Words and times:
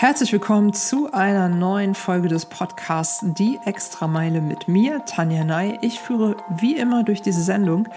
Herzlich 0.00 0.32
willkommen 0.32 0.72
zu 0.72 1.12
einer 1.12 1.48
neuen 1.48 1.96
Folge 1.96 2.28
des 2.28 2.46
Podcasts 2.46 3.18
Die 3.20 3.58
Extrameile 3.64 4.40
mit 4.40 4.68
mir, 4.68 5.04
Tanja 5.04 5.42
Ney. 5.42 5.76
Ich 5.82 5.98
führe 5.98 6.36
wie 6.48 6.76
immer 6.76 7.02
durch 7.02 7.20
diese 7.20 7.42
Sendung. 7.42 7.88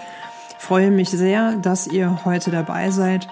Freue 0.58 0.90
mich 0.90 1.10
sehr, 1.10 1.52
dass 1.52 1.86
ihr 1.86 2.24
heute 2.24 2.50
dabei 2.50 2.90
seid 2.90 3.28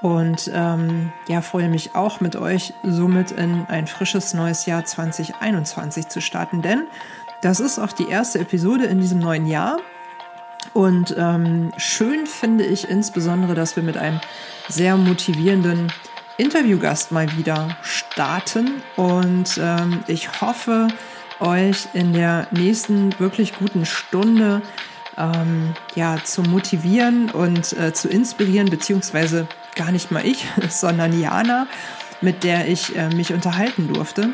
und 0.00 0.50
ähm, 0.54 1.12
ja, 1.28 1.42
freue 1.42 1.68
mich 1.68 1.94
auch 1.94 2.22
mit 2.22 2.34
euch 2.34 2.72
somit 2.82 3.30
in 3.30 3.66
ein 3.68 3.86
frisches 3.86 4.32
neues 4.32 4.64
Jahr 4.64 4.86
2021 4.86 6.08
zu 6.08 6.22
starten, 6.22 6.62
denn 6.62 6.84
das 7.42 7.60
ist 7.60 7.78
auch 7.78 7.92
die 7.92 8.08
erste 8.08 8.38
Episode 8.38 8.86
in 8.86 9.02
diesem 9.02 9.18
neuen 9.18 9.46
Jahr. 9.46 9.76
Und 10.72 11.14
ähm, 11.18 11.72
schön 11.76 12.26
finde 12.26 12.64
ich 12.64 12.88
insbesondere, 12.88 13.54
dass 13.54 13.76
wir 13.76 13.82
mit 13.82 13.98
einem 13.98 14.22
sehr 14.70 14.96
motivierenden 14.96 15.92
Interviewgast 16.36 17.12
mal 17.12 17.36
wieder 17.36 17.76
starten 17.82 18.82
und 18.96 19.58
ähm, 19.60 20.02
ich 20.08 20.40
hoffe, 20.40 20.88
euch 21.40 21.88
in 21.94 22.12
der 22.12 22.48
nächsten 22.50 23.18
wirklich 23.20 23.56
guten 23.56 23.86
Stunde 23.86 24.62
ähm, 25.16 25.74
ja 25.94 26.16
zu 26.24 26.42
motivieren 26.42 27.30
und 27.30 27.72
äh, 27.74 27.92
zu 27.92 28.08
inspirieren, 28.08 28.68
beziehungsweise 28.68 29.46
gar 29.76 29.92
nicht 29.92 30.10
mal 30.10 30.24
ich, 30.24 30.46
sondern 30.68 31.18
Jana, 31.18 31.66
mit 32.20 32.42
der 32.42 32.68
ich 32.68 32.96
äh, 32.96 33.08
mich 33.10 33.32
unterhalten 33.32 33.92
durfte 33.92 34.30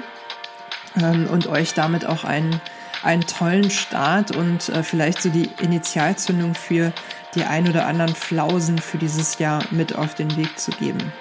ähm, 1.03 1.27
und 1.31 1.49
euch 1.49 1.75
damit 1.75 2.07
auch 2.07 2.25
einen, 2.25 2.61
einen 3.03 3.27
tollen 3.27 3.71
Start 3.71 4.35
und 4.35 4.71
äh, 4.71 4.83
vielleicht 4.83 5.21
so 5.21 5.29
die 5.29 5.51
Initialzündung 5.61 6.55
für 6.55 6.93
die 7.35 7.45
ein 7.45 7.69
oder 7.69 7.87
anderen 7.87 8.15
Flausen 8.15 8.79
für 8.79 8.99
dieses 8.99 9.39
Jahr 9.39 9.63
mit 9.71 9.95
auf 9.95 10.15
den 10.15 10.35
Weg 10.37 10.59
zu 10.59 10.71
geben. 10.73 11.13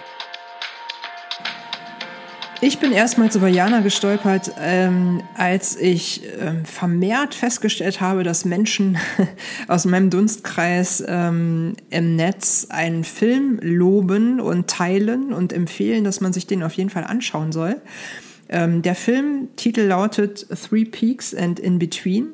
Ich 2.61 2.79
bin 2.79 2.91
erstmals 2.91 3.37
über 3.37 3.47
Jana 3.47 3.79
gestolpert, 3.79 4.51
ähm, 4.59 5.23
als 5.33 5.77
ich 5.77 6.23
ähm, 6.41 6.65
vermehrt 6.65 7.33
festgestellt 7.33 8.01
habe, 8.01 8.23
dass 8.23 8.43
Menschen 8.43 8.97
aus 9.69 9.85
meinem 9.85 10.09
Dunstkreis 10.09 11.01
ähm, 11.07 11.77
im 11.89 12.17
Netz 12.17 12.67
einen 12.69 13.05
Film 13.05 13.59
loben 13.61 14.41
und 14.41 14.69
teilen 14.69 15.31
und 15.31 15.53
empfehlen, 15.53 16.03
dass 16.03 16.19
man 16.19 16.33
sich 16.33 16.47
den 16.47 16.61
auf 16.61 16.73
jeden 16.73 16.89
Fall 16.89 17.05
anschauen 17.05 17.53
soll. 17.53 17.77
Ähm, 18.49 18.81
der 18.81 18.95
Filmtitel 18.95 19.83
lautet 19.83 20.45
Three 20.49 20.83
Peaks 20.83 21.33
and 21.33 21.61
In 21.61 21.79
Between. 21.79 22.33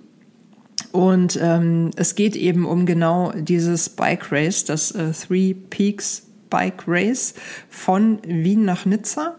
Und 0.92 1.38
ähm, 1.40 1.92
es 1.98 2.16
geht 2.16 2.36
eben 2.36 2.66
um 2.66 2.88
genau 2.88 3.32
dieses 3.36 3.90
Bike 3.90 4.32
Race, 4.32 4.66
das 4.66 4.90
äh, 4.92 5.12
Three 5.12 5.54
Peaks 5.54 6.24
Bike 6.50 6.84
Race 6.88 7.36
von 7.70 8.20
Wien 8.26 8.66
nach 8.66 8.86
Nizza. 8.86 9.36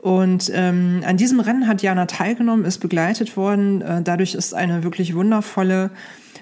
Und 0.00 0.50
ähm, 0.54 1.02
an 1.04 1.18
diesem 1.18 1.40
Rennen 1.40 1.68
hat 1.68 1.82
Jana 1.82 2.06
teilgenommen, 2.06 2.64
ist 2.64 2.78
begleitet 2.78 3.36
worden. 3.36 3.82
Äh, 3.82 4.02
dadurch 4.02 4.34
ist 4.34 4.54
eine 4.54 4.82
wirklich 4.82 5.14
wundervolle 5.14 5.90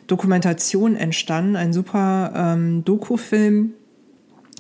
Dokumentation 0.07 0.95
entstanden, 0.95 1.57
ein 1.57 1.73
super 1.73 2.33
ähm, 2.35 2.85
Dokufilm, 2.85 3.73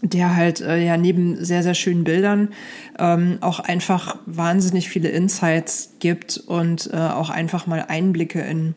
der 0.02 0.34
halt 0.34 0.60
äh, 0.60 0.84
ja 0.84 0.96
neben 0.96 1.42
sehr, 1.44 1.62
sehr 1.62 1.74
schönen 1.74 2.05
Bildern 2.05 2.50
ähm, 2.98 3.38
auch 3.40 3.60
einfach 3.60 4.18
wahnsinnig 4.27 4.88
viele 4.88 5.08
Insights 5.08 5.94
gibt 6.00 6.36
und 6.36 6.90
äh, 6.92 6.96
auch 6.96 7.30
einfach 7.30 7.66
mal 7.66 7.84
Einblicke 7.88 8.40
in, 8.40 8.74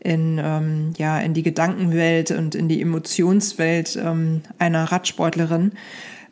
in, 0.00 0.40
ähm, 0.42 0.92
ja, 0.98 1.18
in 1.20 1.32
die 1.32 1.42
Gedankenwelt 1.42 2.32
und 2.32 2.56
in 2.56 2.68
die 2.68 2.82
Emotionswelt 2.82 3.96
ähm, 4.02 4.42
einer 4.58 4.84
Radsportlerin 4.84 5.72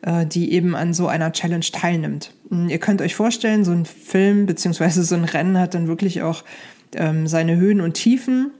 äh, 0.01 0.25
die 0.25 0.51
eben 0.53 0.75
an 0.75 0.93
so 0.93 1.07
einer 1.07 1.31
Challenge 1.31 1.65
teilnimmt. 1.71 2.33
Hm, 2.49 2.69
ihr 2.69 2.79
könnt 2.79 3.01
euch 3.01 3.15
vorstellen, 3.15 3.65
so 3.65 3.71
ein 3.71 3.85
Film 3.85 4.45
beziehungsweise 4.45 5.03
so 5.03 5.15
ein 5.15 5.25
Rennen 5.25 5.57
hat 5.57 5.73
dann 5.73 5.87
wirklich 5.87 6.21
auch 6.21 6.43
ähm, 6.95 7.27
seine 7.27 7.57
Höhen 7.57 7.81
und 7.81 7.93
Tiefen. 7.93 8.51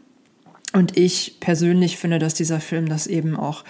Und 0.72 0.98
ich 0.98 1.38
persönlich 1.40 1.98
finde, 1.98 2.20
dass 2.20 2.36
dieser 2.36 2.60
Film 2.60 2.90
das 2.90 3.08
eben 3.08 3.36
auch 3.36 3.64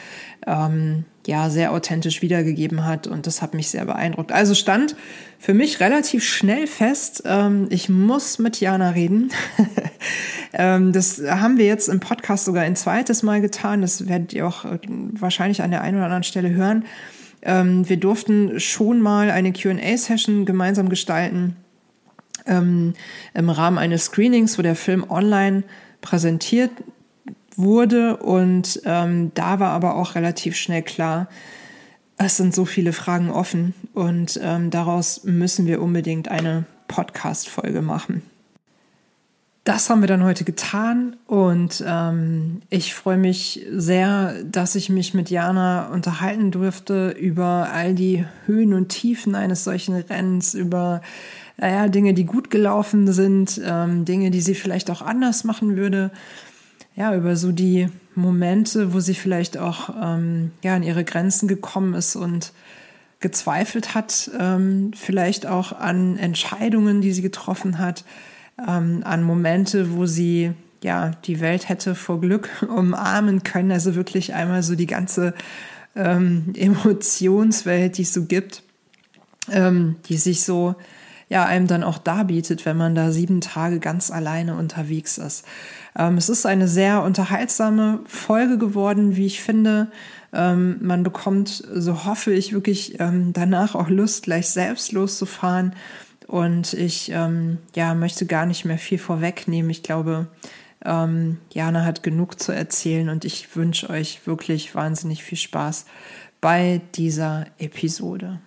ähm, 0.46 1.06
ja 1.25 1.50
sehr 1.50 1.72
authentisch 1.72 2.22
wiedergegeben 2.22 2.85
hat 2.85 3.08
und 3.08 3.25
das 3.25 3.41
hat 3.41 3.53
mich 3.53 3.69
sehr 3.69 3.85
beeindruckt. 3.85 4.34
Also 4.34 4.53
stand 4.53 4.97
für 5.38 5.53
mich 5.53 5.79
relativ 5.79 6.25
schnell 6.25 6.68
fest, 6.68 7.24
ähm, 7.25 7.68
ich 7.69 7.88
muss 7.88 8.38
mit 8.38 8.59
Jana 8.59 8.90
reden. 8.90 9.31
ähm, 10.53 10.91
das 10.91 11.22
haben 11.25 11.58
wir 11.58 11.66
jetzt 11.66 11.88
im 11.88 12.02
Podcast 12.02 12.44
sogar 12.44 12.63
ein 12.63 12.75
zweites 12.75 13.24
Mal 13.24 13.40
getan. 13.40 13.81
Das 13.81 14.09
werdet 14.09 14.34
ihr 14.34 14.46
auch 14.46 14.66
äh, 14.66 14.79
wahrscheinlich 15.13 15.62
an 15.62 15.72
der 15.72 15.81
einen 15.81 15.97
oder 15.97 16.06
anderen 16.06 16.24
Stelle 16.24 16.50
hören. 16.50 16.84
Ähm, 17.41 17.88
wir 17.88 17.97
durften 17.97 18.59
schon 18.59 19.01
mal 19.01 19.31
eine 19.31 19.53
QA-Session 19.53 20.45
gemeinsam 20.45 20.89
gestalten 20.89 21.55
ähm, 22.45 22.94
im 23.33 23.50
Rahmen 23.50 23.77
eines 23.77 24.05
Screenings, 24.05 24.57
wo 24.57 24.61
der 24.61 24.75
Film 24.75 25.05
online 25.09 25.63
präsentiert 26.01 26.72
wurde. 27.55 28.17
Und 28.17 28.81
ähm, 28.85 29.31
da 29.33 29.59
war 29.59 29.72
aber 29.72 29.95
auch 29.95 30.16
relativ 30.16 30.55
schnell 30.55 30.81
klar, 30.81 31.28
es 32.17 32.35
sind 32.35 32.53
so 32.53 32.66
viele 32.66 32.91
Fragen 32.91 33.29
offen 33.29 33.73
und 33.94 34.38
ähm, 34.44 34.72
daraus 34.72 35.23
müssen 35.23 35.67
wir 35.67 35.81
unbedingt 35.81 36.28
eine 36.28 36.66
Podcast-Folge 36.89 37.81
machen 37.81 38.23
das 39.69 39.88
haben 39.88 40.02
wir 40.02 40.07
dann 40.07 40.24
heute 40.24 40.46
getan 40.46 41.16
und 41.28 41.84
ähm, 41.85 42.63
ich 42.72 42.96
freue 42.96 43.18
mich 43.19 43.68
sehr, 43.72 44.34
dass 44.44 44.74
ich 44.74 44.90
mich 44.90 45.13
mit 45.13 45.30
Jana 45.30 45.90
unterhalten 45.90 46.50
durfte 46.50 47.12
über 47.12 47.69
all 47.72 47.94
die 47.94 48.25
Höhen 48.47 48.74
und 48.74 48.90
Tiefen 48.90 49.35
eines 49.35 49.63
solchen 49.63 49.94
Rennens, 49.94 50.56
über 50.56 51.03
naja, 51.58 51.88
Dinge, 51.88 52.16
die 52.16 52.25
gut 52.25 52.50
gelaufen 52.50 53.13
sind, 53.13 53.62
ähm, 53.63 54.06
Dinge, 54.06 54.31
die 54.31 54.41
sie 54.41 54.56
vielleicht 54.56 54.90
auch 54.90 55.03
anders 55.03 55.44
machen 55.44 55.78
würde, 55.78 56.09
ja, 56.96 57.16
über 57.16 57.35
so 57.35 57.52
die 57.52 57.90
Momente, 58.16 58.91
wo 58.91 59.00
sie 59.00 59.13
vielleicht 59.13 59.59
auch 59.59 59.91
ähm, 60.02 60.50
ja, 60.63 60.78
an 60.78 60.81
ihre 60.81 61.03
Grenzen 61.03 61.47
gekommen 61.47 61.94
ist 61.94 62.16
und 62.16 62.53
gezweifelt 63.19 63.94
hat, 63.94 64.31
ähm, 64.40 64.94
vielleicht 64.96 65.46
auch 65.46 65.74
an 65.74 66.18
Entscheidungen, 66.18 67.02
die 67.02 67.12
sie 67.12 67.22
getroffen 67.22 67.78
hat 67.78 68.03
ähm, 68.68 69.02
an 69.03 69.24
Momente, 69.24 69.94
wo 69.94 70.06
sie 70.06 70.53
ja 70.84 71.12
die 71.25 71.40
Welt 71.40 71.70
hätte 71.70 71.96
vor 71.96 72.22
Glück 72.22 72.50
umarmen 72.75 73.44
können. 73.44 73.72
Also 73.72 73.96
wirklich 73.96 74.34
einmal 74.34 74.64
so 74.64 74.75
die 74.75 74.88
ganze 74.88 75.34
ähm, 75.96 76.53
Emotionswelt, 76.56 77.97
die 77.97 78.03
es 78.03 78.14
so 78.14 78.25
gibt, 78.25 78.64
ähm, 79.52 79.97
die 80.08 80.18
sich 80.18 80.44
so 80.44 80.75
ja 81.30 81.46
einem 81.46 81.68
dann 81.68 81.84
auch 81.84 82.00
darbietet, 82.00 82.66
wenn 82.66 82.78
man 82.78 82.96
da 82.96 83.12
sieben 83.12 83.40
Tage 83.42 83.80
ganz 83.80 84.09
alleine 84.09 84.56
unterwegs 84.56 85.18
ist. 85.18 85.46
Ähm, 85.97 86.18
es 86.18 86.30
ist 86.30 86.46
eine 86.46 86.68
sehr 86.68 87.03
unterhaltsame 87.03 88.00
Folge 88.06 88.58
geworden, 88.58 89.16
wie 89.16 89.28
ich 89.28 89.41
finde. 89.41 89.91
Ähm, 90.34 90.78
man 90.81 91.03
bekommt, 91.03 91.64
so 91.74 92.06
hoffe 92.06 92.34
ich, 92.34 92.53
wirklich 92.53 93.00
ähm, 93.00 93.34
danach 93.34 93.76
auch 93.76 93.90
Lust, 93.90 94.24
gleich 94.24 94.50
selbst 94.50 94.91
loszufahren 94.91 95.74
und 96.29 96.73
ich 96.73 97.12
ähm, 97.12 97.57
ja, 97.75 97.95
möchte 97.95 98.28
gar 98.28 98.45
nicht 98.45 98.63
mehr 98.63 98.78
viel 98.78 99.00
vorwegnehmen. 99.00 99.72
Ich 99.72 99.81
glaube, 99.81 100.28
ähm, 100.85 101.40
Jana 101.51 101.84
hat 101.85 102.03
genug 102.03 102.40
zu 102.40 102.51
erzählen 102.51 103.09
und 103.09 103.25
ich 103.25 103.56
wünsche 103.56 103.90
euch 103.90 104.28
wirklich 104.28 104.75
wahnsinnig 104.75 105.23
viel 105.23 105.40
Spaß 105.40 105.85
bei 106.40 106.81
dieser 106.94 107.47
Episode. 107.57 108.40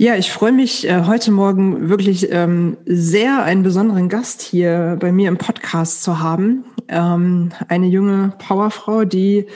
Ja, 0.00 0.14
ich 0.14 0.30
freue 0.30 0.52
mich 0.52 0.86
äh, 0.88 1.06
heute 1.06 1.32
Morgen 1.32 1.88
wirklich 1.88 2.30
ähm, 2.30 2.76
sehr, 2.86 3.42
einen 3.42 3.64
besonderen 3.64 4.08
Gast 4.08 4.42
hier 4.42 4.96
bei 5.00 5.10
mir 5.10 5.26
im 5.26 5.38
Podcast 5.38 6.04
zu 6.04 6.20
haben. 6.20 6.64
Ähm, 6.86 7.50
eine 7.66 7.88
junge 7.88 8.32
Powerfrau, 8.38 9.04
die 9.04 9.46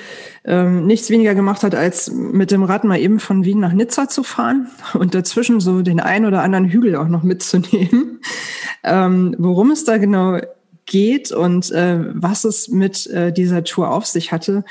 ähm, 0.44 0.84
nichts 0.84 1.10
weniger 1.10 1.36
gemacht 1.36 1.62
hat, 1.62 1.76
als 1.76 2.10
mit 2.10 2.50
dem 2.50 2.64
Rad 2.64 2.82
mal 2.82 2.98
eben 2.98 3.20
von 3.20 3.44
Wien 3.44 3.60
nach 3.60 3.72
Nizza 3.72 4.08
zu 4.08 4.24
fahren 4.24 4.66
und 4.94 5.14
dazwischen 5.14 5.60
so 5.60 5.80
den 5.80 6.00
ein 6.00 6.26
oder 6.26 6.42
anderen 6.42 6.68
Hügel 6.68 6.96
auch 6.96 7.08
noch 7.08 7.22
mitzunehmen. 7.22 8.20
Ähm, 8.84 9.36
worum 9.38 9.70
es 9.70 9.84
da 9.84 9.96
genau 9.96 10.40
geht 10.86 11.30
und 11.30 11.70
äh, 11.70 12.00
was 12.14 12.42
es 12.42 12.66
mit 12.66 13.06
äh, 13.06 13.32
dieser 13.32 13.62
Tour 13.62 13.92
auf 13.92 14.06
sich 14.06 14.32
hatte, 14.32 14.64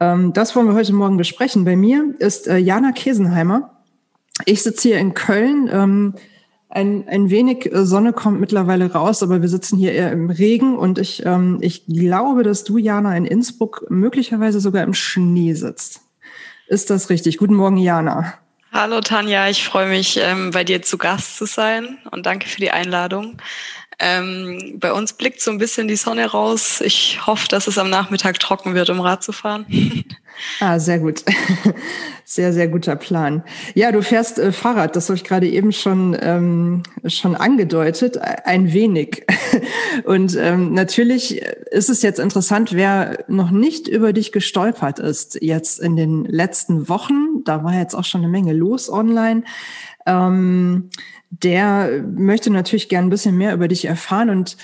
ähm, 0.00 0.34
das 0.34 0.54
wollen 0.54 0.66
wir 0.66 0.74
heute 0.74 0.92
Morgen 0.92 1.16
besprechen. 1.16 1.64
Bei 1.64 1.74
mir 1.74 2.14
ist 2.18 2.46
äh, 2.46 2.58
Jana 2.58 2.92
Kesenheimer. 2.92 3.73
Ich 4.44 4.62
sitze 4.62 4.88
hier 4.88 4.98
in 4.98 5.14
Köln. 5.14 5.68
Ähm, 5.72 6.14
ein, 6.68 7.06
ein 7.08 7.30
wenig 7.30 7.70
Sonne 7.72 8.12
kommt 8.12 8.40
mittlerweile 8.40 8.92
raus, 8.92 9.22
aber 9.22 9.40
wir 9.40 9.48
sitzen 9.48 9.78
hier 9.78 9.92
eher 9.92 10.10
im 10.10 10.28
Regen 10.28 10.76
und 10.76 10.98
ich, 10.98 11.24
ähm, 11.24 11.58
ich 11.60 11.86
glaube, 11.86 12.42
dass 12.42 12.64
du, 12.64 12.78
Jana, 12.78 13.16
in 13.16 13.26
Innsbruck 13.26 13.86
möglicherweise 13.90 14.58
sogar 14.58 14.82
im 14.82 14.94
Schnee 14.94 15.54
sitzt. 15.54 16.00
Ist 16.66 16.90
das 16.90 17.10
richtig? 17.10 17.38
Guten 17.38 17.54
Morgen, 17.54 17.76
Jana. 17.76 18.34
Hallo 18.72 19.00
Tanja, 19.00 19.48
ich 19.48 19.64
freue 19.64 19.88
mich, 19.88 20.18
ähm, 20.20 20.50
bei 20.50 20.64
dir 20.64 20.82
zu 20.82 20.98
Gast 20.98 21.36
zu 21.36 21.46
sein 21.46 21.98
und 22.10 22.26
danke 22.26 22.48
für 22.48 22.60
die 22.60 22.72
Einladung. 22.72 23.36
Ähm, 23.98 24.76
bei 24.78 24.92
uns 24.92 25.12
blickt 25.12 25.40
so 25.40 25.50
ein 25.50 25.58
bisschen 25.58 25.88
die 25.88 25.96
Sonne 25.96 26.26
raus. 26.26 26.80
Ich 26.80 27.26
hoffe, 27.26 27.48
dass 27.48 27.66
es 27.66 27.78
am 27.78 27.90
Nachmittag 27.90 28.40
trocken 28.40 28.74
wird, 28.74 28.90
um 28.90 29.00
Rad 29.00 29.22
zu 29.22 29.32
fahren. 29.32 29.66
Ah, 30.60 30.78
sehr 30.78 30.98
gut. 30.98 31.22
Sehr, 32.26 32.54
sehr 32.54 32.68
guter 32.68 32.96
Plan. 32.96 33.44
Ja, 33.74 33.92
du 33.92 34.02
fährst 34.02 34.38
äh, 34.38 34.50
Fahrrad, 34.50 34.96
das 34.96 35.10
habe 35.10 35.16
ich 35.16 35.24
gerade 35.24 35.46
eben 35.46 35.72
schon, 35.72 36.16
ähm, 36.18 36.82
schon 37.06 37.36
angedeutet, 37.36 38.16
ein 38.18 38.72
wenig. 38.72 39.26
Und 40.04 40.34
ähm, 40.34 40.72
natürlich 40.72 41.42
ist 41.42 41.90
es 41.90 42.00
jetzt 42.00 42.18
interessant, 42.18 42.72
wer 42.72 43.24
noch 43.28 43.50
nicht 43.50 43.88
über 43.88 44.14
dich 44.14 44.32
gestolpert 44.32 45.00
ist, 45.00 45.38
jetzt 45.42 45.80
in 45.80 45.96
den 45.96 46.24
letzten 46.24 46.88
Wochen, 46.88 47.44
da 47.44 47.62
war 47.62 47.74
jetzt 47.74 47.94
auch 47.94 48.04
schon 48.04 48.22
eine 48.22 48.30
Menge 48.30 48.54
los 48.54 48.90
online. 48.90 49.44
Ähm, 50.06 50.88
der 51.42 52.04
möchte 52.16 52.50
natürlich 52.50 52.88
gern 52.88 53.06
ein 53.06 53.10
bisschen 53.10 53.36
mehr 53.36 53.54
über 53.54 53.68
dich 53.68 53.84
erfahren 53.86 54.30
und 54.30 54.56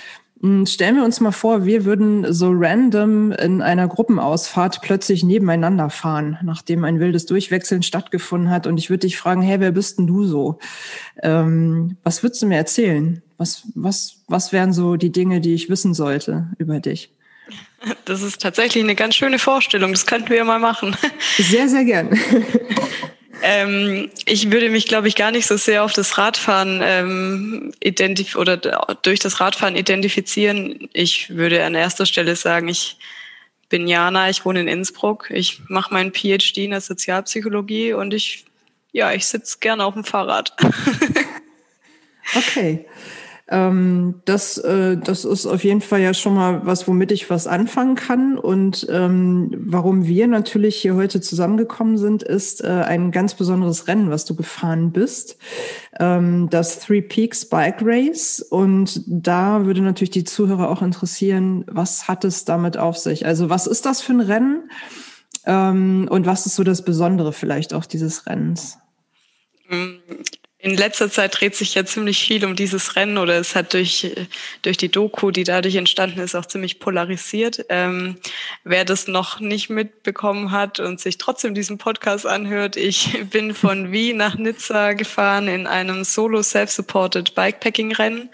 hm, 0.43 0.65
Stellen 0.65 0.97
wir 0.97 1.05
uns 1.05 1.21
mal 1.21 1.33
vor, 1.33 1.67
wir 1.67 1.85
würden 1.85 2.33
so 2.33 2.51
random 2.51 3.33
in 3.33 3.61
einer 3.61 3.89
Gruppenausfahrt 3.89 4.81
plötzlich 4.81 5.23
nebeneinander 5.23 5.91
fahren, 5.91 6.39
nachdem 6.43 6.85
ein 6.85 6.99
wildes 6.99 7.27
Durchwechseln 7.27 7.83
stattgefunden 7.83 8.49
hat. 8.49 8.67
Und 8.67 8.79
ich 8.79 8.89
würde 8.89 9.07
dich 9.07 9.19
fragen, 9.19 9.43
hey, 9.43 9.61
wer 9.61 9.73
bist 9.73 9.99
denn 9.99 10.07
du 10.07 10.25
so? 10.25 10.59
Ähm, 11.23 11.99
was 12.05 12.23
würdest 12.23 12.41
du 12.41 12.47
mir 12.47 12.57
erzählen? 12.57 13.23
Was, 13.37 13.65
was, 13.75 14.23
was 14.29 14.53
wären 14.53 14.73
so 14.73 14.97
die 14.97 15.13
Dinge, 15.13 15.43
die 15.43 15.53
ich 15.53 15.69
wissen 15.69 15.93
sollte 15.93 16.49
über 16.57 16.81
dich? 16.81 17.13
Das 18.07 18.23
ist 18.23 18.41
tatsächlich 18.41 18.83
eine 18.83 18.95
ganz 18.95 19.17
schöne 19.17 19.39
Vorstellung. 19.39 19.93
Das 19.93 20.07
könnten 20.07 20.31
wir 20.31 20.45
mal 20.45 20.59
machen. 20.59 20.97
Sehr, 21.37 21.69
sehr 21.69 21.85
gern. 21.85 22.19
Ähm, 23.43 24.11
ich 24.27 24.51
würde 24.51 24.69
mich, 24.71 24.87
glaube 24.87 25.09
ich, 25.09 25.15
gar 25.15 25.31
nicht 25.31 25.47
so 25.47 25.57
sehr 25.57 25.85
auf 25.85 25.93
das 25.93 26.19
Radfahren 26.19 26.81
ähm, 26.83 27.73
identif 27.81 28.37
oder 28.37 28.57
durch 28.57 29.19
das 29.19 29.41
Radfahren 29.41 29.77
identifizieren. 29.77 30.89
Ich 30.93 31.31
würde 31.31 31.65
an 31.65 31.75
erster 31.75 32.07
Stelle 32.07 32.37
sagen, 32.37 32.69
ich 32.69 32.99
bin 33.69 33.87
Jana, 33.87 34.29
ich 34.29 34.45
wohne 34.45 34.61
in 34.61 34.69
Innsbruck, 34.69 35.31
ich 35.31 35.63
mache 35.69 35.95
meinen 35.95 36.13
PhD 36.13 36.59
in 36.59 36.71
der 36.71 36.81
Sozialpsychologie 36.81 37.93
und 37.93 38.13
ich, 38.13 38.45
ja, 38.93 39.13
ich 39.13 39.27
sitze 39.27 39.59
gerne 39.61 39.85
auf 39.85 39.95
dem 39.95 40.05
Fahrrad. 40.05 40.55
okay. 42.35 42.85
Ähm, 43.51 44.23
das, 44.27 44.59
äh, 44.59 44.97
das 44.97 45.25
ist 45.25 45.45
auf 45.45 45.65
jeden 45.65 45.81
Fall 45.81 46.01
ja 46.01 46.15
schon 46.15 46.35
mal 46.35 46.65
was, 46.65 46.87
womit 46.87 47.11
ich 47.11 47.29
was 47.31 47.49
anfangen 47.49 47.97
kann. 47.97 48.39
Und 48.39 48.87
ähm, 48.89 49.51
warum 49.59 50.07
wir 50.07 50.29
natürlich 50.29 50.77
hier 50.77 50.95
heute 50.95 51.21
zusammengekommen 51.21 51.99
sind, 51.99 52.23
ist 52.23 52.63
äh, 52.63 52.69
ein 52.69 53.11
ganz 53.11 53.35
besonderes 53.35 53.89
Rennen, 53.89 54.11
was 54.11 54.25
du 54.25 54.37
gefahren 54.37 54.93
bist. 54.93 55.37
Ähm, 55.99 56.49
das 56.49 56.79
Three 56.79 57.03
Peaks 57.03 57.45
Bike 57.45 57.83
Race. 57.83 58.41
Und 58.41 59.03
da 59.09 59.67
würde 59.67 59.81
natürlich 59.81 60.11
die 60.11 60.25
Zuhörer 60.25 60.71
auch 60.71 60.83
interessieren, 60.83 61.65
was 61.67 62.07
hat 62.07 62.25
es 62.25 62.45
damit 62.45 62.77
auf 62.77 62.99
sich? 62.99 63.27
Also 63.27 63.51
was 63.51 63.67
ist 63.67 63.85
das 63.85 64.01
für 64.01 64.13
ein 64.13 64.21
Rennen? 64.21 64.71
Ähm, 65.45 66.07
und 66.09 66.25
was 66.25 66.47
ist 66.47 66.55
so 66.55 66.63
das 66.63 66.85
Besondere 66.85 67.33
vielleicht 67.33 67.75
auch 67.75 67.85
dieses 67.85 68.27
Rennens? 68.27 68.79
In 70.63 70.77
letzter 70.77 71.11
Zeit 71.11 71.41
dreht 71.41 71.57
sich 71.57 71.75
ja 71.75 71.87
ziemlich 71.87 72.23
viel 72.23 72.45
um 72.45 72.55
dieses 72.55 72.95
Rennen 72.95 73.17
oder 73.17 73.39
es 73.39 73.57
hat 73.57 73.73
durch, 73.73 74.15
durch 74.61 74.77
die 74.77 74.91
Doku, 74.91 75.31
die 75.31 75.45
dadurch 75.45 75.77
entstanden 75.77 76.21
ist, 76.21 76.35
auch 76.35 76.45
ziemlich 76.45 76.81
polarisiert. 76.81 77.65
Ähm, 77.71 78.17
wer 78.63 78.85
das 78.85 79.09
noch 79.09 79.41
nicht 79.41 79.71
mitbekommen 79.71 80.51
hat 80.51 80.79
und 80.79 81.01
sich 81.01 81.17
trotzdem 81.17 81.55
diesen 81.55 81.79
Podcast 81.79 82.27
anhört, 82.27 82.77
ich 82.77 83.25
bin 83.31 83.55
von 83.55 83.91
Wien 83.91 84.19
nach 84.19 84.37
Nizza 84.37 84.93
gefahren 84.93 85.49
in 85.49 85.67
einem 85.67 86.05
Solo 86.05 86.43
Self-Supported 86.43 87.35
Bikepacking-Rennen. 87.35 88.29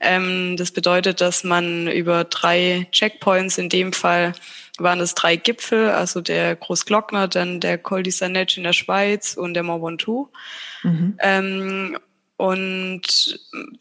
Ähm, 0.00 0.58
das 0.58 0.72
bedeutet, 0.72 1.22
dass 1.22 1.42
man 1.42 1.88
über 1.88 2.24
drei 2.24 2.86
Checkpoints, 2.92 3.56
in 3.56 3.70
dem 3.70 3.94
Fall 3.94 4.34
waren 4.78 5.00
es 5.00 5.14
drei 5.14 5.36
Gipfel, 5.36 5.90
also 5.90 6.20
der 6.20 6.56
Großglockner, 6.56 7.28
dann 7.28 7.60
der 7.60 7.78
Col 7.78 8.02
di 8.02 8.10
Sanetsch 8.10 8.56
in 8.56 8.64
der 8.64 8.72
Schweiz 8.72 9.34
und 9.34 9.54
der 9.54 9.62
Mont 9.62 9.82
Ventoux, 9.82 10.30
Mhm. 10.82 11.16
Ähm, 11.20 11.98
und 12.36 13.38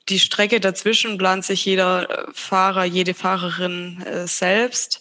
die 0.10 0.20
Strecke 0.20 0.60
dazwischen 0.60 1.18
plant 1.18 1.44
sich 1.44 1.66
jeder 1.66 2.28
Fahrer, 2.32 2.84
jede 2.86 3.16
Fahrerin 3.16 4.04
äh, 4.04 4.28
selbst, 4.28 5.00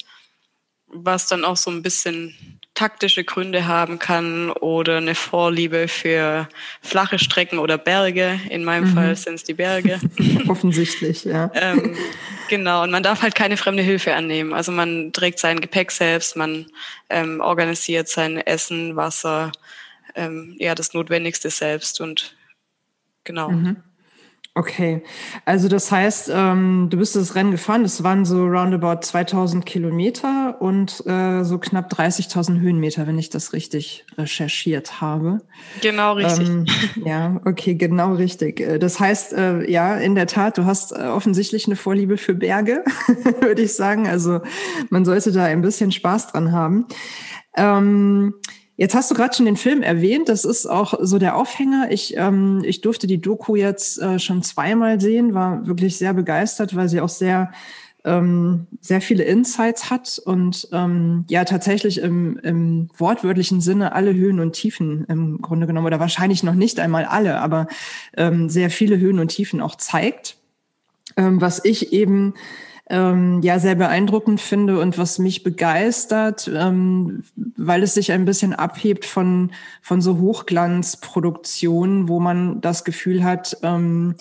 was 0.92 1.26
dann 1.26 1.44
auch 1.44 1.56
so 1.56 1.70
ein 1.70 1.82
bisschen 1.82 2.60
taktische 2.74 3.24
Gründe 3.24 3.66
haben 3.66 3.98
kann 3.98 4.50
oder 4.50 4.96
eine 4.98 5.14
Vorliebe 5.14 5.88
für 5.88 6.48
flache 6.80 7.18
Strecken 7.18 7.58
oder 7.58 7.76
Berge. 7.76 8.40
In 8.48 8.64
meinem 8.64 8.90
mhm. 8.90 8.94
Fall 8.94 9.16
sind 9.16 9.34
es 9.34 9.44
die 9.44 9.54
Berge. 9.54 10.00
Offensichtlich, 10.48 11.24
ja. 11.24 11.50
ähm, 11.54 11.96
genau, 12.48 12.82
und 12.82 12.90
man 12.90 13.02
darf 13.02 13.22
halt 13.22 13.34
keine 13.34 13.56
fremde 13.56 13.82
Hilfe 13.82 14.14
annehmen. 14.14 14.54
Also 14.54 14.72
man 14.72 15.12
trägt 15.12 15.40
sein 15.40 15.60
Gepäck 15.60 15.90
selbst, 15.90 16.36
man 16.36 16.66
ähm, 17.10 17.40
organisiert 17.40 18.08
sein 18.08 18.38
Essen, 18.38 18.96
Wasser, 18.96 19.52
ähm, 20.14 20.56
ja 20.58 20.74
das 20.74 20.94
Notwendigste 20.94 21.50
selbst 21.50 22.00
und 22.00 22.34
genau. 23.24 23.50
Mhm. 23.50 23.82
Okay, 24.56 25.04
also 25.44 25.68
das 25.68 25.92
heißt, 25.92 26.28
ähm, 26.34 26.88
du 26.90 26.98
bist 26.98 27.14
das 27.14 27.36
Rennen 27.36 27.52
gefahren, 27.52 27.84
das 27.84 28.02
waren 28.02 28.24
so 28.24 28.46
roundabout 28.46 29.02
2000 29.02 29.64
Kilometer 29.64 30.60
und 30.60 31.04
äh, 31.06 31.44
so 31.44 31.58
knapp 31.58 31.92
30.000 31.92 32.58
Höhenmeter, 32.58 33.06
wenn 33.06 33.16
ich 33.16 33.30
das 33.30 33.52
richtig 33.52 34.04
recherchiert 34.18 35.00
habe. 35.00 35.40
Genau 35.82 36.14
richtig. 36.14 36.48
Ähm, 36.48 36.66
ja, 37.04 37.40
okay, 37.44 37.76
genau 37.76 38.14
richtig. 38.14 38.58
Äh, 38.58 38.80
das 38.80 38.98
heißt, 38.98 39.34
äh, 39.34 39.70
ja, 39.70 39.94
in 39.94 40.16
der 40.16 40.26
Tat, 40.26 40.58
du 40.58 40.64
hast 40.64 40.90
äh, 40.90 41.04
offensichtlich 41.04 41.66
eine 41.66 41.76
Vorliebe 41.76 42.16
für 42.16 42.34
Berge, 42.34 42.82
würde 43.40 43.62
ich 43.62 43.74
sagen. 43.74 44.08
Also 44.08 44.40
man 44.88 45.04
sollte 45.04 45.30
da 45.30 45.44
ein 45.44 45.62
bisschen 45.62 45.92
Spaß 45.92 46.32
dran 46.32 46.50
haben. 46.50 46.86
Ähm, 47.56 48.34
Jetzt 48.80 48.94
hast 48.94 49.10
du 49.10 49.14
gerade 49.14 49.36
schon 49.36 49.44
den 49.44 49.58
Film 49.58 49.82
erwähnt. 49.82 50.30
Das 50.30 50.46
ist 50.46 50.64
auch 50.64 50.94
so 51.02 51.18
der 51.18 51.36
Aufhänger. 51.36 51.88
Ich, 51.90 52.16
ähm, 52.16 52.62
ich 52.64 52.80
durfte 52.80 53.06
die 53.06 53.20
Doku 53.20 53.54
jetzt 53.54 54.00
äh, 54.00 54.18
schon 54.18 54.42
zweimal 54.42 54.98
sehen, 55.02 55.34
war 55.34 55.66
wirklich 55.66 55.98
sehr 55.98 56.14
begeistert, 56.14 56.74
weil 56.74 56.88
sie 56.88 57.02
auch 57.02 57.10
sehr 57.10 57.52
ähm, 58.06 58.68
sehr 58.80 59.02
viele 59.02 59.24
Insights 59.24 59.90
hat 59.90 60.18
und 60.24 60.66
ähm, 60.72 61.26
ja 61.28 61.44
tatsächlich 61.44 62.00
im, 62.00 62.38
im 62.38 62.88
wortwörtlichen 62.96 63.60
Sinne 63.60 63.92
alle 63.92 64.14
Höhen 64.14 64.40
und 64.40 64.54
Tiefen 64.54 65.04
im 65.10 65.42
Grunde 65.42 65.66
genommen 65.66 65.86
oder 65.86 66.00
wahrscheinlich 66.00 66.42
noch 66.42 66.54
nicht 66.54 66.80
einmal 66.80 67.04
alle, 67.04 67.38
aber 67.38 67.66
ähm, 68.16 68.48
sehr 68.48 68.70
viele 68.70 68.98
Höhen 68.98 69.18
und 69.18 69.28
Tiefen 69.28 69.60
auch 69.60 69.76
zeigt. 69.76 70.38
Ähm, 71.18 71.42
was 71.42 71.62
ich 71.62 71.92
eben 71.92 72.32
ähm, 72.90 73.40
ja 73.42 73.58
sehr 73.58 73.76
beeindruckend 73.76 74.40
finde 74.40 74.78
und 74.80 74.98
was 74.98 75.18
mich 75.18 75.42
begeistert, 75.42 76.50
ähm, 76.54 77.22
weil 77.56 77.82
es 77.82 77.94
sich 77.94 78.12
ein 78.12 78.24
bisschen 78.24 78.52
abhebt 78.52 79.04
von, 79.04 79.52
von 79.80 80.02
so 80.02 80.18
Hochglanzproduktionen, 80.18 82.08
wo 82.08 82.20
man 82.20 82.60
das 82.60 82.84
Gefühl 82.84 83.24
hat, 83.24 83.56
ähm, 83.62 84.16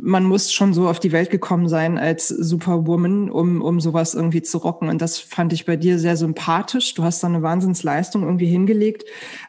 man 0.00 0.24
muss 0.24 0.52
schon 0.52 0.74
so 0.74 0.88
auf 0.88 1.00
die 1.00 1.12
Welt 1.12 1.30
gekommen 1.30 1.68
sein 1.68 1.98
als 1.98 2.28
Superwoman, 2.28 3.30
um, 3.30 3.62
um 3.62 3.80
sowas 3.80 4.14
irgendwie 4.14 4.42
zu 4.42 4.58
rocken. 4.58 4.88
Und 4.88 5.02
das 5.02 5.18
fand 5.18 5.52
ich 5.52 5.66
bei 5.66 5.76
dir 5.76 5.98
sehr 5.98 6.16
sympathisch. 6.16 6.94
Du 6.94 7.02
hast 7.02 7.22
da 7.22 7.28
eine 7.28 7.42
Wahnsinnsleistung 7.42 8.22
irgendwie 8.22 8.46
hingelegt. 8.46 9.04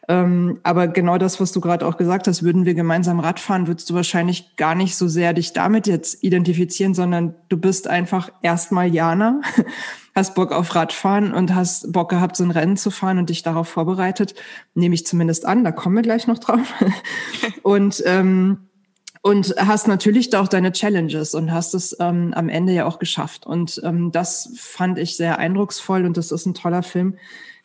Ähm, 0.07 0.59
aber 0.63 0.87
genau 0.87 1.17
das, 1.17 1.39
was 1.39 1.51
du 1.51 1.61
gerade 1.61 1.85
auch 1.85 1.97
gesagt 1.97 2.27
hast, 2.27 2.43
würden 2.43 2.65
wir 2.65 2.73
gemeinsam 2.73 3.19
Radfahren, 3.19 3.67
würdest 3.67 3.89
du 3.89 3.93
wahrscheinlich 3.93 4.55
gar 4.55 4.75
nicht 4.75 4.95
so 4.95 5.07
sehr 5.07 5.33
dich 5.33 5.53
damit 5.53 5.87
jetzt 5.87 6.23
identifizieren, 6.23 6.93
sondern 6.93 7.35
du 7.49 7.57
bist 7.57 7.87
einfach 7.87 8.29
erstmal 8.41 8.93
Jana, 8.93 9.41
hast 10.15 10.35
Bock 10.35 10.51
auf 10.51 10.73
Radfahren 10.75 11.33
und 11.33 11.53
hast 11.53 11.91
Bock 11.91 12.09
gehabt, 12.09 12.35
so 12.35 12.43
ein 12.43 12.51
Rennen 12.51 12.77
zu 12.77 12.89
fahren 12.89 13.17
und 13.17 13.29
dich 13.29 13.43
darauf 13.43 13.67
vorbereitet. 13.67 14.35
Nehme 14.73 14.95
ich 14.95 15.05
zumindest 15.05 15.45
an, 15.45 15.63
da 15.63 15.71
kommen 15.71 15.95
wir 15.95 16.01
gleich 16.01 16.27
noch 16.27 16.39
drauf. 16.39 16.73
und 17.63 18.01
ähm, 18.05 18.66
und 19.27 19.55
hast 19.57 19.89
natürlich 19.89 20.29
da 20.29 20.41
auch 20.41 20.47
deine 20.47 20.71
Challenges 20.71 21.35
und 21.35 21.51
hast 21.51 21.73
es 21.73 21.97
ähm, 21.99 22.33
am 22.33 22.47
Ende 22.47 22.71
ja 22.71 22.85
auch 22.85 22.97
geschafft. 22.97 23.45
Und 23.45 23.81
ähm, 23.83 24.13
das 24.13 24.53
fand 24.57 24.97
ich 24.97 25.17
sehr 25.17 25.37
eindrucksvoll 25.37 26.05
und 26.05 26.15
das 26.15 26.31
ist 26.31 26.45
ein 26.45 26.53
toller 26.53 26.81
Film 26.81 27.17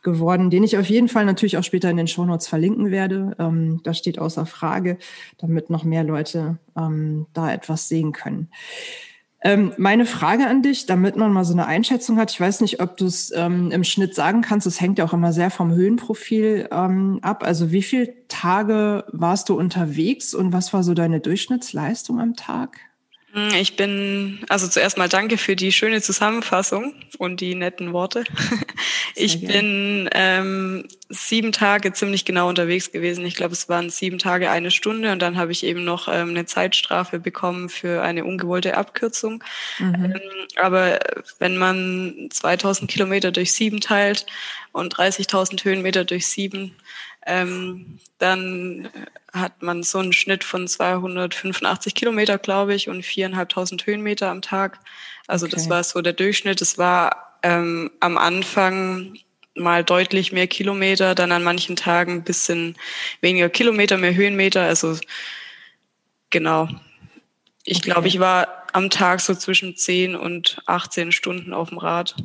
geworden, 0.02 0.50
den 0.50 0.64
ich 0.64 0.76
auf 0.76 0.87
jeden 0.87 1.07
Fall 1.07 1.25
natürlich 1.25 1.57
auch 1.57 1.62
später 1.62 1.88
in 1.88 1.97
den 1.97 2.09
Shownotes 2.09 2.49
verlinken 2.49 2.90
werde. 2.90 3.37
Ähm, 3.38 3.81
das 3.85 3.99
steht 3.99 4.19
außer 4.19 4.45
Frage, 4.45 4.99
damit 5.38 5.71
noch 5.71 5.85
mehr 5.85 6.02
Leute 6.02 6.59
ähm, 6.76 7.26
da 7.33 7.52
etwas 7.52 7.88
sehen 7.88 8.11
können. 8.11 8.49
Ähm, 9.44 9.72
meine 9.76 10.06
Frage 10.06 10.46
an 10.46 10.62
dich, 10.62 10.87
damit 10.87 11.16
man 11.16 11.32
mal 11.32 11.44
so 11.44 11.52
eine 11.52 11.66
Einschätzung 11.66 12.16
hat, 12.16 12.30
ich 12.30 12.40
weiß 12.40 12.61
nicht, 12.61 12.80
ob 12.80 12.96
du 12.96 13.06
es 13.06 13.32
ähm, 13.34 13.72
im 13.72 13.82
Schnitt 13.82 14.14
sagen 14.14 14.40
kannst, 14.40 14.68
es 14.68 14.80
hängt 14.80 14.99
ja 14.99 15.04
auch 15.04 15.12
immer 15.12 15.32
sehr 15.32 15.50
vom 15.50 15.72
Höhenprofil 15.72 16.68
ähm, 16.70 17.18
ab. 17.22 17.42
Also 17.42 17.72
wie 17.72 17.82
viele 17.82 18.26
Tage 18.28 19.04
warst 19.08 19.49
du 19.49 19.58
unterwegs 19.58 20.32
und 20.32 20.52
was 20.52 20.72
war 20.72 20.84
so 20.84 20.94
deine 20.94 21.18
Durchschnittsleistung 21.18 22.20
am 22.20 22.37
Tag? 22.37 22.78
Hm, 23.33 23.55
ich 23.55 23.77
bin, 23.77 24.45
also 24.51 24.69
zuerst 24.69 24.99
mal 24.99 25.09
danke 25.09 25.39
für 25.39 25.57
die 25.57 25.73
schöne 25.73 26.03
Zusammenfassung 26.03 26.95
und 27.17 27.41
die 27.41 27.55
netten 27.55 27.95
Worte. 27.95 28.25
ich 29.15 29.41
bin 29.41 30.11
ähm, 30.12 30.87
sieben 31.09 31.53
Tage 31.53 31.95
ziemlich 31.95 32.27
genau 32.27 32.51
unterwegs 32.51 32.93
gewesen. 32.93 33.25
Ich 33.25 33.35
glaube, 33.35 33.55
es 33.55 33.71
waren 33.71 33.89
sieben 33.89 34.19
Tage 34.19 34.51
eine 34.51 34.71
Stunde 34.71 35.12
und 35.12 35.23
dann 35.23 35.39
habe 35.39 35.51
ich 35.51 35.65
eben 35.65 35.83
noch 35.83 36.09
ähm, 36.09 36.31
eine 36.31 36.45
Zeitstrafe 36.45 37.19
bekommen 37.21 37.71
für 37.71 38.03
eine 38.03 38.27
ungewollte 38.27 38.77
Abkürzung. 38.77 39.43
Mhm. 39.79 39.95
Ähm, 39.95 40.21
aber 40.57 41.01
wenn 41.39 41.57
man 41.57 42.29
2000 42.31 42.91
Kilometer 42.91 43.33
durch 43.33 43.55
sieben 43.55 43.81
teilt 43.81 44.27
und 44.73 44.95
30.000 44.95 45.65
Höhenmeter 45.65 46.05
durch 46.05 46.27
sieben, 46.27 46.75
ähm, 47.26 47.99
dann 48.19 48.88
hat 49.33 49.62
man 49.62 49.83
so 49.83 49.99
einen 49.99 50.12
Schnitt 50.12 50.45
von 50.45 50.69
285 50.69 51.95
Kilometer, 51.95 52.38
glaube 52.38 52.75
ich, 52.75 52.88
und 52.88 53.05
viereinhalbtausend 53.05 53.87
Höhenmeter 53.87 54.31
am 54.31 54.43
Tag. 54.43 54.81
Also 55.26 55.47
okay. 55.47 55.55
das 55.55 55.71
war 55.71 55.83
so 55.85 56.02
der 56.02 56.12
Durchschnitt. 56.12 56.61
Es 56.61 56.79
war 56.79 57.38
ähm, 57.43 57.91
am 58.00 58.19
Anfang 58.19 59.14
mal 59.55 59.85
deutlich 59.85 60.33
mehr 60.33 60.47
Kilometer, 60.47 61.14
dann 61.14 61.33
an 61.33 61.45
manchen 61.45 61.76
Tagen 61.76 62.12
ein 62.12 62.25
bisschen 62.25 62.76
weniger 63.21 63.49
Kilometer, 63.49 63.99
mehr 63.99 64.14
Höhenmeter. 64.14 64.62
Also 64.62 64.99
genau. 66.31 66.69
Ich 67.64 67.79
okay. 67.79 67.91
glaube, 67.91 68.09
ich 68.09 68.19
war 68.19 68.67
am 68.73 68.91
Tag 68.91 69.21
so 69.21 69.35
zwischen 69.35 69.76
10 69.76 70.17
und 70.17 70.59
18 70.67 71.12
Stunden 71.12 71.52
auf 71.52 71.69
dem 71.69 71.79
Rad. 71.79 72.17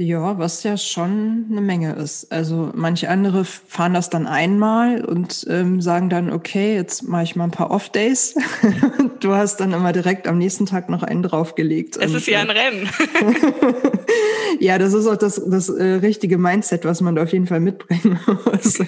Ja, 0.00 0.38
was 0.38 0.62
ja 0.62 0.76
schon 0.76 1.46
eine 1.50 1.60
Menge 1.60 1.94
ist. 1.94 2.30
Also 2.30 2.70
manche 2.72 3.08
andere 3.10 3.44
fahren 3.44 3.94
das 3.94 4.08
dann 4.08 4.28
einmal 4.28 5.04
und 5.04 5.44
ähm, 5.50 5.80
sagen 5.80 6.08
dann, 6.08 6.32
okay, 6.32 6.76
jetzt 6.76 7.02
mache 7.02 7.24
ich 7.24 7.34
mal 7.34 7.44
ein 7.44 7.50
paar 7.50 7.72
Off-Days. 7.72 8.36
du 9.20 9.34
hast 9.34 9.56
dann 9.56 9.72
immer 9.72 9.92
direkt 9.92 10.28
am 10.28 10.38
nächsten 10.38 10.66
Tag 10.66 10.88
noch 10.88 11.02
einen 11.02 11.24
draufgelegt. 11.24 11.96
Es 11.96 12.12
und, 12.12 12.18
ist 12.18 12.28
ja 12.28 12.42
ein 12.42 12.48
äh, 12.48 12.52
Rennen. 12.52 12.88
ja, 14.60 14.78
das 14.78 14.94
ist 14.94 15.06
auch 15.06 15.16
das, 15.16 15.40
das 15.46 15.68
äh, 15.68 15.84
richtige 15.84 16.38
Mindset, 16.38 16.84
was 16.84 17.00
man 17.00 17.14
da 17.14 17.22
auf 17.22 17.32
jeden 17.32 17.46
Fall 17.46 17.60
mitbringen 17.60 18.18
muss. 18.26 18.78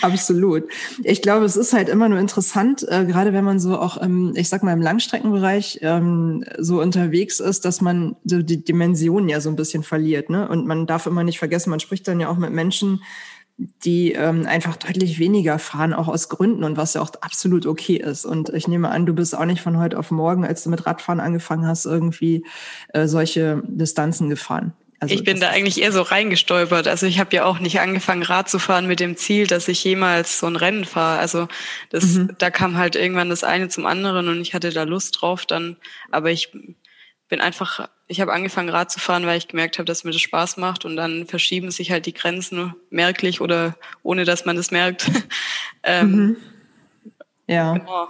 Absolut. 0.00 0.64
Ich 1.02 1.22
glaube, 1.22 1.44
es 1.44 1.56
ist 1.56 1.72
halt 1.72 1.88
immer 1.88 2.08
nur 2.08 2.18
interessant, 2.18 2.86
äh, 2.88 3.04
gerade 3.04 3.32
wenn 3.32 3.44
man 3.44 3.60
so 3.60 3.78
auch, 3.78 3.96
im, 3.96 4.32
ich 4.36 4.48
sag 4.48 4.62
mal, 4.62 4.72
im 4.72 4.80
Langstreckenbereich 4.80 5.80
ähm, 5.82 6.44
so 6.58 6.80
unterwegs 6.80 7.40
ist, 7.40 7.64
dass 7.64 7.80
man 7.80 8.16
so 8.24 8.42
die 8.42 8.64
Dimensionen 8.64 9.28
ja 9.28 9.40
so 9.40 9.48
ein 9.48 9.56
bisschen 9.56 9.82
verliert. 9.82 10.30
Ne? 10.30 10.48
Und 10.48 10.66
man 10.66 10.86
darf 10.86 11.06
immer 11.06 11.24
nicht 11.24 11.38
vergessen, 11.38 11.70
man 11.70 11.80
spricht 11.80 12.06
dann 12.08 12.20
ja 12.20 12.28
auch 12.28 12.38
mit 12.38 12.52
Menschen, 12.52 13.00
die 13.84 14.12
ähm, 14.12 14.46
einfach 14.46 14.76
deutlich 14.76 15.18
weniger 15.18 15.58
fahren, 15.58 15.92
auch 15.92 16.08
aus 16.08 16.28
Gründen 16.28 16.64
und 16.64 16.76
was 16.76 16.94
ja 16.94 17.00
auch 17.00 17.10
absolut 17.20 17.66
okay 17.66 17.96
ist. 17.96 18.24
Und 18.24 18.48
ich 18.48 18.66
nehme 18.66 18.90
an, 18.90 19.06
du 19.06 19.14
bist 19.14 19.36
auch 19.36 19.44
nicht 19.44 19.60
von 19.60 19.78
heute 19.78 19.98
auf 19.98 20.10
morgen, 20.10 20.44
als 20.44 20.64
du 20.64 20.70
mit 20.70 20.86
Radfahren 20.86 21.20
angefangen 21.20 21.66
hast, 21.66 21.84
irgendwie 21.86 22.44
äh, 22.88 23.06
solche 23.06 23.62
Distanzen 23.66 24.30
gefahren. 24.30 24.72
Also 25.02 25.16
ich 25.16 25.24
bin 25.24 25.40
da 25.40 25.48
eigentlich 25.48 25.82
eher 25.82 25.90
so 25.90 26.00
reingestolpert. 26.02 26.86
Also 26.86 27.06
ich 27.06 27.18
habe 27.18 27.34
ja 27.34 27.44
auch 27.44 27.58
nicht 27.58 27.80
angefangen, 27.80 28.22
Rad 28.22 28.48
zu 28.48 28.60
fahren 28.60 28.86
mit 28.86 29.00
dem 29.00 29.16
Ziel, 29.16 29.48
dass 29.48 29.66
ich 29.66 29.82
jemals 29.82 30.38
so 30.38 30.46
ein 30.46 30.54
Rennen 30.54 30.84
fahre. 30.84 31.18
Also 31.18 31.48
das, 31.90 32.04
mhm. 32.04 32.36
da 32.38 32.52
kam 32.52 32.76
halt 32.76 32.94
irgendwann 32.94 33.28
das 33.28 33.42
eine 33.42 33.68
zum 33.68 33.84
anderen 33.84 34.28
und 34.28 34.40
ich 34.40 34.54
hatte 34.54 34.70
da 34.70 34.84
Lust 34.84 35.20
drauf 35.20 35.44
dann. 35.44 35.76
Aber 36.12 36.30
ich 36.30 36.52
bin 37.28 37.40
einfach, 37.40 37.88
ich 38.06 38.20
habe 38.20 38.32
angefangen 38.32 38.68
Rad 38.68 38.92
zu 38.92 39.00
fahren, 39.00 39.26
weil 39.26 39.38
ich 39.38 39.48
gemerkt 39.48 39.78
habe, 39.78 39.86
dass 39.86 40.04
mir 40.04 40.12
das 40.12 40.20
Spaß 40.20 40.56
macht 40.58 40.84
und 40.84 40.94
dann 40.94 41.26
verschieben 41.26 41.72
sich 41.72 41.90
halt 41.90 42.06
die 42.06 42.14
Grenzen 42.14 42.72
merklich 42.90 43.40
oder 43.40 43.74
ohne 44.04 44.24
dass 44.24 44.44
man 44.44 44.54
das 44.54 44.70
merkt. 44.70 45.10
ähm, 45.82 46.12
mhm. 46.12 46.36
Ja. 47.48 47.72
Genau. 47.72 48.08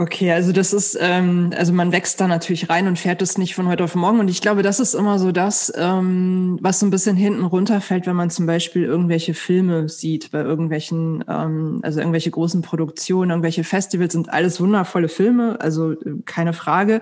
Okay, 0.00 0.30
also 0.30 0.52
das 0.52 0.72
ist, 0.72 0.96
ähm, 1.00 1.50
also 1.56 1.72
man 1.72 1.90
wächst 1.90 2.20
da 2.20 2.28
natürlich 2.28 2.70
rein 2.70 2.86
und 2.86 3.00
fährt 3.00 3.20
es 3.20 3.36
nicht 3.36 3.56
von 3.56 3.66
heute 3.66 3.82
auf 3.82 3.96
morgen. 3.96 4.20
Und 4.20 4.28
ich 4.28 4.40
glaube, 4.40 4.62
das 4.62 4.78
ist 4.78 4.94
immer 4.94 5.18
so 5.18 5.32
das, 5.32 5.72
ähm, 5.76 6.56
was 6.62 6.78
so 6.78 6.86
ein 6.86 6.90
bisschen 6.90 7.16
hinten 7.16 7.42
runterfällt, 7.42 8.06
wenn 8.06 8.14
man 8.14 8.30
zum 8.30 8.46
Beispiel 8.46 8.84
irgendwelche 8.84 9.34
Filme 9.34 9.88
sieht, 9.88 10.30
bei 10.30 10.40
irgendwelchen, 10.40 11.24
ähm, 11.28 11.80
also 11.82 11.98
irgendwelche 11.98 12.30
großen 12.30 12.62
Produktionen, 12.62 13.32
irgendwelche 13.32 13.64
Festivals 13.64 14.12
sind 14.12 14.32
alles 14.32 14.60
wundervolle 14.60 15.08
Filme, 15.08 15.60
also 15.60 15.90
äh, 15.90 16.22
keine 16.24 16.52
Frage. 16.52 17.00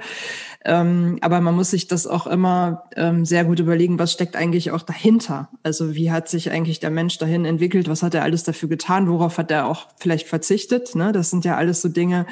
Ähm, 0.65 1.19
aber 1.21 1.43
man 1.43 1.55
muss 1.55 1.73
sich 1.73 1.89
das 1.89 2.07
auch 2.07 2.27
immer 2.27 2.85
ähm, 2.97 3.27
sehr 3.27 3.45
gut 3.45 3.61
überlegen, 3.61 3.99
was 3.99 4.15
steckt 4.15 4.37
eigentlich 4.37 4.71
auch 4.71 4.81
dahinter? 4.81 5.51
Also 5.63 5.95
wie 5.95 6.11
hat 6.11 6.31
sich 6.31 6.51
eigentlich 6.51 6.81
der 6.81 6.91
Mensch 6.91 7.19
dahin 7.19 7.45
entwickelt? 7.45 7.91
Was 7.91 8.03
hat 8.03 8.15
er 8.15 8.23
alles 8.23 8.43
dafür 8.43 8.71
getan? 8.71 9.07
Worauf 9.07 9.37
hat 9.37 9.51
er 9.51 9.67
auch 9.67 9.87
vielleicht 9.99 10.29
verzichtet? 10.29 10.95
Ne? 10.95 11.13
Das 11.13 11.29
sind 11.29 11.45
ja 11.45 11.59
alles 11.59 11.83
so 11.83 11.91
Dinge, 11.91 12.25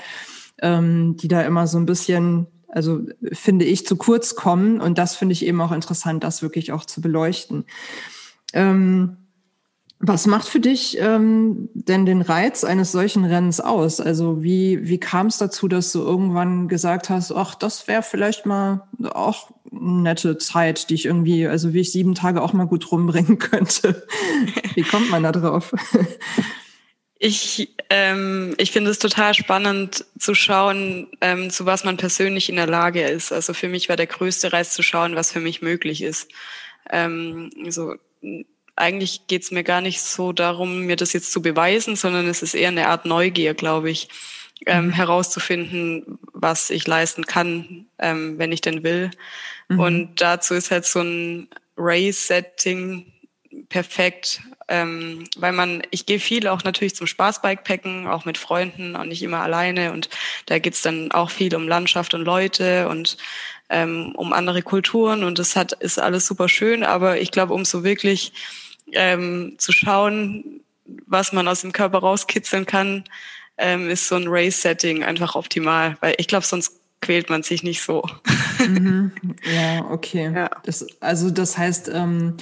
ähm, 0.64 1.16
die 1.18 1.28
da 1.28 1.42
immer 1.42 1.66
so 1.66 1.78
ein 1.78 1.86
bisschen, 1.86 2.46
also 2.68 3.02
finde 3.32 3.66
ich, 3.66 3.86
zu 3.86 3.96
kurz 3.96 4.34
kommen. 4.34 4.80
Und 4.80 4.96
das 4.96 5.14
finde 5.14 5.34
ich 5.34 5.44
eben 5.44 5.60
auch 5.60 5.72
interessant, 5.72 6.24
das 6.24 6.42
wirklich 6.42 6.72
auch 6.72 6.86
zu 6.86 7.02
beleuchten. 7.02 7.66
Ähm, 8.54 9.18
was 10.00 10.26
macht 10.26 10.48
für 10.48 10.60
dich 10.60 10.98
ähm, 11.00 11.68
denn 11.74 12.04
den 12.04 12.20
Reiz 12.22 12.64
eines 12.64 12.92
solchen 12.92 13.24
Rennens 13.24 13.60
aus? 13.60 14.00
Also 14.00 14.42
wie, 14.42 14.88
wie 14.88 14.98
kam 14.98 15.28
es 15.28 15.38
dazu, 15.38 15.68
dass 15.68 15.92
du 15.92 16.00
irgendwann 16.00 16.68
gesagt 16.68 17.10
hast, 17.10 17.32
ach, 17.32 17.54
das 17.54 17.86
wäre 17.86 18.02
vielleicht 18.02 18.46
mal 18.46 18.88
auch 19.12 19.50
eine 19.70 20.02
nette 20.02 20.38
Zeit, 20.38 20.90
die 20.90 20.94
ich 20.94 21.06
irgendwie, 21.06 21.46
also 21.46 21.72
wie 21.74 21.80
ich 21.80 21.92
sieben 21.92 22.14
Tage 22.14 22.42
auch 22.42 22.52
mal 22.52 22.66
gut 22.66 22.90
rumbringen 22.90 23.38
könnte. 23.38 24.06
Wie 24.74 24.82
kommt 24.82 25.10
man 25.10 25.22
da 25.22 25.32
drauf? 25.32 25.72
Ich, 27.18 27.70
ähm, 27.90 28.54
ich 28.58 28.72
finde 28.72 28.90
es 28.90 28.98
total 28.98 29.34
spannend 29.34 30.04
zu 30.18 30.34
schauen, 30.34 31.08
ähm, 31.20 31.50
zu 31.50 31.64
was 31.64 31.84
man 31.84 31.96
persönlich 31.96 32.48
in 32.48 32.56
der 32.56 32.66
Lage 32.66 33.02
ist. 33.02 33.32
Also 33.32 33.54
für 33.54 33.68
mich 33.68 33.88
war 33.88 33.96
der 33.96 34.06
größte 34.06 34.52
Reiz 34.52 34.74
zu 34.74 34.82
schauen, 34.82 35.14
was 35.14 35.32
für 35.32 35.40
mich 35.40 35.62
möglich 35.62 36.02
ist. 36.02 36.28
Ähm, 36.90 37.50
so, 37.68 37.94
eigentlich 38.76 39.26
geht's 39.26 39.50
mir 39.50 39.62
gar 39.62 39.80
nicht 39.80 40.02
so 40.02 40.32
darum, 40.32 40.80
mir 40.80 40.96
das 40.96 41.12
jetzt 41.12 41.32
zu 41.32 41.40
beweisen, 41.40 41.96
sondern 41.96 42.26
es 42.26 42.42
ist 42.42 42.54
eher 42.54 42.68
eine 42.68 42.88
Art 42.88 43.04
Neugier, 43.06 43.54
glaube 43.54 43.90
ich, 43.90 44.08
ähm, 44.66 44.86
mhm. 44.86 44.92
herauszufinden, 44.92 46.18
was 46.32 46.70
ich 46.70 46.86
leisten 46.86 47.24
kann, 47.26 47.86
ähm, 47.98 48.38
wenn 48.38 48.52
ich 48.52 48.60
denn 48.60 48.82
will. 48.82 49.10
Mhm. 49.68 49.78
Und 49.78 50.20
dazu 50.20 50.54
ist 50.54 50.70
halt 50.70 50.84
so 50.84 51.00
ein 51.00 51.48
Race-Setting 51.76 53.12
perfekt, 53.68 54.40
ähm, 54.68 55.24
weil 55.36 55.52
man, 55.52 55.82
ich 55.90 56.06
gehe 56.06 56.20
viel 56.20 56.48
auch 56.48 56.64
natürlich 56.64 56.94
zum 56.94 57.06
Spaßbikepacken, 57.06 58.06
auch 58.06 58.24
mit 58.24 58.38
Freunden 58.38 58.96
und 58.96 59.08
nicht 59.08 59.22
immer 59.22 59.40
alleine 59.40 59.92
und 59.92 60.08
da 60.46 60.58
geht's 60.58 60.82
dann 60.82 61.12
auch 61.12 61.30
viel 61.30 61.54
um 61.54 61.68
Landschaft 61.68 62.14
und 62.14 62.22
Leute 62.22 62.88
und 62.88 63.16
ähm, 63.70 64.12
um 64.16 64.32
andere 64.32 64.62
Kulturen 64.62 65.24
und 65.24 65.38
das 65.38 65.56
hat 65.56 65.72
ist 65.72 65.98
alles 65.98 66.26
super 66.26 66.48
schön, 66.48 66.84
aber 66.84 67.20
ich 67.20 67.30
glaube, 67.30 67.54
um 67.54 67.64
so 67.64 67.84
wirklich 67.84 68.32
ähm, 68.92 69.54
zu 69.58 69.72
schauen, 69.72 70.60
was 71.06 71.32
man 71.32 71.48
aus 71.48 71.62
dem 71.62 71.72
Körper 71.72 71.98
rauskitzeln 71.98 72.66
kann, 72.66 73.04
ähm, 73.56 73.88
ist 73.88 74.08
so 74.08 74.16
ein 74.16 74.28
Race-Setting 74.28 75.04
einfach 75.04 75.34
optimal, 75.34 75.96
weil 76.00 76.14
ich 76.18 76.28
glaube, 76.28 76.44
sonst 76.44 76.80
quält 77.00 77.28
man 77.30 77.42
sich 77.42 77.62
nicht 77.62 77.82
so. 77.82 78.02
Mhm. 78.66 79.12
Ja, 79.44 79.84
okay. 79.90 80.32
Ja. 80.34 80.50
Das, 80.64 80.86
also 81.00 81.30
das 81.30 81.58
heißt, 81.58 81.90
ähm, 81.92 82.36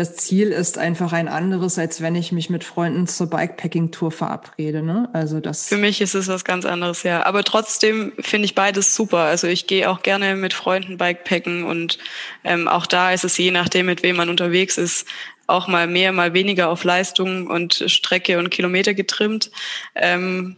das 0.00 0.16
Ziel 0.16 0.48
ist 0.48 0.78
einfach 0.78 1.12
ein 1.12 1.28
anderes, 1.28 1.78
als 1.78 2.00
wenn 2.00 2.14
ich 2.14 2.32
mich 2.32 2.48
mit 2.48 2.64
Freunden 2.64 3.06
zur 3.06 3.28
Bikepacking-Tour 3.28 4.10
verabrede. 4.10 4.80
Ne? 4.80 5.10
Also 5.12 5.40
das. 5.40 5.68
Für 5.68 5.76
mich 5.76 6.00
ist 6.00 6.14
es 6.14 6.26
was 6.26 6.46
ganz 6.46 6.64
anderes, 6.64 7.02
ja. 7.02 7.26
Aber 7.26 7.44
trotzdem 7.44 8.14
finde 8.18 8.46
ich 8.46 8.54
beides 8.54 8.94
super. 8.94 9.18
Also 9.18 9.46
ich 9.46 9.66
gehe 9.66 9.90
auch 9.90 10.02
gerne 10.02 10.36
mit 10.36 10.54
Freunden 10.54 10.96
Bikepacken 10.96 11.64
und 11.64 11.98
ähm, 12.44 12.66
auch 12.66 12.86
da 12.86 13.12
ist 13.12 13.24
es 13.24 13.36
je 13.36 13.50
nachdem, 13.50 13.84
mit 13.84 14.02
wem 14.02 14.16
man 14.16 14.30
unterwegs 14.30 14.78
ist, 14.78 15.06
auch 15.46 15.68
mal 15.68 15.86
mehr, 15.86 16.12
mal 16.12 16.32
weniger 16.32 16.70
auf 16.70 16.82
Leistung 16.82 17.46
und 17.48 17.84
Strecke 17.86 18.38
und 18.38 18.48
Kilometer 18.48 18.94
getrimmt. 18.94 19.50
Ähm, 19.94 20.56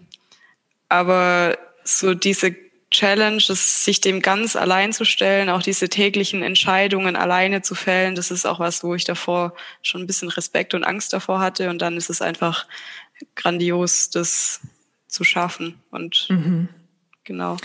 aber 0.89 1.59
so 1.83 2.15
diese 2.15 2.55
Challenge, 2.93 3.43
das, 3.49 3.85
sich 3.85 4.01
dem 4.01 4.21
ganz 4.21 4.55
allein 4.55 4.93
zu 4.93 5.05
stellen, 5.05 5.49
auch 5.49 5.63
diese 5.63 5.89
täglichen 5.89 6.43
Entscheidungen 6.43 7.17
alleine 7.17 7.63
zu 7.63 7.75
fällen, 7.75 8.15
das 8.15 8.31
ist 8.31 8.47
auch 8.47 8.61
was, 8.61 8.85
wo 8.85 8.95
ich 8.95 9.05
davor 9.05 9.55
schon 9.83 10.03
ein 10.03 10.07
bisschen 10.07 10.29
Respekt 10.29 10.75
und 10.75 10.85
Angst 10.85 11.13
davor 11.13 11.41
hatte. 11.41 11.71
Und 11.71 11.81
dann 11.81 11.97
ist 11.97 12.11
es 12.11 12.23
einfach 12.23 12.67
grandios, 13.35 14.11
das 14.11 14.61
zu 15.09 15.25
schaffen. 15.25 15.81
Und 15.91 16.27
mhm. 16.29 16.69
genau. 17.25 17.57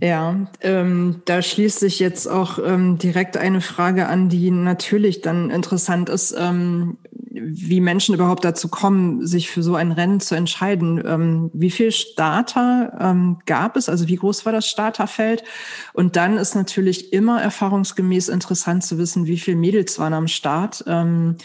Ja, 0.00 0.48
ähm, 0.60 1.22
da 1.26 1.42
schließt 1.42 1.78
sich 1.78 1.98
jetzt 1.98 2.26
auch 2.26 2.58
ähm, 2.58 2.98
direkt 2.98 3.36
eine 3.36 3.60
Frage 3.60 4.06
an, 4.08 4.28
die 4.28 4.50
natürlich 4.50 5.20
dann 5.20 5.50
interessant 5.50 6.08
ist, 6.08 6.34
ähm, 6.36 6.96
wie 7.10 7.80
Menschen 7.80 8.14
überhaupt 8.14 8.44
dazu 8.44 8.68
kommen, 8.68 9.26
sich 9.26 9.50
für 9.50 9.62
so 9.62 9.74
ein 9.74 9.92
Rennen 9.92 10.20
zu 10.20 10.34
entscheiden. 10.34 11.02
Ähm, 11.04 11.50
wie 11.52 11.70
viel 11.70 11.92
Starter 11.92 12.96
ähm, 13.00 13.38
gab 13.44 13.76
es? 13.76 13.88
Also 13.88 14.08
wie 14.08 14.16
groß 14.16 14.46
war 14.46 14.52
das 14.52 14.66
Starterfeld? 14.66 15.44
Und 15.92 16.16
dann 16.16 16.38
ist 16.38 16.54
natürlich 16.54 17.12
immer 17.12 17.42
erfahrungsgemäß 17.42 18.28
interessant 18.28 18.84
zu 18.84 18.98
wissen, 18.98 19.26
wie 19.26 19.38
viele 19.38 19.56
Mädels 19.56 19.98
waren 19.98 20.14
am 20.14 20.28
Start. 20.28 20.84
Ähm, 20.86 21.36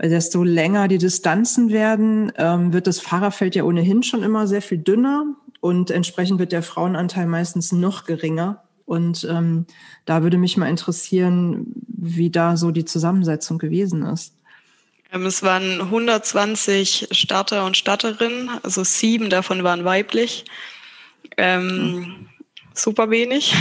desto 0.00 0.42
länger 0.42 0.88
die 0.88 0.98
Distanzen 0.98 1.70
werden, 1.70 2.32
ähm, 2.36 2.72
wird 2.72 2.86
das 2.86 3.00
Fahrerfeld 3.00 3.54
ja 3.54 3.64
ohnehin 3.64 4.02
schon 4.02 4.22
immer 4.22 4.46
sehr 4.46 4.62
viel 4.62 4.78
dünner. 4.78 5.26
Und 5.62 5.92
entsprechend 5.92 6.40
wird 6.40 6.50
der 6.50 6.64
Frauenanteil 6.64 7.26
meistens 7.26 7.70
noch 7.70 8.04
geringer. 8.04 8.64
Und 8.84 9.24
ähm, 9.30 9.66
da 10.04 10.24
würde 10.24 10.36
mich 10.36 10.56
mal 10.56 10.68
interessieren, 10.68 11.66
wie 11.86 12.30
da 12.30 12.56
so 12.56 12.72
die 12.72 12.84
Zusammensetzung 12.84 13.58
gewesen 13.58 14.02
ist. 14.02 14.34
Ähm, 15.12 15.24
es 15.24 15.44
waren 15.44 15.80
120 15.80 17.10
Starter 17.12 17.64
und 17.64 17.76
Starterinnen, 17.76 18.50
also 18.64 18.82
sieben 18.82 19.30
davon 19.30 19.62
waren 19.62 19.84
weiblich. 19.84 20.46
Ähm. 21.36 22.26
Super 22.74 23.10
wenig. 23.10 23.54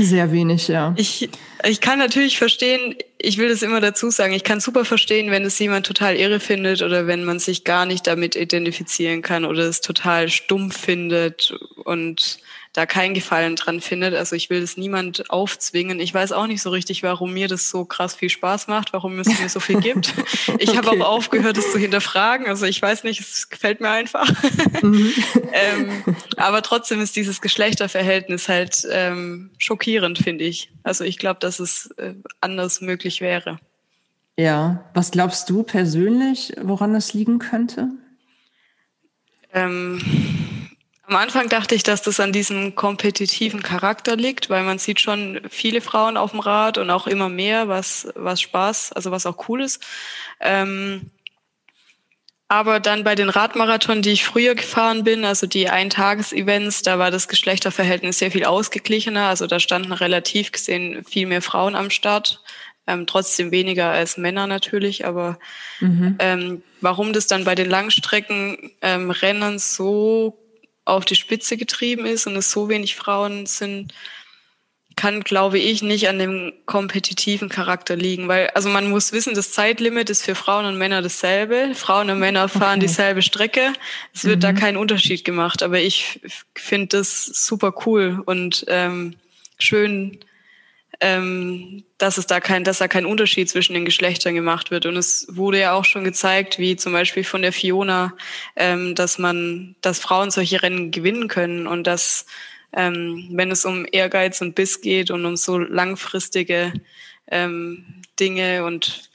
Sehr 0.00 0.32
wenig, 0.32 0.68
ja. 0.68 0.94
Ich, 0.96 1.28
ich 1.64 1.80
kann 1.80 1.98
natürlich 1.98 2.38
verstehen, 2.38 2.96
ich 3.18 3.38
will 3.38 3.48
das 3.48 3.62
immer 3.62 3.80
dazu 3.80 4.10
sagen, 4.10 4.32
ich 4.32 4.44
kann 4.44 4.60
super 4.60 4.84
verstehen, 4.84 5.30
wenn 5.30 5.44
es 5.44 5.58
jemand 5.58 5.86
total 5.86 6.16
irre 6.16 6.40
findet 6.40 6.82
oder 6.82 7.06
wenn 7.06 7.24
man 7.24 7.38
sich 7.38 7.64
gar 7.64 7.84
nicht 7.84 8.06
damit 8.06 8.36
identifizieren 8.36 9.22
kann 9.22 9.44
oder 9.44 9.64
es 9.64 9.80
total 9.80 10.28
stumpf 10.28 10.78
findet 10.78 11.54
und 11.84 12.38
da 12.72 12.86
keinen 12.86 13.14
Gefallen 13.14 13.56
dran 13.56 13.80
findet. 13.80 14.14
Also 14.14 14.36
ich 14.36 14.50
will 14.50 14.60
das 14.60 14.76
niemand 14.76 15.30
aufzwingen. 15.30 16.00
Ich 16.00 16.12
weiß 16.12 16.32
auch 16.32 16.46
nicht 16.46 16.62
so 16.62 16.70
richtig, 16.70 17.02
warum 17.02 17.32
mir 17.32 17.48
das 17.48 17.70
so 17.70 17.84
krass 17.84 18.14
viel 18.14 18.30
Spaß 18.30 18.68
macht, 18.68 18.92
warum 18.92 19.18
es 19.18 19.26
mir 19.40 19.48
so 19.48 19.60
viel 19.60 19.80
gibt. 19.80 20.14
Ich 20.60 20.70
okay. 20.70 20.78
habe 20.78 20.90
auch 20.90 21.08
aufgehört, 21.08 21.56
es 21.56 21.72
zu 21.72 21.78
hinterfragen. 21.78 22.46
Also 22.46 22.66
ich 22.66 22.80
weiß 22.80 23.04
nicht, 23.04 23.20
es 23.20 23.48
gefällt 23.48 23.80
mir 23.80 23.90
einfach. 23.90 24.28
Mhm. 24.82 25.12
ähm, 25.52 26.16
aber 26.36 26.62
trotzdem 26.62 27.00
ist 27.00 27.16
dieses 27.16 27.40
Geschlechterverhältnis 27.40 28.48
halt 28.48 28.86
ähm, 28.90 29.50
schockierend, 29.58 30.18
finde 30.18 30.44
ich. 30.44 30.70
Also 30.82 31.04
ich 31.04 31.18
glaube, 31.18 31.40
dass 31.40 31.60
es 31.60 31.90
äh, 31.98 32.14
anders 32.40 32.80
möglich 32.80 33.20
wäre. 33.20 33.58
Ja, 34.36 34.84
was 34.94 35.10
glaubst 35.10 35.50
du 35.50 35.62
persönlich, 35.62 36.52
woran 36.60 36.94
es 36.94 37.12
liegen 37.12 37.38
könnte? 37.38 37.88
Ähm, 39.52 40.00
am 41.08 41.16
Anfang 41.16 41.48
dachte 41.48 41.74
ich, 41.74 41.82
dass 41.82 42.02
das 42.02 42.20
an 42.20 42.32
diesem 42.32 42.74
kompetitiven 42.74 43.62
Charakter 43.62 44.14
liegt, 44.14 44.50
weil 44.50 44.62
man 44.62 44.78
sieht 44.78 45.00
schon 45.00 45.40
viele 45.48 45.80
Frauen 45.80 46.18
auf 46.18 46.32
dem 46.32 46.40
Rad 46.40 46.76
und 46.76 46.90
auch 46.90 47.06
immer 47.06 47.30
mehr, 47.30 47.68
was, 47.68 48.08
was 48.14 48.42
Spaß, 48.42 48.92
also 48.92 49.10
was 49.10 49.24
auch 49.24 49.48
cool 49.48 49.62
ist. 49.62 49.82
Ähm, 50.40 51.10
aber 52.48 52.80
dann 52.80 53.04
bei 53.04 53.14
den 53.14 53.30
Radmarathon, 53.30 54.02
die 54.02 54.10
ich 54.10 54.24
früher 54.24 54.54
gefahren 54.54 55.04
bin, 55.04 55.24
also 55.24 55.46
die 55.46 55.68
Eintages-Events, 55.68 56.82
da 56.82 56.98
war 56.98 57.10
das 57.10 57.28
Geschlechterverhältnis 57.28 58.18
sehr 58.18 58.30
viel 58.30 58.44
ausgeglichener. 58.44 59.26
Also 59.28 59.46
da 59.46 59.60
standen 59.60 59.92
relativ 59.92 60.52
gesehen 60.52 61.04
viel 61.04 61.26
mehr 61.26 61.42
Frauen 61.42 61.74
am 61.74 61.90
Start. 61.90 62.42
Ähm, 62.86 63.06
trotzdem 63.06 63.50
weniger 63.50 63.90
als 63.90 64.16
Männer 64.16 64.46
natürlich, 64.46 65.04
aber 65.04 65.38
mhm. 65.80 66.16
ähm, 66.18 66.62
warum 66.80 67.12
das 67.12 67.26
dann 67.26 67.44
bei 67.44 67.54
den 67.54 67.68
Langstreckenrennen 67.68 69.52
ähm, 69.52 69.58
so 69.58 70.38
auf 70.88 71.04
die 71.04 71.16
Spitze 71.16 71.56
getrieben 71.56 72.06
ist 72.06 72.26
und 72.26 72.36
es 72.36 72.50
so 72.50 72.68
wenig 72.68 72.96
Frauen 72.96 73.46
sind, 73.46 73.92
kann, 74.96 75.20
glaube 75.20 75.60
ich, 75.60 75.82
nicht 75.82 76.08
an 76.08 76.18
dem 76.18 76.52
kompetitiven 76.66 77.48
Charakter 77.48 77.94
liegen, 77.94 78.26
weil 78.26 78.48
also 78.48 78.68
man 78.68 78.90
muss 78.90 79.12
wissen, 79.12 79.34
das 79.34 79.52
Zeitlimit 79.52 80.10
ist 80.10 80.24
für 80.24 80.34
Frauen 80.34 80.66
und 80.66 80.76
Männer 80.76 81.02
dasselbe. 81.02 81.70
Frauen 81.74 82.10
und 82.10 82.18
Männer 82.18 82.48
fahren 82.48 82.78
okay. 82.78 82.88
dieselbe 82.88 83.22
Strecke. 83.22 83.72
Es 84.12 84.24
wird 84.24 84.38
mhm. 84.38 84.40
da 84.40 84.52
kein 84.52 84.76
Unterschied 84.76 85.24
gemacht, 85.24 85.62
aber 85.62 85.78
ich 85.78 86.20
finde 86.56 86.98
das 86.98 87.26
super 87.26 87.74
cool 87.86 88.20
und 88.26 88.64
ähm, 88.66 89.14
schön, 89.60 90.18
ähm, 91.00 91.84
dass 91.96 92.18
es 92.18 92.26
da 92.26 92.40
kein, 92.40 92.64
dass 92.64 92.78
da 92.78 92.88
kein 92.88 93.06
Unterschied 93.06 93.48
zwischen 93.48 93.74
den 93.74 93.84
Geschlechtern 93.84 94.34
gemacht 94.34 94.70
wird. 94.70 94.86
Und 94.86 94.96
es 94.96 95.26
wurde 95.30 95.60
ja 95.60 95.72
auch 95.72 95.84
schon 95.84 96.04
gezeigt, 96.04 96.58
wie 96.58 96.76
zum 96.76 96.92
Beispiel 96.92 97.24
von 97.24 97.42
der 97.42 97.52
Fiona, 97.52 98.14
ähm, 98.56 98.94
dass 98.94 99.18
man, 99.18 99.76
dass 99.80 100.00
Frauen 100.00 100.30
solche 100.30 100.62
Rennen 100.62 100.90
gewinnen 100.90 101.28
können 101.28 101.66
und 101.66 101.86
dass, 101.86 102.26
ähm, 102.72 103.28
wenn 103.32 103.50
es 103.50 103.64
um 103.64 103.86
Ehrgeiz 103.90 104.40
und 104.40 104.54
Biss 104.54 104.80
geht 104.80 105.10
und 105.10 105.24
um 105.24 105.36
so 105.36 105.58
langfristige 105.58 106.72
ähm, 107.30 107.84
Dinge 108.18 108.64
und 108.64 109.08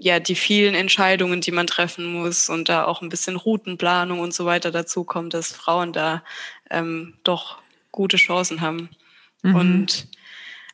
ja, 0.00 0.20
die 0.20 0.36
vielen 0.36 0.74
Entscheidungen, 0.74 1.40
die 1.40 1.50
man 1.50 1.66
treffen 1.66 2.06
muss 2.06 2.48
und 2.48 2.68
da 2.68 2.84
auch 2.84 3.02
ein 3.02 3.08
bisschen 3.08 3.36
Routenplanung 3.36 4.20
und 4.20 4.32
so 4.32 4.46
weiter 4.46 4.70
dazu 4.70 5.04
kommt, 5.04 5.34
dass 5.34 5.52
Frauen 5.52 5.92
da 5.92 6.22
ähm, 6.70 7.14
doch 7.24 7.58
gute 7.90 8.16
Chancen 8.16 8.60
haben. 8.60 8.90
Mhm. 9.42 9.54
Und 9.54 10.08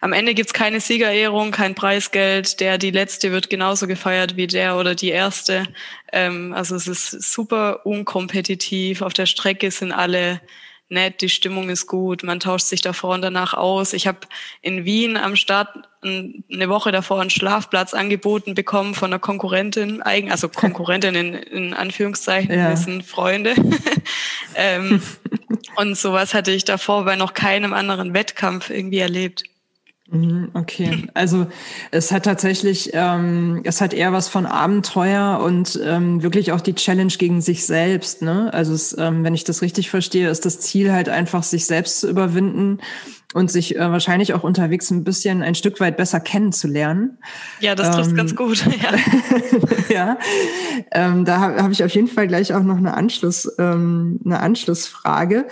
am 0.04 0.12
Ende 0.12 0.34
gibt's 0.34 0.52
keine 0.52 0.80
Siegerehrung, 0.80 1.50
kein 1.50 1.74
Preisgeld. 1.74 2.60
Der, 2.60 2.76
die 2.76 2.90
letzte 2.90 3.32
wird 3.32 3.48
genauso 3.48 3.86
gefeiert 3.86 4.36
wie 4.36 4.46
der 4.46 4.76
oder 4.76 4.94
die 4.94 5.08
erste. 5.08 5.64
Ähm, 6.12 6.52
also 6.52 6.76
es 6.76 6.86
ist 6.86 7.32
super 7.32 7.86
unkompetitiv. 7.86 9.00
Auf 9.00 9.14
der 9.14 9.24
Strecke 9.24 9.70
sind 9.70 9.92
alle 9.92 10.42
nett, 10.90 11.22
die 11.22 11.30
Stimmung 11.30 11.70
ist 11.70 11.86
gut, 11.86 12.22
man 12.22 12.38
tauscht 12.38 12.66
sich 12.66 12.82
davor 12.82 13.14
und 13.14 13.22
danach 13.22 13.54
aus. 13.54 13.94
Ich 13.94 14.06
habe 14.06 14.18
in 14.60 14.84
Wien 14.84 15.16
am 15.16 15.36
Start 15.36 15.70
eine 16.02 16.68
Woche 16.68 16.92
davor 16.92 17.22
einen 17.22 17.30
Schlafplatz 17.30 17.94
angeboten 17.94 18.54
bekommen 18.54 18.94
von 18.94 19.10
einer 19.10 19.18
Konkurrentin, 19.18 20.02
also 20.02 20.50
Konkurrentin 20.50 21.14
in, 21.14 21.32
in 21.32 21.72
Anführungszeichen, 21.72 22.54
ja. 22.54 22.68
wir 22.68 22.76
sind 22.76 23.04
Freunde. 23.04 23.54
ähm, 24.54 25.00
und 25.76 25.96
sowas 25.96 26.34
hatte 26.34 26.50
ich 26.50 26.66
davor 26.66 27.06
bei 27.06 27.16
noch 27.16 27.32
keinem 27.32 27.72
anderen 27.72 28.12
Wettkampf 28.12 28.68
irgendwie 28.68 28.98
erlebt. 28.98 29.44
Mhm, 30.10 30.50
okay, 30.52 31.08
also 31.14 31.46
es 31.90 32.12
hat 32.12 32.24
tatsächlich, 32.24 32.90
ähm, 32.92 33.62
es 33.64 33.80
hat 33.80 33.94
eher 33.94 34.12
was 34.12 34.28
von 34.28 34.44
Abenteuer 34.44 35.40
und 35.42 35.80
ähm, 35.82 36.22
wirklich 36.22 36.52
auch 36.52 36.60
die 36.60 36.74
Challenge 36.74 37.12
gegen 37.16 37.40
sich 37.40 37.64
selbst. 37.64 38.20
Ne? 38.20 38.52
Also 38.52 38.74
es, 38.74 38.94
ähm, 38.98 39.24
wenn 39.24 39.34
ich 39.34 39.44
das 39.44 39.62
richtig 39.62 39.88
verstehe, 39.88 40.28
ist 40.28 40.44
das 40.44 40.60
Ziel 40.60 40.92
halt 40.92 41.08
einfach, 41.08 41.42
sich 41.42 41.64
selbst 41.64 42.00
zu 42.00 42.10
überwinden 42.10 42.80
und 43.34 43.50
sich 43.50 43.76
äh, 43.76 43.90
wahrscheinlich 43.90 44.32
auch 44.32 44.44
unterwegs 44.44 44.90
ein 44.90 45.02
bisschen 45.02 45.42
ein 45.42 45.56
Stück 45.56 45.80
weit 45.80 45.96
besser 45.96 46.20
kennenzulernen. 46.20 47.18
Ja, 47.60 47.74
das 47.74 47.90
trifft 47.96 48.10
ähm, 48.10 48.16
ganz 48.16 48.36
gut. 48.36 48.64
ja, 48.82 48.94
ja 49.94 50.18
ähm, 50.92 51.24
da 51.24 51.40
habe 51.40 51.62
hab 51.62 51.70
ich 51.72 51.82
auf 51.82 51.90
jeden 51.90 52.06
Fall 52.06 52.28
gleich 52.28 52.54
auch 52.54 52.62
noch 52.62 52.76
eine 52.76 52.94
Anschluss, 52.94 53.52
ähm, 53.58 54.20
eine 54.24 54.38
Anschlussfrage. 54.38 55.46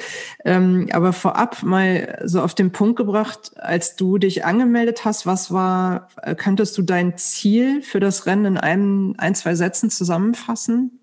Ähm, 0.45 0.89
aber 0.93 1.13
vorab 1.13 1.65
mal 1.65 2.23
so 2.25 2.41
auf 2.41 2.55
den 2.55 2.71
Punkt 2.71 2.97
gebracht, 2.97 3.51
als 3.57 3.97
du 3.97 4.17
dich 4.17 4.45
angemeldet 4.45 5.05
hast, 5.05 5.27
was 5.27 5.51
war, 5.51 6.09
äh, 6.23 6.37
könntest 6.37 6.79
du 6.79 6.83
dein 6.83 7.19
Ziel 7.19 7.83
für 7.83 7.99
das 7.99 8.27
Rennen 8.27 8.45
in 8.45 8.59
einem, 8.59 9.15
ein, 9.19 9.35
zwei 9.35 9.57
Sätzen 9.57 9.91
zusammenfassen? 9.91 11.01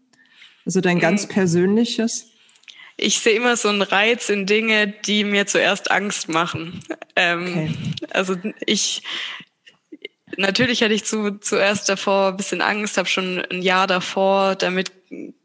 Also 0.65 0.79
dein 0.79 0.99
ganz 0.99 1.27
mhm. 1.27 1.31
persönliches? 1.31 2.28
Ich 2.99 3.19
sehe 3.19 3.33
immer 3.33 3.55
so 3.55 3.69
einen 3.69 3.81
Reiz 3.81 4.29
in 4.29 4.45
Dinge, 4.45 4.87
die 4.87 5.23
mir 5.23 5.47
zuerst 5.47 5.91
Angst 5.91 6.29
machen. 6.29 6.83
Ähm, 7.15 7.47
okay. 7.47 7.75
Also 8.11 8.35
ich, 8.65 9.03
natürlich 10.39 10.81
hatte 10.81 10.93
ich 10.93 11.03
zu, 11.03 11.39
zuerst 11.39 11.89
davor 11.89 12.29
ein 12.29 12.37
bisschen 12.37 12.61
Angst, 12.61 12.97
habe 12.97 13.07
schon 13.07 13.43
ein 13.51 13.61
Jahr 13.61 13.87
davor 13.87 14.55
damit 14.55 14.91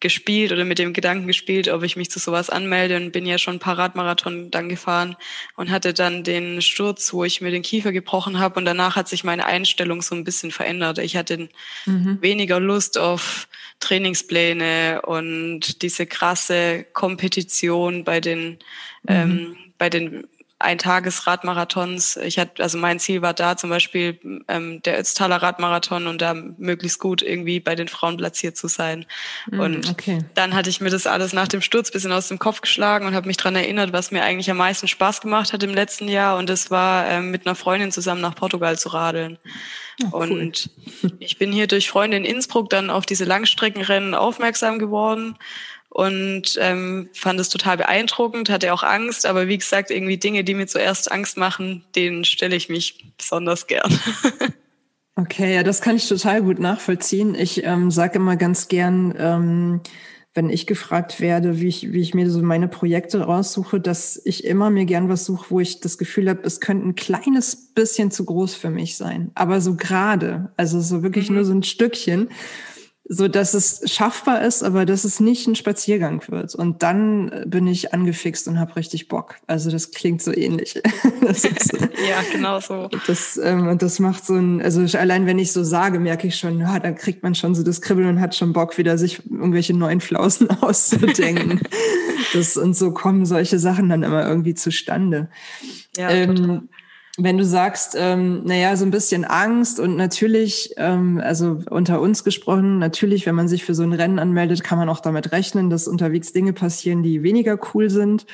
gespielt 0.01 0.53
oder 0.53 0.65
mit 0.65 0.79
dem 0.79 0.93
Gedanken 0.93 1.27
gespielt, 1.27 1.69
ob 1.69 1.83
ich 1.83 1.97
mich 1.97 2.11
zu 2.11 2.19
sowas 2.19 2.51
anmelde 2.51 2.97
und 2.97 3.13
bin 3.13 3.25
ja 3.25 3.39
schon 3.39 3.59
Paradmarathon 3.59 4.51
dann 4.51 4.69
gefahren 4.69 5.17
und 5.57 5.71
hatte 5.71 5.95
dann 5.95 6.23
den 6.23 6.61
Sturz, 6.61 7.13
wo 7.13 7.25
ich 7.25 7.41
mir 7.41 7.51
den 7.51 7.63
Kiefer 7.63 7.91
gebrochen 7.91 8.39
habe 8.39 8.59
und 8.59 8.67
danach 8.67 8.95
hat 8.97 9.09
sich 9.09 9.25
meine 9.25 9.47
Einstellung 9.47 10.03
so 10.03 10.15
ein 10.15 10.25
bisschen 10.25 10.51
verändert. 10.51 10.99
Ich 10.99 11.17
hatte 11.17 11.49
mhm. 11.87 12.19
weniger 12.21 12.61
Lust 12.61 12.99
auf 12.99 13.49
Trainingspläne 13.81 15.03
und 15.03 15.83
diese 15.83 16.07
krasse 16.07 16.85
Kompetition 16.93 18.05
bei 18.05 18.21
den 18.21 18.59
mhm. 19.03 19.09
ähm, 19.09 19.57
bei 19.79 19.91
den 19.91 20.27
Eintagesradmarathons. 20.59 22.17
Ich 22.19 22.39
hatte, 22.39 22.63
also 22.63 22.79
mein 22.79 22.99
Ziel 22.99 23.23
war 23.23 23.35
da 23.35 23.57
zum 23.57 23.71
Beispiel 23.71 24.19
ähm, 24.49 24.81
der 24.83 24.99
Ötztaler 24.99 25.37
Radmarathon 25.37 26.07
und 26.07 26.23
da 26.23 26.35
möglichst 26.35 27.01
gut 27.01 27.23
irgendwie 27.23 27.61
bei 27.61 27.75
den 27.75 27.89
Frauen 27.89 28.17
platziert 28.17 28.57
zu 28.57 28.69
sein. 28.69 29.05
Mm, 29.51 29.61
und 29.61 29.91
okay. 29.91 30.19
dann 30.35 30.55
hatte 30.55 30.71
ich 30.71 30.81
mir 30.81 30.91
das 30.91 31.07
alles 31.07 31.33
nach 31.33 31.49
dem 31.49 31.61
Sturz 31.61 31.91
bisschen 31.91 32.13
aus 32.13 32.29
dem 32.29 32.39
Kopf 32.39 32.61
geschlagen 32.61 33.07
und 33.07 33.15
habe 33.15 33.27
mich 33.27 33.37
dran 33.37 33.57
erinnert, 33.57 33.93
was 33.93 34.11
mir 34.11 34.23
eigentlich 34.23 34.51
am 34.51 34.57
meisten 34.57 34.89
Spaß 34.89 35.21
gemacht 35.21 35.53
hat 35.53 35.63
im 35.63 35.75
letzten 35.75 36.09
Jahr. 36.09 36.37
Und 36.39 36.49
das 36.49 36.71
war 36.71 37.09
ähm, 37.09 37.31
mit 37.31 37.47
einer 37.47 37.57
Freundin 37.57 37.91
zusammen 37.91 38.21
nach 38.21 38.37
Portugal 38.37 38.79
zu 38.79 38.91
radeln. 38.91 39.39
Oh, 40.05 40.19
cool. 40.21 40.31
Und 40.31 40.71
ich 41.19 41.39
bin 41.39 41.53
hier 41.53 41.67
durch 41.67 41.89
Freunde 41.89 42.17
in 42.17 42.25
Innsbruck 42.25 42.71
dann 42.71 42.91
auf 42.91 43.07
diese 43.07 43.25
Langstreckenrennen 43.25 44.15
aufmerksam 44.15 44.79
geworden 44.79 45.37
und 45.95 46.59
ähm, 46.61 47.09
fand 47.13 47.39
es 47.39 47.49
total 47.51 47.77
beeindruckend, 47.77 48.51
hatte 48.51 48.73
auch 48.73 48.83
Angst, 48.83 49.27
aber 49.27 49.47
wie 49.47 49.59
gesagt, 49.59 49.93
irgendwie 49.93 50.17
Dinge, 50.17 50.43
die 50.43 50.55
mir 50.55 50.67
zuerst 50.67 51.11
Angst 51.13 51.37
machen, 51.37 51.85
denen 51.95 52.25
stelle 52.25 52.57
ich 52.57 52.69
mich 52.69 53.15
besonders 53.17 53.69
gern. 53.69 53.97
okay, 55.15 55.55
ja, 55.55 55.63
das 55.63 55.81
kann 55.81 55.95
ich 55.95 56.09
total 56.09 56.43
gut 56.43 56.59
nachvollziehen. 56.59 57.37
Ich 57.37 57.63
ähm, 57.63 57.93
sage 57.93 58.17
immer 58.17 58.35
ganz 58.35 58.67
gern, 58.67 59.15
ähm, 59.17 59.81
wenn 60.35 60.51
ich 60.51 60.67
gefragt 60.67 61.21
werde, 61.21 61.61
wie 61.61 61.69
ich, 61.69 61.93
wie 61.93 62.01
ich 62.01 62.13
mir 62.13 62.29
so 62.29 62.43
meine 62.43 62.67
Projekte 62.67 63.21
raussuche, 63.21 63.79
dass 63.79 64.21
ich 64.25 64.45
immer 64.45 64.71
mir 64.71 64.87
gern 64.87 65.09
was 65.09 65.25
suche, 65.25 65.47
wo 65.51 65.61
ich 65.61 65.79
das 65.79 65.97
Gefühl 65.97 66.29
habe, 66.29 66.41
es 66.43 66.59
könnte 66.59 66.89
ein 66.89 66.97
kleines 66.97 67.55
bisschen 67.55 68.11
zu 68.11 68.25
groß 68.25 68.57
für 68.57 68.71
mich 68.71 68.97
sein. 68.97 69.31
Aber 69.37 69.61
so 69.61 69.77
gerade, 69.77 70.51
also 70.57 70.81
so 70.81 71.05
wirklich 71.05 71.31
mhm. 71.31 71.37
nur 71.37 71.45
so 71.45 71.53
ein 71.53 71.63
Stückchen. 71.63 72.31
So 73.07 73.29
dass 73.29 73.53
es 73.53 73.83
schaffbar 73.93 74.43
ist, 74.43 74.63
aber 74.63 74.87
dass 74.87 75.05
es 75.05 75.21
nicht 75.21 75.47
ein 75.47 75.55
Spaziergang 75.55 76.23
wird. 76.29 76.55
Und 76.55 76.83
dann 76.83 77.45
bin 77.47 77.67
ich 77.67 77.93
angefixt 77.93 78.49
und 78.49 78.59
habe 78.59 78.77
richtig 78.77 79.09
Bock. 79.09 79.37
Also 79.47 79.71
das 79.71 79.91
klingt 79.91 80.23
so 80.23 80.35
ähnlich. 80.35 80.77
Ist, 81.21 81.73
ja, 81.73 82.23
genau 82.33 82.61
so. 82.61 82.89
Das, 83.07 83.37
ähm, 83.37 83.69
und 83.69 83.83
das 83.83 83.99
macht 83.99 84.25
so 84.25 84.35
ein, 84.35 84.63
also 84.63 84.81
allein 84.97 85.27
wenn 85.27 85.39
ich 85.39 85.53
so 85.53 85.63
sage, 85.65 86.01
merke 86.01 86.29
ich 86.29 86.37
schon, 86.37 86.61
ja, 86.61 86.79
dann 86.79 86.95
kriegt 86.95 87.23
man 87.23 87.35
schon 87.35 87.55
so 87.55 87.63
das 87.63 87.83
Kribbeln 87.83 88.09
und 88.09 88.21
hat 88.21 88.35
schon 88.35 88.55
Bock, 88.55 88.79
wieder 88.79 88.97
sich 88.97 89.21
irgendwelche 89.31 89.75
neuen 89.75 90.01
Flausen 90.01 90.49
auszudenken. 90.63 91.61
das, 92.33 92.57
und 92.57 92.75
so 92.75 92.93
kommen 92.93 93.27
solche 93.27 93.59
Sachen 93.59 93.91
dann 93.91 94.03
immer 94.03 94.27
irgendwie 94.27 94.55
zustande. 94.55 95.29
Ja, 95.97 96.09
ähm, 96.09 96.69
wenn 97.17 97.39
du 97.39 97.45
sagst, 97.45 97.95
ähm, 97.97 98.43
naja, 98.45 98.77
so 98.77 98.85
ein 98.85 98.91
bisschen 98.91 99.25
Angst 99.25 99.79
und 99.79 99.97
natürlich, 99.97 100.75
ähm, 100.79 101.21
also 101.23 101.61
unter 101.71 102.01
uns 102.01 102.25
gesprochen, 102.25 102.79
natürlich, 102.79 103.25
wenn 103.25 103.37
man 103.37 103.47
sich 103.47 103.65
für 103.65 103.75
so 103.75 103.85
ein 103.85 103.93
Rennen 103.93 104.19
anmeldet, 104.19 104.65
kann 104.65 104.79
man 104.79 104.89
auch 104.89 104.99
damit 104.99 105.31
rechnen, 105.31 105.71
dass 105.71 105.87
unterwegs 105.87 106.33
Dinge 106.33 106.53
passieren, 106.53 107.05
die 107.05 107.23
weniger 107.23 107.57
cool 107.73 107.89
sind. 107.89 108.27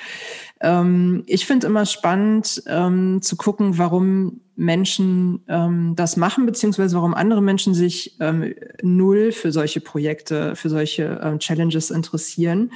Ähm, 0.62 1.24
ich 1.26 1.44
finde 1.44 1.66
immer 1.66 1.84
spannend 1.84 2.62
ähm, 2.66 3.20
zu 3.20 3.36
gucken, 3.36 3.76
warum 3.76 4.40
Menschen 4.56 5.42
ähm, 5.48 5.94
das 5.94 6.16
machen, 6.16 6.46
beziehungsweise 6.46 6.96
warum 6.96 7.12
andere 7.12 7.42
Menschen 7.42 7.74
sich 7.74 8.16
ähm, 8.20 8.54
null 8.82 9.32
für 9.32 9.52
solche 9.52 9.82
Projekte, 9.82 10.56
für 10.56 10.70
solche 10.70 11.20
ähm, 11.22 11.38
Challenges 11.38 11.90
interessieren. 11.90 12.72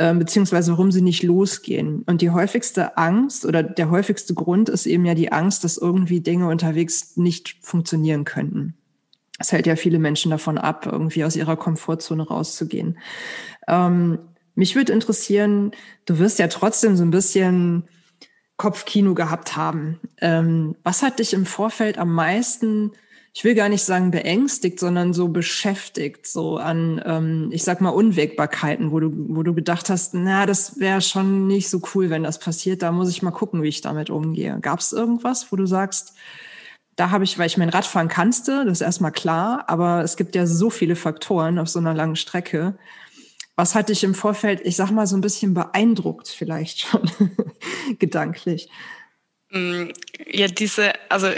Ähm, 0.00 0.18
beziehungsweise 0.18 0.72
warum 0.72 0.90
sie 0.90 1.02
nicht 1.02 1.22
losgehen. 1.22 2.04
Und 2.06 2.22
die 2.22 2.30
häufigste 2.30 2.96
Angst 2.96 3.44
oder 3.44 3.62
der 3.62 3.90
häufigste 3.90 4.32
Grund 4.32 4.70
ist 4.70 4.86
eben 4.86 5.04
ja 5.04 5.12
die 5.12 5.30
Angst, 5.30 5.62
dass 5.62 5.76
irgendwie 5.76 6.22
Dinge 6.22 6.48
unterwegs 6.48 7.18
nicht 7.18 7.58
funktionieren 7.60 8.24
könnten. 8.24 8.78
Es 9.38 9.52
hält 9.52 9.66
ja 9.66 9.76
viele 9.76 9.98
Menschen 9.98 10.30
davon 10.30 10.56
ab, 10.56 10.88
irgendwie 10.90 11.22
aus 11.22 11.36
ihrer 11.36 11.54
Komfortzone 11.54 12.26
rauszugehen. 12.26 12.96
Ähm, 13.68 14.18
mich 14.54 14.74
würde 14.74 14.94
interessieren, 14.94 15.72
du 16.06 16.18
wirst 16.18 16.38
ja 16.38 16.48
trotzdem 16.48 16.96
so 16.96 17.02
ein 17.02 17.10
bisschen 17.10 17.84
Kopfkino 18.56 19.12
gehabt 19.12 19.54
haben. 19.54 20.00
Ähm, 20.22 20.76
was 20.82 21.02
hat 21.02 21.18
dich 21.18 21.34
im 21.34 21.44
Vorfeld 21.44 21.98
am 21.98 22.14
meisten 22.14 22.92
ich 23.32 23.44
will 23.44 23.54
gar 23.54 23.68
nicht 23.68 23.84
sagen 23.84 24.10
beängstigt, 24.10 24.80
sondern 24.80 25.12
so 25.12 25.28
beschäftigt, 25.28 26.26
so 26.26 26.56
an, 26.56 27.00
ähm, 27.04 27.50
ich 27.52 27.62
sag 27.62 27.80
mal, 27.80 27.90
Unwägbarkeiten, 27.90 28.90
wo 28.90 28.98
du, 28.98 29.12
wo 29.28 29.42
du 29.42 29.54
gedacht 29.54 29.88
hast, 29.88 30.14
na, 30.14 30.46
das 30.46 30.80
wäre 30.80 31.00
schon 31.00 31.46
nicht 31.46 31.70
so 31.70 31.80
cool, 31.94 32.10
wenn 32.10 32.24
das 32.24 32.40
passiert. 32.40 32.82
Da 32.82 32.90
muss 32.90 33.08
ich 33.10 33.22
mal 33.22 33.30
gucken, 33.30 33.62
wie 33.62 33.68
ich 33.68 33.82
damit 33.82 34.10
umgehe. 34.10 34.58
Gab 34.60 34.80
es 34.80 34.92
irgendwas, 34.92 35.52
wo 35.52 35.56
du 35.56 35.66
sagst, 35.66 36.14
da 36.96 37.10
habe 37.10 37.24
ich, 37.24 37.38
weil 37.38 37.46
ich 37.46 37.56
mein 37.56 37.68
Radfahren 37.68 38.08
kannste, 38.08 38.64
das 38.64 38.78
ist 38.78 38.86
erstmal 38.86 39.12
klar, 39.12 39.64
aber 39.68 40.02
es 40.02 40.16
gibt 40.16 40.34
ja 40.34 40.46
so 40.46 40.68
viele 40.68 40.96
Faktoren 40.96 41.58
auf 41.58 41.68
so 41.68 41.78
einer 41.78 41.94
langen 41.94 42.16
Strecke. 42.16 42.76
Was 43.54 43.74
hat 43.74 43.90
dich 43.90 44.02
im 44.02 44.14
Vorfeld, 44.14 44.60
ich 44.64 44.74
sag 44.74 44.90
mal, 44.90 45.06
so 45.06 45.16
ein 45.16 45.20
bisschen 45.20 45.54
beeindruckt, 45.54 46.28
vielleicht 46.28 46.80
schon 46.80 47.08
gedanklich? 47.98 48.68
Mm, 49.50 49.90
ja, 50.26 50.48
diese, 50.48 50.92
also 51.08 51.28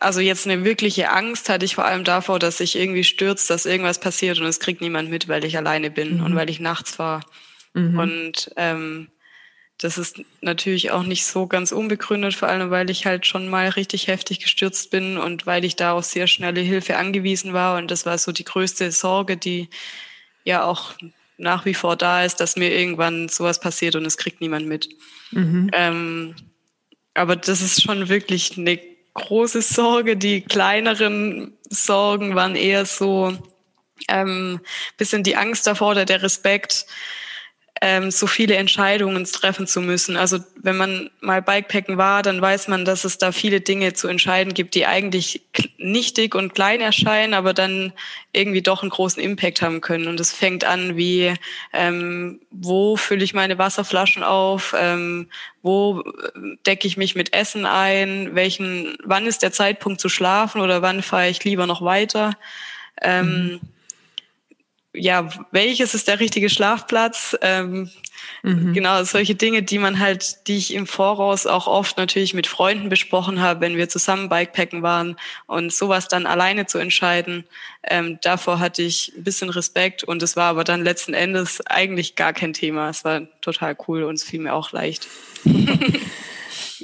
also 0.00 0.20
jetzt 0.20 0.46
eine 0.46 0.64
wirkliche 0.64 1.10
Angst 1.10 1.48
hatte 1.48 1.64
ich 1.64 1.74
vor 1.74 1.84
allem 1.84 2.04
davor, 2.04 2.38
dass 2.38 2.58
sich 2.58 2.76
irgendwie 2.76 3.04
stürzt, 3.04 3.50
dass 3.50 3.66
irgendwas 3.66 3.98
passiert 3.98 4.38
und 4.38 4.46
es 4.46 4.60
kriegt 4.60 4.80
niemand 4.80 5.10
mit, 5.10 5.28
weil 5.28 5.44
ich 5.44 5.56
alleine 5.56 5.90
bin 5.90 6.18
mhm. 6.18 6.24
und 6.24 6.36
weil 6.36 6.50
ich 6.50 6.60
nachts 6.60 6.96
fahre. 6.96 7.22
Mhm. 7.74 7.98
Und 7.98 8.50
ähm, 8.56 9.08
das 9.78 9.98
ist 9.98 10.22
natürlich 10.40 10.92
auch 10.92 11.02
nicht 11.02 11.24
so 11.24 11.46
ganz 11.46 11.72
unbegründet, 11.72 12.34
vor 12.34 12.48
allem 12.48 12.70
weil 12.70 12.90
ich 12.90 13.06
halt 13.06 13.26
schon 13.26 13.48
mal 13.48 13.68
richtig 13.70 14.06
heftig 14.06 14.38
gestürzt 14.38 14.90
bin 14.90 15.16
und 15.16 15.46
weil 15.46 15.64
ich 15.64 15.74
da 15.74 15.92
auf 15.92 16.04
sehr 16.04 16.28
schnelle 16.28 16.60
Hilfe 16.60 16.96
angewiesen 16.96 17.52
war. 17.52 17.76
Und 17.76 17.90
das 17.90 18.06
war 18.06 18.16
so 18.18 18.30
die 18.30 18.44
größte 18.44 18.92
Sorge, 18.92 19.36
die 19.36 19.68
ja 20.44 20.64
auch 20.64 20.94
nach 21.36 21.64
wie 21.64 21.74
vor 21.74 21.96
da 21.96 22.24
ist, 22.24 22.36
dass 22.36 22.56
mir 22.56 22.72
irgendwann 22.72 23.28
sowas 23.28 23.58
passiert 23.58 23.96
und 23.96 24.04
es 24.04 24.16
kriegt 24.16 24.40
niemand 24.40 24.68
mit. 24.68 24.88
Mhm. 25.32 25.70
Ähm, 25.72 26.36
aber 27.14 27.34
das 27.34 27.60
ist 27.60 27.82
schon 27.82 28.08
wirklich 28.08 28.56
eine 28.56 28.78
große 29.14 29.62
Sorge. 29.62 30.16
Die 30.16 30.42
kleineren 30.42 31.56
Sorgen 31.68 32.34
waren 32.34 32.56
eher 32.56 32.86
so 32.86 33.36
ähm, 34.08 34.60
bisschen 34.96 35.22
die 35.22 35.36
Angst 35.36 35.66
davor 35.66 35.92
oder 35.92 36.04
der 36.04 36.22
Respekt, 36.22 36.86
ähm, 37.84 38.12
so 38.12 38.28
viele 38.28 38.54
Entscheidungen 38.54 39.24
treffen 39.24 39.66
zu 39.66 39.80
müssen. 39.80 40.16
Also 40.16 40.38
wenn 40.54 40.76
man 40.76 41.10
mal 41.20 41.42
Bikepacken 41.42 41.98
war, 41.98 42.22
dann 42.22 42.40
weiß 42.40 42.68
man, 42.68 42.84
dass 42.84 43.02
es 43.02 43.18
da 43.18 43.32
viele 43.32 43.60
Dinge 43.60 43.92
zu 43.92 44.06
entscheiden 44.06 44.54
gibt, 44.54 44.76
die 44.76 44.86
eigentlich 44.86 45.42
nichtig 45.78 46.36
und 46.36 46.54
klein 46.54 46.80
erscheinen, 46.80 47.34
aber 47.34 47.52
dann 47.52 47.92
irgendwie 48.32 48.62
doch 48.62 48.82
einen 48.82 48.90
großen 48.90 49.20
Impact 49.20 49.62
haben 49.62 49.80
können. 49.80 50.06
Und 50.06 50.20
es 50.20 50.32
fängt 50.32 50.62
an 50.62 50.96
wie, 50.96 51.34
ähm, 51.72 52.38
wo 52.52 52.96
fülle 52.96 53.24
ich 53.24 53.34
meine 53.34 53.58
Wasserflaschen 53.58 54.22
auf, 54.22 54.76
ähm, 54.78 55.28
wo 55.60 56.04
decke 56.64 56.86
ich 56.86 56.96
mich 56.96 57.16
mit 57.16 57.34
Essen 57.34 57.66
ein, 57.66 58.36
welchen, 58.36 58.96
wann 59.02 59.26
ist 59.26 59.42
der 59.42 59.50
Zeitpunkt 59.50 60.00
zu 60.00 60.08
schlafen 60.08 60.60
oder 60.60 60.82
wann 60.82 61.02
fahre 61.02 61.30
ich 61.30 61.42
lieber 61.42 61.66
noch 61.66 61.82
weiter. 61.82 62.34
Ähm, 63.00 63.26
mhm 63.26 63.71
ja, 64.94 65.28
welches 65.50 65.94
ist 65.94 66.08
der 66.08 66.20
richtige 66.20 66.50
Schlafplatz? 66.50 67.36
Ähm, 67.40 67.90
mhm. 68.42 68.74
Genau, 68.74 69.02
solche 69.04 69.34
Dinge, 69.34 69.62
die 69.62 69.78
man 69.78 69.98
halt, 69.98 70.46
die 70.48 70.58
ich 70.58 70.74
im 70.74 70.86
Voraus 70.86 71.46
auch 71.46 71.66
oft 71.66 71.96
natürlich 71.96 72.34
mit 72.34 72.46
Freunden 72.46 72.90
besprochen 72.90 73.40
habe, 73.40 73.62
wenn 73.62 73.76
wir 73.76 73.88
zusammen 73.88 74.28
Bikepacken 74.28 74.82
waren 74.82 75.16
und 75.46 75.72
sowas 75.72 76.08
dann 76.08 76.26
alleine 76.26 76.66
zu 76.66 76.78
entscheiden, 76.78 77.44
ähm, 77.84 78.18
davor 78.22 78.60
hatte 78.60 78.82
ich 78.82 79.12
ein 79.16 79.24
bisschen 79.24 79.48
Respekt 79.48 80.04
und 80.04 80.22
es 80.22 80.36
war 80.36 80.50
aber 80.50 80.64
dann 80.64 80.84
letzten 80.84 81.14
Endes 81.14 81.64
eigentlich 81.66 82.14
gar 82.14 82.34
kein 82.34 82.52
Thema. 82.52 82.90
Es 82.90 83.04
war 83.04 83.22
total 83.40 83.76
cool 83.88 84.02
und 84.04 84.16
es 84.16 84.24
fiel 84.24 84.40
mir 84.40 84.52
auch 84.52 84.72
leicht. 84.72 85.08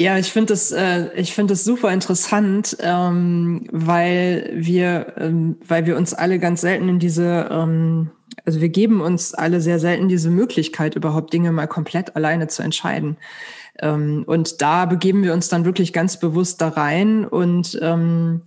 Ja, 0.00 0.16
ich 0.16 0.30
finde 0.30 0.52
das, 0.52 0.70
äh, 0.70 1.08
ich 1.16 1.34
finde 1.34 1.54
das 1.54 1.64
super 1.64 1.92
interessant, 1.92 2.76
ähm, 2.78 3.66
weil 3.72 4.48
wir, 4.54 5.14
ähm, 5.16 5.56
weil 5.66 5.86
wir 5.86 5.96
uns 5.96 6.14
alle 6.14 6.38
ganz 6.38 6.60
selten 6.60 6.88
in 6.88 6.98
diese, 7.00 7.48
ähm, 7.50 8.12
also 8.44 8.60
wir 8.60 8.68
geben 8.68 9.00
uns 9.00 9.34
alle 9.34 9.60
sehr 9.60 9.80
selten 9.80 10.08
diese 10.08 10.30
Möglichkeit, 10.30 10.94
überhaupt 10.94 11.32
Dinge 11.32 11.50
mal 11.50 11.66
komplett 11.66 12.14
alleine 12.14 12.46
zu 12.46 12.62
entscheiden. 12.62 13.16
Ähm, 13.80 14.22
und 14.24 14.62
da 14.62 14.84
begeben 14.84 15.24
wir 15.24 15.32
uns 15.32 15.48
dann 15.48 15.64
wirklich 15.64 15.92
ganz 15.92 16.20
bewusst 16.20 16.60
da 16.60 16.68
rein 16.68 17.24
und 17.24 17.76
ähm, 17.82 18.42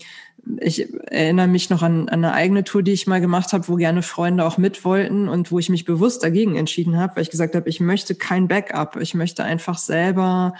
ich 0.62 0.88
erinnere 1.08 1.48
mich 1.48 1.70
noch 1.70 1.82
an, 1.82 2.08
an 2.08 2.24
eine 2.24 2.34
eigene 2.34 2.64
Tour, 2.64 2.82
die 2.82 2.94
ich 2.94 3.08
mal 3.08 3.20
gemacht 3.20 3.52
habe, 3.52 3.68
wo 3.68 3.76
gerne 3.76 4.04
Freunde 4.04 4.46
auch 4.46 4.58
mit 4.58 4.86
wollten 4.86 5.28
und 5.28 5.52
wo 5.52 5.60
ich 5.60 5.68
mich 5.68 5.84
bewusst 5.84 6.24
dagegen 6.24 6.56
entschieden 6.56 6.98
habe, 6.98 7.18
weil 7.18 7.24
ich 7.24 7.30
gesagt 7.30 7.56
habe, 7.56 7.70
ich 7.70 7.82
möchte 7.82 8.16
kein 8.16 8.48
Backup. 8.48 8.96
Ich 9.02 9.14
möchte 9.14 9.44
einfach 9.44 9.78
selber 9.78 10.54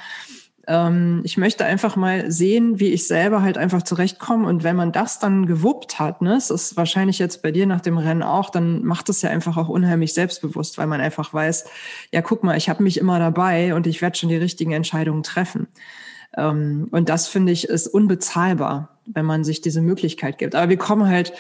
ähm, 0.72 1.20
ich 1.26 1.38
möchte 1.38 1.66
einfach 1.66 1.98
mal 1.98 2.32
sehen, 2.32 2.80
wie 2.80 2.94
ich 2.94 3.06
selber 3.06 3.42
halt 3.42 3.58
einfach 3.58 3.82
zurechtkomme. 3.82 4.48
Und 4.48 4.64
wenn 4.64 4.78
man 4.78 4.94
das 4.94 5.20
dann 5.20 5.46
gewuppt 5.46 6.00
hat, 6.00 6.22
ne, 6.22 6.36
das 6.36 6.50
ist 6.50 6.78
wahrscheinlich 6.78 7.20
jetzt 7.20 7.44
bei 7.44 7.52
dir 7.52 7.68
nach 7.68 7.82
dem 7.82 7.98
Rennen 7.98 8.24
auch, 8.24 8.50
dann 8.50 8.82
macht 8.86 9.10
es 9.10 9.22
ja 9.22 9.30
einfach 9.30 9.58
auch 9.58 9.68
unheimlich 9.68 10.14
selbstbewusst, 10.14 10.78
weil 10.78 10.88
man 10.88 11.02
einfach 11.02 11.34
weiß, 11.34 11.66
ja, 12.14 12.22
guck 12.22 12.46
mal, 12.46 12.56
ich 12.56 12.70
habe 12.70 12.84
mich 12.84 12.98
immer 12.98 13.20
dabei 13.20 13.76
und 13.76 13.86
ich 13.86 14.02
werde 14.02 14.18
schon 14.18 14.30
die 14.30 14.38
richtigen 14.38 14.72
Entscheidungen 14.72 15.24
treffen. 15.24 15.68
Ähm, 16.38 16.88
und 16.92 17.10
das 17.10 17.28
finde 17.28 17.52
ich 17.52 17.68
ist 17.68 17.88
unbezahlbar, 17.88 18.98
wenn 19.06 19.26
man 19.26 19.44
sich 19.44 19.60
diese 19.60 19.82
Möglichkeit 19.82 20.38
gibt. 20.38 20.56
Aber 20.56 20.70
wir 20.70 20.78
kommen 20.78 21.10
halt 21.10 21.34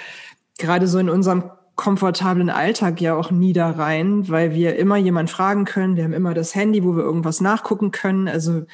gerade 0.58 0.88
so 0.88 1.00
in 1.00 1.10
unserem 1.10 1.44
komfortablen 1.78 2.50
Alltag 2.50 3.00
ja 3.00 3.16
auch 3.16 3.32
nie 3.32 3.54
da 3.54 3.72
rein, 3.72 4.28
weil 4.28 4.54
wir 4.54 4.76
immer 4.76 4.98
jemand 4.98 5.30
fragen 5.30 5.64
können. 5.64 5.96
Wir 5.96 6.04
haben 6.04 6.12
immer 6.12 6.34
das 6.34 6.54
Handy, 6.54 6.84
wo 6.84 6.98
wir 6.98 7.04
irgendwas 7.04 7.40
nachgucken 7.40 7.92
können. 7.92 8.28
Also 8.28 8.66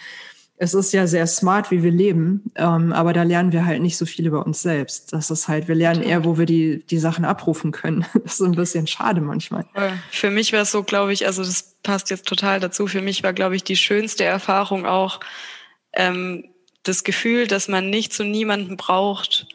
es 0.59 0.73
ist 0.73 0.91
ja 0.91 1.05
sehr 1.05 1.27
smart, 1.27 1.69
wie 1.69 1.83
wir 1.83 1.91
leben, 1.91 2.51
ähm, 2.55 2.91
aber 2.91 3.13
da 3.13 3.21
lernen 3.21 3.51
wir 3.51 3.65
halt 3.65 3.81
nicht 3.81 3.95
so 3.95 4.07
viel 4.07 4.25
über 4.25 4.45
uns 4.45 4.61
selbst. 4.61 5.13
Das 5.13 5.29
ist 5.29 5.47
halt, 5.47 5.67
wir 5.67 5.75
lernen 5.75 6.01
eher, 6.01 6.25
wo 6.25 6.39
wir 6.39 6.47
die, 6.47 6.83
die 6.89 6.97
Sachen 6.97 7.25
abrufen 7.25 7.71
können. 7.71 8.05
Das 8.27 8.39
ist 8.39 8.41
ein 8.41 8.55
bisschen 8.55 8.87
schade 8.87 9.21
manchmal. 9.21 9.65
Für 10.11 10.31
mich 10.31 10.51
war 10.51 10.61
es 10.61 10.71
so, 10.71 10.83
glaube 10.83 11.13
ich, 11.13 11.25
also 11.25 11.43
das 11.43 11.75
passt 11.83 12.09
jetzt 12.09 12.27
total 12.27 12.59
dazu. 12.59 12.87
Für 12.87 13.01
mich 13.01 13.23
war, 13.23 13.31
glaube 13.31 13.55
ich, 13.55 13.63
die 13.63 13.77
schönste 13.77 14.25
Erfahrung 14.25 14.85
auch 14.85 15.21
ähm, 15.93 16.45
das 16.83 17.03
Gefühl, 17.03 17.47
dass 17.47 17.67
man 17.67 17.89
nicht 17.89 18.11
zu 18.11 18.23
niemanden 18.23 18.75
braucht, 18.75 19.47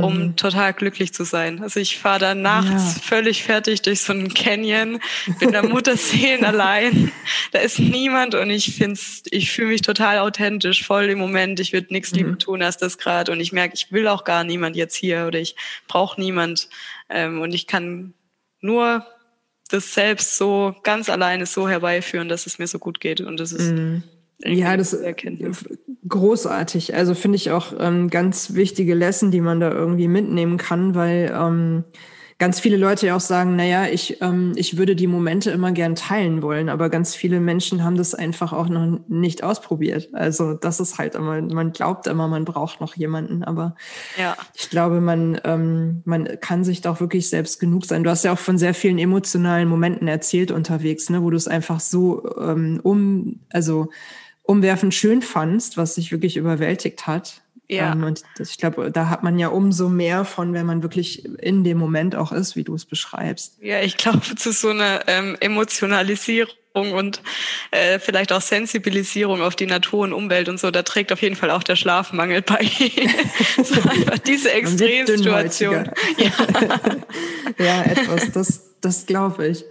um 0.00 0.18
mhm. 0.18 0.36
total 0.36 0.72
glücklich 0.72 1.14
zu 1.14 1.24
sein. 1.24 1.62
Also 1.62 1.78
ich 1.78 1.98
fahre 1.98 2.18
dann 2.18 2.42
nachts 2.42 2.96
ja. 2.96 3.02
völlig 3.02 3.44
fertig 3.44 3.82
durch 3.82 4.00
so 4.00 4.12
einen 4.12 4.34
Canyon, 4.34 5.00
bin 5.38 5.52
da 5.52 5.62
Mutterseelen 5.62 6.44
allein. 6.44 7.12
Da 7.52 7.60
ist 7.60 7.78
niemand 7.78 8.34
und 8.34 8.50
ich 8.50 8.74
find's, 8.74 9.22
ich 9.30 9.52
fühle 9.52 9.68
mich 9.68 9.82
total 9.82 10.18
authentisch, 10.18 10.84
voll 10.84 11.04
im 11.04 11.18
Moment. 11.18 11.60
Ich 11.60 11.72
würde 11.72 11.92
nichts 11.92 12.12
mhm. 12.12 12.18
lieber 12.18 12.38
tun 12.38 12.62
als 12.62 12.76
das 12.76 12.98
gerade 12.98 13.30
und 13.30 13.40
ich 13.40 13.52
merke, 13.52 13.74
ich 13.74 13.92
will 13.92 14.08
auch 14.08 14.24
gar 14.24 14.42
niemand 14.44 14.76
jetzt 14.76 14.96
hier 14.96 15.26
oder 15.26 15.38
ich 15.38 15.54
brauche 15.86 16.20
niemand 16.20 16.68
ähm, 17.08 17.40
und 17.40 17.54
ich 17.54 17.66
kann 17.66 18.14
nur 18.60 19.06
das 19.68 19.94
selbst 19.94 20.36
so 20.36 20.74
ganz 20.82 21.08
alleine 21.08 21.46
so 21.46 21.68
herbeiführen, 21.68 22.28
dass 22.28 22.46
es 22.46 22.58
mir 22.58 22.66
so 22.66 22.78
gut 22.78 23.00
geht 23.00 23.20
und 23.20 23.38
das 23.38 23.52
ist 23.52 23.72
mhm. 23.72 24.02
Ja, 24.42 24.76
das 24.76 24.92
ist 24.92 25.68
großartig. 26.08 26.94
Also 26.94 27.14
finde 27.14 27.36
ich 27.36 27.50
auch 27.50 27.72
ähm, 27.78 28.10
ganz 28.10 28.54
wichtige 28.54 28.94
Lesson, 28.94 29.30
die 29.30 29.40
man 29.40 29.60
da 29.60 29.70
irgendwie 29.70 30.08
mitnehmen 30.08 30.58
kann, 30.58 30.94
weil 30.94 31.32
ähm, 31.34 31.84
ganz 32.38 32.60
viele 32.60 32.76
Leute 32.76 33.06
ja 33.06 33.16
auch 33.16 33.20
sagen, 33.20 33.56
naja, 33.56 33.86
ich, 33.86 34.20
ähm, 34.20 34.52
ich 34.56 34.76
würde 34.76 34.96
die 34.96 35.06
Momente 35.06 35.50
immer 35.50 35.72
gern 35.72 35.94
teilen 35.94 36.42
wollen, 36.42 36.68
aber 36.68 36.90
ganz 36.90 37.14
viele 37.14 37.40
Menschen 37.40 37.84
haben 37.84 37.96
das 37.96 38.14
einfach 38.14 38.52
auch 38.52 38.68
noch 38.68 38.98
nicht 39.08 39.44
ausprobiert. 39.44 40.10
Also 40.12 40.54
das 40.54 40.80
ist 40.80 40.98
halt 40.98 41.14
immer, 41.14 41.40
man 41.40 41.72
glaubt 41.72 42.06
immer, 42.06 42.26
man 42.26 42.44
braucht 42.44 42.80
noch 42.80 42.96
jemanden, 42.96 43.44
aber 43.44 43.76
ja. 44.18 44.36
ich 44.54 44.68
glaube, 44.68 45.00
man, 45.00 45.40
ähm, 45.44 46.02
man 46.04 46.40
kann 46.40 46.64
sich 46.64 46.80
doch 46.80 47.00
wirklich 47.00 47.28
selbst 47.28 47.60
genug 47.60 47.86
sein. 47.86 48.02
Du 48.02 48.10
hast 48.10 48.24
ja 48.24 48.32
auch 48.32 48.38
von 48.38 48.58
sehr 48.58 48.74
vielen 48.74 48.98
emotionalen 48.98 49.68
Momenten 49.68 50.08
erzählt 50.08 50.50
unterwegs, 50.50 51.08
ne, 51.10 51.22
wo 51.22 51.30
du 51.30 51.36
es 51.36 51.48
einfach 51.48 51.80
so 51.80 52.36
ähm, 52.38 52.80
um, 52.82 53.40
also 53.50 53.90
umwerfend 54.44 54.94
schön 54.94 55.22
fandst, 55.22 55.76
was 55.76 55.96
dich 55.96 56.12
wirklich 56.12 56.36
überwältigt 56.36 57.06
hat. 57.06 57.42
Ja. 57.68 57.92
Ähm, 57.92 58.04
und 58.04 58.22
das, 58.36 58.50
ich 58.50 58.58
glaube, 58.58 58.90
da 58.90 59.08
hat 59.08 59.22
man 59.22 59.38
ja 59.38 59.48
umso 59.48 59.88
mehr 59.88 60.24
von, 60.24 60.52
wenn 60.52 60.66
man 60.66 60.82
wirklich 60.82 61.24
in 61.40 61.64
dem 61.64 61.78
Moment 61.78 62.14
auch 62.14 62.30
ist, 62.30 62.56
wie 62.56 62.64
du 62.64 62.74
es 62.74 62.84
beschreibst. 62.84 63.58
Ja, 63.60 63.80
ich 63.80 63.96
glaube, 63.96 64.20
zu 64.36 64.52
so 64.52 64.68
einer 64.68 65.08
ähm, 65.08 65.36
Emotionalisierung 65.40 66.52
und 66.74 67.22
äh, 67.70 67.98
vielleicht 67.98 68.32
auch 68.32 68.40
Sensibilisierung 68.40 69.40
auf 69.40 69.56
die 69.56 69.66
Natur 69.66 70.00
und 70.00 70.12
Umwelt 70.12 70.48
und 70.48 70.58
so, 70.58 70.70
da 70.70 70.82
trägt 70.82 71.12
auf 71.12 71.22
jeden 71.22 71.36
Fall 71.36 71.50
auch 71.50 71.62
der 71.62 71.76
Schlafmangel 71.76 72.42
bei. 72.42 72.64
so 73.62 73.80
einfach 73.88 74.18
diese 74.18 74.52
Extremsituation. 74.52 75.90
Ja. 76.18 76.30
ja, 77.64 77.82
etwas, 77.84 78.32
das, 78.32 78.74
das 78.80 79.06
glaube 79.06 79.46
ich. 79.46 79.64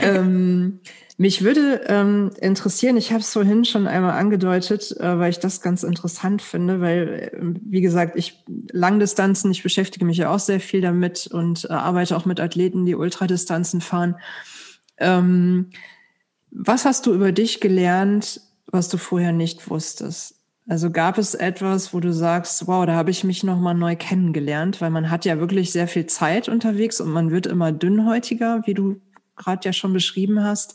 ähm, 0.00 0.80
mich 1.18 1.42
würde 1.42 1.82
ähm, 1.86 2.30
interessieren, 2.40 2.98
ich 2.98 3.10
habe 3.10 3.20
es 3.20 3.32
vorhin 3.32 3.64
schon 3.64 3.86
einmal 3.86 4.18
angedeutet, 4.18 4.94
äh, 5.00 5.18
weil 5.18 5.30
ich 5.30 5.38
das 5.38 5.62
ganz 5.62 5.82
interessant 5.82 6.42
finde, 6.42 6.80
weil, 6.82 7.30
äh, 7.32 7.40
wie 7.62 7.80
gesagt, 7.80 8.18
ich 8.18 8.44
Langdistanzen, 8.70 9.50
ich 9.50 9.62
beschäftige 9.62 10.04
mich 10.04 10.18
ja 10.18 10.30
auch 10.30 10.38
sehr 10.38 10.60
viel 10.60 10.82
damit 10.82 11.26
und 11.26 11.64
äh, 11.64 11.72
arbeite 11.72 12.16
auch 12.16 12.26
mit 12.26 12.38
Athleten, 12.38 12.84
die 12.84 12.94
Ultradistanzen 12.94 13.80
fahren. 13.80 14.16
Ähm, 14.98 15.70
was 16.50 16.84
hast 16.84 17.06
du 17.06 17.14
über 17.14 17.32
dich 17.32 17.60
gelernt, 17.60 18.42
was 18.66 18.88
du 18.88 18.98
vorher 18.98 19.32
nicht 19.32 19.70
wusstest? 19.70 20.34
Also 20.68 20.90
gab 20.90 21.16
es 21.16 21.34
etwas, 21.34 21.94
wo 21.94 22.00
du 22.00 22.12
sagst, 22.12 22.66
wow, 22.66 22.84
da 22.84 22.94
habe 22.94 23.10
ich 23.10 23.24
mich 23.24 23.44
nochmal 23.44 23.74
neu 23.74 23.94
kennengelernt, 23.96 24.80
weil 24.80 24.90
man 24.90 25.10
hat 25.10 25.24
ja 25.24 25.38
wirklich 25.38 25.70
sehr 25.70 25.86
viel 25.86 26.06
Zeit 26.06 26.48
unterwegs 26.48 27.00
und 27.00 27.08
man 27.08 27.30
wird 27.30 27.46
immer 27.46 27.72
dünnhäutiger, 27.72 28.62
wie 28.66 28.74
du 28.74 29.00
gerade 29.36 29.64
ja 29.64 29.72
schon 29.72 29.92
beschrieben 29.92 30.42
hast. 30.42 30.74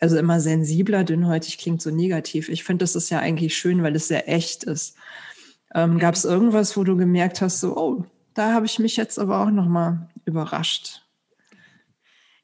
Also 0.00 0.16
immer 0.18 0.40
sensibler, 0.40 1.04
dünnhäutig 1.04 1.58
klingt 1.58 1.82
so 1.82 1.90
negativ. 1.90 2.48
Ich 2.48 2.64
finde, 2.64 2.82
das 2.82 2.96
ist 2.96 3.10
ja 3.10 3.20
eigentlich 3.20 3.56
schön, 3.56 3.82
weil 3.82 3.96
es 3.96 4.08
sehr 4.08 4.28
echt 4.28 4.64
ist. 4.64 4.96
Ähm, 5.74 5.98
Gab 5.98 6.14
es 6.14 6.24
irgendwas, 6.24 6.76
wo 6.76 6.84
du 6.84 6.96
gemerkt 6.96 7.40
hast, 7.40 7.60
so, 7.60 7.76
oh, 7.76 8.04
da 8.34 8.52
habe 8.52 8.66
ich 8.66 8.78
mich 8.78 8.96
jetzt 8.96 9.18
aber 9.18 9.40
auch 9.40 9.50
nochmal 9.50 10.08
überrascht? 10.24 11.02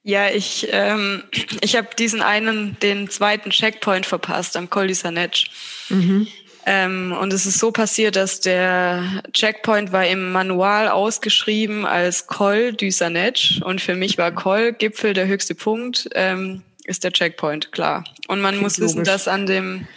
Ja, 0.03 0.31
ich, 0.31 0.69
ähm, 0.71 1.23
ich 1.61 1.77
habe 1.77 1.89
diesen 1.99 2.23
einen, 2.23 2.79
den 2.81 3.11
zweiten 3.11 3.51
Checkpoint 3.51 4.07
verpasst 4.07 4.57
am 4.57 4.71
Col 4.71 4.87
du 4.87 4.95
Sanetsch. 4.95 5.51
Mhm. 5.91 6.27
Ähm, 6.71 7.17
und 7.19 7.33
es 7.33 7.47
ist 7.47 7.61
so 7.61 7.73
passiert, 7.73 8.15
dass 8.15 8.41
der 8.41 9.23
Checkpoint 9.33 9.91
war 9.91 10.07
im 10.07 10.33
Manual 10.33 10.89
ausgeschrieben 10.89 11.87
als 11.87 12.27
Col 12.27 12.75
du 12.75 12.91
Sanetsch. 12.91 13.63
Und 13.63 13.81
für 13.81 13.95
mich 13.95 14.19
war 14.19 14.33
Col, 14.33 14.75
Gipfel, 14.75 15.15
der 15.15 15.27
höchste 15.27 15.55
Punkt, 15.55 16.11
ähm, 16.15 16.63
ist 16.85 17.05
der 17.05 17.13
Checkpoint, 17.13 17.73
klar. 17.73 18.05
Und 18.27 18.43
man 18.43 18.51
Klingt 18.51 18.65
muss 18.65 18.81
wissen, 18.81 18.99
logisch. 18.99 19.13
dass 19.15 19.29
an 19.29 19.47
dem 19.47 19.89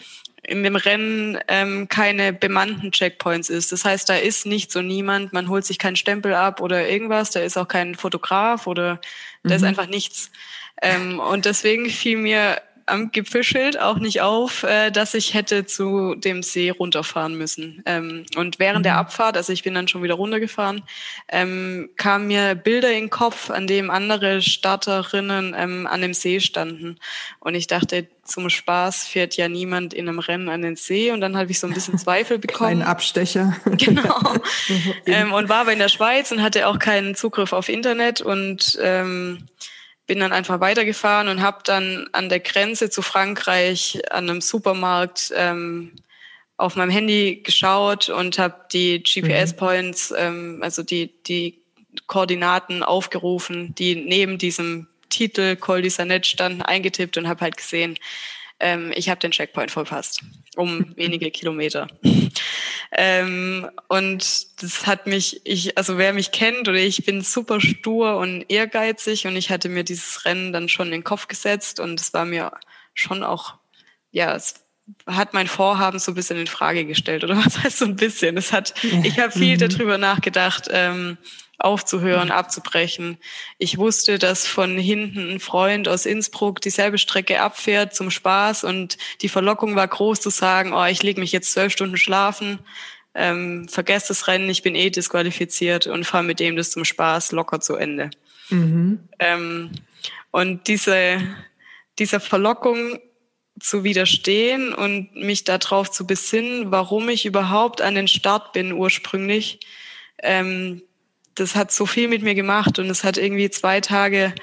in 0.43 0.63
dem 0.63 0.77
Rennen 0.77 1.37
ähm, 1.49 1.89
keine 1.89 2.31
bemannten 2.31 2.93
Checkpoints 2.93 3.49
ist. 3.49 3.73
Das 3.73 3.83
heißt, 3.83 4.07
da 4.07 4.15
ist 4.15 4.45
nicht 4.45 4.71
so 4.71 4.81
niemand, 4.81 5.33
man 5.33 5.49
holt 5.49 5.65
sich 5.65 5.77
keinen 5.77 5.97
Stempel 5.97 6.33
ab 6.33 6.61
oder 6.61 6.87
irgendwas, 6.87 7.31
da 7.31 7.41
ist 7.41 7.57
auch 7.57 7.67
kein 7.67 7.95
Fotograf 7.95 8.65
oder 8.65 9.01
da 9.43 9.49
mhm. 9.49 9.55
ist 9.55 9.63
einfach 9.63 9.87
nichts. 9.87 10.31
Ähm, 10.81 11.19
und 11.19 11.43
deswegen 11.43 11.89
fiel 11.89 12.17
mir 12.17 12.61
am 12.85 13.11
Gipfelschild 13.11 13.79
auch 13.79 13.97
nicht 13.97 14.21
auf, 14.21 14.63
äh, 14.63 14.91
dass 14.91 15.13
ich 15.13 15.33
hätte 15.33 15.65
zu 15.65 16.15
dem 16.15 16.43
See 16.43 16.69
runterfahren 16.69 17.37
müssen. 17.37 17.81
Ähm, 17.85 18.25
und 18.35 18.59
während 18.59 18.79
mhm. 18.79 18.83
der 18.83 18.97
Abfahrt, 18.97 19.37
also 19.37 19.53
ich 19.53 19.63
bin 19.63 19.73
dann 19.73 19.87
schon 19.87 20.03
wieder 20.03 20.15
runtergefahren, 20.15 20.83
ähm, 21.27 21.89
kamen 21.97 22.27
mir 22.27 22.55
Bilder 22.55 22.89
in 22.89 23.05
den 23.05 23.09
Kopf, 23.09 23.49
an 23.49 23.67
dem 23.67 23.89
andere 23.89 24.41
Starterinnen 24.41 25.55
ähm, 25.57 25.87
an 25.87 26.01
dem 26.01 26.13
See 26.13 26.39
standen. 26.39 26.97
Und 27.39 27.55
ich 27.55 27.67
dachte, 27.67 28.07
zum 28.23 28.49
Spaß 28.49 29.07
fährt 29.07 29.35
ja 29.35 29.47
niemand 29.47 29.93
in 29.93 30.07
einem 30.07 30.19
Rennen 30.19 30.49
an 30.49 30.61
den 30.61 30.75
See. 30.75 31.11
Und 31.11 31.21
dann 31.21 31.37
habe 31.37 31.51
ich 31.51 31.59
so 31.59 31.67
ein 31.67 31.73
bisschen 31.73 31.97
Zweifel 31.99 32.39
bekommen. 32.39 32.81
Ein 32.81 32.83
Abstecher. 32.83 33.55
Genau. 33.77 34.35
ähm, 35.05 35.33
und 35.33 35.49
war 35.49 35.61
aber 35.61 35.73
in 35.73 35.79
der 35.79 35.89
Schweiz 35.89 36.31
und 36.31 36.41
hatte 36.41 36.67
auch 36.67 36.77
keinen 36.77 37.15
Zugriff 37.15 37.51
auf 37.53 37.67
Internet 37.67 38.21
und 38.21 38.77
ähm, 38.81 39.47
bin 40.07 40.19
dann 40.19 40.33
einfach 40.33 40.59
weitergefahren 40.59 41.27
und 41.27 41.41
habe 41.41 41.59
dann 41.63 42.09
an 42.11 42.29
der 42.29 42.39
Grenze 42.39 42.89
zu 42.89 43.01
Frankreich 43.01 44.01
an 44.11 44.29
einem 44.29 44.41
Supermarkt 44.41 45.31
ähm, 45.35 45.93
auf 46.57 46.75
meinem 46.75 46.91
Handy 46.91 47.41
geschaut 47.43 48.09
und 48.09 48.37
habe 48.37 48.55
die 48.71 49.01
GPS-Points, 49.01 50.11
mhm. 50.11 50.17
ähm, 50.17 50.59
also 50.61 50.83
die, 50.83 51.11
die 51.23 51.61
Koordinaten 52.07 52.83
aufgerufen, 52.83 53.73
die 53.75 53.95
neben 53.95 54.37
diesem 54.37 54.87
Titel 55.09 55.55
Col 55.55 55.81
du 55.81 55.89
Sanet 55.89 56.25
standen, 56.25 56.61
eingetippt 56.61 57.17
und 57.17 57.27
habe 57.27 57.41
halt 57.41 57.57
gesehen, 57.57 57.97
ähm, 58.59 58.93
ich 58.95 59.09
habe 59.09 59.19
den 59.19 59.31
Checkpoint 59.31 59.71
verpasst, 59.71 60.21
um 60.55 60.93
wenige 60.95 61.31
Kilometer. 61.31 61.87
ähm, 62.91 63.69
und 63.87 64.61
das 64.61 64.85
hat 64.85 65.07
mich, 65.07 65.41
ich, 65.45 65.77
also 65.77 65.97
wer 65.97 66.13
mich 66.13 66.31
kennt 66.31 66.67
oder 66.67 66.77
ich 66.77 67.05
bin 67.05 67.21
super 67.21 67.61
stur 67.61 68.17
und 68.17 68.45
ehrgeizig 68.49 69.27
und 69.27 69.35
ich 69.35 69.49
hatte 69.49 69.69
mir 69.69 69.83
dieses 69.83 70.25
Rennen 70.25 70.53
dann 70.53 70.69
schon 70.69 70.87
in 70.87 70.93
den 70.93 71.03
Kopf 71.03 71.27
gesetzt 71.27 71.79
und 71.79 71.99
es 71.99 72.13
war 72.13 72.25
mir 72.25 72.51
schon 72.93 73.23
auch, 73.23 73.55
ja, 74.11 74.35
es 74.35 74.60
hat 75.07 75.33
mein 75.33 75.47
Vorhaben 75.47 75.99
so 75.99 76.11
ein 76.11 76.15
bisschen 76.15 76.37
in 76.37 76.47
Frage 76.47 76.85
gestellt 76.85 77.23
oder 77.23 77.37
was 77.37 77.63
heißt 77.63 77.79
so 77.79 77.85
ein 77.85 77.95
bisschen? 77.95 78.37
Es 78.37 78.51
hat, 78.51 78.73
ich 79.03 79.19
habe 79.19 79.31
viel 79.31 79.55
mhm. 79.55 79.69
darüber 79.69 79.97
nachgedacht. 79.97 80.67
Ähm, 80.71 81.17
aufzuhören, 81.63 82.29
mhm. 82.29 82.33
abzubrechen. 82.33 83.17
Ich 83.57 83.77
wusste, 83.77 84.17
dass 84.17 84.47
von 84.47 84.77
hinten 84.77 85.33
ein 85.33 85.39
Freund 85.39 85.87
aus 85.87 86.05
Innsbruck 86.05 86.61
dieselbe 86.61 86.97
Strecke 86.97 87.41
abfährt 87.41 87.95
zum 87.95 88.11
Spaß 88.11 88.63
und 88.63 88.97
die 89.21 89.29
Verlockung 89.29 89.75
war 89.75 89.87
groß 89.87 90.19
zu 90.21 90.29
sagen, 90.29 90.73
oh, 90.73 90.85
ich 90.85 91.03
lege 91.03 91.19
mich 91.19 91.31
jetzt 91.31 91.53
zwölf 91.53 91.71
Stunden 91.71 91.97
schlafen, 91.97 92.59
ähm, 93.13 93.67
vergesst 93.67 94.09
das 94.09 94.27
Rennen, 94.27 94.49
ich 94.49 94.63
bin 94.63 94.75
eh 94.75 94.89
disqualifiziert 94.89 95.87
und 95.87 96.05
fahre 96.05 96.23
mit 96.23 96.39
dem 96.39 96.55
das 96.55 96.71
zum 96.71 96.85
Spaß 96.85 97.31
locker 97.31 97.59
zu 97.59 97.75
Ende. 97.75 98.09
Mhm. 98.49 98.99
Ähm, 99.19 99.71
und 100.31 100.67
diese, 100.67 101.21
dieser 101.99 102.19
Verlockung 102.19 102.99
zu 103.61 103.83
widerstehen 103.83 104.73
und 104.73 105.15
mich 105.15 105.43
darauf 105.43 105.91
zu 105.91 106.05
besinnen, 106.05 106.71
warum 106.71 107.09
ich 107.09 107.25
überhaupt 107.25 107.81
an 107.81 107.95
den 107.95 108.07
Start 108.07 108.53
bin 108.53 108.73
ursprünglich, 108.73 109.59
ähm, 110.21 110.81
das 111.35 111.55
hat 111.55 111.71
so 111.71 111.85
viel 111.85 112.07
mit 112.07 112.23
mir 112.23 112.35
gemacht 112.35 112.79
und 112.79 112.89
es 112.89 113.03
hat 113.03 113.17
irgendwie 113.17 113.49
zwei 113.49 113.81
Tage 113.81 114.33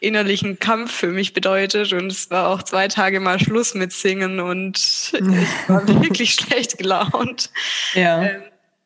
innerlichen 0.00 0.58
Kampf 0.58 0.92
für 0.92 1.08
mich 1.08 1.32
bedeutet 1.32 1.92
und 1.92 2.12
es 2.12 2.30
war 2.30 2.48
auch 2.48 2.62
zwei 2.62 2.88
Tage 2.88 3.20
mal 3.20 3.40
Schluss 3.40 3.74
mit 3.74 3.92
Singen 3.92 4.38
und 4.40 4.76
ich 5.12 5.20
war 5.68 5.86
wirklich 6.02 6.34
schlecht 6.34 6.78
gelaunt. 6.78 7.50
Ja. 7.94 8.22
Ähm, 8.22 8.42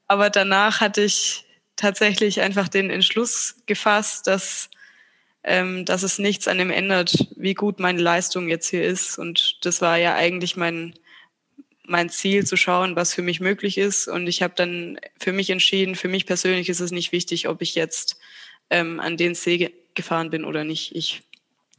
aber 0.06 0.30
danach 0.30 0.80
hatte 0.80 1.02
ich 1.02 1.44
tatsächlich 1.76 2.40
einfach 2.40 2.68
den 2.68 2.90
Entschluss 2.90 3.56
gefasst, 3.66 4.26
dass, 4.26 4.70
ähm, 5.48 5.86
dass 5.86 6.02
es 6.02 6.18
nichts 6.18 6.46
an 6.46 6.58
dem 6.58 6.70
ändert, 6.70 7.26
wie 7.36 7.54
gut 7.54 7.80
meine 7.80 8.02
Leistung 8.02 8.50
jetzt 8.50 8.68
hier 8.68 8.84
ist. 8.84 9.18
Und 9.18 9.64
das 9.64 9.80
war 9.80 9.96
ja 9.96 10.14
eigentlich 10.14 10.56
mein, 10.56 10.92
mein 11.84 12.10
Ziel 12.10 12.46
zu 12.46 12.58
schauen, 12.58 12.96
was 12.96 13.14
für 13.14 13.22
mich 13.22 13.40
möglich 13.40 13.78
ist. 13.78 14.08
Und 14.08 14.26
ich 14.26 14.42
habe 14.42 14.52
dann 14.54 15.00
für 15.18 15.32
mich 15.32 15.48
entschieden, 15.48 15.94
für 15.94 16.08
mich 16.08 16.26
persönlich 16.26 16.68
ist 16.68 16.80
es 16.80 16.90
nicht 16.90 17.12
wichtig, 17.12 17.48
ob 17.48 17.62
ich 17.62 17.74
jetzt 17.74 18.18
ähm, 18.68 19.00
an 19.00 19.16
den 19.16 19.34
See 19.34 19.72
gefahren 19.94 20.28
bin 20.28 20.44
oder 20.44 20.64
nicht. 20.64 20.94
Ich 20.94 21.22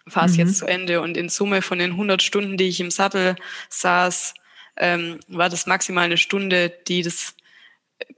fahre 0.07 0.25
es 0.25 0.33
mhm. 0.33 0.39
jetzt 0.39 0.57
zu 0.57 0.65
Ende. 0.65 1.01
Und 1.01 1.15
in 1.15 1.29
Summe 1.29 1.61
von 1.61 1.77
den 1.77 1.91
100 1.91 2.23
Stunden, 2.23 2.57
die 2.57 2.69
ich 2.69 2.79
im 2.79 2.89
Sattel 2.89 3.35
saß, 3.69 4.33
ähm, 4.77 5.19
war 5.27 5.49
das 5.49 5.67
maximal 5.67 6.05
eine 6.05 6.17
Stunde, 6.17 6.73
die 6.87 7.03
das 7.03 7.35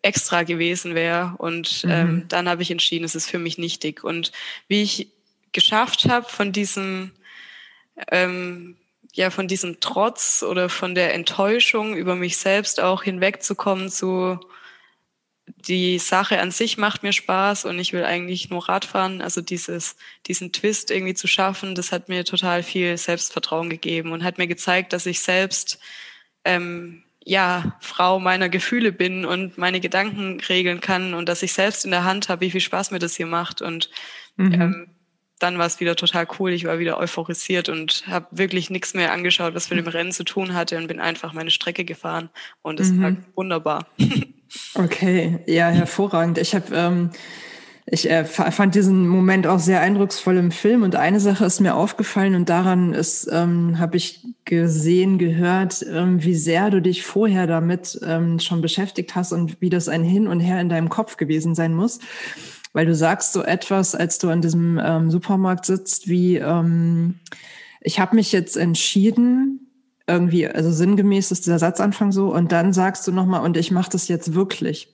extra 0.02 0.44
gewesen 0.44 0.96
wäre. 0.96 1.36
Und 1.40 1.84
mhm. 1.84 1.92
ähm, 1.92 2.26
dann 2.30 2.48
habe 2.48 2.62
ich 2.62 2.72
entschieden, 2.72 3.04
es 3.04 3.16
ist 3.16 3.30
für 3.30 3.40
mich 3.40 3.58
nichtig. 3.58 4.06
Und 4.06 4.32
wie 4.70 4.84
ich 4.84 5.10
geschafft 5.54 6.06
habe, 6.10 6.28
von 6.28 6.52
diesem 6.52 7.12
ähm, 8.10 8.78
ja 9.14 9.30
von 9.30 9.48
diesem 9.48 9.80
Trotz 9.80 10.44
oder 10.44 10.70
von 10.70 10.96
der 10.96 11.14
Enttäuschung 11.14 11.96
über 11.96 12.16
mich 12.16 12.38
selbst 12.38 12.80
auch 12.80 13.04
hinwegzukommen 13.04 13.90
zu 13.90 14.40
die 15.66 16.00
Sache 16.00 16.40
an 16.40 16.52
sich 16.52 16.78
macht 16.78 17.04
mir 17.04 17.12
Spaß 17.12 17.66
und 17.66 17.78
ich 17.78 17.92
will 17.92 18.06
eigentlich 18.06 18.50
nur 18.50 18.70
Radfahren. 18.70 19.22
Also 19.22 19.42
dieses, 19.42 19.98
diesen 20.28 20.54
Twist 20.54 20.92
irgendwie 20.92 21.14
zu 21.14 21.28
schaffen, 21.28 21.76
das 21.76 21.92
hat 21.92 22.10
mir 22.10 22.24
total 22.24 22.64
viel 22.64 22.98
Selbstvertrauen 22.98 23.70
gegeben 23.70 24.12
und 24.14 24.24
hat 24.24 24.38
mir 24.38 24.48
gezeigt, 24.48 24.94
dass 24.94 25.06
ich 25.06 25.20
selbst 25.20 25.80
ähm, 26.46 27.04
ja 27.24 27.78
Frau 27.82 28.20
meiner 28.20 28.50
Gefühle 28.50 28.92
bin 28.92 29.26
und 29.26 29.58
meine 29.58 29.82
Gedanken 29.82 30.40
regeln 30.40 30.80
kann 30.80 31.14
und 31.14 31.28
dass 31.28 31.44
ich 31.44 31.54
selbst 31.54 31.86
in 31.86 31.92
der 31.92 32.06
Hand 32.06 32.30
habe, 32.30 32.42
wie 32.42 32.52
viel 32.52 32.62
Spaß 32.62 32.92
mir 32.92 33.00
das 33.00 33.16
hier 33.16 33.28
macht 33.28 33.62
und 33.62 33.90
Mhm. 34.38 34.54
Ähm, 34.54 34.88
dann 35.42 35.58
war 35.58 35.66
es 35.66 35.80
wieder 35.80 35.96
total 35.96 36.28
cool. 36.40 36.52
Ich 36.52 36.66
war 36.66 36.80
wieder 36.80 36.98
euphorisiert 37.00 37.70
und 37.70 38.04
habe 38.08 38.28
wirklich 38.32 38.70
nichts 38.70 38.94
mehr 38.94 39.12
angeschaut, 39.12 39.56
was 39.56 39.70
mit 39.70 39.80
dem 39.80 39.88
Rennen 39.88 40.12
zu 40.12 40.24
tun 40.24 40.54
hatte 40.54 40.78
und 40.78 40.88
bin 40.88 41.00
einfach 41.00 41.34
meine 41.34 41.52
Strecke 41.52 41.84
gefahren 41.84 42.30
und 42.62 42.80
es 42.80 42.92
mhm. 42.92 43.04
war 43.04 43.16
wunderbar. 43.36 43.88
okay, 44.76 45.40
ja, 45.48 45.70
hervorragend. 45.70 46.38
Ich 46.38 46.54
habe 46.54 46.76
ähm, 46.76 47.10
ich 47.88 48.10
äh, 48.10 48.26
fand 48.26 48.76
diesen 48.76 49.08
Moment 49.08 49.48
auch 49.48 49.60
sehr 49.60 49.82
eindrucksvoll 49.82 50.38
im 50.38 50.52
Film 50.52 50.84
und 50.84 50.96
eine 50.96 51.20
Sache 51.20 51.46
ist 51.46 51.60
mir 51.60 51.76
aufgefallen 51.76 52.36
und 52.36 52.48
daran 52.48 52.94
ist 52.94 53.28
ähm, 53.32 53.80
habe 53.80 53.98
ich 53.98 54.26
gesehen, 54.46 55.18
gehört, 55.18 55.84
ähm, 55.92 56.24
wie 56.24 56.36
sehr 56.36 56.70
du 56.70 56.82
dich 56.82 57.04
vorher 57.04 57.48
damit 57.48 58.00
ähm, 58.06 58.40
schon 58.40 58.62
beschäftigt 58.62 59.16
hast 59.16 59.34
und 59.34 59.60
wie 59.62 59.70
das 59.70 59.90
ein 59.90 60.04
Hin 60.04 60.28
und 60.28 60.40
Her 60.40 60.62
in 60.62 60.70
deinem 60.70 60.90
Kopf 60.90 61.18
gewesen 61.18 61.56
sein 61.56 61.74
muss. 61.74 62.00
Weil 62.74 62.86
du 62.86 62.96
sagst 62.96 63.34
so 63.34 63.44
etwas, 63.44 63.96
als 63.96 64.18
du 64.18 64.30
an 64.30 64.42
diesem 64.42 64.80
ähm, 64.84 65.12
Supermarkt 65.12 65.66
sitzt, 65.66 66.08
wie 66.08 66.38
ähm, 66.38 67.20
ich 67.82 68.00
habe 68.00 68.16
mich 68.16 68.32
jetzt 68.32 68.56
entschieden, 68.56 69.68
irgendwie, 70.08 70.48
also 70.48 70.72
sinngemäß 70.72 71.32
ist 71.32 71.46
dieser 71.46 71.60
Satzanfang 71.60 72.12
so, 72.12 72.34
und 72.34 72.52
dann 72.52 72.74
sagst 72.74 73.08
du 73.08 73.12
nochmal, 73.12 73.42
und 73.42 73.58
ich 73.58 73.72
mache 73.72 73.92
das 73.92 74.08
jetzt 74.08 74.34
wirklich. 74.34 74.94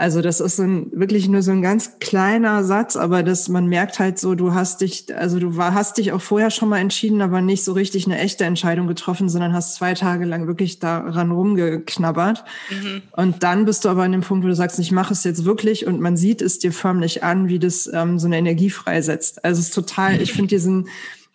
Also 0.00 0.22
das 0.22 0.38
ist 0.38 0.60
ein, 0.60 0.92
wirklich 0.92 1.28
nur 1.28 1.42
so 1.42 1.50
ein 1.50 1.60
ganz 1.60 1.98
kleiner 1.98 2.62
Satz, 2.62 2.94
aber 2.94 3.24
das, 3.24 3.48
man 3.48 3.66
merkt 3.66 3.98
halt 3.98 4.16
so, 4.20 4.36
du 4.36 4.54
hast 4.54 4.80
dich, 4.80 5.06
also 5.16 5.40
du 5.40 5.56
war, 5.56 5.74
hast 5.74 5.98
dich 5.98 6.12
auch 6.12 6.20
vorher 6.20 6.50
schon 6.52 6.68
mal 6.68 6.78
entschieden, 6.78 7.20
aber 7.20 7.40
nicht 7.40 7.64
so 7.64 7.72
richtig 7.72 8.06
eine 8.06 8.16
echte 8.16 8.44
Entscheidung 8.44 8.86
getroffen, 8.86 9.28
sondern 9.28 9.52
hast 9.52 9.74
zwei 9.74 9.94
Tage 9.94 10.24
lang 10.24 10.46
wirklich 10.46 10.78
daran 10.78 11.32
rumgeknabbert. 11.32 12.44
Mhm. 12.70 13.02
Und 13.10 13.42
dann 13.42 13.64
bist 13.64 13.84
du 13.84 13.88
aber 13.88 14.04
an 14.04 14.12
dem 14.12 14.20
Punkt, 14.20 14.44
wo 14.44 14.48
du 14.48 14.54
sagst, 14.54 14.78
ich 14.78 14.92
mache 14.92 15.12
es 15.12 15.24
jetzt 15.24 15.44
wirklich 15.44 15.84
und 15.84 16.00
man 16.00 16.16
sieht 16.16 16.42
es 16.42 16.60
dir 16.60 16.70
förmlich 16.70 17.24
an, 17.24 17.48
wie 17.48 17.58
das 17.58 17.90
ähm, 17.92 18.20
so 18.20 18.28
eine 18.28 18.38
Energie 18.38 18.70
freisetzt. 18.70 19.44
Also 19.44 19.58
es 19.58 19.66
ist 19.66 19.74
total, 19.74 20.22
ich 20.22 20.32
finde 20.32 20.50
diesen, 20.50 20.86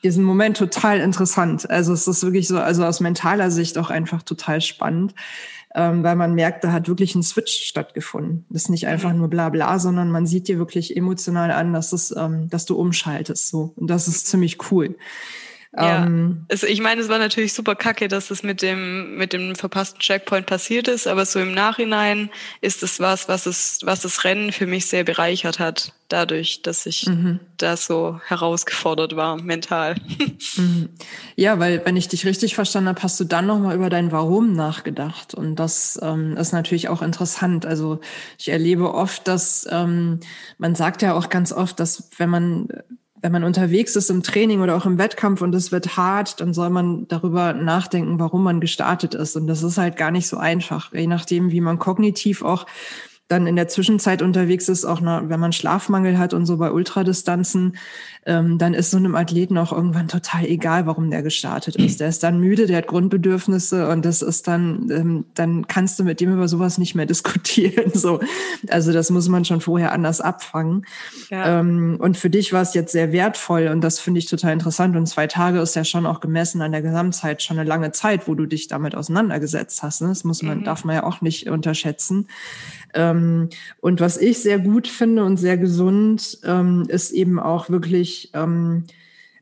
diesen 0.04 0.24
Moment 0.24 0.56
total 0.56 1.02
interessant. 1.02 1.70
Also 1.70 1.92
es 1.92 2.08
ist 2.08 2.24
wirklich 2.24 2.48
so, 2.48 2.60
also 2.60 2.86
aus 2.86 3.02
mentaler 3.02 3.52
Sicht 3.52 3.78
auch 3.78 3.90
einfach 3.90 4.24
total 4.24 4.62
spannend 4.62 5.14
ähm, 5.76 6.04
weil 6.04 6.16
man 6.16 6.36
merkt, 6.36 6.64
da 6.64 6.72
hat 6.72 6.88
wirklich 6.88 7.16
ein 7.16 7.24
Switch 7.24 7.66
stattgefunden. 7.66 8.46
Das 8.50 8.64
ist 8.64 8.70
nicht 8.70 8.88
einfach 8.88 9.12
mhm. 9.12 9.20
nur 9.20 9.30
bla 9.30 9.50
bla, 9.50 9.80
sondern 9.80 10.12
man 10.12 10.28
sieht 10.28 10.48
dir 10.48 10.58
wirklich 10.58 10.96
emotional 10.96 11.52
an, 11.52 11.74
dass, 11.74 11.94
es, 11.94 12.14
ähm, 12.16 12.50
dass 12.50 12.66
du 12.66 12.76
umschaltest. 12.76 13.50
So. 13.50 13.74
Und 13.76 13.90
das 13.90 14.08
ist 14.08 14.28
ziemlich 14.28 14.72
cool. 14.72 14.96
Ja, 15.76 16.06
ähm, 16.06 16.46
also 16.52 16.68
ich 16.68 16.82
meine, 16.82 17.02
es 17.02 17.10
war 17.10 17.18
natürlich 17.18 17.54
super 17.54 17.76
kacke, 17.76 18.08
dass 18.08 18.28
das 18.28 18.44
mit 18.44 18.62
dem, 18.62 19.18
mit 19.18 19.34
dem 19.34 19.56
verpassten 19.56 20.00
Checkpoint 20.00 20.46
passiert 20.46 20.88
ist, 20.88 21.08
aber 21.08 21.26
so 21.26 21.40
im 21.40 21.54
Nachhinein 21.54 22.30
ist 22.62 22.84
es 22.84 23.00
was, 23.00 23.28
was 23.28 23.48
es, 23.48 23.80
was 23.84 24.02
das 24.02 24.24
Rennen 24.24 24.52
für 24.52 24.68
mich 24.68 24.86
sehr 24.86 25.04
bereichert 25.04 25.58
hat, 25.58 25.94
dadurch, 26.10 26.62
dass 26.62 26.86
ich 26.86 27.08
mhm. 27.08 27.40
da 27.58 27.76
so 27.76 28.20
herausgefordert 28.28 29.16
war, 29.16 29.42
mental. 29.42 29.96
Mhm. 30.56 30.90
Ja, 31.36 31.58
weil, 31.58 31.84
wenn 31.86 31.98
ich 31.98 32.10
dich 32.10 32.26
richtig 32.28 32.54
verstanden 32.54 32.90
habe, 32.90 33.02
hast 33.02 33.20
du 33.20 33.24
dann 33.24 33.48
nochmal 33.48 33.76
über 33.76 33.90
dein 33.90 34.12
Warum 34.12 34.54
nachgedacht. 34.54 35.34
Und 35.34 35.56
das 35.56 36.00
ähm, 36.04 36.38
ist 36.38 36.52
natürlich 36.52 36.90
auch 36.90 37.02
interessant. 37.02 37.66
Also 37.66 38.02
ich 38.38 38.50
erlebe 38.50 38.94
oft, 38.94 39.28
dass 39.28 39.68
ähm, 39.72 40.20
man 40.60 40.76
sagt 40.76 41.02
ja 41.02 41.16
auch 41.16 41.30
ganz 41.30 41.52
oft, 41.52 41.80
dass 41.80 42.10
wenn 42.18 42.30
man 42.30 42.68
wenn 43.24 43.32
man 43.32 43.46
unterwegs 43.46 43.96
ist 43.96 44.10
im 44.10 44.22
Training 44.22 44.60
oder 44.60 44.76
auch 44.76 44.86
im 44.86 44.98
Wettkampf 44.98 45.42
und 45.42 45.56
es 45.56 45.72
wird 45.72 45.96
hart, 45.96 46.42
dann 46.42 46.54
soll 46.54 46.70
man 46.70 47.08
darüber 47.08 47.54
nachdenken, 47.54 48.20
warum 48.20 48.44
man 48.44 48.60
gestartet 48.60 49.16
ist. 49.16 49.38
Und 49.38 49.48
das 49.48 49.64
ist 49.64 49.78
halt 49.78 49.96
gar 49.96 50.12
nicht 50.12 50.28
so 50.28 50.36
einfach, 50.36 50.94
je 50.94 51.08
nachdem, 51.08 51.50
wie 51.50 51.62
man 51.62 51.80
kognitiv 51.80 52.44
auch 52.44 52.66
dann 53.30 53.48
in 53.48 53.56
der 53.56 53.68
Zwischenzeit 53.68 54.22
unterwegs 54.22 54.68
ist, 54.70 54.86
auch 54.86 55.02
noch, 55.02 55.30
wenn 55.30 55.40
man 55.40 55.54
Schlafmangel 55.54 56.18
hat 56.18 56.34
und 56.34 56.46
so 56.46 56.58
bei 56.58 56.72
Ultradistanzen, 56.72 57.78
ähm, 58.26 58.58
dann 58.58 58.74
ist 58.74 58.92
so 58.92 58.98
einem 58.98 59.16
Athleten 59.16 59.58
auch 59.58 59.72
irgendwann 59.72 60.08
total 60.08 60.46
egal, 60.46 60.86
warum 60.86 61.10
der 61.10 61.24
gestartet 61.24 61.76
ist. 61.76 62.00
Der 62.00 62.10
ist 62.10 62.24
dann 62.24 62.40
müde, 62.40 62.68
der 62.68 62.78
hat 62.78 62.88
Grundbedürfnisse 62.88 63.90
und 63.90 64.06
das 64.06 64.22
ist 64.22 64.48
dann, 64.48 64.90
ähm, 64.92 65.26
dann 65.34 65.68
kannst 65.68 66.00
du 66.00 66.04
mit 66.04 66.20
dem 66.20 66.34
über 66.34 66.48
sowas 66.48 66.78
nicht 66.78 66.96
mehr 66.96 67.06
diskutieren. 67.14 67.92
So, 67.94 68.20
also 68.70 68.92
das 68.92 69.10
muss 69.10 69.28
man 69.30 69.46
schon 69.46 69.62
vorher 69.62 69.94
anders 69.94 70.22
abfangen. 70.22 70.86
Ja. 71.30 71.60
Ähm, 71.60 71.98
und 72.00 72.18
für 72.18 72.30
dich 72.30 72.54
war 72.54 72.62
es 72.62 72.74
jetzt 72.74 72.92
sehr 72.92 73.12
wertvoll 73.12 73.68
und 73.68 73.82
das 73.82 74.00
finde 74.00 74.20
ich 74.20 74.26
total 74.28 74.54
interessant. 74.54 74.96
Und 74.96 75.08
zwei 75.08 75.28
Tage 75.28 75.60
ist 75.60 75.76
ja 75.76 75.86
schon 75.86 76.06
auch 76.06 76.20
gemessen 76.20 76.62
an 76.62 76.72
der 76.72 76.82
Gesamtzeit 76.82 77.42
schon 77.42 77.58
eine 77.58 77.68
lange 77.68 77.92
Zeit, 77.92 78.28
wo 78.28 78.36
du 78.36 78.46
dich 78.46 78.68
damit 78.68 78.96
auseinandergesetzt 78.96 79.82
hast. 79.82 80.02
Ne? 80.02 80.10
Das 80.10 80.24
muss 80.24 80.44
man, 80.44 80.60
mhm. 80.60 80.64
darf 80.66 80.84
man 80.84 80.96
ja 80.96 81.04
auch 81.04 81.22
nicht 81.22 81.50
unterschätzen. 81.50 82.28
Ähm, 82.94 83.50
und 83.82 84.02
was 84.02 84.18
ich 84.18 84.40
sehr 84.40 84.60
gut 84.60 84.88
finde 84.88 85.24
und 85.24 85.38
sehr 85.38 85.58
gesund, 85.58 86.40
ähm, 86.44 86.86
ist 86.88 87.12
eben 87.12 87.40
auch 87.40 87.70
wirklich, 87.70 88.32
ähm, 88.34 88.86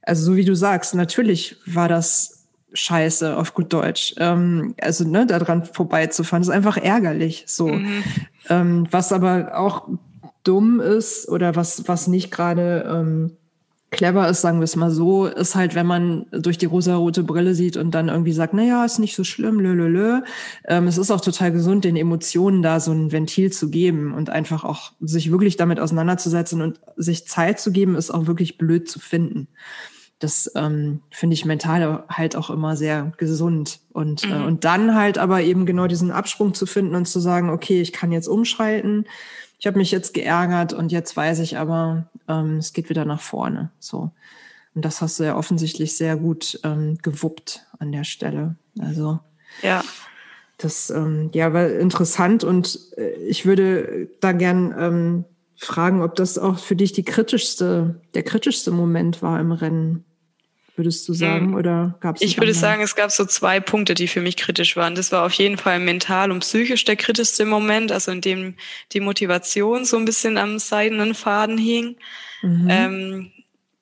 also 0.01 0.31
so 0.31 0.35
wie 0.35 0.45
du 0.45 0.55
sagst, 0.55 0.95
natürlich 0.95 1.57
war 1.65 1.87
das 1.87 2.47
scheiße 2.73 3.35
auf 3.35 3.53
gut 3.53 3.73
Deutsch. 3.73 4.15
Ähm, 4.17 4.75
also 4.81 5.07
ne, 5.07 5.25
daran 5.25 5.65
vorbeizufahren, 5.65 6.41
ist 6.41 6.49
einfach 6.49 6.77
ärgerlich. 6.77 7.43
So, 7.47 7.67
mhm. 7.67 8.03
ähm, 8.49 8.87
was 8.91 9.11
aber 9.11 9.57
auch 9.57 9.87
dumm 10.43 10.79
ist 10.79 11.29
oder 11.29 11.55
was 11.55 11.87
was 11.87 12.07
nicht 12.07 12.31
gerade 12.31 12.85
ähm, 12.89 13.37
clever 13.91 14.27
ist, 14.29 14.41
sagen 14.41 14.59
wir 14.59 14.63
es 14.63 14.77
mal 14.77 14.89
so, 14.89 15.25
ist 15.25 15.53
halt, 15.53 15.75
wenn 15.75 15.85
man 15.85 16.25
durch 16.31 16.57
die 16.57 16.65
rosa-rote 16.65 17.23
Brille 17.23 17.53
sieht 17.53 17.75
und 17.75 17.91
dann 17.91 18.07
irgendwie 18.07 18.31
sagt, 18.31 18.53
na 18.53 18.63
ja, 18.63 18.85
ist 18.85 18.99
nicht 18.99 19.15
so 19.15 19.25
schlimm, 19.25 19.59
lö, 19.59 19.73
lö, 19.73 19.87
lö. 19.87 20.21
Ähm, 20.65 20.87
es 20.87 20.97
ist 20.97 21.11
auch 21.11 21.21
total 21.21 21.51
gesund, 21.51 21.83
den 21.83 21.97
Emotionen 21.97 22.63
da 22.63 22.79
so 22.79 22.93
ein 22.93 23.11
Ventil 23.11 23.51
zu 23.51 23.69
geben 23.69 24.13
und 24.13 24.29
einfach 24.29 24.63
auch 24.63 24.93
sich 25.01 25.29
wirklich 25.29 25.57
damit 25.57 25.79
auseinanderzusetzen 25.79 26.61
und 26.61 26.79
sich 26.95 27.27
Zeit 27.27 27.59
zu 27.59 27.71
geben, 27.71 27.95
ist 27.95 28.11
auch 28.11 28.27
wirklich 28.27 28.57
blöd 28.57 28.89
zu 28.89 28.99
finden. 28.99 29.49
Das 30.19 30.51
ähm, 30.55 31.01
finde 31.09 31.33
ich 31.33 31.45
mental 31.45 32.05
halt 32.07 32.35
auch 32.35 32.49
immer 32.49 32.77
sehr 32.77 33.11
gesund. 33.17 33.79
Und, 33.91 34.23
äh, 34.23 34.27
mhm. 34.27 34.33
äh, 34.33 34.45
und 34.45 34.63
dann 34.63 34.95
halt 34.95 35.17
aber 35.17 35.41
eben 35.41 35.65
genau 35.65 35.87
diesen 35.87 36.11
Absprung 36.11 36.53
zu 36.53 36.65
finden 36.65 36.95
und 36.95 37.07
zu 37.07 37.19
sagen, 37.19 37.49
okay, 37.49 37.81
ich 37.81 37.91
kann 37.91 38.13
jetzt 38.13 38.27
umschalten 38.27 39.05
ich 39.61 39.67
habe 39.67 39.77
mich 39.77 39.91
jetzt 39.91 40.15
geärgert 40.15 40.73
und 40.73 40.91
jetzt 40.91 41.15
weiß 41.15 41.37
ich 41.37 41.59
aber, 41.59 42.07
ähm, 42.27 42.57
es 42.57 42.73
geht 42.73 42.89
wieder 42.89 43.05
nach 43.05 43.21
vorne. 43.21 43.69
So. 43.77 44.09
Und 44.73 44.83
das 44.83 45.01
hast 45.01 45.19
du 45.19 45.23
ja 45.23 45.37
offensichtlich 45.37 45.95
sehr 45.95 46.15
gut 46.15 46.59
ähm, 46.63 46.97
gewuppt 47.03 47.63
an 47.77 47.91
der 47.91 48.03
Stelle. 48.03 48.55
Also 48.79 49.19
ja. 49.61 49.83
Das 50.57 50.89
ähm, 50.89 51.29
ja, 51.33 51.53
war 51.53 51.69
interessant 51.69 52.43
und 52.43 52.79
äh, 52.97 53.11
ich 53.27 53.45
würde 53.45 54.09
da 54.19 54.31
gern 54.31 54.73
ähm, 54.79 55.25
fragen, 55.55 56.01
ob 56.01 56.15
das 56.15 56.39
auch 56.39 56.57
für 56.57 56.75
dich 56.75 56.93
die 56.93 57.05
kritischste, 57.05 58.01
der 58.15 58.23
kritischste 58.23 58.71
Moment 58.71 59.21
war 59.21 59.39
im 59.39 59.51
Rennen 59.51 60.05
würdest 60.75 61.07
du 61.07 61.13
sagen? 61.13 61.47
Hm. 61.47 61.55
Oder 61.55 61.95
gab 61.99 62.15
es? 62.15 62.21
Ich 62.21 62.37
würde 62.37 62.53
sagen, 62.53 62.81
es 62.81 62.95
gab 62.95 63.11
so 63.11 63.25
zwei 63.25 63.59
Punkte, 63.59 63.93
die 63.93 64.07
für 64.07 64.21
mich 64.21 64.37
kritisch 64.37 64.75
waren. 64.75 64.95
Das 64.95 65.11
war 65.11 65.25
auf 65.25 65.33
jeden 65.33 65.57
Fall 65.57 65.79
mental 65.79 66.31
und 66.31 66.39
psychisch 66.39 66.85
der 66.85 66.95
kritischste 66.95 67.45
Moment, 67.45 67.91
also 67.91 68.11
in 68.11 68.21
dem 68.21 68.55
die 68.91 68.99
Motivation 68.99 69.85
so 69.85 69.97
ein 69.97 70.05
bisschen 70.05 70.37
am 70.37 70.59
seidenen 70.59 71.13
Faden 71.13 71.57
hing. 71.57 71.95
Mhm. 72.41 72.67
Ähm, 72.69 73.31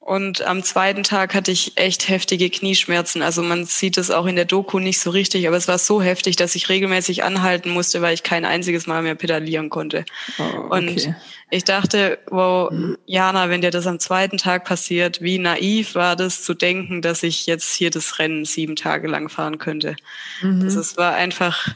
und 0.10 0.41
am 0.41 0.63
zweiten 0.63 1.04
Tag 1.04 1.36
hatte 1.36 1.52
ich 1.52 1.74
echt 1.78 2.10
heftige 2.10 2.50
Knieschmerzen. 2.50 3.22
Also 3.22 3.43
man 3.43 3.65
sieht 3.65 3.95
es 3.95 4.10
auch 4.10 4.26
in 4.26 4.36
der 4.36 4.45
Doku 4.45 4.80
nicht 4.80 5.00
so 5.00 5.12
richtig, 5.12 5.48
aber 5.48 5.56
es 5.56 5.67
war 5.67 5.78
so 5.78 6.02
heftig, 6.02 6.36
dass 6.36 6.56
ich 6.56 6.67
regelmäßig 6.67 7.24
anhalten 7.24 7.69
musste, 7.69 8.02
weil 8.02 8.15
ich 8.15 8.24
kein 8.24 8.43
einziges 8.43 8.88
Mal 8.88 9.04
mehr 9.04 9.13
pedalieren 9.13 9.69
konnte. 9.69 10.06
Oh, 10.39 10.43
okay. 10.62 10.80
Und 10.80 11.15
ich 11.52 11.63
dachte, 11.63 12.17
wow, 12.32 12.74
Jana, 13.06 13.50
wenn 13.50 13.62
dir 13.62 13.69
das 13.69 13.86
am 13.86 14.00
zweiten 14.00 14.38
Tag 14.38 14.65
passiert, 14.65 15.22
wie 15.22 15.38
naiv 15.38 15.93
war 15.93 16.15
das 16.15 16.41
zu 16.41 16.56
denken, 16.56 17.04
dass 17.04 17.22
ich 17.22 17.45
jetzt 17.45 17.76
hier 17.76 17.91
das 17.91 18.17
Rennen 18.17 18.45
sieben 18.45 18.76
Tage 18.76 19.08
lang 19.08 19.30
fahren 19.30 19.60
könnte. 19.60 19.95
Mhm. 20.41 20.63
Also 20.63 20.80
es 20.80 20.98
war 20.98 21.13
einfach, 21.13 21.76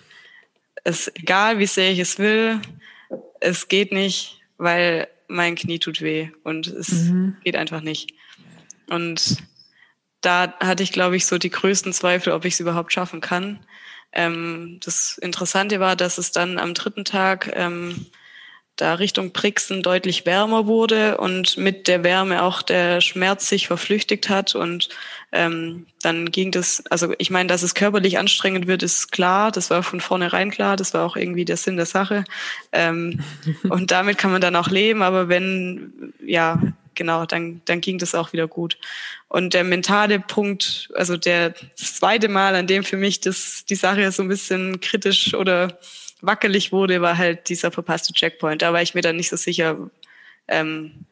es 0.84 1.08
egal 1.14 1.60
wie 1.60 1.68
sehr 1.68 1.92
ich 1.92 2.00
es 2.00 2.18
will, 2.18 2.60
es 3.42 3.68
geht 3.68 3.92
nicht, 3.92 4.40
weil 4.58 5.08
mein 5.28 5.54
Knie 5.54 5.78
tut 5.78 6.02
weh 6.02 6.30
und 6.44 6.66
es 6.66 6.90
mhm. 6.92 7.38
geht 7.44 7.56
einfach 7.56 7.82
nicht. 7.82 8.16
Und 8.94 9.38
da 10.22 10.54
hatte 10.60 10.84
ich, 10.84 10.92
glaube 10.92 11.16
ich, 11.16 11.26
so 11.26 11.38
die 11.38 11.50
größten 11.50 11.94
Zweifel, 11.94 12.34
ob 12.34 12.46
ich 12.46 12.54
es 12.54 12.60
überhaupt 12.60 12.94
schaffen 12.94 13.22
kann. 13.22 13.60
Ähm, 14.14 14.80
das 14.84 15.18
Interessante 15.18 15.80
war, 15.80 15.96
dass 15.96 16.18
es 16.18 16.32
dann 16.32 16.60
am 16.60 16.74
dritten 16.74 17.04
Tag 17.04 17.52
ähm, 17.56 18.06
da 18.76 18.96
Richtung 18.96 19.32
Brixen 19.32 19.84
deutlich 19.84 20.26
wärmer 20.26 20.66
wurde 20.66 21.18
und 21.18 21.58
mit 21.58 21.88
der 21.88 22.04
Wärme 22.04 22.42
auch 22.42 22.64
der 22.64 23.02
Schmerz 23.02 23.48
sich 23.48 23.68
verflüchtigt 23.68 24.30
hat. 24.30 24.56
Und 24.56 24.90
ähm, 25.32 25.86
dann 26.02 26.32
ging 26.32 26.52
das, 26.52 26.84
also 26.90 27.14
ich 27.20 27.30
meine, 27.30 27.48
dass 27.48 27.62
es 27.62 27.76
körperlich 27.76 28.18
anstrengend 28.18 28.66
wird, 28.66 28.82
ist 28.82 29.12
klar, 29.12 29.52
das 29.52 29.70
war 29.70 29.84
von 29.84 30.02
vornherein 30.02 30.50
klar, 30.50 30.76
das 30.76 30.94
war 30.94 31.06
auch 31.06 31.16
irgendwie 31.16 31.46
der 31.46 31.58
Sinn 31.58 31.76
der 31.76 31.86
Sache. 31.86 32.24
Ähm, 32.72 33.20
und 33.70 33.92
damit 33.92 34.18
kann 34.18 34.32
man 34.32 34.42
dann 34.42 34.56
auch 34.56 34.70
leben, 34.70 35.04
aber 35.04 35.30
wenn, 35.30 36.14
ja, 36.26 36.60
genau, 36.96 37.26
dann, 37.26 37.62
dann 37.66 37.82
ging 37.82 37.98
das 37.98 38.16
auch 38.16 38.34
wieder 38.34 38.48
gut. 38.48 38.78
Und 39.28 39.54
der 39.54 39.64
mentale 39.64 40.20
Punkt, 40.20 40.90
also 40.96 41.18
der 41.18 41.52
das 41.78 41.96
zweite 41.96 42.30
Mal, 42.30 42.56
an 42.56 42.68
dem 42.68 42.84
für 42.84 42.98
mich 42.98 43.20
das, 43.20 43.66
die 43.66 43.76
Sache 43.76 44.12
so 44.12 44.24
ein 44.24 44.30
bisschen 44.30 44.80
kritisch 44.80 45.34
oder 45.34 45.80
wackelig 46.22 46.72
wurde, 46.72 47.02
war 47.02 47.18
halt 47.18 47.50
dieser 47.50 47.72
verpasste 47.72 48.14
Checkpoint. 48.14 48.62
Da 48.62 48.74
war 48.74 48.82
ich 48.82 48.96
mir 48.96 49.02
dann 49.02 49.18
nicht 49.18 49.30
so 49.30 49.36
sicher, 49.36 49.90
ähm, 50.48 51.06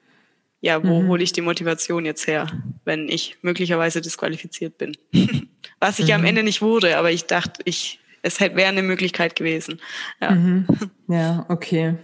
ja, 0.61 0.84
wo 0.84 1.01
mhm. 1.01 1.07
hole 1.07 1.23
ich 1.23 1.34
die 1.34 1.41
Motivation 1.41 2.05
jetzt 2.05 2.27
her, 2.27 2.47
wenn 2.86 3.09
ich 3.09 3.38
möglicherweise 3.41 3.99
disqualifiziert 3.99 4.77
bin? 4.77 4.95
Was 5.79 5.99
ich 5.99 6.07
mhm. 6.07 6.13
am 6.13 6.25
Ende 6.25 6.43
nicht 6.43 6.61
wurde, 6.61 6.97
aber 6.97 7.11
ich 7.11 7.25
dachte, 7.25 7.61
ich, 7.65 7.99
es 8.21 8.39
hätte 8.39 8.55
wäre 8.55 8.69
eine 8.69 8.84
Möglichkeit 8.84 9.36
gewesen. 9.36 9.82
Ja, 10.21 10.32
mhm. 10.32 10.67
ja 11.07 11.45
okay. 11.49 11.95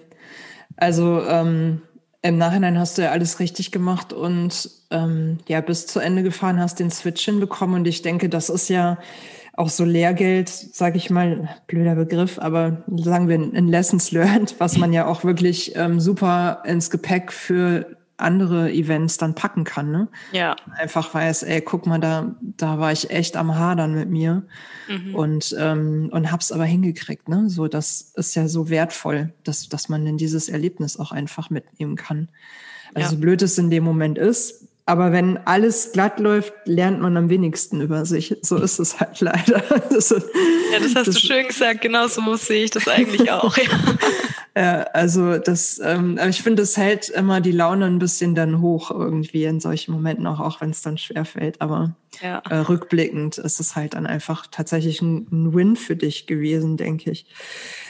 Also 0.76 1.24
ähm, 1.28 1.82
im 2.28 2.38
Nachhinein 2.38 2.78
hast 2.78 2.98
du 2.98 3.04
ja 3.04 3.12
alles 3.12 3.40
richtig 3.40 3.72
gemacht 3.72 4.14
und 4.14 4.70
ähm, 4.92 5.38
ja, 5.48 5.62
bis 5.62 5.88
zu 5.88 6.00
Ende 6.00 6.24
gefahren, 6.24 6.60
hast 6.60 6.80
den 6.80 6.92
Switch 6.92 7.24
hinbekommen. 7.26 7.78
Und 7.78 7.88
ich 7.88 8.02
denke, 8.02 8.30
das 8.30 8.50
ist 8.50 8.70
ja 8.70 8.98
auch 9.54 9.70
so 9.70 9.84
Lehrgeld, 9.84 10.50
sage 10.50 10.98
ich 10.98 11.10
mal, 11.10 11.50
blöder 11.66 11.96
Begriff, 11.96 12.38
aber 12.38 12.84
sagen 12.96 13.28
wir 13.28 13.36
in 13.36 13.68
Lessons 13.68 14.12
Learned, 14.12 14.56
was 14.60 14.78
man 14.78 14.94
ja 14.94 15.08
auch 15.08 15.24
wirklich 15.24 15.76
ähm, 15.76 16.00
super 16.00 16.62
ins 16.66 16.92
Gepäck 16.92 17.32
für 17.32 17.97
andere 18.18 18.72
Events 18.72 19.18
dann 19.18 19.36
packen 19.36 19.64
kann, 19.64 19.92
ne? 19.92 20.08
Ja. 20.32 20.56
Einfach 20.76 21.14
weiß, 21.14 21.44
ey, 21.44 21.62
guck 21.62 21.86
mal, 21.86 22.00
da, 22.00 22.36
da 22.42 22.80
war 22.80 22.92
ich 22.92 23.12
echt 23.12 23.38
am 23.38 23.56
Hadern 23.56 23.94
mit 23.94 24.10
mir 24.10 24.44
mhm. 24.88 25.16
und, 25.16 25.56
ähm, 25.58 26.10
und 26.12 26.32
hab's 26.32 26.52
aber 26.52 26.66
hingekriegt, 26.66 27.30
ne? 27.30 27.50
So, 27.50 27.68
das 27.68 28.14
ist 28.16 28.36
ja 28.36 28.48
so 28.48 28.70
wertvoll, 28.70 29.34
dass, 29.44 29.70
dass 29.70 29.88
man 29.88 30.06
in 30.08 30.18
dieses 30.18 30.50
Erlebnis 30.50 30.98
auch 30.98 31.12
einfach 31.12 31.50
mitnehmen 31.50 31.96
kann. 31.96 32.30
Also 32.94 33.16
ja. 33.16 33.22
blöd 33.22 33.42
es 33.42 33.58
in 33.58 33.70
dem 33.70 33.84
Moment 33.84 34.18
ist, 34.18 34.67
aber 34.88 35.12
wenn 35.12 35.38
alles 35.46 35.92
glatt 35.92 36.18
läuft, 36.18 36.54
lernt 36.64 37.02
man 37.02 37.18
am 37.18 37.30
wenigsten 37.30 37.82
über 37.82 38.06
sich. 38.06 38.38
So 38.42 38.56
ist 38.56 38.80
es 38.80 39.00
halt 39.00 39.20
leider. 39.20 39.62
Das, 39.90 40.10
ja, 40.10 40.80
das 40.80 40.96
hast 40.96 41.08
das, 41.08 41.16
du 41.16 41.22
schön 41.22 41.48
gesagt. 41.48 41.82
Genau 41.82 42.08
so 42.08 42.36
sehe 42.36 42.64
ich 42.64 42.72
das 42.72 42.88
eigentlich 42.88 43.30
auch. 43.32 43.58
Ja, 43.58 43.64
ja 44.56 44.82
also 44.94 45.38
das, 45.40 45.82
ähm, 45.84 46.18
aber 46.18 46.30
ich 46.30 46.42
finde, 46.42 46.64
es 46.64 46.78
hält 46.78 47.10
immer 47.10 47.42
die 47.42 47.52
Laune 47.52 47.86
ein 47.86 48.00
bisschen 48.00 48.34
dann 48.34 48.62
hoch 48.62 48.92
irgendwie 48.92 49.44
in 49.44 49.60
solchen 49.60 49.92
Momenten 49.92 50.26
auch, 50.26 50.40
auch 50.40 50.62
wenn 50.62 50.70
es 50.70 50.82
dann 50.82 50.98
schwer 50.98 51.26
fällt. 51.26 51.60
Aber 51.60 51.96
ja. 52.22 52.42
äh, 52.50 52.58
rückblickend 52.58 53.38
ist 53.38 53.60
es 53.60 53.76
halt 53.76 53.94
dann 53.94 54.06
einfach 54.06 54.48
tatsächlich 54.48 55.02
ein, 55.02 55.28
ein 55.32 55.54
Win 55.54 55.76
für 55.76 55.96
dich 55.96 56.28
gewesen, 56.28 56.78
denke 56.78 57.12
ich. 57.12 57.26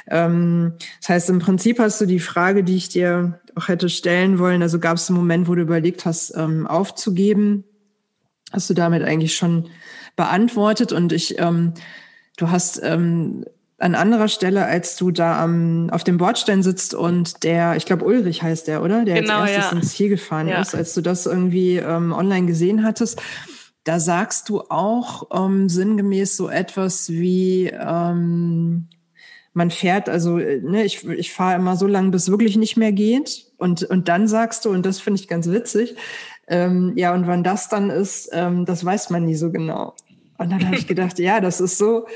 Ähm, 0.09 0.73
das 1.01 1.09
heißt, 1.09 1.30
im 1.30 1.39
Prinzip 1.39 1.80
hast 1.80 1.99
du 2.01 2.05
die 2.05 2.19
Frage, 2.19 2.63
die 2.63 2.75
ich 2.75 2.89
dir 2.89 3.39
auch 3.55 3.67
hätte 3.67 3.89
stellen 3.89 4.39
wollen, 4.39 4.61
also 4.61 4.80
gab 4.80 4.97
es 4.97 5.09
einen 5.09 5.17
Moment, 5.17 5.47
wo 5.47 5.55
du 5.55 5.61
überlegt 5.61 6.05
hast, 6.05 6.36
ähm, 6.36 6.67
aufzugeben? 6.67 7.63
Hast 8.51 8.69
du 8.69 8.73
damit 8.73 9.03
eigentlich 9.03 9.36
schon 9.36 9.69
beantwortet? 10.15 10.91
Und 10.91 11.11
ich, 11.11 11.38
ähm, 11.39 11.73
du 12.38 12.49
hast 12.49 12.82
ähm, 12.84 13.43
an 13.80 13.93
anderer 13.93 14.28
Stelle, 14.28 14.65
als 14.65 14.95
du 14.95 15.11
da 15.11 15.41
am, 15.43 15.89
auf 15.91 16.03
dem 16.03 16.17
Bordstein 16.17 16.63
sitzt 16.63 16.93
und 16.95 17.43
der, 17.43 17.75
ich 17.75 17.86
glaube 17.86 18.05
Ulrich 18.05 18.41
heißt 18.41 18.67
der, 18.67 18.82
oder? 18.82 19.05
Der 19.05 19.21
genau, 19.21 19.41
als 19.41 19.51
erstes 19.51 19.71
ja. 19.71 19.78
ins 19.78 19.91
Ziel 19.91 20.09
gefahren 20.09 20.47
ja. 20.47 20.61
ist, 20.61 20.73
als 20.73 20.93
du 20.93 21.01
das 21.01 21.25
irgendwie 21.25 21.78
ähm, 21.78 22.11
online 22.11 22.47
gesehen 22.47 22.84
hattest. 22.84 23.21
Da 23.88 23.99
sagst 23.99 24.49
du 24.49 24.61
auch 24.69 25.27
ähm, 25.33 25.69
sinngemäß 25.69 26.35
so 26.35 26.49
etwas 26.49 27.09
wie, 27.09 27.67
ähm, 27.67 28.89
man 29.53 29.71
fährt, 29.71 30.09
also 30.09 30.38
äh, 30.39 30.59
ne, 30.61 30.83
ich, 30.83 31.07
ich 31.07 31.31
fahre 31.31 31.55
immer 31.55 31.77
so 31.77 31.88
lange, 31.88 32.11
bis 32.11 32.23
es 32.23 32.29
wirklich 32.29 32.57
nicht 32.57 32.75
mehr 32.75 32.91
geht. 32.91 33.47
Und, 33.57 33.83
und 33.83 34.09
dann 34.09 34.27
sagst 34.27 34.65
du, 34.65 34.71
und 34.71 34.85
das 34.85 34.99
finde 34.99 35.21
ich 35.21 35.29
ganz 35.29 35.47
witzig, 35.47 35.95
ähm, 36.47 36.93
ja, 36.95 37.13
und 37.13 37.27
wann 37.27 37.43
das 37.43 37.69
dann 37.69 37.89
ist, 37.89 38.29
ähm, 38.33 38.65
das 38.65 38.83
weiß 38.83 39.09
man 39.09 39.25
nie 39.25 39.35
so 39.35 39.51
genau. 39.51 39.95
Und 40.38 40.51
dann 40.51 40.65
habe 40.65 40.75
ich 40.75 40.88
gedacht, 40.88 41.17
ja, 41.17 41.39
das 41.39 41.61
ist 41.61 41.77
so, 41.77 42.07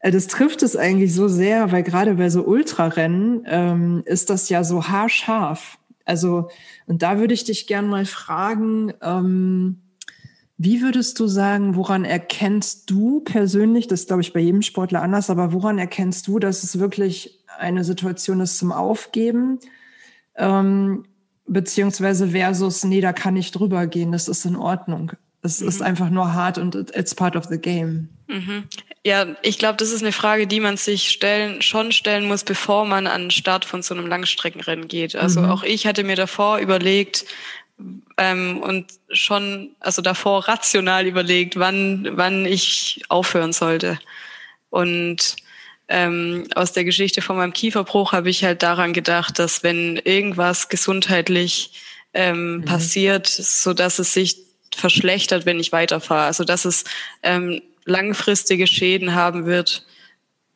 äh, 0.00 0.10
das 0.10 0.26
trifft 0.26 0.64
es 0.64 0.76
eigentlich 0.76 1.14
so 1.14 1.28
sehr, 1.28 1.70
weil 1.70 1.84
gerade 1.84 2.14
bei 2.14 2.28
so 2.28 2.42
Ultrarennen 2.42 3.44
ähm, 3.46 4.02
ist 4.04 4.30
das 4.30 4.48
ja 4.48 4.64
so 4.64 4.88
haarscharf. 4.88 5.78
Also, 6.04 6.48
und 6.86 7.02
da 7.02 7.18
würde 7.18 7.34
ich 7.34 7.44
dich 7.44 7.68
gern 7.68 7.86
mal 7.88 8.04
fragen, 8.04 8.92
ähm, 9.00 9.80
wie 10.62 10.82
würdest 10.82 11.18
du 11.18 11.26
sagen, 11.26 11.74
woran 11.74 12.04
erkennst 12.04 12.90
du 12.90 13.20
persönlich, 13.20 13.88
das 13.88 14.00
ist, 14.00 14.08
glaube 14.08 14.20
ich, 14.20 14.34
bei 14.34 14.40
jedem 14.40 14.60
Sportler 14.60 15.00
anders, 15.00 15.30
aber 15.30 15.54
woran 15.54 15.78
erkennst 15.78 16.28
du, 16.28 16.38
dass 16.38 16.64
es 16.64 16.78
wirklich 16.78 17.40
eine 17.58 17.82
Situation 17.82 18.40
ist 18.40 18.58
zum 18.58 18.70
Aufgeben? 18.70 19.58
Ähm, 20.36 21.06
beziehungsweise 21.46 22.28
versus, 22.28 22.84
nee, 22.84 23.00
da 23.00 23.14
kann 23.14 23.38
ich 23.38 23.52
drüber 23.52 23.86
gehen, 23.86 24.12
das 24.12 24.28
ist 24.28 24.44
in 24.44 24.54
Ordnung. 24.54 25.12
Es 25.40 25.62
mhm. 25.62 25.68
ist 25.68 25.80
einfach 25.80 26.10
nur 26.10 26.34
hart 26.34 26.58
und 26.58 26.74
it's 26.74 27.14
part 27.14 27.36
of 27.36 27.46
the 27.46 27.56
game. 27.56 28.10
Mhm. 28.28 28.64
Ja, 29.02 29.28
ich 29.40 29.58
glaube, 29.58 29.78
das 29.78 29.90
ist 29.90 30.02
eine 30.02 30.12
Frage, 30.12 30.46
die 30.46 30.60
man 30.60 30.76
sich 30.76 31.08
stellen, 31.08 31.62
schon 31.62 31.90
stellen 31.90 32.28
muss, 32.28 32.44
bevor 32.44 32.84
man 32.84 33.06
an 33.06 33.22
den 33.22 33.30
Start 33.30 33.64
von 33.64 33.80
so 33.80 33.94
einem 33.94 34.06
Langstreckenrennen 34.06 34.88
geht. 34.88 35.16
Also 35.16 35.40
mhm. 35.40 35.48
auch 35.48 35.62
ich 35.62 35.86
hatte 35.86 36.04
mir 36.04 36.16
davor 36.16 36.58
überlegt, 36.58 37.24
ähm, 38.16 38.58
und 38.58 38.86
schon, 39.10 39.70
also 39.80 40.02
davor 40.02 40.46
rational 40.48 41.06
überlegt, 41.06 41.58
wann, 41.58 42.08
wann 42.12 42.46
ich 42.46 43.02
aufhören 43.08 43.52
sollte. 43.52 43.98
Und 44.70 45.36
ähm, 45.88 46.46
aus 46.54 46.72
der 46.72 46.84
Geschichte 46.84 47.22
von 47.22 47.36
meinem 47.36 47.52
Kieferbruch 47.52 48.12
habe 48.12 48.30
ich 48.30 48.44
halt 48.44 48.62
daran 48.62 48.92
gedacht, 48.92 49.38
dass 49.38 49.62
wenn 49.62 49.96
irgendwas 49.96 50.68
gesundheitlich 50.68 51.72
ähm, 52.14 52.58
mhm. 52.58 52.64
passiert, 52.64 53.26
so 53.26 53.74
dass 53.74 53.98
es 53.98 54.12
sich 54.14 54.36
verschlechtert, 54.74 55.46
wenn 55.46 55.58
ich 55.58 55.72
weiterfahre. 55.72 56.26
Also 56.26 56.44
dass 56.44 56.64
es 56.64 56.84
ähm, 57.22 57.60
langfristige 57.84 58.66
Schäden 58.66 59.14
haben 59.14 59.46
wird, 59.46 59.84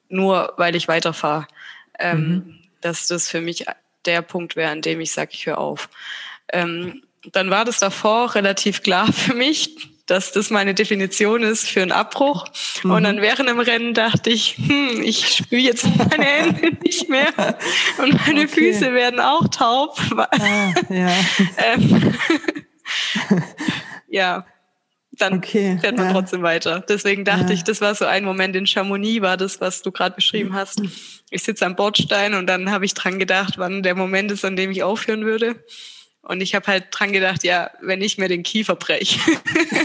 nur 0.08 0.52
weil 0.56 0.76
ich 0.76 0.88
weiterfahre. 0.88 1.46
Ähm, 1.98 2.20
mhm. 2.20 2.58
Dass 2.80 3.06
das 3.06 3.28
für 3.28 3.40
mich 3.40 3.66
der 4.04 4.22
Punkt 4.22 4.56
wäre, 4.56 4.70
an 4.70 4.82
dem 4.82 5.00
ich 5.00 5.12
sage, 5.12 5.30
ich 5.32 5.46
höre 5.46 5.58
auf. 5.58 5.88
Ähm, 6.52 7.02
dann 7.32 7.50
war 7.50 7.64
das 7.64 7.78
davor 7.78 8.34
relativ 8.34 8.82
klar 8.82 9.12
für 9.12 9.34
mich, 9.34 9.76
dass 10.06 10.32
das 10.32 10.50
meine 10.50 10.74
Definition 10.74 11.42
ist 11.42 11.68
für 11.68 11.80
einen 11.80 11.92
Abbruch. 11.92 12.46
Mhm. 12.82 12.90
Und 12.90 13.04
dann 13.04 13.22
während 13.22 13.48
dem 13.48 13.60
Rennen 13.60 13.94
dachte 13.94 14.30
ich, 14.30 14.56
hm, 14.58 15.02
ich 15.02 15.36
spüre 15.36 15.62
jetzt 15.62 15.86
meine 15.96 16.24
Hände 16.24 16.76
nicht 16.82 17.08
mehr 17.08 17.32
und 17.98 18.26
meine 18.26 18.42
okay. 18.42 18.48
Füße 18.48 18.92
werden 18.92 19.20
auch 19.20 19.48
taub. 19.48 19.98
Ah, 20.16 20.74
ja. 20.90 21.10
ähm, 21.74 22.14
ja, 24.08 24.44
dann 25.12 25.34
okay, 25.34 25.78
fährt 25.80 25.96
man 25.96 26.06
ja. 26.06 26.12
trotzdem 26.12 26.42
weiter. 26.42 26.84
Deswegen 26.86 27.24
dachte 27.24 27.48
ja. 27.48 27.54
ich, 27.54 27.64
das 27.64 27.80
war 27.80 27.94
so 27.94 28.04
ein 28.04 28.24
Moment 28.24 28.56
in 28.56 28.66
Chamonix, 28.66 29.22
war 29.22 29.36
das, 29.36 29.60
was 29.60 29.80
du 29.80 29.92
gerade 29.92 30.16
beschrieben 30.16 30.54
hast. 30.54 30.82
Ich 31.30 31.42
sitze 31.42 31.64
am 31.64 31.76
Bordstein 31.76 32.34
und 32.34 32.46
dann 32.46 32.70
habe 32.70 32.84
ich 32.84 32.94
dran 32.94 33.18
gedacht, 33.18 33.54
wann 33.56 33.82
der 33.82 33.94
Moment 33.94 34.30
ist, 34.32 34.44
an 34.44 34.56
dem 34.56 34.70
ich 34.70 34.82
aufhören 34.82 35.24
würde. 35.24 35.56
Und 36.24 36.40
ich 36.40 36.54
habe 36.54 36.66
halt 36.66 36.86
dran 36.90 37.12
gedacht, 37.12 37.44
ja, 37.44 37.70
wenn 37.82 38.00
ich 38.00 38.16
mir 38.16 38.28
den 38.28 38.42
Kiefer 38.42 38.76
breche. 38.76 39.20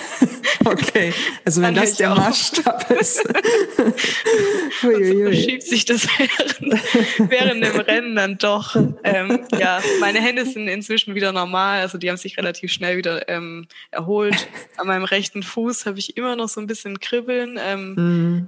okay, 0.66 1.14
also 1.44 1.62
wenn 1.62 1.76
das 1.76 1.96
der 1.96 2.16
Maßstab 2.16 2.90
ist. 2.92 3.22
Uiuiui. 4.84 5.14
so 5.14 5.24
verschiebt 5.24 5.64
sich 5.64 5.84
das 5.84 6.08
während, 6.18 7.30
während 7.30 7.64
dem 7.66 7.80
Rennen 7.82 8.16
dann 8.16 8.38
doch. 8.38 8.78
Ähm, 9.04 9.46
ja, 9.60 9.82
meine 10.00 10.22
Hände 10.22 10.46
sind 10.46 10.70
inzwischen 10.70 11.14
wieder 11.14 11.34
normal, 11.34 11.82
also 11.82 11.98
die 11.98 12.10
haben 12.10 12.18
sich 12.18 12.38
relativ 12.38 12.72
schnell 12.72 12.96
wieder 12.96 13.28
ähm, 13.28 13.68
erholt. 13.92 14.48
An 14.78 14.88
meinem 14.88 15.04
rechten 15.04 15.44
Fuß 15.44 15.86
habe 15.88 16.00
ich 16.00 16.16
immer 16.16 16.38
noch 16.38 16.48
so 16.48 16.62
ein 16.62 16.68
bisschen 16.68 17.02
Kribbeln. 17.02 17.60
Ähm, 17.62 17.96
mhm. 17.96 18.48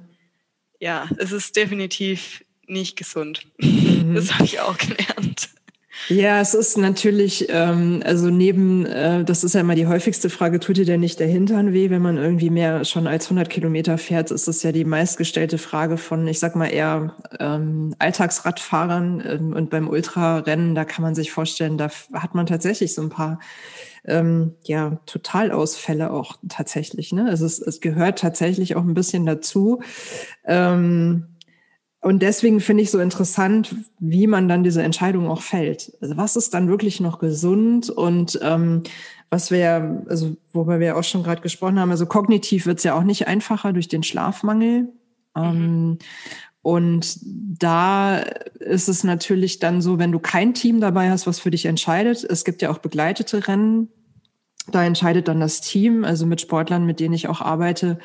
Ja, 0.80 1.10
es 1.18 1.34
ist 1.34 1.58
definitiv 1.58 2.46
nicht 2.68 2.96
gesund. 2.96 3.48
Mhm. 3.58 4.16
Das 4.16 4.34
habe 4.34 4.46
ich 4.46 4.62
auch 4.62 4.78
gelernt. 4.78 5.50
Ja, 6.10 6.42
es 6.42 6.54
ist 6.54 6.78
natürlich, 6.78 7.48
ähm, 7.50 8.02
also 8.06 8.30
neben, 8.30 8.86
äh, 8.86 9.24
das 9.24 9.44
ist 9.44 9.54
ja 9.54 9.62
immer 9.62 9.76
die 9.76 9.88
häufigste 9.88 10.30
Frage, 10.30 10.60
tut 10.60 10.78
dir 10.78 10.86
denn 10.86 11.00
nicht 11.00 11.20
der 11.20 11.28
Hintern 11.28 11.74
weh, 11.74 11.90
wenn 11.90 12.02
man 12.02 12.18
irgendwie 12.18 12.50
mehr 12.50 12.84
schon 12.86 13.08
als 13.08 13.26
100 13.26 13.50
Kilometer 13.50 13.98
fährt, 13.98 14.32
ist 14.32 14.48
das 14.48 14.64
ja 14.64 14.72
die 14.72 14.84
meistgestellte 14.84 15.58
Frage 15.58 15.98
von, 15.98 16.28
ich 16.28 16.40
sag 16.40 16.56
mal 16.56 16.68
eher 16.68 17.16
ähm, 17.40 17.96
Alltagsradfahrern 18.00 19.24
ähm, 19.26 19.54
und 19.54 19.70
beim 19.70 19.88
Ultrarennen, 19.88 20.76
da 20.76 20.86
kann 20.86 21.04
man 21.04 21.16
sich 21.16 21.32
vorstellen, 21.32 21.78
da 21.78 21.90
hat 22.14 22.36
man 22.36 22.46
tatsächlich 22.46 22.94
so 22.94 23.02
ein 23.02 23.10
paar 23.10 23.40
ähm, 24.04 24.56
ja, 24.64 25.00
Totalausfälle 25.06 26.12
auch 26.12 26.38
tatsächlich. 26.50 27.14
Ne? 27.14 27.28
Also 27.30 27.46
es, 27.46 27.60
es 27.60 27.80
gehört 27.80 28.20
tatsächlich 28.20 28.76
auch 28.76 28.84
ein 28.84 28.96
bisschen 28.96 29.26
dazu. 29.26 29.82
Ähm, 30.46 31.31
und 32.02 32.24
deswegen 32.24 32.60
finde 32.60 32.82
ich 32.82 32.90
so 32.90 33.00
interessant, 33.00 33.76
wie 34.00 34.26
man 34.26 34.48
dann 34.48 34.64
diese 34.64 34.82
Entscheidung 34.82 35.28
auch 35.28 35.42
fällt. 35.42 35.96
Also 36.02 36.18
was 36.18 36.36
ist 36.36 36.54
dann 36.54 36.68
wirklich 36.68 37.00
noch 37.00 37.20
gesund 37.20 37.92
und 37.92 38.40
ähm, 38.42 38.84
was 39.30 39.52
wir, 39.52 40.04
also 40.10 40.36
worüber 40.52 40.80
wir 40.80 40.98
auch 40.98 41.04
schon 41.04 41.24
gerade 41.24 41.42
gesprochen 41.42 41.80
haben, 41.80 41.92
also 41.92 42.08
kognitiv 42.08 42.66
wird 42.66 42.80
es 42.80 42.84
ja 42.84 42.96
auch 42.96 43.04
nicht 43.04 43.28
einfacher 43.28 43.72
durch 43.72 43.88
den 43.88 44.02
Schlafmangel. 44.02 44.90
Mhm. 45.36 45.44
Ähm, 45.44 45.98
und 46.64 47.20
da 47.24 48.18
ist 48.60 48.90
es 48.90 49.04
natürlich 49.04 49.60
dann 49.60 49.82
so, 49.82 50.00
wenn 50.00 50.12
du 50.12 50.20
kein 50.20 50.54
Team 50.54 50.80
dabei 50.80 51.10
hast, 51.10 51.28
was 51.28 51.40
für 51.40 51.52
dich 51.52 51.66
entscheidet. 51.66 52.24
Es 52.24 52.44
gibt 52.44 52.62
ja 52.62 52.72
auch 52.72 52.80
begleitete 52.80 53.48
Rennen. 53.48 53.90
Da 54.70 54.84
entscheidet 54.84 55.28
dann 55.28 55.40
das 55.40 55.62
Team, 55.62 56.06
also 56.06 56.26
mit 56.26 56.42
Sportlern, 56.42 56.86
mit 56.86 57.00
denen 57.00 57.14
ich 57.14 57.28
auch 57.28 57.42
arbeite, 57.42 57.98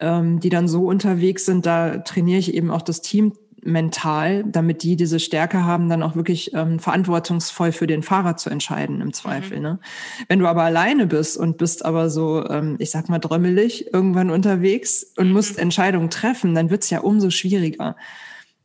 ähm, 0.00 0.40
die 0.40 0.48
dann 0.48 0.66
so 0.66 0.86
unterwegs 0.86 1.44
sind, 1.44 1.66
da 1.66 1.98
trainiere 1.98 2.38
ich 2.38 2.54
eben 2.54 2.70
auch 2.70 2.82
das 2.82 3.02
Team 3.02 3.34
mental, 3.62 4.44
damit 4.44 4.82
die 4.82 4.96
diese 4.96 5.20
Stärke 5.20 5.64
haben, 5.64 5.88
dann 5.88 6.02
auch 6.02 6.16
wirklich 6.16 6.54
ähm, 6.54 6.78
verantwortungsvoll 6.78 7.72
für 7.72 7.86
den 7.86 8.02
Fahrer 8.02 8.36
zu 8.36 8.50
entscheiden 8.50 9.00
im 9.00 9.12
Zweifel. 9.12 9.58
Mhm. 9.58 9.62
Ne? 9.62 9.78
Wenn 10.28 10.38
du 10.38 10.46
aber 10.46 10.62
alleine 10.62 11.06
bist 11.06 11.36
und 11.36 11.58
bist 11.58 11.84
aber 11.84 12.10
so, 12.10 12.46
ähm, 12.48 12.76
ich 12.78 12.90
sag 12.90 13.08
mal, 13.08 13.18
drömmelig 13.18 13.92
irgendwann 13.92 14.30
unterwegs 14.30 15.12
und 15.16 15.28
mhm. 15.28 15.34
musst 15.34 15.58
Entscheidungen 15.58 16.10
treffen, 16.10 16.54
dann 16.54 16.70
wird's 16.70 16.90
ja 16.90 17.00
umso 17.00 17.30
schwieriger. 17.30 17.96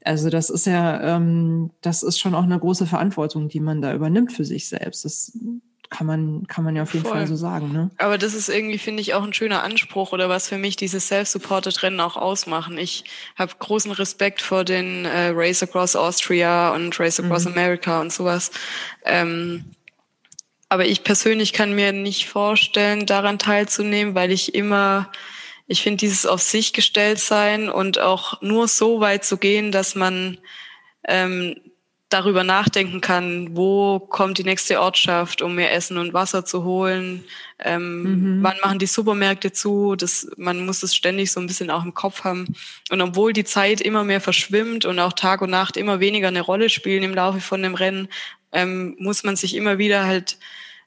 Also 0.04 0.30
das 0.30 0.50
ist 0.50 0.68
ja, 0.68 1.16
ähm, 1.16 1.72
das 1.82 2.04
ist 2.04 2.20
schon 2.20 2.36
auch 2.36 2.44
eine 2.44 2.60
große 2.60 2.86
Verantwortung, 2.86 3.50
die 3.50 3.60
man 3.60 3.82
da 3.82 3.94
übernimmt 3.94 4.32
für 4.32 4.46
sich 4.46 4.70
selbst. 4.70 5.04
Das 5.04 5.38
kann 5.96 6.08
man, 6.08 6.46
kann 6.48 6.66
man 6.66 6.76
ja 6.76 6.84
auf 6.84 6.94
jeden 6.94 7.06
Voll. 7.06 7.14
Fall 7.14 7.28
so 7.28 7.38
sagen. 7.38 7.72
Ne? 7.72 7.90
Aber 7.98 8.18
das 8.18 8.34
ist 8.34 8.50
irgendwie, 8.50 8.78
finde 8.78 9.00
ich, 9.02 9.14
auch 9.14 9.24
ein 9.24 9.34
schöner 9.34 9.64
Anspruch 9.64 10.12
oder 10.12 10.28
was 10.28 10.50
für 10.50 10.58
mich 10.58 10.76
dieses 10.76 11.08
Self-Supported 11.08 11.84
Rennen 11.84 12.02
auch 12.02 12.18
ausmachen. 12.18 12.78
Ich 12.78 13.06
habe 13.38 13.54
großen 13.58 13.92
Respekt 13.92 14.42
vor 14.42 14.66
den 14.66 15.06
äh, 15.06 15.30
Race 15.34 15.64
Across 15.64 15.96
Austria 15.96 16.74
und 16.74 17.00
Race 17.00 17.20
Across 17.22 17.46
mhm. 17.46 17.54
America 17.54 18.02
und 18.02 18.12
sowas. 18.12 18.52
Ähm, 19.06 19.64
aber 20.68 20.86
ich 20.86 21.06
persönlich 21.06 21.54
kann 21.54 21.74
mir 21.74 21.94
nicht 21.94 22.28
vorstellen, 22.28 23.06
daran 23.06 23.40
teilzunehmen, 23.40 24.16
weil 24.16 24.32
ich 24.32 24.54
immer, 24.54 25.10
ich 25.66 25.82
finde 25.82 26.00
dieses 26.00 26.26
auf 26.26 26.42
sich 26.42 26.74
gestellt 26.74 27.20
sein 27.20 27.70
und 27.70 28.00
auch 28.00 28.42
nur 28.42 28.68
so 28.68 29.00
weit 29.00 29.24
zu 29.24 29.38
gehen, 29.38 29.72
dass 29.72 29.96
man 29.96 30.40
ähm, 31.08 31.56
darüber 32.16 32.46
nachdenken 32.46 33.02
kann, 33.02 33.58
wo 33.58 34.00
kommt 34.00 34.38
die 34.38 34.46
nächste 34.46 34.80
Ortschaft, 34.80 35.42
um 35.42 35.56
mir 35.56 35.72
Essen 35.72 35.98
und 35.98 36.14
Wasser 36.14 36.46
zu 36.46 36.64
holen, 36.64 37.26
ähm, 37.60 38.38
mhm. 38.38 38.44
wann 38.44 38.56
machen 38.64 38.80
die 38.80 38.86
Supermärkte 38.86 39.52
zu, 39.52 39.98
das, 39.98 40.26
man 40.38 40.66
muss 40.66 40.82
es 40.82 40.96
ständig 40.96 41.34
so 41.34 41.42
ein 41.42 41.48
bisschen 41.48 41.70
auch 41.70 41.84
im 41.84 41.94
Kopf 41.94 42.24
haben. 42.24 42.56
Und 42.90 43.02
obwohl 43.02 43.34
die 43.34 43.44
Zeit 43.44 43.82
immer 43.82 44.06
mehr 44.06 44.22
verschwimmt 44.22 44.86
und 44.86 44.98
auch 45.00 45.12
Tag 45.12 45.42
und 45.42 45.50
Nacht 45.50 45.76
immer 45.76 46.00
weniger 46.00 46.30
eine 46.30 46.40
Rolle 46.40 46.70
spielen 46.70 47.04
im 47.04 47.14
Laufe 47.14 47.42
von 47.42 47.62
dem 47.62 47.76
Rennen, 47.76 48.08
ähm, 48.54 48.96
muss 48.98 49.26
man 49.26 49.36
sich 49.36 49.54
immer 49.54 49.78
wieder 49.78 50.06
halt 50.06 50.38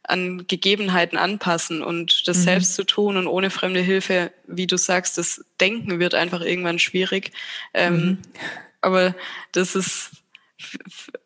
an 0.04 0.46
Gegebenheiten 0.46 1.18
anpassen 1.18 1.82
und 1.82 2.26
das 2.26 2.38
mhm. 2.38 2.42
selbst 2.42 2.74
zu 2.74 2.84
tun 2.84 3.18
und 3.18 3.26
ohne 3.26 3.50
fremde 3.50 3.80
Hilfe, 3.80 4.32
wie 4.46 4.66
du 4.66 4.78
sagst, 4.78 5.18
das 5.18 5.44
Denken 5.60 5.98
wird 5.98 6.14
einfach 6.14 6.40
irgendwann 6.40 6.78
schwierig. 6.78 7.32
Ähm, 7.74 7.94
mhm. 7.94 8.18
Aber 8.80 9.14
das 9.52 9.74
ist 9.74 10.17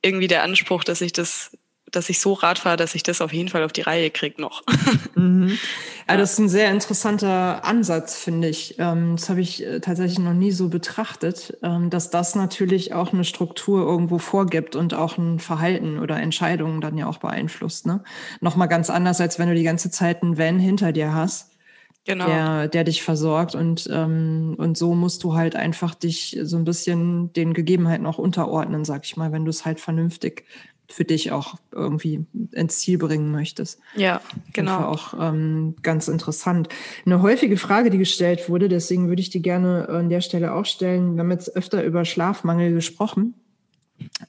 irgendwie 0.02 0.28
der 0.28 0.42
Anspruch, 0.42 0.84
dass 0.84 1.00
ich 1.00 1.12
das, 1.12 1.56
dass 1.90 2.08
ich 2.08 2.20
so 2.20 2.32
Rad 2.32 2.58
fahre, 2.58 2.76
dass 2.76 2.94
ich 2.94 3.02
das 3.02 3.20
auf 3.20 3.32
jeden 3.32 3.48
Fall 3.48 3.64
auf 3.64 3.72
die 3.72 3.82
Reihe 3.82 4.10
kriege 4.10 4.40
noch. 4.40 4.62
Mhm. 5.14 5.58
Ja, 6.08 6.16
das 6.16 6.32
ist 6.32 6.38
ein 6.40 6.48
sehr 6.48 6.70
interessanter 6.70 7.64
Ansatz, 7.64 8.18
finde 8.18 8.48
ich. 8.48 8.76
Ähm, 8.78 9.16
das 9.16 9.28
habe 9.28 9.40
ich 9.40 9.64
äh, 9.64 9.78
tatsächlich 9.78 10.18
noch 10.18 10.32
nie 10.32 10.50
so 10.50 10.68
betrachtet, 10.68 11.56
ähm, 11.62 11.90
dass 11.90 12.10
das 12.10 12.34
natürlich 12.34 12.92
auch 12.92 13.12
eine 13.12 13.24
Struktur 13.24 13.86
irgendwo 13.86 14.18
vorgibt 14.18 14.74
und 14.74 14.94
auch 14.94 15.16
ein 15.16 15.38
Verhalten 15.38 16.00
oder 16.00 16.16
Entscheidungen 16.18 16.80
dann 16.80 16.98
ja 16.98 17.06
auch 17.06 17.18
beeinflusst. 17.18 17.86
Ne? 17.86 18.02
Nochmal 18.40 18.68
ganz 18.68 18.90
anders, 18.90 19.20
als 19.20 19.38
wenn 19.38 19.48
du 19.48 19.54
die 19.54 19.62
ganze 19.62 19.90
Zeit 19.90 20.22
einen 20.22 20.38
Van 20.38 20.58
hinter 20.58 20.92
dir 20.92 21.14
hast 21.14 21.51
genau. 22.04 22.26
der, 22.26 22.68
der 22.68 22.84
dich 22.84 23.02
versorgt. 23.02 23.54
Und, 23.54 23.88
ähm, 23.92 24.54
und 24.58 24.76
so 24.76 24.94
musst 24.94 25.24
du 25.24 25.34
halt 25.34 25.56
einfach 25.56 25.94
dich 25.94 26.38
so 26.42 26.56
ein 26.56 26.64
bisschen 26.64 27.32
den 27.32 27.54
Gegebenheiten 27.54 28.06
auch 28.06 28.18
unterordnen, 28.18 28.84
sag 28.84 29.04
ich 29.04 29.16
mal, 29.16 29.32
wenn 29.32 29.44
du 29.44 29.50
es 29.50 29.64
halt 29.64 29.80
vernünftig 29.80 30.44
für 30.88 31.04
dich 31.04 31.32
auch 31.32 31.54
irgendwie 31.72 32.26
ins 32.52 32.80
Ziel 32.80 32.98
bringen 32.98 33.30
möchtest. 33.30 33.80
Ja, 33.96 34.20
genau. 34.52 34.72
Das 34.72 34.80
war 34.80 34.88
auch 34.88 35.14
ähm, 35.32 35.74
ganz 35.82 36.08
interessant. 36.08 36.68
Eine 37.06 37.22
häufige 37.22 37.56
Frage, 37.56 37.90
die 37.90 37.98
gestellt 37.98 38.48
wurde, 38.48 38.68
deswegen 38.68 39.08
würde 39.08 39.22
ich 39.22 39.30
die 39.30 39.42
gerne 39.42 39.88
an 39.88 40.10
der 40.10 40.20
Stelle 40.20 40.52
auch 40.52 40.66
stellen. 40.66 41.14
Wir 41.14 41.20
haben 41.20 41.30
jetzt 41.30 41.56
öfter 41.56 41.82
über 41.82 42.04
Schlafmangel 42.04 42.74
gesprochen. 42.74 43.34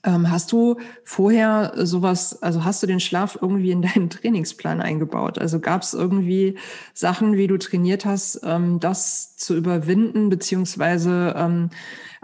Ähm, 0.06 0.30
hast 0.30 0.52
du 0.52 0.78
vorher 1.04 1.74
sowas, 1.78 2.42
also 2.44 2.66
hast 2.66 2.84
du 2.84 2.88
den 2.88 3.00
Schlaf 3.00 3.38
irgendwie 3.42 3.72
in 3.72 3.82
deinen 3.82 4.10
Trainingsplan 4.10 4.82
eingebaut? 4.82 5.40
Also 5.40 5.60
gab 5.60 5.84
es 5.84 5.94
irgendwie 5.94 6.58
Sachen, 6.94 7.38
wie 7.38 7.48
du 7.48 7.58
trainiert 7.58 8.06
hast, 8.06 8.42
ähm, 8.44 8.80
das 8.80 9.38
zu 9.38 9.56
überwinden, 9.56 10.30
beziehungsweise 10.30 11.34
ähm, 11.38 11.70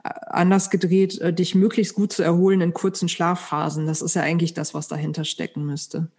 anders 0.04 0.70
gedreht, 0.70 1.20
äh, 1.22 1.34
dich 1.34 1.56
möglichst 1.56 1.96
gut 1.96 2.12
zu 2.12 2.24
erholen 2.24 2.62
in 2.62 2.74
kurzen 2.74 3.08
Schlafphasen? 3.08 3.88
Das 3.88 4.02
ist 4.02 4.16
ja 4.16 4.24
eigentlich 4.24 4.54
das, 4.54 4.74
was 4.74 4.88
dahinter 4.90 5.24
stecken 5.24 5.66
müsste. 5.66 6.10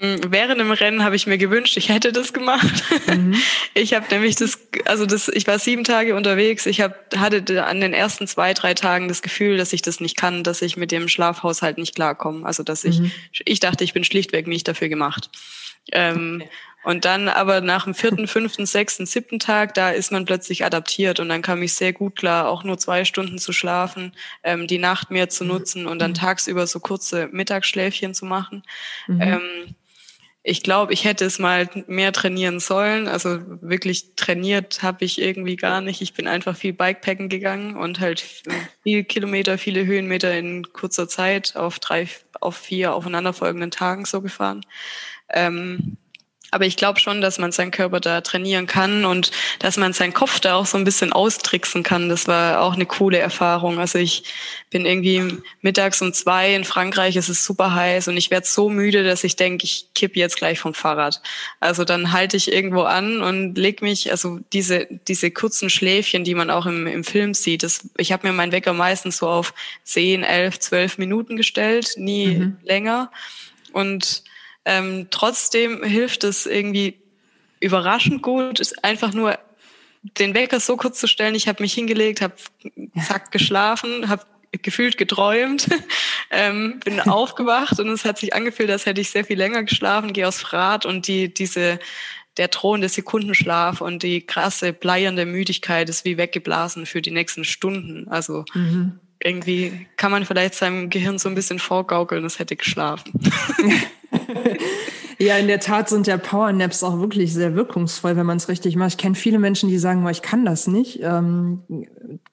Mm, 0.00 0.16
während 0.28 0.60
dem 0.60 0.70
Rennen 0.70 1.04
habe 1.04 1.16
ich 1.16 1.26
mir 1.26 1.38
gewünscht, 1.38 1.76
ich 1.76 1.88
hätte 1.88 2.12
das 2.12 2.32
gemacht. 2.32 2.84
Mhm. 3.06 3.34
Ich 3.78 3.92
habe 3.92 4.06
nämlich 4.10 4.36
das, 4.36 4.58
also 4.86 5.04
das, 5.04 5.28
ich 5.28 5.46
war 5.46 5.58
sieben 5.58 5.84
Tage 5.84 6.16
unterwegs. 6.16 6.64
Ich 6.64 6.80
hab, 6.80 7.14
hatte 7.14 7.66
an 7.66 7.82
den 7.82 7.92
ersten 7.92 8.26
zwei, 8.26 8.54
drei 8.54 8.72
Tagen 8.72 9.06
das 9.06 9.20
Gefühl, 9.20 9.58
dass 9.58 9.74
ich 9.74 9.82
das 9.82 10.00
nicht 10.00 10.16
kann, 10.16 10.44
dass 10.44 10.62
ich 10.62 10.78
mit 10.78 10.92
dem 10.92 11.08
Schlafhaushalt 11.08 11.76
nicht 11.76 11.94
klarkomme. 11.94 12.46
Also 12.46 12.62
dass 12.62 12.84
ich, 12.84 13.00
mhm. 13.00 13.12
ich 13.44 13.60
dachte, 13.60 13.84
ich 13.84 13.92
bin 13.92 14.02
schlichtweg 14.02 14.46
nicht 14.46 14.66
dafür 14.66 14.88
gemacht. 14.88 15.28
Ähm, 15.92 16.40
okay. 16.40 16.50
Und 16.86 17.04
dann 17.04 17.28
aber 17.28 17.60
nach 17.62 17.82
dem 17.82 17.94
vierten, 17.94 18.28
fünften, 18.28 18.64
sechsten, 18.64 19.06
siebten 19.06 19.40
Tag, 19.40 19.74
da 19.74 19.90
ist 19.90 20.12
man 20.12 20.24
plötzlich 20.24 20.64
adaptiert 20.64 21.18
und 21.18 21.28
dann 21.28 21.42
kam 21.42 21.60
ich 21.62 21.74
sehr 21.74 21.92
gut 21.92 22.14
klar, 22.14 22.48
auch 22.48 22.62
nur 22.62 22.78
zwei 22.78 23.04
Stunden 23.04 23.38
zu 23.38 23.52
schlafen, 23.52 24.12
ähm, 24.44 24.68
die 24.68 24.78
Nacht 24.78 25.10
mehr 25.10 25.28
zu 25.28 25.42
mhm. 25.42 25.50
nutzen 25.50 25.86
und 25.86 25.98
dann 25.98 26.12
mhm. 26.12 26.16
tagsüber 26.16 26.66
so 26.66 26.78
kurze 26.78 27.28
Mittagsschläfchen 27.32 28.14
zu 28.14 28.24
machen. 28.24 28.62
Mhm. 29.08 29.20
Ähm, 29.20 29.74
ich 30.48 30.62
glaube, 30.62 30.92
ich 30.92 31.04
hätte 31.04 31.24
es 31.24 31.40
mal 31.40 31.68
mehr 31.88 32.12
trainieren 32.12 32.60
sollen. 32.60 33.08
Also 33.08 33.40
wirklich 33.60 34.14
trainiert 34.14 34.80
habe 34.80 35.04
ich 35.04 35.20
irgendwie 35.20 35.56
gar 35.56 35.80
nicht. 35.80 36.00
Ich 36.02 36.14
bin 36.14 36.28
einfach 36.28 36.56
viel 36.56 36.72
Bikepacken 36.72 37.28
gegangen 37.28 37.76
und 37.76 37.98
halt 37.98 38.24
viel 38.84 39.02
Kilometer, 39.02 39.58
viele 39.58 39.84
Höhenmeter 39.86 40.32
in 40.38 40.72
kurzer 40.72 41.08
Zeit 41.08 41.56
auf 41.56 41.80
drei, 41.80 42.06
auf 42.40 42.56
vier 42.56 42.94
aufeinanderfolgenden 42.94 43.72
Tagen 43.72 44.04
so 44.04 44.22
gefahren. 44.22 44.64
Ähm, 45.30 45.96
aber 46.56 46.64
ich 46.64 46.78
glaube 46.78 46.98
schon, 46.98 47.20
dass 47.20 47.38
man 47.38 47.52
seinen 47.52 47.70
Körper 47.70 48.00
da 48.00 48.22
trainieren 48.22 48.66
kann 48.66 49.04
und 49.04 49.30
dass 49.58 49.76
man 49.76 49.92
seinen 49.92 50.14
Kopf 50.14 50.40
da 50.40 50.54
auch 50.54 50.64
so 50.64 50.78
ein 50.78 50.84
bisschen 50.84 51.12
austricksen 51.12 51.82
kann. 51.82 52.08
Das 52.08 52.28
war 52.28 52.62
auch 52.62 52.72
eine 52.72 52.86
coole 52.86 53.18
Erfahrung. 53.18 53.78
Also 53.78 53.98
ich 53.98 54.24
bin 54.70 54.86
irgendwie 54.86 55.36
mittags 55.60 56.00
um 56.00 56.14
zwei 56.14 56.54
in 56.54 56.64
Frankreich, 56.64 57.14
es 57.16 57.28
ist 57.28 57.44
super 57.44 57.74
heiß 57.74 58.08
und 58.08 58.16
ich 58.16 58.30
werde 58.30 58.46
so 58.46 58.70
müde, 58.70 59.04
dass 59.04 59.22
ich 59.22 59.36
denke, 59.36 59.64
ich 59.64 59.88
kipp 59.94 60.16
jetzt 60.16 60.36
gleich 60.36 60.58
vom 60.58 60.72
Fahrrad. 60.72 61.20
Also 61.60 61.84
dann 61.84 62.12
halte 62.12 62.38
ich 62.38 62.50
irgendwo 62.50 62.84
an 62.84 63.20
und 63.20 63.58
leg 63.58 63.82
mich, 63.82 64.10
also 64.10 64.40
diese, 64.54 64.86
diese 65.08 65.30
kurzen 65.30 65.68
Schläfchen, 65.68 66.24
die 66.24 66.34
man 66.34 66.48
auch 66.48 66.64
im, 66.64 66.86
im 66.86 67.04
Film 67.04 67.34
sieht, 67.34 67.64
das, 67.64 67.86
ich 67.98 68.12
habe 68.12 68.26
mir 68.26 68.32
meinen 68.32 68.52
Wecker 68.52 68.72
meistens 68.72 69.18
so 69.18 69.28
auf 69.28 69.52
zehn, 69.84 70.22
elf, 70.22 70.58
zwölf 70.58 70.96
Minuten 70.96 71.36
gestellt, 71.36 71.96
nie 71.98 72.28
mhm. 72.28 72.56
länger. 72.64 73.10
Und 73.72 74.22
ähm, 74.66 75.06
trotzdem 75.10 75.82
hilft 75.82 76.24
es 76.24 76.44
irgendwie 76.44 76.98
überraschend 77.60 78.20
gut, 78.20 78.60
ist 78.60 78.84
einfach 78.84 79.14
nur 79.14 79.38
den 80.02 80.34
Wecker 80.34 80.60
so 80.60 80.76
kurz 80.76 81.00
zu 81.00 81.06
stellen. 81.06 81.34
Ich 81.34 81.48
habe 81.48 81.62
mich 81.62 81.72
hingelegt, 81.72 82.20
habe 82.20 82.34
zack 83.06 83.30
geschlafen, 83.30 84.08
habe 84.08 84.24
gefühlt 84.62 84.98
geträumt, 84.98 85.68
ähm, 86.30 86.80
bin 86.84 87.00
aufgewacht 87.08 87.78
und 87.78 87.88
es 87.88 88.04
hat 88.04 88.18
sich 88.18 88.34
angefühlt, 88.34 88.70
als 88.70 88.86
hätte 88.86 89.00
ich 89.00 89.10
sehr 89.10 89.24
viel 89.24 89.38
länger 89.38 89.62
geschlafen, 89.62 90.12
gehe 90.12 90.26
aufs 90.26 90.52
Rad 90.52 90.84
und 90.84 91.06
die 91.06 91.32
diese 91.32 91.78
der 92.36 92.48
drohende 92.48 92.88
Sekundenschlaf 92.88 93.80
und 93.80 94.02
die 94.02 94.20
krasse 94.20 94.74
bleiernde 94.74 95.24
Müdigkeit 95.24 95.88
ist 95.88 96.04
wie 96.04 96.18
weggeblasen 96.18 96.84
für 96.84 97.00
die 97.00 97.10
nächsten 97.10 97.44
Stunden. 97.44 98.08
Also 98.08 98.44
mhm. 98.52 99.00
irgendwie 99.20 99.86
kann 99.96 100.10
man 100.10 100.26
vielleicht 100.26 100.54
seinem 100.54 100.90
Gehirn 100.90 101.18
so 101.18 101.30
ein 101.30 101.34
bisschen 101.34 101.58
vorgaukeln, 101.58 102.26
es 102.26 102.38
hätte 102.38 102.56
geschlafen. 102.56 103.12
ja, 105.18 105.36
in 105.36 105.46
der 105.46 105.60
Tat 105.60 105.88
sind 105.88 106.06
ja 106.06 106.16
Powernaps 106.16 106.82
auch 106.82 107.00
wirklich 107.00 107.32
sehr 107.32 107.54
wirkungsvoll, 107.54 108.16
wenn 108.16 108.26
man 108.26 108.36
es 108.36 108.48
richtig 108.48 108.76
macht. 108.76 108.92
Ich 108.92 108.98
kenne 108.98 109.14
viele 109.14 109.38
Menschen, 109.38 109.68
die 109.68 109.78
sagen, 109.78 110.06
ich 110.08 110.22
kann 110.22 110.44
das 110.44 110.66
nicht. 110.66 111.00
Ähm, 111.02 111.62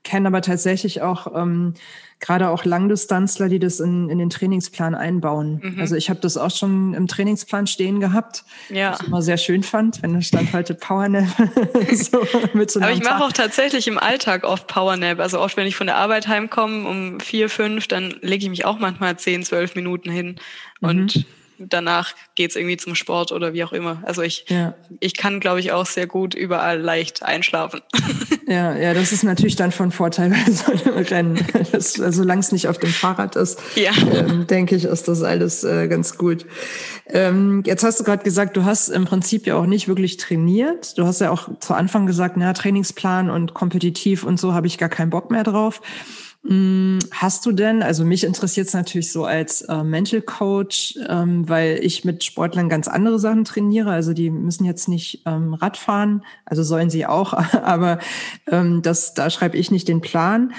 kenne 0.04 0.28
aber 0.28 0.42
tatsächlich 0.42 1.02
auch 1.02 1.28
ähm, 1.36 1.76
gerade 2.24 2.50
auch 2.50 2.64
Langdistanzler, 2.64 3.50
die 3.50 3.60
das 3.60 3.80
in, 3.82 4.10
in 4.10 4.18
den 4.18 4.30
Trainingsplan 4.30 4.96
einbauen. 4.96 5.60
Mhm. 5.62 5.82
Also 5.82 5.96
ich 5.96 6.10
habe 6.10 6.22
das 6.22 6.38
auch 6.38 6.52
schon 6.52 6.94
im 6.94 7.08
Trainingsplan 7.08 7.68
stehen 7.68 8.00
gehabt, 8.00 8.46
ja. 8.70 8.92
was 8.92 9.02
ich 9.02 9.08
immer 9.08 9.22
sehr 9.22 9.38
schön 9.38 9.62
fand, 9.62 10.02
wenn 10.02 10.14
da 10.14 10.22
stand 10.22 10.54
heute 10.54 10.74
Powernap. 10.74 11.28
so, 11.94 12.26
mit 12.54 12.72
so 12.72 12.80
Aber 12.82 12.92
ich 12.92 13.04
mache 13.04 13.24
auch 13.26 13.34
tatsächlich 13.34 13.88
im 13.90 13.98
Alltag 13.98 14.46
oft 14.46 14.68
Powernap. 14.68 15.20
Also 15.20 15.40
oft, 15.40 15.58
wenn 15.58 15.68
ich 15.68 15.76
von 15.76 15.88
der 15.88 15.98
Arbeit 15.98 16.28
heimkomme 16.28 16.88
um 16.88 17.20
vier, 17.20 17.50
fünf, 17.50 17.88
dann 17.88 18.16
lege 18.22 18.44
ich 18.44 18.50
mich 18.50 18.66
auch 18.66 18.80
manchmal 18.80 19.18
zehn, 19.18 19.44
zwölf 19.44 19.76
Minuten 19.76 20.10
hin 20.10 20.38
und 20.80 21.18
mhm 21.18 21.26
danach 21.70 22.14
geht's 22.36 22.56
irgendwie 22.56 22.78
zum 22.78 22.96
Sport 22.96 23.32
oder 23.32 23.54
wie 23.54 23.64
auch 23.64 23.74
immer. 23.74 24.02
Also 24.04 24.22
ich, 24.22 24.46
ja. 24.50 24.76
ich 25.00 25.16
kann, 25.16 25.40
glaube 25.40 25.60
ich, 25.60 25.72
auch 25.72 25.86
sehr 25.86 26.08
gut 26.08 26.34
überall 26.34 26.80
leicht 26.80 27.24
einschlafen. 27.24 27.82
Ja, 28.46 28.76
ja, 28.76 28.94
das 28.94 29.14
ist 29.14 29.24
natürlich 29.24 29.56
dann 29.56 29.72
von 29.72 29.92
Vorteil 29.92 30.30
bei 30.46 30.52
so 30.52 30.72
einem 30.72 30.98
Rennen. 31.06 31.48
Das, 31.72 32.00
also, 32.00 32.22
solange 32.22 32.42
es 32.42 32.52
nicht 32.52 32.68
auf 32.68 32.78
dem 32.78 32.90
Fahrrad 32.90 33.36
ist, 33.36 33.60
ja. 33.76 33.92
ähm, 34.12 34.48
denke 34.48 34.76
ich, 34.76 34.84
ist 34.84 35.08
das 35.08 35.24
alles 35.24 35.64
äh, 35.64 35.88
ganz 35.88 36.18
gut. 36.18 36.46
Ähm, 37.08 37.64
jetzt 37.66 37.84
hast 37.84 38.00
du 38.00 38.04
gerade 38.04 38.24
gesagt, 38.24 38.58
du 38.58 38.66
hast 38.66 38.90
im 38.90 39.06
Prinzip 39.06 39.48
ja 39.48 39.56
auch 39.56 39.66
nicht 39.66 39.88
wirklich 39.88 40.18
trainiert. 40.18 40.98
Du 40.98 41.06
hast 41.06 41.22
ja 41.22 41.32
auch 41.32 41.58
zu 41.60 41.74
Anfang 41.74 42.06
gesagt, 42.06 42.36
na, 42.38 42.54
Trainingsplan 42.54 43.30
und 43.30 43.54
kompetitiv 43.54 44.24
und 44.24 44.40
so 44.40 44.54
habe 44.54 44.68
ich 44.68 44.78
gar 44.78 44.90
keinen 44.90 45.10
Bock 45.10 45.32
mehr 45.32 45.44
drauf. 45.44 45.82
Mm, 46.46 47.00
hast 47.12 47.46
du 47.46 47.54
denn, 47.54 47.82
also 47.82 48.04
mich 48.04 48.26
interessiert 48.26 48.68
es 48.68 48.74
natürlich 48.74 49.14
so 49.14 49.24
als 49.24 49.62
äh, 49.62 49.84
Mental 49.84 50.22
Coach, 50.22 51.00
ähm, 51.08 51.48
weil 51.48 51.80
ich 51.82 52.04
mit 52.04 52.26
Sportlern 52.26 52.68
ganz 52.68 52.90
andere 52.90 53.18
Sachen 53.18 53.46
trainiere. 53.46 53.92
Also 53.92 54.14
die 54.14 54.30
müssen 54.30 54.66
jetzt 54.66 54.90
nicht 54.90 55.24
ähm, 55.26 55.54
Radfahren, 55.54 56.26
also 56.46 56.64
sollen 56.64 56.90
sie 56.90 57.06
auch, 57.06 57.34
aber 57.64 58.00
ähm, 58.48 58.82
das, 58.82 59.14
da 59.14 59.30
schreibe 59.30 59.58
ich 59.58 59.72
nicht 59.72 59.88
den 59.88 60.02
Plan. 60.02 60.54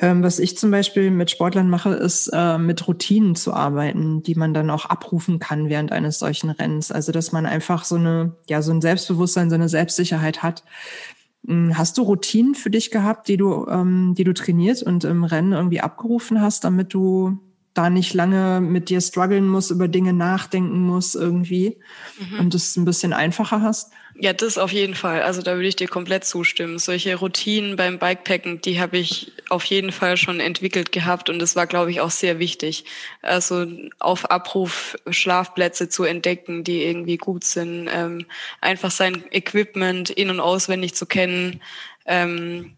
Ähm, 0.00 0.22
was 0.22 0.38
ich 0.38 0.56
zum 0.56 0.70
Beispiel 0.70 1.10
mit 1.10 1.32
Sportlern 1.32 1.68
mache, 1.68 1.90
ist 1.94 2.30
äh, 2.32 2.58
mit 2.58 2.86
Routinen 2.86 3.34
zu 3.34 3.52
arbeiten, 3.52 4.22
die 4.22 4.36
man 4.36 4.54
dann 4.54 4.70
auch 4.70 4.84
abrufen 4.84 5.40
kann 5.40 5.68
während 5.68 5.90
eines 5.90 6.20
solchen 6.20 6.50
Rennens. 6.50 6.92
Also 6.92 7.10
dass 7.10 7.32
man 7.32 7.44
einfach 7.44 7.84
so 7.84 7.96
eine, 7.96 8.36
ja, 8.48 8.62
so 8.62 8.70
ein 8.72 8.80
Selbstbewusstsein, 8.80 9.48
so 9.48 9.56
eine 9.56 9.68
Selbstsicherheit 9.68 10.44
hat 10.44 10.62
hm, 10.62 11.09
hast 11.48 11.98
du 11.98 12.02
Routinen 12.02 12.54
für 12.54 12.70
dich 12.70 12.90
gehabt, 12.90 13.28
die 13.28 13.36
du, 13.36 13.66
ähm, 13.68 14.14
die 14.16 14.24
du 14.24 14.34
trainiert 14.34 14.82
und 14.82 15.04
im 15.04 15.24
Rennen 15.24 15.52
irgendwie 15.52 15.80
abgerufen 15.80 16.40
hast, 16.40 16.64
damit 16.64 16.92
du 16.94 17.38
da 17.74 17.88
nicht 17.88 18.14
lange 18.14 18.60
mit 18.60 18.88
dir 18.88 19.00
strugglen 19.00 19.46
musst, 19.46 19.70
über 19.70 19.88
Dinge 19.88 20.12
nachdenken 20.12 20.80
musst 20.80 21.14
irgendwie 21.14 21.78
mhm. 22.18 22.40
und 22.40 22.54
es 22.54 22.76
ein 22.76 22.84
bisschen 22.84 23.12
einfacher 23.12 23.62
hast? 23.62 23.92
Ja, 24.22 24.34
das 24.34 24.58
auf 24.58 24.72
jeden 24.72 24.94
Fall. 24.94 25.22
Also 25.22 25.40
da 25.40 25.54
würde 25.54 25.68
ich 25.68 25.76
dir 25.76 25.88
komplett 25.88 26.24
zustimmen. 26.24 26.78
Solche 26.78 27.14
Routinen 27.14 27.76
beim 27.76 27.98
Bikepacken, 27.98 28.60
die 28.60 28.78
habe 28.78 28.98
ich 28.98 29.32
auf 29.48 29.64
jeden 29.64 29.92
Fall 29.92 30.18
schon 30.18 30.40
entwickelt 30.40 30.92
gehabt 30.92 31.30
und 31.30 31.38
das 31.38 31.56
war, 31.56 31.66
glaube 31.66 31.90
ich, 31.90 32.00
auch 32.00 32.10
sehr 32.10 32.38
wichtig. 32.38 32.84
Also 33.22 33.66
auf 33.98 34.30
Abruf 34.30 34.96
Schlafplätze 35.08 35.88
zu 35.88 36.04
entdecken, 36.04 36.64
die 36.64 36.82
irgendwie 36.82 37.16
gut 37.16 37.44
sind, 37.44 37.88
ähm, 37.90 38.26
einfach 38.60 38.90
sein 38.90 39.24
Equipment 39.30 40.10
in- 40.10 40.28
und 40.28 40.40
auswendig 40.40 40.94
zu 40.94 41.06
kennen. 41.06 41.62
Ähm, 42.04 42.76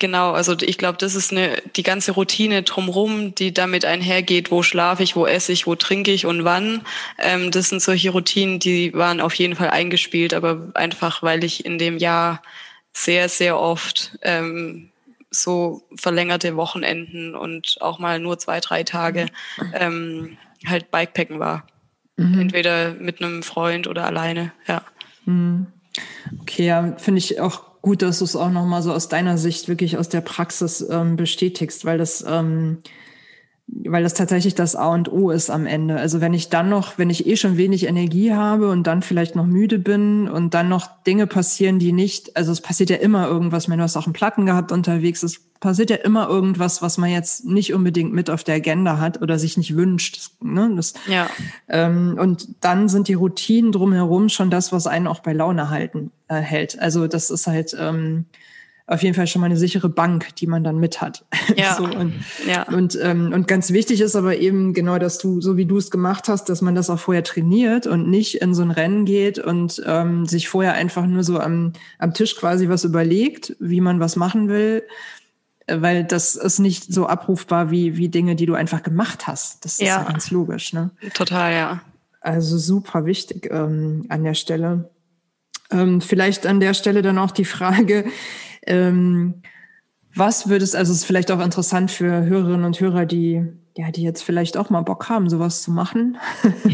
Genau, 0.00 0.32
also 0.32 0.56
ich 0.60 0.76
glaube, 0.76 0.98
das 0.98 1.14
ist 1.14 1.30
eine 1.30 1.62
die 1.76 1.84
ganze 1.84 2.12
Routine 2.12 2.62
drumherum, 2.62 3.34
die 3.34 3.54
damit 3.54 3.84
einhergeht, 3.84 4.50
wo 4.50 4.62
schlafe 4.62 5.02
ich, 5.04 5.14
wo 5.14 5.24
esse 5.24 5.52
ich, 5.52 5.66
wo 5.66 5.76
trinke 5.76 6.10
ich 6.10 6.26
und 6.26 6.44
wann. 6.44 6.82
Ähm, 7.18 7.50
das 7.52 7.68
sind 7.68 7.80
solche 7.80 8.10
Routinen, 8.10 8.58
die 8.58 8.92
waren 8.92 9.20
auf 9.20 9.34
jeden 9.34 9.54
Fall 9.54 9.70
eingespielt, 9.70 10.34
aber 10.34 10.72
einfach, 10.74 11.22
weil 11.22 11.44
ich 11.44 11.64
in 11.64 11.78
dem 11.78 11.96
Jahr 11.96 12.42
sehr, 12.92 13.28
sehr 13.28 13.58
oft 13.58 14.18
ähm, 14.22 14.90
so 15.30 15.82
verlängerte 15.94 16.56
Wochenenden 16.56 17.34
und 17.34 17.76
auch 17.80 17.98
mal 17.98 18.18
nur 18.18 18.38
zwei, 18.38 18.60
drei 18.60 18.82
Tage 18.82 19.26
ähm, 19.74 20.36
halt 20.66 20.90
Bikepacken 20.90 21.38
war. 21.38 21.66
Mhm. 22.16 22.40
Entweder 22.40 22.94
mit 22.94 23.22
einem 23.22 23.42
Freund 23.42 23.86
oder 23.86 24.06
alleine, 24.06 24.52
ja. 24.66 24.82
Mhm. 25.24 25.66
Okay, 26.40 26.66
ja, 26.66 26.96
finde 26.98 27.18
ich 27.18 27.40
auch 27.40 27.73
gut, 27.84 28.00
dass 28.00 28.20
du 28.20 28.24
es 28.24 28.34
auch 28.34 28.50
nochmal 28.50 28.82
so 28.82 28.94
aus 28.94 29.08
deiner 29.08 29.36
Sicht 29.36 29.68
wirklich 29.68 29.98
aus 29.98 30.08
der 30.08 30.22
Praxis 30.22 30.84
ähm, 30.90 31.16
bestätigst, 31.16 31.84
weil 31.84 31.98
das, 31.98 32.24
ähm, 32.26 32.78
weil 33.66 34.02
das 34.02 34.12
tatsächlich 34.14 34.54
das 34.54 34.76
A 34.76 34.88
und 34.88 35.10
O 35.10 35.30
ist 35.30 35.50
am 35.50 35.66
Ende. 35.66 35.96
Also 35.96 36.20
wenn 36.20 36.34
ich 36.34 36.50
dann 36.50 36.68
noch, 36.68 36.98
wenn 36.98 37.08
ich 37.08 37.26
eh 37.26 37.36
schon 37.36 37.56
wenig 37.56 37.86
Energie 37.86 38.32
habe 38.32 38.70
und 38.70 38.86
dann 38.86 39.00
vielleicht 39.00 39.36
noch 39.36 39.46
müde 39.46 39.78
bin 39.78 40.28
und 40.28 40.52
dann 40.52 40.68
noch 40.68 40.88
Dinge 41.06 41.26
passieren, 41.26 41.78
die 41.78 41.92
nicht, 41.92 42.36
also 42.36 42.52
es 42.52 42.60
passiert 42.60 42.90
ja 42.90 42.96
immer 42.96 43.26
irgendwas, 43.26 43.70
wenn 43.70 43.78
du 43.78 43.84
hast 43.84 43.96
auch 43.96 44.04
einen 44.04 44.12
Platten 44.12 44.44
gehabt 44.44 44.70
unterwegs, 44.70 45.22
es 45.22 45.40
passiert 45.60 45.88
ja 45.88 45.96
immer 45.96 46.28
irgendwas, 46.28 46.82
was 46.82 46.98
man 46.98 47.10
jetzt 47.10 47.46
nicht 47.46 47.72
unbedingt 47.72 48.12
mit 48.12 48.28
auf 48.28 48.44
der 48.44 48.56
Agenda 48.56 48.98
hat 48.98 49.22
oder 49.22 49.38
sich 49.38 49.56
nicht 49.56 49.74
wünscht. 49.74 50.30
Ne? 50.42 50.70
Das, 50.76 50.92
ja. 51.06 51.28
Ähm, 51.68 52.18
und 52.20 52.48
dann 52.60 52.90
sind 52.90 53.08
die 53.08 53.14
Routinen 53.14 53.72
drumherum 53.72 54.28
schon 54.28 54.50
das, 54.50 54.72
was 54.72 54.86
einen 54.86 55.06
auch 55.06 55.20
bei 55.20 55.32
Laune 55.32 55.70
halten 55.70 56.10
äh, 56.28 56.36
hält. 56.36 56.78
Also 56.78 57.06
das 57.06 57.30
ist 57.30 57.46
halt 57.46 57.74
ähm, 57.78 58.26
auf 58.86 59.02
jeden 59.02 59.14
Fall 59.14 59.26
schon 59.26 59.40
mal 59.40 59.46
eine 59.46 59.56
sichere 59.56 59.88
Bank, 59.88 60.36
die 60.36 60.46
man 60.46 60.62
dann 60.62 60.78
mit 60.78 61.00
hat. 61.00 61.24
Ja. 61.56 61.76
so, 61.76 61.84
und, 61.84 62.14
ja. 62.46 62.64
und, 62.64 62.98
ähm, 63.00 63.32
und 63.32 63.46
ganz 63.46 63.70
wichtig 63.70 64.00
ist 64.00 64.16
aber 64.16 64.36
eben 64.36 64.72
genau, 64.72 64.98
dass 64.98 65.18
du, 65.18 65.40
so 65.40 65.56
wie 65.56 65.66
du 65.66 65.76
es 65.76 65.90
gemacht 65.90 66.28
hast, 66.28 66.48
dass 66.48 66.62
man 66.62 66.74
das 66.74 66.90
auch 66.90 66.98
vorher 66.98 67.22
trainiert 67.22 67.86
und 67.86 68.08
nicht 68.08 68.40
in 68.40 68.54
so 68.54 68.62
ein 68.62 68.70
Rennen 68.70 69.04
geht 69.04 69.38
und 69.38 69.82
ähm, 69.86 70.26
sich 70.26 70.48
vorher 70.48 70.74
einfach 70.74 71.06
nur 71.06 71.22
so 71.22 71.38
am, 71.38 71.74
am 71.98 72.12
Tisch 72.12 72.36
quasi 72.36 72.68
was 72.68 72.84
überlegt, 72.84 73.56
wie 73.60 73.80
man 73.80 74.00
was 74.00 74.16
machen 74.16 74.48
will, 74.48 74.82
weil 75.68 76.04
das 76.04 76.34
ist 76.34 76.58
nicht 76.58 76.92
so 76.92 77.06
abrufbar 77.06 77.70
wie, 77.70 77.96
wie 77.96 78.08
Dinge, 78.08 78.36
die 78.36 78.46
du 78.46 78.54
einfach 78.54 78.82
gemacht 78.82 79.26
hast. 79.26 79.64
Das 79.64 79.74
ist 79.74 79.80
ja, 79.80 79.98
ja 79.98 80.02
ganz 80.02 80.30
logisch. 80.30 80.72
Ne? 80.72 80.90
Total, 81.14 81.52
ja. 81.52 81.80
Also 82.20 82.58
super 82.58 83.04
wichtig 83.06 83.48
ähm, 83.50 84.06
an 84.08 84.24
der 84.24 84.34
Stelle. 84.34 84.90
Ähm, 85.70 86.00
vielleicht 86.00 86.46
an 86.46 86.60
der 86.60 86.74
Stelle 86.74 87.02
dann 87.02 87.18
auch 87.18 87.30
die 87.30 87.44
Frage, 87.44 88.04
ähm, 88.66 89.42
was 90.14 90.48
würdest, 90.48 90.76
also 90.76 90.92
es 90.92 90.98
ist 90.98 91.04
vielleicht 91.04 91.30
auch 91.30 91.40
interessant 91.40 91.90
für 91.90 92.24
Hörerinnen 92.24 92.64
und 92.64 92.80
Hörer, 92.80 93.06
die 93.06 93.46
ja, 93.76 93.90
die 93.90 94.02
jetzt 94.02 94.22
vielleicht 94.22 94.56
auch 94.56 94.70
mal 94.70 94.82
Bock 94.82 95.08
haben, 95.08 95.28
sowas 95.28 95.62
zu 95.62 95.72
machen, 95.72 96.16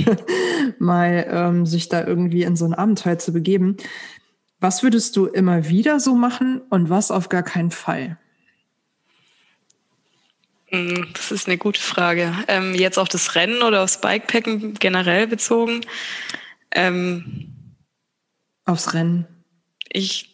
mal 0.79 1.27
ähm, 1.31 1.67
sich 1.67 1.89
da 1.89 2.07
irgendwie 2.07 2.43
in 2.43 2.57
so 2.57 2.67
ein 2.67 2.75
Abenteuer 2.75 3.19
zu 3.19 3.33
begeben. 3.33 3.79
Was 4.61 4.83
würdest 4.83 5.17
du 5.17 5.27
immer 5.27 5.69
wieder 5.69 5.99
so 5.99 6.15
machen 6.15 6.61
und 6.69 6.91
was 6.91 7.11
auf 7.11 7.31
gar 7.31 7.43
keinen 7.43 7.71
Fall? 7.71 8.19
Hm, 10.67 11.09
das 11.15 11.33
ist 11.33 11.49
eine 11.49 11.57
gute 11.57 11.81
Frage. 11.81 12.35
Ähm, 12.49 12.75
jetzt 12.75 12.99
auf 12.99 13.09
das 13.09 13.35
Rennen 13.35 13.63
oder 13.63 13.83
aufs 13.83 14.01
Bikepacken 14.03 14.75
generell 14.75 15.27
bezogen? 15.27 15.81
Ähm, 16.71 17.55
aufs 18.67 18.93
Rennen. 18.93 19.27
Ich, 19.89 20.30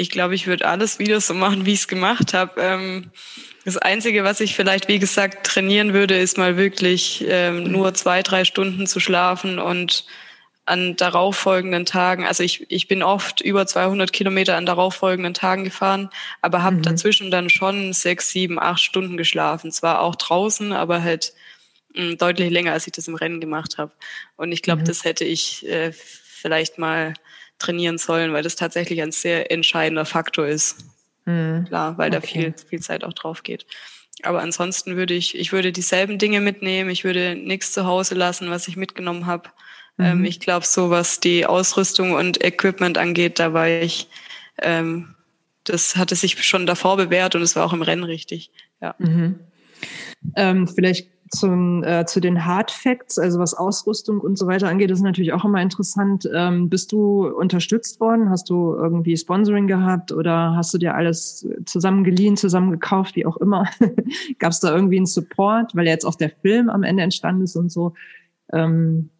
ich 0.00 0.10
glaube, 0.10 0.34
ich 0.34 0.46
würde 0.46 0.66
alles 0.66 0.98
wieder 0.98 1.20
so 1.20 1.34
machen, 1.34 1.66
wie 1.66 1.74
ich 1.74 1.80
es 1.80 1.88
gemacht 1.88 2.32
habe. 2.32 2.60
Ähm, 2.60 3.10
das 3.66 3.76
Einzige, 3.76 4.24
was 4.24 4.40
ich 4.40 4.56
vielleicht, 4.56 4.88
wie 4.88 4.98
gesagt, 4.98 5.46
trainieren 5.46 5.92
würde, 5.92 6.16
ist 6.18 6.38
mal 6.38 6.56
wirklich 6.56 7.22
ähm, 7.28 7.64
nur 7.64 7.92
zwei, 7.92 8.22
drei 8.22 8.44
Stunden 8.44 8.86
zu 8.86 8.98
schlafen 8.98 9.58
und 9.58 10.06
an 10.64 10.96
darauffolgenden 10.96 11.84
Tagen, 11.84 12.26
also 12.26 12.44
ich, 12.44 12.70
ich 12.70 12.86
bin 12.86 13.02
oft 13.02 13.40
über 13.40 13.66
200 13.66 14.12
Kilometer 14.12 14.56
an 14.56 14.66
darauffolgenden 14.66 15.34
Tagen 15.34 15.64
gefahren, 15.64 16.10
aber 16.42 16.62
habe 16.62 16.76
mhm. 16.76 16.82
dazwischen 16.82 17.30
dann 17.30 17.50
schon 17.50 17.92
sechs, 17.92 18.30
sieben, 18.30 18.58
acht 18.58 18.80
Stunden 18.80 19.16
geschlafen. 19.16 19.72
Zwar 19.72 20.00
auch 20.00 20.14
draußen, 20.14 20.72
aber 20.72 21.02
halt 21.02 21.34
mh, 21.94 22.02
hm, 22.02 22.18
deutlich 22.18 22.50
länger, 22.50 22.72
als 22.72 22.86
ich 22.86 22.92
das 22.92 23.08
im 23.08 23.16
Rennen 23.16 23.40
gemacht 23.40 23.78
habe. 23.78 23.92
Und 24.36 24.52
ich 24.52 24.62
glaube, 24.62 24.82
mhm. 24.82 24.86
das 24.86 25.04
hätte 25.04 25.24
ich 25.24 25.66
äh, 25.68 25.92
vielleicht 25.92 26.78
mal 26.78 27.14
trainieren 27.60 27.98
sollen, 27.98 28.32
weil 28.32 28.42
das 28.42 28.56
tatsächlich 28.56 29.02
ein 29.02 29.12
sehr 29.12 29.50
entscheidender 29.50 30.04
Faktor 30.04 30.46
ist. 30.46 30.76
Mhm. 31.26 31.66
Klar, 31.68 31.96
weil 31.98 32.08
okay. 32.08 32.20
da 32.20 32.26
viel, 32.26 32.54
viel 32.68 32.80
Zeit 32.80 33.04
auch 33.04 33.12
drauf 33.12 33.42
geht. 33.42 33.66
Aber 34.22 34.42
ansonsten 34.42 34.96
würde 34.96 35.14
ich, 35.14 35.38
ich 35.38 35.52
würde 35.52 35.72
dieselben 35.72 36.18
Dinge 36.18 36.40
mitnehmen. 36.40 36.90
Ich 36.90 37.04
würde 37.04 37.36
nichts 37.36 37.72
zu 37.72 37.86
Hause 37.86 38.14
lassen, 38.14 38.50
was 38.50 38.68
ich 38.68 38.76
mitgenommen 38.76 39.26
habe. 39.26 39.50
Ähm, 39.98 40.18
mhm. 40.18 40.24
ich 40.24 40.40
glaube, 40.40 40.66
so 40.66 40.90
was 40.90 41.20
die 41.20 41.46
Ausrüstung 41.46 42.12
und 42.12 42.42
Equipment 42.42 42.98
angeht, 42.98 43.38
da 43.38 43.52
war 43.52 43.68
ich, 43.68 44.08
ähm, 44.62 45.14
das 45.64 45.96
hatte 45.96 46.16
sich 46.16 46.42
schon 46.44 46.66
davor 46.66 46.96
bewährt 46.96 47.34
und 47.34 47.42
es 47.42 47.56
war 47.56 47.64
auch 47.64 47.72
im 47.72 47.82
Rennen 47.82 48.04
richtig. 48.04 48.50
Ja. 48.80 48.94
Mhm. 48.98 49.40
Ähm, 50.36 50.68
vielleicht 50.68 51.08
zum, 51.30 51.84
äh, 51.84 52.04
zu 52.06 52.20
den 52.20 52.44
Hard 52.44 52.70
Facts, 52.70 53.18
also 53.18 53.38
was 53.38 53.54
Ausrüstung 53.54 54.20
und 54.20 54.36
so 54.36 54.46
weiter 54.46 54.68
angeht, 54.68 54.90
ist 54.90 55.00
natürlich 55.00 55.32
auch 55.32 55.44
immer 55.44 55.62
interessant. 55.62 56.28
Ähm, 56.32 56.68
bist 56.68 56.92
du 56.92 57.26
unterstützt 57.28 58.00
worden? 58.00 58.30
Hast 58.30 58.50
du 58.50 58.74
irgendwie 58.74 59.16
Sponsoring 59.16 59.66
gehabt 59.68 60.10
oder 60.10 60.54
hast 60.56 60.74
du 60.74 60.78
dir 60.78 60.94
alles 60.94 61.46
zusammen 61.66 62.02
geliehen, 62.02 62.36
zusammen 62.36 62.72
gekauft, 62.72 63.14
wie 63.14 63.26
auch 63.26 63.36
immer? 63.36 63.68
Gab 64.38 64.50
es 64.52 64.60
da 64.60 64.74
irgendwie 64.74 64.96
einen 64.96 65.06
Support, 65.06 65.76
weil 65.76 65.86
ja 65.86 65.92
jetzt 65.92 66.04
auch 66.04 66.16
der 66.16 66.30
Film 66.30 66.68
am 66.68 66.82
Ende 66.82 67.04
entstanden 67.04 67.44
ist 67.44 67.56
und 67.56 67.70
so? 67.70 67.94
Ähm, 68.52 69.10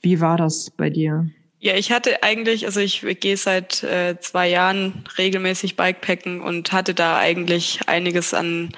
wie 0.00 0.20
war 0.20 0.38
das 0.38 0.70
bei 0.70 0.88
dir? 0.88 1.28
Ja, 1.60 1.74
ich 1.74 1.90
hatte 1.90 2.22
eigentlich, 2.22 2.66
also 2.66 2.80
ich 2.80 3.04
gehe 3.20 3.36
seit 3.36 3.82
äh, 3.82 4.16
zwei 4.20 4.48
Jahren 4.48 5.04
regelmäßig 5.18 5.76
Bikepacken 5.76 6.40
und 6.40 6.72
hatte 6.72 6.94
da 6.94 7.18
eigentlich 7.18 7.80
einiges 7.86 8.32
an 8.32 8.70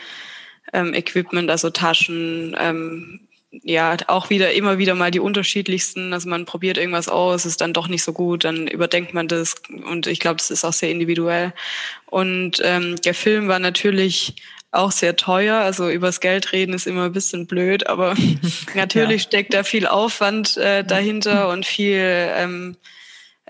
ähm, 0.73 0.95
Equipment, 0.95 1.51
also 1.51 1.71
Taschen, 1.71 2.57
ähm, 2.59 3.21
ja, 3.51 3.97
auch 4.07 4.31
wieder 4.31 4.53
immer 4.53 4.79
wieder 4.79 4.95
mal 4.95 5.11
die 5.11 5.21
unterschiedlichsten. 5.21 6.13
Also 6.13 6.29
man 6.29 6.45
probiert 6.45 6.79
irgendwas 6.79 7.09
aus, 7.09 7.47
ist 7.47 7.61
dann 7.61 7.73
doch 7.73 7.89
nicht 7.89 8.05
so 8.05 8.13
gut, 8.13 8.45
dann 8.45 8.69
überdenkt 8.69 9.13
man 9.13 9.27
das 9.27 9.57
und 9.87 10.07
ich 10.07 10.21
glaube, 10.21 10.37
das 10.37 10.51
ist 10.51 10.65
auch 10.65 10.73
sehr 10.73 10.91
individuell. 10.91 11.53
Und 12.07 12.61
ähm, 12.65 12.97
der 13.01 13.15
Film 13.15 13.49
war 13.49 13.59
natürlich 13.59 14.37
auch 14.73 14.93
sehr 14.93 15.17
teuer. 15.17 15.57
Also 15.57 15.91
übers 15.91 16.21
Geld 16.21 16.53
reden 16.53 16.75
ist 16.75 16.87
immer 16.87 17.07
ein 17.07 17.13
bisschen 17.13 17.47
blöd, 17.47 17.87
aber 17.87 18.15
natürlich 18.75 19.23
ja. 19.23 19.29
steckt 19.29 19.55
da 19.55 19.65
viel 19.65 19.87
Aufwand 19.87 20.57
äh, 20.57 20.85
dahinter 20.85 21.49
und 21.49 21.67
viel, 21.67 21.99
ähm, 21.99 22.77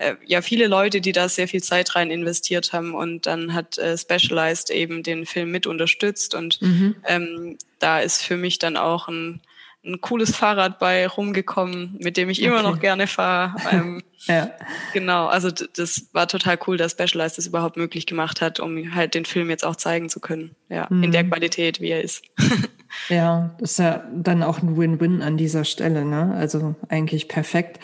äh, 0.01 0.15
ja, 0.25 0.41
viele 0.41 0.67
Leute, 0.67 0.99
die 0.99 1.11
da 1.11 1.29
sehr 1.29 1.47
viel 1.47 1.61
Zeit 1.61 1.95
rein 1.95 2.11
investiert 2.11 2.73
haben 2.73 2.93
und 2.93 3.25
dann 3.25 3.53
hat 3.53 3.77
äh, 3.77 3.97
Specialized 3.97 4.69
eben 4.71 5.03
den 5.03 5.25
Film 5.25 5.51
mit 5.51 5.67
unterstützt 5.67 6.35
und 6.35 6.61
mhm. 6.61 6.95
ähm, 7.05 7.57
da 7.79 7.99
ist 7.99 8.23
für 8.23 8.37
mich 8.37 8.59
dann 8.59 8.77
auch 8.77 9.07
ein, 9.07 9.41
ein 9.85 10.01
cooles 10.01 10.35
Fahrrad 10.35 10.79
bei 10.79 11.07
rumgekommen, 11.07 11.97
mit 11.99 12.17
dem 12.17 12.29
ich 12.29 12.41
immer 12.41 12.59
okay. 12.59 12.63
noch 12.63 12.79
gerne 12.79 13.07
fahre. 13.07 13.55
Ähm, 13.71 14.03
ja. 14.25 14.51
Genau, 14.93 15.27
also 15.27 15.49
das 15.49 16.07
war 16.13 16.27
total 16.27 16.59
cool, 16.67 16.77
dass 16.77 16.91
Specialized 16.93 17.37
das 17.37 17.47
überhaupt 17.47 17.77
möglich 17.77 18.05
gemacht 18.05 18.41
hat, 18.41 18.59
um 18.59 18.95
halt 18.95 19.15
den 19.15 19.25
Film 19.25 19.49
jetzt 19.49 19.65
auch 19.65 19.75
zeigen 19.75 20.09
zu 20.09 20.19
können. 20.19 20.55
Ja, 20.69 20.87
mhm. 20.89 21.03
in 21.03 21.11
der 21.11 21.23
Qualität, 21.23 21.79
wie 21.79 21.89
er 21.89 22.01
ist. 22.01 22.23
ja, 23.09 23.55
das 23.59 23.71
ist 23.71 23.79
ja 23.79 24.03
dann 24.13 24.43
auch 24.43 24.61
ein 24.61 24.77
Win-Win 24.77 25.21
an 25.21 25.37
dieser 25.37 25.65
Stelle, 25.65 26.05
ne? 26.05 26.35
Also 26.35 26.75
eigentlich 26.89 27.27
perfekt. 27.27 27.79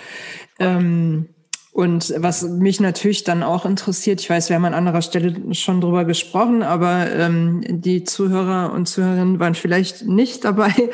Ähm, 0.59 1.30
und 1.78 2.12
was 2.18 2.42
mich 2.42 2.80
natürlich 2.80 3.24
dann 3.24 3.44
auch 3.44 3.64
interessiert, 3.64 4.20
ich 4.20 4.28
weiß, 4.28 4.50
wir 4.50 4.56
haben 4.56 4.66
an 4.66 4.74
anderer 4.74 5.04
Stelle 5.04 5.54
schon 5.54 5.80
drüber 5.80 6.06
gesprochen, 6.06 6.64
aber 6.64 7.12
ähm, 7.12 7.62
die 7.68 8.04
Zuhörer 8.04 8.74
und 8.74 8.88
Zuhörerinnen 8.88 9.40
waren 9.40 9.54
vielleicht 9.54 10.04
nicht 10.08 10.44
dabei. 10.44 10.74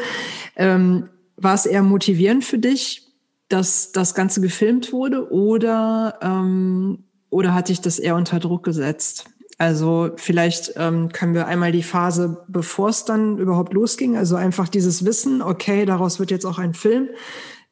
Ähm, 0.55 1.09
war 1.35 1.55
es 1.55 1.65
eher 1.65 1.81
motivierend 1.81 2.45
für 2.45 2.59
dich, 2.59 3.07
dass 3.47 3.91
das 3.91 4.13
Ganze 4.13 4.39
gefilmt 4.39 4.93
wurde 4.93 5.31
oder, 5.31 6.19
ähm, 6.21 7.05
oder 7.31 7.55
hat 7.55 7.69
dich 7.69 7.81
das 7.81 7.97
eher 7.97 8.15
unter 8.15 8.39
Druck 8.39 8.63
gesetzt? 8.63 9.25
Also 9.57 10.11
vielleicht 10.17 10.73
ähm, 10.75 11.09
können 11.11 11.33
wir 11.33 11.47
einmal 11.47 11.71
die 11.71 11.81
Phase, 11.81 12.45
bevor 12.47 12.89
es 12.89 13.03
dann 13.03 13.39
überhaupt 13.39 13.73
losging, 13.73 14.15
also 14.15 14.35
einfach 14.35 14.69
dieses 14.69 15.03
Wissen, 15.03 15.41
okay, 15.41 15.85
daraus 15.85 16.19
wird 16.19 16.29
jetzt 16.29 16.45
auch 16.45 16.59
ein 16.59 16.75
Film. 16.75 17.09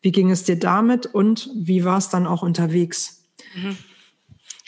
Wie 0.02 0.12
ging 0.12 0.32
es 0.32 0.44
dir 0.44 0.58
damit 0.58 1.06
und 1.06 1.50
wie 1.56 1.84
war 1.86 1.98
es 1.98 2.10
dann 2.10 2.26
auch 2.28 2.42
unterwegs? 2.42 3.24
Mhm. 3.56 3.78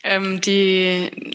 Ähm, 0.06 0.42
die 0.42 1.34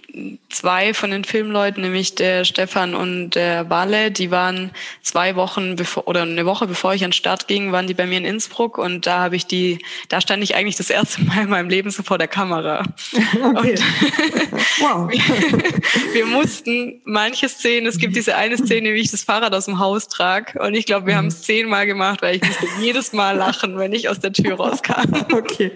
zwei 0.50 0.92
von 0.92 1.10
den 1.10 1.24
Filmleuten, 1.24 1.82
nämlich 1.82 2.14
der 2.14 2.44
Stefan 2.44 2.94
und 2.94 3.30
der 3.30 3.70
Walle, 3.70 4.10
die 4.10 4.30
waren 4.30 4.72
zwei 5.02 5.36
Wochen 5.36 5.76
bevor 5.76 6.06
oder 6.06 6.22
eine 6.22 6.44
Woche 6.44 6.66
bevor 6.66 6.92
ich 6.92 7.02
an 7.02 7.10
den 7.10 7.14
Start 7.14 7.48
ging, 7.48 7.72
waren 7.72 7.86
die 7.86 7.94
bei 7.94 8.06
mir 8.06 8.18
in 8.18 8.26
Innsbruck 8.26 8.76
und 8.76 9.06
da 9.06 9.20
habe 9.20 9.36
ich 9.36 9.46
die, 9.46 9.78
da 10.08 10.20
stand 10.20 10.42
ich 10.42 10.54
eigentlich 10.54 10.76
das 10.76 10.90
erste 10.90 11.22
Mal 11.22 11.44
in 11.44 11.48
meinem 11.48 11.70
Leben 11.70 11.90
so 11.90 12.02
vor 12.02 12.18
der 12.18 12.28
Kamera. 12.28 12.82
Okay. 13.38 13.74
wow. 14.80 15.08
wir, 15.10 15.20
wir, 16.12 16.26
mussten 16.26 17.00
manche 17.04 17.48
Szenen, 17.48 17.86
es 17.86 17.98
gibt 17.98 18.16
diese 18.16 18.36
eine 18.36 18.56
Szene, 18.56 18.92
wie 18.94 19.00
ich 19.00 19.10
das 19.10 19.22
Fahrrad 19.22 19.54
aus 19.54 19.64
dem 19.66 19.78
Haus 19.78 20.08
trage 20.08 20.58
und 20.60 20.74
ich 20.74 20.86
glaube, 20.86 21.06
wir 21.06 21.14
mhm. 21.14 21.18
haben 21.18 21.26
es 21.28 21.42
zehnmal 21.42 21.86
gemacht, 21.86 22.22
weil 22.22 22.36
ich 22.36 22.42
musste 22.42 22.66
jedes 22.80 23.12
Mal 23.12 23.36
lachen, 23.36 23.78
wenn 23.78 23.92
ich 23.92 24.08
aus 24.08 24.20
der 24.20 24.32
Tür 24.32 24.56
rauskam. 24.56 25.14
Okay. 25.32 25.72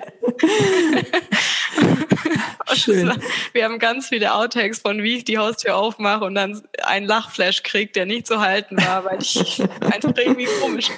Schön. 2.75 3.09
War, 3.09 3.17
wir 3.53 3.65
haben 3.65 3.79
ganz 3.79 4.09
viele 4.09 4.35
Outtakes 4.35 4.81
von, 4.81 5.03
wie 5.03 5.17
ich 5.17 5.25
die 5.25 5.39
Haustür 5.39 5.77
aufmache 5.77 6.25
und 6.25 6.35
dann 6.35 6.63
einen 6.83 7.07
Lachflash 7.07 7.63
krieg, 7.63 7.93
der 7.93 8.07
nicht 8.07 8.27
zu 8.27 8.41
halten 8.41 8.77
war, 8.77 9.05
weil 9.05 9.21
ich 9.21 9.63
einfach 9.93 10.17
irgendwie 10.17 10.49
komisch. 10.61 10.89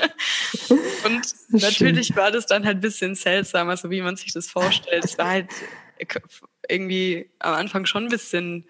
Und 1.05 1.35
natürlich 1.49 2.09
Schön. 2.09 2.16
war 2.16 2.30
das 2.30 2.47
dann 2.47 2.64
halt 2.64 2.78
ein 2.78 2.80
bisschen 2.80 3.14
seltsam, 3.14 3.68
also 3.68 3.91
wie 3.91 4.03
man 4.03 4.16
sich 4.16 4.32
das 4.32 4.49
vorstellt. 4.49 5.05
Es 5.05 5.18
war 5.18 5.28
halt 5.28 5.49
irgendwie 6.68 7.30
am 7.39 7.55
Anfang 7.55 7.87
schon 7.87 8.05
ein 8.05 8.11
bisschen 8.11 8.64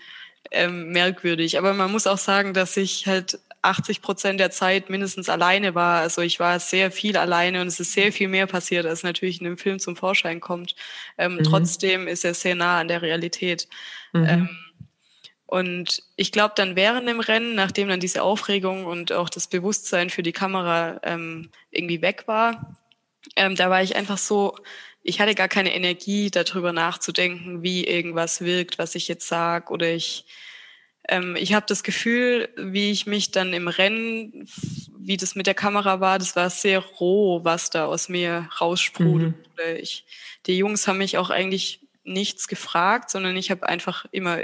ähm, 0.50 0.90
merkwürdig. 0.90 1.58
Aber 1.58 1.74
man 1.74 1.90
muss 1.92 2.06
auch 2.06 2.18
sagen, 2.18 2.54
dass 2.54 2.76
ich 2.76 3.06
halt 3.06 3.38
80 3.64 4.02
Prozent 4.02 4.40
der 4.40 4.50
Zeit 4.50 4.90
mindestens 4.90 5.28
alleine 5.28 5.74
war. 5.74 6.00
Also 6.00 6.22
ich 6.22 6.40
war 6.40 6.60
sehr 6.60 6.90
viel 6.90 7.16
alleine 7.16 7.60
und 7.60 7.66
es 7.66 7.80
ist 7.80 7.92
sehr 7.92 8.12
viel 8.12 8.28
mehr 8.28 8.46
passiert, 8.46 8.86
als 8.86 9.02
natürlich 9.02 9.40
in 9.40 9.44
dem 9.44 9.58
Film 9.58 9.78
zum 9.78 9.96
Vorschein 9.96 10.40
kommt. 10.40 10.74
Ähm, 11.18 11.36
mhm. 11.36 11.44
Trotzdem 11.44 12.06
ist 12.06 12.24
er 12.24 12.34
sehr 12.34 12.54
nah 12.54 12.80
an 12.80 12.88
der 12.88 13.02
Realität. 13.02 13.68
Mhm. 14.12 14.26
Ähm, 14.28 14.48
und 15.46 16.02
ich 16.16 16.32
glaube, 16.32 16.54
dann 16.56 16.74
während 16.76 17.08
dem 17.08 17.20
Rennen, 17.20 17.54
nachdem 17.54 17.88
dann 17.88 18.00
diese 18.00 18.22
Aufregung 18.22 18.86
und 18.86 19.12
auch 19.12 19.28
das 19.28 19.46
Bewusstsein 19.46 20.10
für 20.10 20.22
die 20.22 20.32
Kamera 20.32 21.00
ähm, 21.02 21.50
irgendwie 21.70 22.02
weg 22.02 22.24
war, 22.26 22.76
ähm, 23.36 23.54
da 23.54 23.70
war 23.70 23.82
ich 23.82 23.96
einfach 23.96 24.18
so, 24.18 24.56
ich 25.02 25.20
hatte 25.20 25.34
gar 25.34 25.48
keine 25.48 25.74
Energie, 25.74 26.30
darüber 26.30 26.72
nachzudenken, 26.72 27.62
wie 27.62 27.84
irgendwas 27.84 28.40
wirkt, 28.40 28.78
was 28.78 28.94
ich 28.94 29.06
jetzt 29.08 29.28
sag 29.28 29.70
oder 29.70 29.92
ich 29.92 30.24
ähm, 31.08 31.36
ich 31.36 31.54
habe 31.54 31.66
das 31.68 31.82
Gefühl, 31.82 32.48
wie 32.56 32.90
ich 32.90 33.06
mich 33.06 33.30
dann 33.30 33.52
im 33.52 33.68
Rennen, 33.68 34.48
wie 34.98 35.16
das 35.16 35.34
mit 35.34 35.46
der 35.46 35.54
Kamera 35.54 36.00
war, 36.00 36.18
das 36.18 36.34
war 36.36 36.50
sehr 36.50 36.78
roh, 36.78 37.44
was 37.44 37.70
da 37.70 37.86
aus 37.86 38.08
mir 38.08 38.48
raussprudelt. 38.60 39.34
Mhm. 39.36 39.76
Ich, 39.78 40.06
die 40.46 40.56
Jungs 40.56 40.88
haben 40.88 40.98
mich 40.98 41.18
auch 41.18 41.30
eigentlich 41.30 41.80
nichts 42.04 42.48
gefragt, 42.48 43.10
sondern 43.10 43.36
ich 43.36 43.50
habe 43.50 43.68
einfach 43.68 44.06
immer 44.12 44.40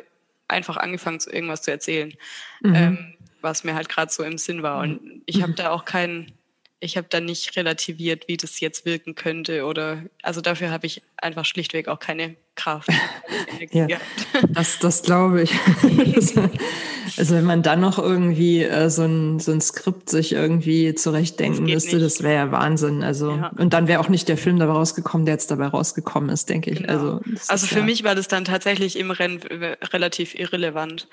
einfach 0.49 0.77
angefangen, 0.77 1.21
zu 1.21 1.31
irgendwas 1.31 1.63
zu 1.63 1.71
erzählen, 1.71 2.13
mhm. 2.61 2.75
ähm, 2.75 3.15
was 3.41 3.65
mir 3.65 3.75
halt 3.75 3.89
gerade 3.89 4.13
so 4.13 4.25
im 4.25 4.37
Sinn 4.37 4.63
war. 4.63 4.81
Und 4.81 5.23
ich 5.27 5.43
habe 5.43 5.53
da 5.53 5.71
auch 5.71 5.85
keinen 5.85 6.33
ich 6.81 6.97
habe 6.97 7.07
da 7.11 7.21
nicht 7.21 7.57
relativiert, 7.57 8.27
wie 8.27 8.39
das 8.39 8.59
jetzt 8.61 8.87
wirken 8.87 9.15
könnte 9.15 9.67
oder 9.67 10.05
also 10.23 10.41
dafür 10.41 10.71
habe 10.71 10.87
ich 10.87 11.03
einfach 11.23 11.45
schlichtweg 11.45 11.89
auch 11.89 11.99
keine 11.99 12.37
Kraft. 12.55 12.89
ja, 13.73 13.87
das, 14.49 14.79
das 14.79 15.03
glaube 15.03 15.43
ich. 15.43 15.53
also 17.17 17.35
wenn 17.35 17.45
man 17.45 17.63
dann 17.63 17.81
noch 17.81 17.99
irgendwie 17.99 18.63
äh, 18.63 18.91
so, 18.91 19.03
ein, 19.03 19.39
so 19.39 19.53
ein 19.53 19.61
Skript 19.61 20.11
sich 20.11 20.33
irgendwie 20.33 20.95
zurechtdenken 20.95 21.67
das 21.67 21.75
müsste, 21.75 21.97
nicht. 21.97 22.05
das 22.05 22.23
wäre 22.23 22.35
ja 22.35 22.53
Wahnsinn. 22.53 23.03
Also 23.03 23.33
ja. 23.33 23.51
und 23.57 23.73
dann 23.73 23.89
wäre 23.89 24.01
auch 24.01 24.09
nicht 24.09 24.29
der 24.29 24.37
Film 24.37 24.59
dabei 24.59 24.73
rausgekommen, 24.73 25.25
der 25.25 25.35
jetzt 25.35 25.51
dabei 25.51 25.69
rausgekommen 25.69 26.31
ist, 26.31 26.49
denke 26.49 26.71
ich. 26.71 26.79
Genau. 26.79 26.93
Also, 26.93 27.21
also 27.49 27.67
für 27.67 27.81
ja. 27.81 27.85
mich 27.85 28.05
war 28.05 28.15
das 28.15 28.29
dann 28.29 28.45
tatsächlich 28.45 28.99
im 28.99 29.11
Rennen 29.11 29.41
relativ 29.93 30.35
irrelevant. 30.35 31.09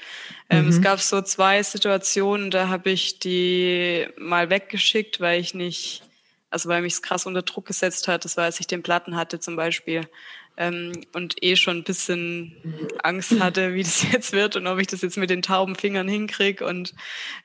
Ähm, 0.49 0.63
mhm. 0.63 0.69
Es 0.69 0.81
gab 0.81 0.99
so 0.99 1.21
zwei 1.21 1.63
Situationen, 1.63 2.51
da 2.51 2.67
habe 2.67 2.89
ich 2.89 3.19
die 3.19 4.07
mal 4.17 4.49
weggeschickt, 4.49 5.21
weil 5.21 5.39
ich 5.39 5.53
nicht, 5.53 6.03
also 6.49 6.69
weil 6.69 6.81
mich 6.81 6.93
es 6.93 7.01
krass 7.01 7.25
unter 7.25 7.41
Druck 7.41 7.65
gesetzt 7.65 8.07
hat. 8.07 8.25
Das 8.25 8.37
war, 8.37 8.45
als 8.45 8.59
ich 8.59 8.67
den 8.67 8.83
Platten 8.83 9.15
hatte 9.15 9.39
zum 9.39 9.55
Beispiel 9.55 10.07
ähm, 10.57 11.03
und 11.13 11.41
eh 11.43 11.55
schon 11.55 11.77
ein 11.77 11.83
bisschen 11.83 12.55
Angst 13.03 13.39
hatte, 13.39 13.73
wie 13.73 13.83
das 13.83 14.03
jetzt 14.11 14.33
wird 14.33 14.55
und 14.55 14.67
ob 14.67 14.79
ich 14.79 14.87
das 14.87 15.01
jetzt 15.01 15.17
mit 15.17 15.29
den 15.29 15.41
tauben 15.41 15.75
Fingern 15.75 16.07
hinkriege 16.07 16.65
und 16.65 16.93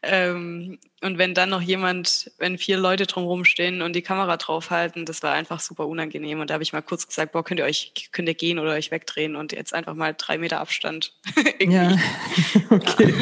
ähm, 0.02 0.78
und 1.02 1.18
wenn 1.18 1.34
dann 1.34 1.50
noch 1.50 1.60
jemand, 1.60 2.30
wenn 2.38 2.58
vier 2.58 2.78
Leute 2.78 3.06
drumherum 3.06 3.44
stehen 3.44 3.82
und 3.82 3.94
die 3.94 4.02
Kamera 4.02 4.36
draufhalten, 4.36 5.04
das 5.04 5.22
war 5.22 5.32
einfach 5.32 5.58
super 5.58 5.88
unangenehm 5.88 6.40
und 6.40 6.48
da 6.48 6.54
habe 6.54 6.62
ich 6.62 6.72
mal 6.72 6.80
kurz 6.80 7.06
gesagt, 7.06 7.32
boah, 7.32 7.44
könnt 7.44 7.60
ihr 7.60 7.66
euch 7.66 7.92
könnt 8.12 8.28
ihr 8.28 8.34
gehen 8.34 8.58
oder 8.58 8.72
euch 8.72 8.90
wegdrehen 8.90 9.36
und 9.36 9.52
jetzt 9.52 9.74
einfach 9.74 9.94
mal 9.94 10.14
drei 10.16 10.38
Meter 10.38 10.60
Abstand. 10.60 11.12
ja. 11.60 11.96
okay. 12.70 13.12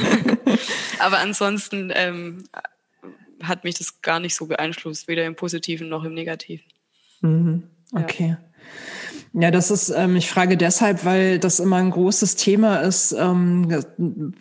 Aber 0.98 1.18
ansonsten 1.18 1.90
ähm, 1.94 2.44
hat 3.42 3.64
mich 3.64 3.76
das 3.76 4.02
gar 4.02 4.20
nicht 4.20 4.34
so 4.34 4.46
beeinflusst, 4.46 5.08
weder 5.08 5.24
im 5.26 5.36
Positiven 5.36 5.88
noch 5.88 6.04
im 6.04 6.14
Negativen. 6.14 6.64
Mhm. 7.20 7.64
Okay. 7.92 8.36
Ja. 8.40 8.50
Ja, 9.32 9.52
das 9.52 9.70
ist, 9.70 9.90
ähm, 9.90 10.16
ich 10.16 10.28
frage 10.28 10.56
deshalb, 10.56 11.04
weil 11.04 11.38
das 11.38 11.60
immer 11.60 11.76
ein 11.76 11.90
großes 11.90 12.34
Thema 12.34 12.78
ist, 12.78 13.12
ähm, 13.12 13.84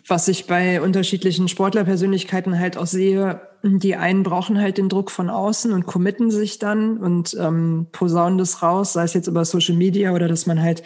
was 0.06 0.26
ich 0.26 0.48
bei 0.48 0.82
unterschiedlichen 0.82 1.46
Sportlerpersönlichkeiten 1.46 2.58
halt 2.58 2.76
auch 2.76 2.86
sehe. 2.86 3.40
Die 3.62 3.94
einen 3.94 4.24
brauchen 4.24 4.60
halt 4.60 4.78
den 4.78 4.88
Druck 4.88 5.12
von 5.12 5.30
außen 5.30 5.72
und 5.72 5.86
committen 5.86 6.32
sich 6.32 6.58
dann 6.58 6.96
und 6.96 7.36
ähm, 7.38 7.86
posaunen 7.92 8.38
das 8.38 8.62
raus, 8.62 8.94
sei 8.94 9.04
es 9.04 9.14
jetzt 9.14 9.28
über 9.28 9.44
Social 9.44 9.76
Media 9.76 10.12
oder 10.12 10.26
dass 10.26 10.46
man 10.46 10.60
halt 10.60 10.82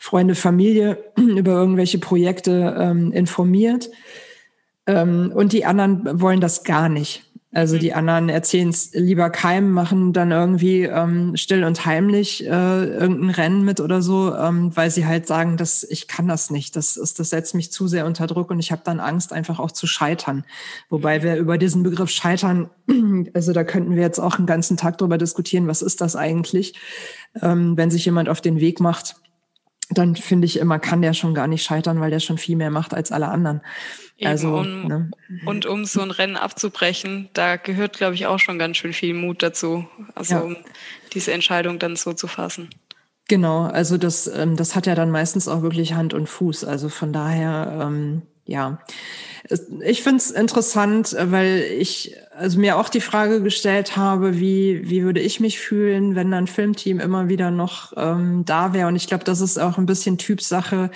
Freunde, 0.00 0.34
Familie 0.34 0.98
über 1.16 1.52
irgendwelche 1.52 1.98
Projekte 1.98 2.74
ähm, 2.76 3.12
informiert. 3.12 3.90
Ähm, 4.88 5.30
und 5.32 5.52
die 5.52 5.64
anderen 5.64 6.20
wollen 6.20 6.40
das 6.40 6.64
gar 6.64 6.88
nicht. 6.88 7.25
Also 7.56 7.78
die 7.78 7.88
mhm. 7.88 7.96
anderen 7.96 8.28
erzählen 8.28 8.68
es 8.68 8.90
lieber 8.92 9.30
keinem, 9.30 9.70
machen 9.70 10.12
dann 10.12 10.30
irgendwie 10.30 10.82
ähm, 10.82 11.34
still 11.38 11.64
und 11.64 11.86
heimlich 11.86 12.44
äh, 12.44 12.48
irgendein 12.48 13.30
Rennen 13.30 13.64
mit 13.64 13.80
oder 13.80 14.02
so, 14.02 14.36
ähm, 14.36 14.76
weil 14.76 14.90
sie 14.90 15.06
halt 15.06 15.26
sagen, 15.26 15.56
dass 15.56 15.82
ich 15.82 16.06
kann 16.06 16.28
das 16.28 16.50
nicht. 16.50 16.76
Das 16.76 16.98
ist, 16.98 17.18
das 17.18 17.30
setzt 17.30 17.54
mich 17.54 17.72
zu 17.72 17.88
sehr 17.88 18.04
unter 18.04 18.26
Druck 18.26 18.50
und 18.50 18.58
ich 18.58 18.72
habe 18.72 18.82
dann 18.84 19.00
Angst, 19.00 19.32
einfach 19.32 19.58
auch 19.58 19.72
zu 19.72 19.86
scheitern. 19.86 20.44
Wobei 20.90 21.18
mhm. 21.18 21.22
wir 21.22 21.36
über 21.36 21.56
diesen 21.56 21.82
Begriff 21.82 22.10
scheitern, 22.10 22.68
also 23.32 23.54
da 23.54 23.64
könnten 23.64 23.96
wir 23.96 24.02
jetzt 24.02 24.18
auch 24.18 24.36
einen 24.36 24.46
ganzen 24.46 24.76
Tag 24.76 24.98
drüber 24.98 25.16
diskutieren, 25.16 25.66
was 25.66 25.80
ist 25.80 26.02
das 26.02 26.14
eigentlich, 26.14 26.74
ähm, 27.40 27.74
wenn 27.78 27.90
sich 27.90 28.04
jemand 28.04 28.28
auf 28.28 28.42
den 28.42 28.60
Weg 28.60 28.80
macht 28.80 29.16
dann 29.90 30.16
finde 30.16 30.46
ich 30.46 30.58
immer, 30.58 30.80
kann 30.80 31.00
der 31.00 31.12
schon 31.12 31.32
gar 31.32 31.46
nicht 31.46 31.62
scheitern, 31.62 32.00
weil 32.00 32.10
der 32.10 32.18
schon 32.18 32.38
viel 32.38 32.56
mehr 32.56 32.70
macht 32.70 32.92
als 32.92 33.12
alle 33.12 33.28
anderen. 33.28 33.60
Eben, 34.18 34.30
also, 34.30 34.56
um, 34.56 34.86
ne? 34.86 35.10
Und 35.44 35.66
um 35.66 35.84
so 35.84 36.00
ein 36.00 36.10
Rennen 36.10 36.36
abzubrechen, 36.36 37.28
da 37.34 37.56
gehört, 37.56 37.98
glaube 37.98 38.14
ich, 38.14 38.26
auch 38.26 38.38
schon 38.38 38.58
ganz 38.58 38.78
schön 38.78 38.94
viel 38.94 39.12
Mut 39.12 39.42
dazu. 39.42 39.86
Also 40.14 40.34
ja. 40.34 40.40
um 40.40 40.56
diese 41.12 41.32
Entscheidung 41.32 41.78
dann 41.78 41.96
so 41.96 42.14
zu 42.14 42.26
fassen. 42.26 42.70
Genau, 43.28 43.64
also 43.64 43.98
das, 43.98 44.26
ähm, 44.28 44.56
das 44.56 44.74
hat 44.74 44.86
ja 44.86 44.94
dann 44.94 45.10
meistens 45.10 45.48
auch 45.48 45.62
wirklich 45.62 45.94
Hand 45.94 46.14
und 46.14 46.28
Fuß. 46.28 46.64
Also 46.64 46.88
von 46.88 47.12
daher, 47.12 47.80
ähm, 47.82 48.22
ja. 48.44 48.78
Ich 49.84 50.02
finde 50.02 50.18
es 50.18 50.30
interessant, 50.30 51.14
weil 51.18 51.64
ich 51.78 52.14
also 52.36 52.58
mir 52.58 52.78
auch 52.78 52.88
die 52.88 53.00
Frage 53.00 53.42
gestellt 53.42 53.96
habe, 53.96 54.38
wie, 54.38 54.88
wie 54.88 55.02
würde 55.02 55.20
ich 55.20 55.40
mich 55.40 55.58
fühlen, 55.58 56.14
wenn 56.14 56.32
ein 56.32 56.46
Filmteam 56.46 57.00
immer 57.00 57.28
wieder 57.28 57.50
noch 57.50 57.92
ähm, 57.96 58.44
da 58.44 58.72
wäre. 58.72 58.88
Und 58.88 58.96
ich 58.96 59.08
glaube, 59.08 59.24
das 59.24 59.40
ist 59.40 59.58
auch 59.58 59.78
ein 59.78 59.86
bisschen 59.86 60.18
Typsache. 60.18 60.90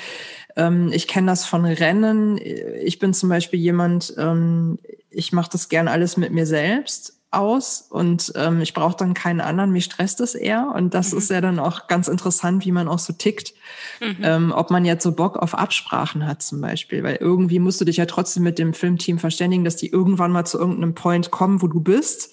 Ähm, 0.56 0.90
ich 0.92 1.08
kenne 1.08 1.28
das 1.28 1.44
von 1.44 1.64
Rennen. 1.64 2.38
Ich 2.82 2.98
bin 2.98 3.14
zum 3.14 3.28
Beispiel 3.28 3.60
jemand, 3.60 4.14
ähm, 4.18 4.78
ich 5.10 5.32
mache 5.32 5.50
das 5.50 5.68
gern 5.68 5.88
alles 5.88 6.16
mit 6.16 6.32
mir 6.32 6.46
selbst. 6.46 7.20
aus 7.32 7.86
und 7.88 8.32
ähm, 8.34 8.60
ich 8.60 8.74
brauche 8.74 8.96
dann 8.96 9.14
keinen 9.14 9.40
anderen, 9.40 9.70
mich 9.70 9.84
stresst 9.84 10.20
es 10.20 10.34
eher. 10.34 10.72
Und 10.74 10.94
das 10.94 11.12
mhm. 11.12 11.18
ist 11.18 11.30
ja 11.30 11.40
dann 11.40 11.58
auch 11.60 11.86
ganz 11.86 12.08
interessant, 12.08 12.64
wie 12.66 12.72
man 12.72 12.88
auch 12.88 12.98
so 12.98 13.12
tickt. 13.12 13.54
Mhm. 14.00 14.16
Ähm, 14.22 14.52
ob 14.54 14.70
man 14.70 14.84
jetzt 14.84 15.04
so 15.04 15.12
Bock 15.12 15.36
auf 15.36 15.54
Absprachen 15.54 16.26
hat 16.26 16.42
zum 16.42 16.60
Beispiel. 16.60 17.02
Weil 17.04 17.16
irgendwie 17.16 17.60
musst 17.60 17.80
du 17.80 17.84
dich 17.84 17.98
ja 17.98 18.06
trotzdem 18.06 18.42
mit 18.42 18.58
dem 18.58 18.74
Filmteam 18.74 19.18
verständigen, 19.18 19.64
dass 19.64 19.76
die 19.76 19.90
irgendwann 19.90 20.32
mal 20.32 20.44
zu 20.44 20.58
irgendeinem 20.58 20.94
Point 20.94 21.30
kommen, 21.30 21.62
wo 21.62 21.68
du 21.68 21.80
bist. 21.80 22.32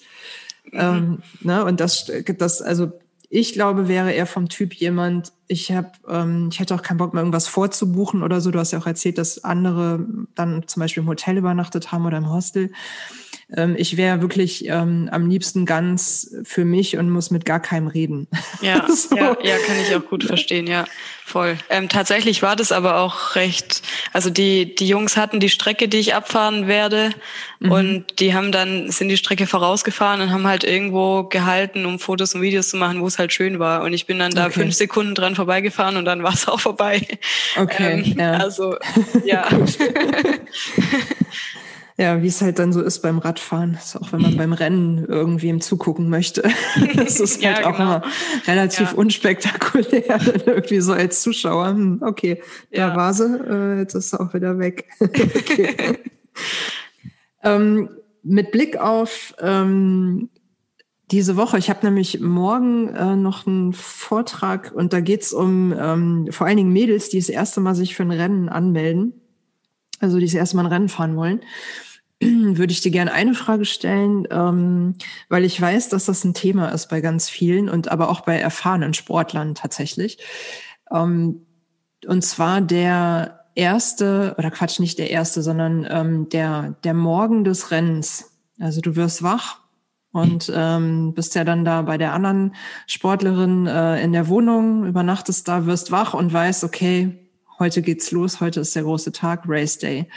Mhm. 0.72 0.78
Ähm, 0.80 1.18
ne? 1.40 1.64
Und 1.64 1.78
das, 1.78 2.10
das, 2.36 2.60
also 2.60 2.90
ich 3.30 3.52
glaube, 3.52 3.88
wäre 3.88 4.12
er 4.14 4.26
vom 4.26 4.48
Typ 4.48 4.72
jemand, 4.74 5.32
ich 5.48 5.70
habe, 5.70 5.92
ähm, 6.08 6.48
ich 6.50 6.60
hätte 6.60 6.74
auch 6.74 6.82
keinen 6.82 6.96
Bock 6.96 7.12
mehr 7.12 7.22
irgendwas 7.22 7.46
vorzubuchen 7.46 8.22
oder 8.22 8.40
so. 8.40 8.50
Du 8.50 8.58
hast 8.58 8.72
ja 8.72 8.78
auch 8.78 8.86
erzählt, 8.86 9.18
dass 9.18 9.44
andere 9.44 10.06
dann 10.34 10.66
zum 10.66 10.80
Beispiel 10.80 11.02
im 11.02 11.08
Hotel 11.08 11.36
übernachtet 11.36 11.92
haben 11.92 12.06
oder 12.06 12.18
im 12.18 12.30
Hostel. 12.30 12.72
Ähm, 13.56 13.76
ich 13.78 13.96
wäre 13.96 14.20
wirklich 14.20 14.66
ähm, 14.68 15.08
am 15.10 15.28
liebsten 15.28 15.64
ganz 15.64 16.34
für 16.44 16.66
mich 16.66 16.98
und 16.98 17.10
muss 17.10 17.30
mit 17.30 17.46
gar 17.46 17.60
keinem 17.60 17.88
reden. 17.88 18.28
Ja, 18.60 18.86
so. 18.92 19.16
ja, 19.16 19.36
ja, 19.42 19.56
kann 19.66 19.76
ich 19.80 19.94
auch 19.96 20.04
gut 20.04 20.24
verstehen, 20.24 20.66
ja, 20.66 20.84
voll. 21.24 21.56
Ähm, 21.70 21.88
tatsächlich 21.88 22.42
war 22.42 22.56
das 22.56 22.72
aber 22.72 22.96
auch 22.96 23.36
recht, 23.36 23.82
also 24.12 24.28
die, 24.28 24.74
die 24.74 24.86
Jungs 24.86 25.16
hatten 25.16 25.40
die 25.40 25.48
Strecke, 25.48 25.88
die 25.88 25.96
ich 25.96 26.14
abfahren 26.14 26.66
werde 26.66 27.10
mhm. 27.60 27.72
und 27.72 28.20
die 28.20 28.34
haben 28.34 28.52
dann, 28.52 28.90
sind 28.90 29.08
die 29.08 29.16
Strecke 29.16 29.46
vorausgefahren 29.46 30.20
und 30.20 30.30
haben 30.30 30.46
halt 30.46 30.64
irgendwo 30.64 31.24
gehalten, 31.24 31.86
um 31.86 31.98
Fotos 31.98 32.34
und 32.34 32.42
Videos 32.42 32.68
zu 32.68 32.76
machen, 32.76 33.00
wo 33.00 33.06
es 33.06 33.18
halt 33.18 33.32
schön 33.32 33.58
war. 33.58 33.82
Und 33.82 33.94
ich 33.94 34.06
bin 34.06 34.18
dann 34.18 34.32
da 34.32 34.46
okay. 34.46 34.60
fünf 34.60 34.74
Sekunden 34.74 35.14
dran 35.14 35.34
vorbeigefahren 35.34 35.96
und 35.96 36.04
dann 36.04 36.22
war 36.22 36.34
es 36.34 36.46
auch 36.48 36.60
vorbei. 36.60 37.06
Okay. 37.56 38.04
Ähm, 38.04 38.18
ja. 38.18 38.32
Also, 38.32 38.76
ja. 39.24 39.48
Ja, 42.00 42.22
wie 42.22 42.28
es 42.28 42.40
halt 42.40 42.60
dann 42.60 42.72
so 42.72 42.80
ist 42.80 43.00
beim 43.00 43.18
Radfahren. 43.18 43.74
Ist 43.74 43.96
auch 43.96 44.12
wenn 44.12 44.22
man 44.22 44.36
beim 44.36 44.52
Rennen 44.52 45.04
irgendwem 45.04 45.60
zugucken 45.60 46.08
möchte. 46.08 46.42
das 46.94 47.18
ist 47.20 47.44
halt 47.44 47.58
ja, 47.58 47.66
auch 47.66 47.76
genau. 47.76 47.96
immer 47.96 48.02
relativ 48.46 48.92
ja. 48.92 48.96
unspektakulär, 48.96 50.20
irgendwie 50.46 50.80
so 50.80 50.92
als 50.92 51.22
Zuschauer. 51.22 51.70
Hm, 51.70 52.02
okay, 52.02 52.40
da 52.70 52.94
war 52.94 53.12
sie, 53.12 53.24
äh, 53.24 53.78
jetzt 53.80 53.94
ist 53.94 54.10
sie 54.10 54.20
auch 54.20 54.32
wieder 54.32 54.60
weg. 54.60 54.88
ähm, 57.42 57.90
mit 58.22 58.52
Blick 58.52 58.76
auf 58.76 59.34
ähm, 59.40 60.28
diese 61.10 61.36
Woche, 61.36 61.58
ich 61.58 61.68
habe 61.68 61.84
nämlich 61.84 62.20
morgen 62.20 62.94
äh, 62.94 63.16
noch 63.16 63.44
einen 63.44 63.72
Vortrag 63.72 64.70
und 64.72 64.92
da 64.92 65.00
geht's 65.00 65.32
um 65.32 65.74
ähm, 65.76 66.28
vor 66.30 66.46
allen 66.46 66.58
Dingen 66.58 66.72
Mädels, 66.72 67.08
die 67.08 67.18
das 67.18 67.28
erste 67.28 67.60
Mal 67.60 67.74
sich 67.74 67.96
für 67.96 68.04
ein 68.04 68.12
Rennen 68.12 68.48
anmelden. 68.48 69.14
Also 70.00 70.18
die 70.18 70.26
das 70.26 70.34
erste 70.34 70.56
Mal 70.56 70.66
ein 70.66 70.72
Rennen 70.72 70.88
fahren 70.88 71.16
wollen. 71.16 71.40
würde 72.20 72.72
ich 72.72 72.80
dir 72.80 72.90
gerne 72.90 73.12
eine 73.12 73.34
Frage 73.34 73.64
stellen, 73.64 74.26
ähm, 74.30 74.94
weil 75.28 75.44
ich 75.44 75.60
weiß, 75.60 75.88
dass 75.88 76.06
das 76.06 76.24
ein 76.24 76.34
Thema 76.34 76.68
ist 76.70 76.88
bei 76.88 77.00
ganz 77.00 77.28
vielen 77.28 77.68
und 77.68 77.88
aber 77.90 78.08
auch 78.10 78.22
bei 78.22 78.38
erfahrenen 78.38 78.94
Sportlern 78.94 79.54
tatsächlich. 79.54 80.18
Ähm, 80.92 81.46
und 82.06 82.22
zwar 82.22 82.60
der 82.60 83.44
erste, 83.54 84.34
oder 84.38 84.50
Quatsch, 84.50 84.78
nicht 84.78 84.98
der 84.98 85.10
erste, 85.10 85.42
sondern 85.42 85.86
ähm, 85.90 86.28
der, 86.28 86.76
der 86.84 86.94
Morgen 86.94 87.44
des 87.44 87.70
Rennens. 87.70 88.30
Also 88.60 88.80
du 88.80 88.96
wirst 88.96 89.22
wach 89.22 89.60
und 90.12 90.50
ähm, 90.54 91.12
bist 91.14 91.34
ja 91.34 91.44
dann 91.44 91.64
da 91.64 91.82
bei 91.82 91.98
der 91.98 92.12
anderen 92.12 92.54
Sportlerin 92.86 93.66
äh, 93.66 94.02
in 94.02 94.12
der 94.12 94.28
Wohnung, 94.28 94.86
übernachtest 94.86 95.46
da, 95.46 95.66
wirst 95.66 95.90
wach 95.90 96.14
und 96.14 96.32
weißt, 96.32 96.64
okay, 96.64 97.30
heute 97.58 97.82
geht's 97.82 98.10
los, 98.10 98.40
heute 98.40 98.60
ist 98.60 98.74
der 98.74 98.84
große 98.84 99.12
Tag, 99.12 99.42
Race 99.46 99.78
Day. 99.78 100.08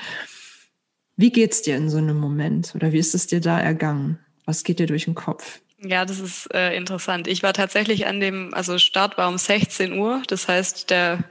Wie 1.22 1.32
geht's 1.32 1.62
dir 1.62 1.78
in 1.78 1.88
so 1.88 2.00
einem 2.00 2.20
Moment 2.20 2.74
oder 2.74 2.94
wie 2.94 2.98
ist 2.98 3.14
es 3.14 3.28
dir 3.28 3.42
da 3.42 3.60
ergangen? 3.60 4.18
Was 4.46 4.64
geht 4.64 4.80
dir 4.80 4.88
durch 4.88 5.06
den 5.06 5.14
Kopf? 5.14 5.60
Ja, 5.80 6.04
das 6.04 6.20
ist 6.20 6.52
äh, 6.52 6.76
interessant. 6.76 7.28
Ich 7.28 7.44
war 7.44 7.54
tatsächlich 7.54 8.08
an 8.08 8.20
dem, 8.20 8.56
also 8.56 8.80
Start 8.80 9.20
war 9.20 9.30
um 9.30 9.38
16 9.38 10.00
Uhr. 10.00 10.24
Das 10.28 10.48
heißt, 10.48 10.90
der 10.90 11.24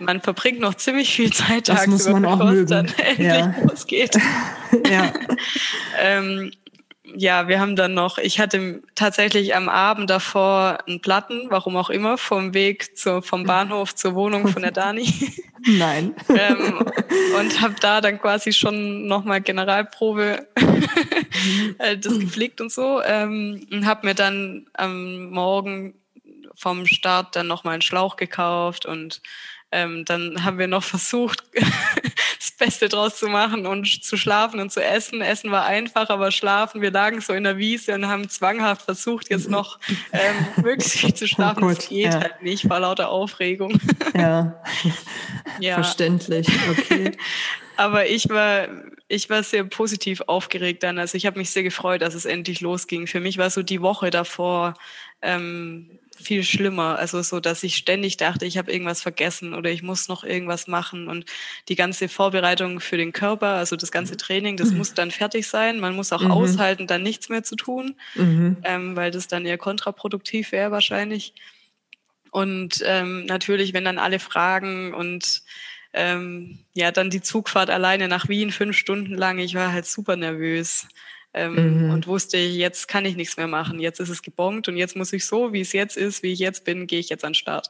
man 0.00 0.20
verbringt 0.20 0.58
noch 0.58 0.74
ziemlich 0.74 1.14
viel 1.14 1.32
Zeit 1.32 1.68
das 1.68 1.86
muss 1.86 2.08
man 2.08 2.24
auch 2.24 2.38
mögen. 2.42 2.66
dann 2.66 2.86
endlich 2.96 3.28
ja. 3.28 3.54
losgeht. 3.64 4.18
ja. 4.90 5.12
ähm, 6.00 6.50
ja, 7.16 7.48
wir 7.48 7.60
haben 7.60 7.76
dann 7.76 7.94
noch, 7.94 8.18
ich 8.18 8.40
hatte 8.40 8.82
tatsächlich 8.94 9.54
am 9.54 9.68
Abend 9.68 10.10
davor 10.10 10.78
einen 10.86 11.00
Platten, 11.00 11.46
warum 11.50 11.76
auch 11.76 11.90
immer, 11.90 12.18
vom 12.18 12.54
Weg 12.54 12.96
zur, 12.96 13.22
vom 13.22 13.44
Bahnhof 13.44 13.94
zur 13.94 14.14
Wohnung 14.14 14.48
von 14.48 14.62
der 14.62 14.70
Dani. 14.70 15.12
Nein. 15.66 16.14
ähm, 16.28 16.84
und 17.38 17.60
habe 17.60 17.74
da 17.80 18.00
dann 18.00 18.20
quasi 18.20 18.52
schon 18.52 19.06
nochmal 19.06 19.40
Generalprobe 19.40 20.46
äh, 21.78 21.98
das 21.98 22.18
gepflegt 22.18 22.60
und 22.60 22.72
so. 22.72 23.02
Ähm, 23.02 23.66
und 23.70 23.86
habe 23.86 24.06
mir 24.06 24.14
dann 24.14 24.66
am 24.74 25.30
Morgen 25.30 25.94
vom 26.54 26.86
Start 26.86 27.36
dann 27.36 27.46
nochmal 27.46 27.74
einen 27.74 27.82
Schlauch 27.82 28.16
gekauft 28.16 28.86
und 28.86 29.22
ähm, 29.72 30.04
dann 30.04 30.44
haben 30.44 30.58
wir 30.58 30.66
noch 30.66 30.82
versucht, 30.82 31.44
das 32.40 32.52
Beste 32.52 32.88
draus 32.88 33.18
zu 33.18 33.28
machen 33.28 33.66
und 33.66 34.02
zu 34.02 34.16
schlafen 34.16 34.60
und 34.60 34.72
zu 34.72 34.82
essen. 34.82 35.20
Essen 35.20 35.50
war 35.50 35.66
einfach, 35.66 36.08
aber 36.08 36.30
schlafen, 36.30 36.80
wir 36.80 36.90
lagen 36.90 37.20
so 37.20 37.34
in 37.34 37.44
der 37.44 37.58
Wiese 37.58 37.94
und 37.94 38.08
haben 38.08 38.30
zwanghaft 38.30 38.82
versucht, 38.82 39.28
jetzt 39.28 39.50
noch 39.50 39.78
ähm, 40.10 40.46
möglichst 40.64 40.98
viel 40.98 41.12
zu 41.12 41.28
schlafen. 41.28 41.62
Oh 41.62 41.68
Gott, 41.68 41.90
geht 41.90 42.06
ja. 42.06 42.20
halt 42.20 42.42
nicht 42.42 42.66
vor 42.66 42.80
lauter 42.80 43.10
Aufregung. 43.10 43.78
Ja, 44.14 44.60
ja. 45.60 45.74
verständlich, 45.74 46.48
okay. 46.68 47.12
aber 47.76 48.06
ich 48.06 48.28
war, 48.28 48.68
ich 49.08 49.30
war 49.30 49.42
sehr 49.42 49.64
positiv 49.64 50.22
aufgeregt 50.26 50.82
dann. 50.82 50.98
Also 50.98 51.16
ich 51.16 51.26
habe 51.26 51.38
mich 51.38 51.50
sehr 51.50 51.62
gefreut, 51.62 52.02
dass 52.02 52.14
es 52.14 52.24
endlich 52.24 52.60
losging. 52.60 53.06
Für 53.06 53.20
mich 53.20 53.38
war 53.38 53.50
so 53.50 53.62
die 53.62 53.80
Woche 53.82 54.10
davor 54.10 54.74
ähm, 55.22 55.99
viel 56.20 56.44
schlimmer. 56.44 56.98
Also 56.98 57.22
so, 57.22 57.40
dass 57.40 57.62
ich 57.62 57.76
ständig 57.76 58.16
dachte, 58.16 58.46
ich 58.46 58.58
habe 58.58 58.72
irgendwas 58.72 59.02
vergessen 59.02 59.54
oder 59.54 59.70
ich 59.70 59.82
muss 59.82 60.08
noch 60.08 60.24
irgendwas 60.24 60.66
machen. 60.66 61.08
Und 61.08 61.24
die 61.68 61.76
ganze 61.76 62.08
Vorbereitung 62.08 62.80
für 62.80 62.96
den 62.96 63.12
Körper, 63.12 63.54
also 63.54 63.76
das 63.76 63.90
ganze 63.90 64.16
Training, 64.16 64.56
das 64.56 64.70
mhm. 64.70 64.78
muss 64.78 64.94
dann 64.94 65.10
fertig 65.10 65.46
sein. 65.46 65.80
Man 65.80 65.96
muss 65.96 66.12
auch 66.12 66.22
mhm. 66.22 66.30
aushalten, 66.30 66.86
dann 66.86 67.02
nichts 67.02 67.28
mehr 67.28 67.42
zu 67.42 67.56
tun, 67.56 67.96
mhm. 68.14 68.56
ähm, 68.62 68.96
weil 68.96 69.10
das 69.10 69.28
dann 69.28 69.46
eher 69.46 69.58
kontraproduktiv 69.58 70.52
wäre 70.52 70.70
wahrscheinlich. 70.70 71.34
Und 72.30 72.82
ähm, 72.84 73.26
natürlich, 73.26 73.72
wenn 73.72 73.84
dann 73.84 73.98
alle 73.98 74.18
fragen 74.20 74.94
und 74.94 75.42
ähm, 75.92 76.60
ja, 76.74 76.92
dann 76.92 77.10
die 77.10 77.20
Zugfahrt 77.20 77.70
alleine 77.70 78.06
nach 78.06 78.28
Wien 78.28 78.52
fünf 78.52 78.76
Stunden 78.76 79.14
lang, 79.14 79.38
ich 79.38 79.54
war 79.54 79.72
halt 79.72 79.86
super 79.86 80.16
nervös 80.16 80.86
ähm, 81.32 81.84
mhm. 81.84 81.90
und 81.90 82.06
wusste, 82.06 82.38
jetzt 82.38 82.88
kann 82.88 83.04
ich 83.04 83.16
nichts 83.16 83.36
mehr 83.36 83.46
machen. 83.46 83.78
Jetzt 83.78 84.00
ist 84.00 84.08
es 84.08 84.22
gebongt 84.22 84.68
und 84.68 84.76
jetzt 84.76 84.96
muss 84.96 85.12
ich 85.12 85.24
so, 85.24 85.52
wie 85.52 85.60
es 85.60 85.72
jetzt 85.72 85.96
ist, 85.96 86.22
wie 86.22 86.32
ich 86.32 86.38
jetzt 86.38 86.64
bin, 86.64 86.86
gehe 86.86 86.98
ich 86.98 87.08
jetzt 87.08 87.24
an 87.24 87.30
den 87.30 87.34
Start. 87.34 87.68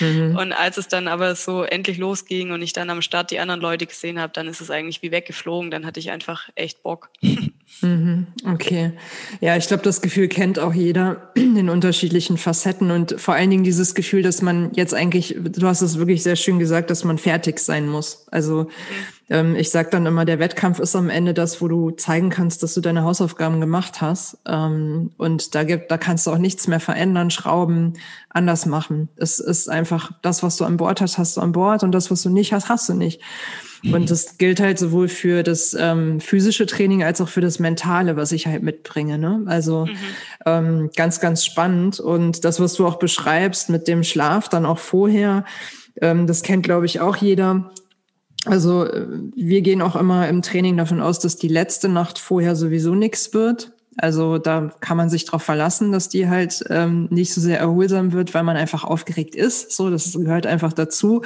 Mhm. 0.00 0.36
Und 0.36 0.52
als 0.52 0.76
es 0.76 0.88
dann 0.88 1.08
aber 1.08 1.34
so 1.34 1.62
endlich 1.62 1.98
losging 1.98 2.52
und 2.52 2.62
ich 2.62 2.72
dann 2.72 2.90
am 2.90 3.02
Start 3.02 3.30
die 3.30 3.40
anderen 3.40 3.60
Leute 3.60 3.86
gesehen 3.86 4.20
habe, 4.20 4.32
dann 4.32 4.46
ist 4.46 4.60
es 4.60 4.70
eigentlich 4.70 5.02
wie 5.02 5.10
weggeflogen. 5.10 5.70
Dann 5.70 5.86
hatte 5.86 5.98
ich 5.98 6.10
einfach 6.10 6.48
echt 6.54 6.82
Bock. 6.82 7.10
Mhm. 7.80 8.26
Okay. 8.44 8.92
Ja, 9.40 9.56
ich 9.56 9.68
glaube, 9.68 9.82
das 9.82 10.02
Gefühl 10.02 10.28
kennt 10.28 10.58
auch 10.58 10.74
jeder 10.74 11.30
in 11.34 11.68
unterschiedlichen 11.68 12.36
Facetten 12.36 12.90
und 12.90 13.20
vor 13.20 13.34
allen 13.34 13.50
Dingen 13.50 13.64
dieses 13.64 13.94
Gefühl, 13.94 14.22
dass 14.22 14.42
man 14.42 14.72
jetzt 14.74 14.94
eigentlich, 14.94 15.36
du 15.38 15.66
hast 15.66 15.82
es 15.82 15.98
wirklich 15.98 16.22
sehr 16.22 16.36
schön 16.36 16.58
gesagt, 16.58 16.90
dass 16.90 17.04
man 17.04 17.18
fertig 17.18 17.58
sein 17.60 17.86
muss. 17.86 18.26
Also 18.30 18.68
ähm, 19.30 19.54
ich 19.54 19.70
sage 19.70 19.90
dann 19.90 20.06
immer, 20.06 20.24
der 20.24 20.38
Wettkampf 20.38 20.80
ist 20.80 20.96
am 20.96 21.10
Ende 21.10 21.34
das, 21.34 21.60
wo 21.60 21.68
du 21.68 21.90
zeigen 21.90 22.30
kannst, 22.30 22.62
dass 22.62 22.74
du 22.74 22.80
deine 22.80 23.04
Hausaufgaben 23.04 23.60
gemacht 23.60 24.00
hast. 24.00 24.38
Ähm, 24.46 25.10
und 25.16 25.54
da 25.54 25.64
gibt, 25.64 25.90
da 25.90 25.98
kannst 25.98 26.26
du 26.26 26.32
auch 26.32 26.38
nichts 26.38 26.66
mehr 26.66 26.80
verändern, 26.80 27.30
schrauben, 27.30 27.94
anders 28.38 28.64
machen. 28.64 29.08
Es 29.16 29.38
ist 29.40 29.68
einfach 29.68 30.12
das, 30.22 30.42
was 30.42 30.56
du 30.56 30.64
an 30.64 30.78
Bord 30.78 31.00
hast, 31.00 31.18
hast 31.18 31.36
du 31.36 31.40
an 31.40 31.52
Bord 31.52 31.82
und 31.82 31.92
das, 31.92 32.10
was 32.10 32.22
du 32.22 32.30
nicht 32.30 32.52
hast, 32.52 32.68
hast 32.68 32.88
du 32.88 32.94
nicht. 32.94 33.20
Und 33.84 34.10
das 34.10 34.38
gilt 34.38 34.58
halt 34.60 34.78
sowohl 34.78 35.08
für 35.08 35.42
das 35.42 35.76
ähm, 35.78 36.20
physische 36.20 36.66
Training 36.66 37.04
als 37.04 37.20
auch 37.20 37.28
für 37.28 37.40
das 37.40 37.58
Mentale, 37.58 38.16
was 38.16 38.32
ich 38.32 38.46
halt 38.46 38.62
mitbringe. 38.62 39.18
Ne? 39.18 39.42
Also 39.46 39.86
mhm. 39.86 39.96
ähm, 40.46 40.90
ganz, 40.96 41.20
ganz 41.20 41.44
spannend. 41.44 42.00
Und 42.00 42.44
das, 42.44 42.58
was 42.58 42.74
du 42.74 42.86
auch 42.86 42.98
beschreibst 42.98 43.70
mit 43.70 43.86
dem 43.86 44.02
Schlaf 44.02 44.48
dann 44.48 44.66
auch 44.66 44.78
vorher, 44.78 45.44
ähm, 46.00 46.26
das 46.26 46.42
kennt, 46.42 46.64
glaube 46.64 46.86
ich, 46.86 47.00
auch 47.00 47.16
jeder 47.16 47.70
also 48.44 48.84
äh, 48.84 49.06
wir 49.34 49.62
gehen 49.62 49.82
auch 49.82 49.96
immer 49.96 50.28
im 50.28 50.42
Training 50.42 50.76
davon 50.76 51.00
aus, 51.00 51.18
dass 51.18 51.36
die 51.36 51.48
letzte 51.48 51.88
Nacht 51.88 52.18
vorher 52.18 52.56
sowieso 52.56 52.94
nichts 52.94 53.34
wird. 53.34 53.72
Also 53.98 54.38
da 54.38 54.70
kann 54.80 54.96
man 54.96 55.10
sich 55.10 55.24
darauf 55.24 55.42
verlassen, 55.42 55.90
dass 55.90 56.08
die 56.08 56.28
halt 56.28 56.64
ähm, 56.70 57.08
nicht 57.10 57.34
so 57.34 57.40
sehr 57.40 57.58
erholsam 57.58 58.12
wird, 58.12 58.32
weil 58.32 58.44
man 58.44 58.56
einfach 58.56 58.84
aufgeregt 58.84 59.34
ist. 59.34 59.72
So, 59.72 59.90
das 59.90 60.12
gehört 60.12 60.46
einfach 60.46 60.72
dazu. 60.72 61.22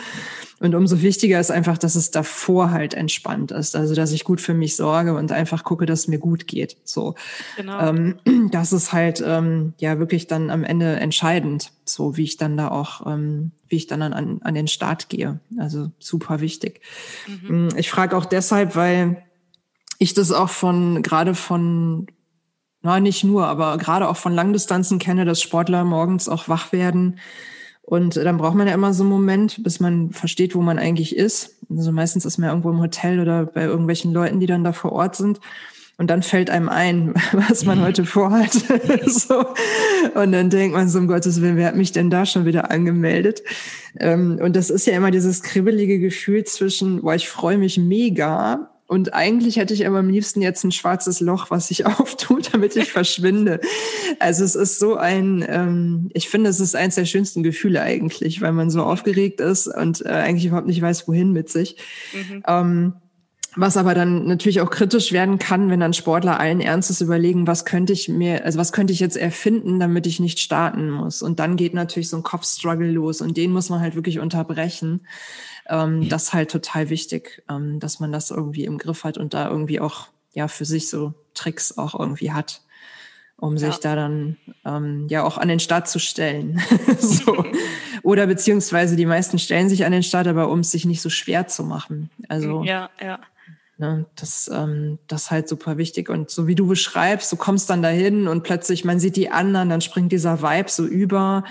Und 0.58 0.74
umso 0.74 1.02
wichtiger 1.02 1.38
ist 1.38 1.50
einfach, 1.50 1.76
dass 1.76 1.96
es 1.96 2.12
davor 2.12 2.70
halt 2.70 2.94
entspannt 2.94 3.50
ist. 3.50 3.76
Also 3.76 3.94
dass 3.94 4.12
ich 4.12 4.24
gut 4.24 4.40
für 4.40 4.54
mich 4.54 4.76
sorge 4.76 5.14
und 5.14 5.32
einfach 5.32 5.64
gucke, 5.64 5.84
dass 5.84 6.00
es 6.00 6.08
mir 6.08 6.18
gut 6.18 6.46
geht. 6.46 6.78
So, 6.84 7.14
genau. 7.56 7.88
ähm, 7.88 8.14
das 8.52 8.72
ist 8.72 8.92
halt 8.92 9.22
ähm, 9.26 9.74
ja 9.78 9.98
wirklich 9.98 10.26
dann 10.26 10.50
am 10.50 10.64
Ende 10.64 10.96
entscheidend, 10.96 11.72
so 11.84 12.16
wie 12.16 12.24
ich 12.24 12.38
dann 12.38 12.56
da 12.56 12.68
auch, 12.68 13.06
ähm, 13.06 13.50
wie 13.68 13.76
ich 13.76 13.86
dann 13.86 14.02
an, 14.02 14.40
an 14.42 14.54
den 14.54 14.68
Start 14.68 15.10
gehe. 15.10 15.40
Also 15.58 15.90
super 15.98 16.40
wichtig. 16.40 16.80
Mhm. 17.26 17.68
Ich 17.76 17.90
frage 17.90 18.16
auch 18.16 18.24
deshalb, 18.24 18.76
weil 18.76 19.24
ich 19.98 20.14
das 20.14 20.32
auch 20.32 20.50
von 20.50 21.02
gerade 21.02 21.34
von 21.34 22.06
na, 22.82 23.00
nicht 23.00 23.24
nur, 23.24 23.46
aber 23.46 23.78
gerade 23.78 24.08
auch 24.08 24.16
von 24.16 24.34
Langdistanzen 24.34 24.98
kenne, 24.98 25.24
dass 25.24 25.40
Sportler 25.40 25.84
morgens 25.84 26.28
auch 26.28 26.48
wach 26.48 26.72
werden. 26.72 27.18
Und 27.82 28.16
dann 28.16 28.38
braucht 28.38 28.54
man 28.54 28.66
ja 28.66 28.74
immer 28.74 28.94
so 28.94 29.02
einen 29.02 29.10
Moment, 29.10 29.62
bis 29.62 29.80
man 29.80 30.12
versteht, 30.12 30.54
wo 30.54 30.62
man 30.62 30.78
eigentlich 30.78 31.16
ist. 31.16 31.56
Also 31.70 31.92
meistens 31.92 32.24
ist 32.24 32.38
man 32.38 32.46
ja 32.46 32.52
irgendwo 32.52 32.70
im 32.70 32.80
Hotel 32.80 33.20
oder 33.20 33.46
bei 33.46 33.64
irgendwelchen 33.64 34.12
Leuten, 34.12 34.40
die 34.40 34.46
dann 34.46 34.64
da 34.64 34.72
vor 34.72 34.92
Ort 34.92 35.16
sind. 35.16 35.40
Und 35.98 36.08
dann 36.08 36.22
fällt 36.22 36.50
einem 36.50 36.68
ein, 36.68 37.14
was 37.32 37.64
man 37.64 37.78
mhm. 37.78 37.84
heute 37.84 38.04
vorhat. 38.04 38.52
so. 39.06 39.46
Und 40.14 40.32
dann 40.32 40.50
denkt 40.50 40.74
man 40.74 40.88
so, 40.88 40.98
um 40.98 41.06
Gottes 41.06 41.40
Willen, 41.40 41.56
wer 41.56 41.68
hat 41.68 41.76
mich 41.76 41.92
denn 41.92 42.10
da 42.10 42.26
schon 42.26 42.44
wieder 42.44 42.70
angemeldet? 42.70 43.42
Ähm, 44.00 44.40
und 44.42 44.56
das 44.56 44.70
ist 44.70 44.86
ja 44.86 44.94
immer 44.94 45.10
dieses 45.10 45.42
kribbelige 45.42 45.98
Gefühl 45.98 46.44
zwischen, 46.44 47.02
boah, 47.02 47.14
ich 47.14 47.28
freue 47.28 47.58
mich 47.58 47.78
mega, 47.78 48.71
und 48.92 49.14
eigentlich 49.14 49.56
hätte 49.56 49.72
ich 49.72 49.86
aber 49.86 50.00
am 50.00 50.10
liebsten 50.10 50.42
jetzt 50.42 50.64
ein 50.64 50.70
schwarzes 50.70 51.20
Loch, 51.20 51.50
was 51.50 51.68
sich 51.68 51.86
auftut, 52.00 52.52
damit 52.52 52.76
ich 52.76 52.92
verschwinde. 52.92 53.58
Also 54.18 54.44
es 54.44 54.54
ist 54.54 54.78
so 54.78 54.96
ein, 54.96 55.42
ähm, 55.48 56.10
ich 56.12 56.28
finde, 56.28 56.50
es 56.50 56.60
ist 56.60 56.76
eins 56.76 56.96
der 56.96 57.06
schönsten 57.06 57.42
Gefühle 57.42 57.80
eigentlich, 57.80 58.42
weil 58.42 58.52
man 58.52 58.68
so 58.68 58.82
aufgeregt 58.82 59.40
ist 59.40 59.66
und 59.66 60.04
äh, 60.04 60.10
eigentlich 60.10 60.44
überhaupt 60.44 60.66
nicht 60.66 60.82
weiß, 60.82 61.08
wohin 61.08 61.32
mit 61.32 61.48
sich. 61.48 61.78
Mhm. 62.12 62.42
Ähm, 62.46 62.92
was 63.56 63.78
aber 63.78 63.94
dann 63.94 64.26
natürlich 64.26 64.60
auch 64.60 64.70
kritisch 64.70 65.10
werden 65.10 65.38
kann, 65.38 65.70
wenn 65.70 65.80
dann 65.80 65.94
Sportler 65.94 66.38
allen 66.38 66.60
Ernstes 66.60 67.00
überlegen, 67.00 67.46
was 67.46 67.64
könnte 67.64 67.94
ich 67.94 68.10
mir, 68.10 68.44
also 68.44 68.58
was 68.58 68.72
könnte 68.72 68.92
ich 68.92 69.00
jetzt 69.00 69.16
erfinden, 69.16 69.80
damit 69.80 70.06
ich 70.06 70.20
nicht 70.20 70.38
starten 70.38 70.90
muss. 70.90 71.22
Und 71.22 71.38
dann 71.38 71.56
geht 71.56 71.72
natürlich 71.72 72.10
so 72.10 72.18
ein 72.18 72.22
Kopfstruggle 72.22 72.90
los 72.90 73.22
und 73.22 73.38
den 73.38 73.52
muss 73.52 73.70
man 73.70 73.80
halt 73.80 73.94
wirklich 73.94 74.20
unterbrechen. 74.20 75.06
Ähm, 75.68 76.08
das 76.08 76.24
ist 76.24 76.32
halt 76.32 76.50
total 76.50 76.90
wichtig, 76.90 77.42
ähm, 77.50 77.80
dass 77.80 78.00
man 78.00 78.12
das 78.12 78.30
irgendwie 78.30 78.64
im 78.64 78.78
Griff 78.78 79.04
hat 79.04 79.18
und 79.18 79.34
da 79.34 79.48
irgendwie 79.48 79.80
auch 79.80 80.08
ja 80.32 80.48
für 80.48 80.64
sich 80.64 80.88
so 80.88 81.14
Tricks 81.34 81.78
auch 81.78 81.98
irgendwie 81.98 82.32
hat, 82.32 82.62
um 83.36 83.56
ja. 83.56 83.66
sich 83.66 83.76
da 83.76 83.94
dann 83.94 84.36
ähm, 84.64 85.06
ja 85.08 85.22
auch 85.24 85.38
an 85.38 85.48
den 85.48 85.60
Start 85.60 85.88
zu 85.88 85.98
stellen. 85.98 86.60
so. 86.98 87.44
Oder 88.02 88.26
beziehungsweise 88.26 88.96
die 88.96 89.06
meisten 89.06 89.38
stellen 89.38 89.68
sich 89.68 89.84
an 89.84 89.92
den 89.92 90.02
Start, 90.02 90.26
aber 90.26 90.48
um 90.48 90.60
es 90.60 90.72
sich 90.72 90.84
nicht 90.84 91.00
so 91.02 91.10
schwer 91.10 91.46
zu 91.46 91.62
machen. 91.62 92.10
Also 92.28 92.64
ja, 92.64 92.90
ja. 93.00 93.20
Ne, 93.78 94.06
das, 94.14 94.50
ähm, 94.52 94.98
das 95.08 95.22
ist 95.22 95.30
halt 95.30 95.48
super 95.48 95.76
wichtig. 95.78 96.08
Und 96.08 96.30
so 96.30 96.46
wie 96.46 96.54
du 96.54 96.68
beschreibst, 96.68 97.32
du 97.32 97.36
kommst 97.36 97.70
dann 97.70 97.82
dahin 97.82 98.28
und 98.28 98.42
plötzlich, 98.42 98.84
man 98.84 99.00
sieht 99.00 99.16
die 99.16 99.30
anderen, 99.30 99.70
dann 99.70 99.80
springt 99.80 100.12
dieser 100.12 100.42
Vibe 100.42 100.68
so 100.68 100.84
über 100.84 101.42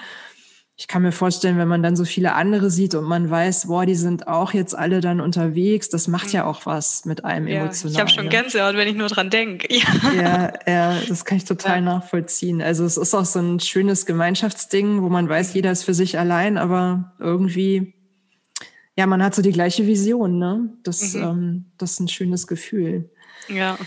ich 0.78 0.88
kann 0.88 1.04
mir 1.04 1.12
vorstellen, 1.12 1.58
wenn 1.58 1.68
man 1.68 1.84
dann 1.84 1.96
so 1.96 2.06
viele 2.06 2.34
andere 2.34 2.72
sieht 2.72 2.96
und 2.96 3.04
man 3.04 3.30
weiß, 3.30 3.68
boah, 3.68 3.86
die 3.86 3.96
sind 3.96 4.28
auch 4.28 4.54
jetzt 4.54 4.76
alle 4.76 5.00
dann 5.00 5.22
unterwegs, 5.22 5.90
das 5.90 6.08
macht 6.08 6.32
ja 6.32 6.44
mhm. 6.44 6.50
auch 6.50 6.66
was 6.66 7.06
mit 7.06 7.24
einem 7.24 7.48
ja, 7.48 7.62
emotional. 7.62 7.94
Ich 7.94 8.00
habe 8.00 8.10
schon? 8.10 8.30
Gänsehaut, 8.30 8.76
wenn 8.76 8.88
ich 8.88 8.96
nur 8.96 9.08
dran 9.08 9.30
denke. 9.30 9.68
Ja. 10.02 10.14
ja, 10.14 10.54
ja, 10.68 11.02
das 11.08 11.26
kann 11.26 11.38
ich 11.38 11.46
total 11.46 11.78
ja. 11.78 11.82
nachvollziehen. 11.82 12.62
Also 12.62 12.84
es 12.84 12.98
ist 12.98 13.14
auch 13.14 13.26
so 13.26 13.40
ein 13.40 13.60
schönes 13.60 14.06
Gemeinschaftsding, 14.06 15.02
wo 15.02 15.10
man 15.10 15.30
weiß, 15.30 15.50
mhm. 15.50 15.56
jeder 15.56 15.72
ist 15.72 15.84
für 15.84 15.94
sich 15.94 16.18
allein, 16.18 16.58
aber 16.58 17.14
irgendwie, 17.20 17.94
ja, 18.98 19.06
man 19.06 19.24
hat 19.24 19.36
so 19.36 19.42
die 19.42 19.52
gleiche 19.52 19.86
Vision, 19.86 20.40
ne? 20.40 20.70
Das, 20.84 21.14
mhm. 21.14 21.22
ähm, 21.22 21.66
das 21.78 21.92
ist 21.92 22.00
ein 22.00 22.08
schönes 22.08 22.48
Gefühl. 22.48 23.10
Ja. 23.48 23.78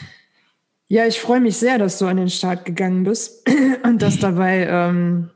Ja, 0.87 1.07
ich 1.07 1.21
freue 1.21 1.41
mich 1.41 1.57
sehr, 1.57 1.79
dass 1.79 1.99
du 1.99 2.07
an 2.07 2.19
den 2.19 2.31
Start 2.31 2.65
gegangen 2.65 3.05
bist 3.05 3.49
und 3.83 4.01
dass 4.01 4.19
dabei 4.21 4.67
ähm, 4.69 5.31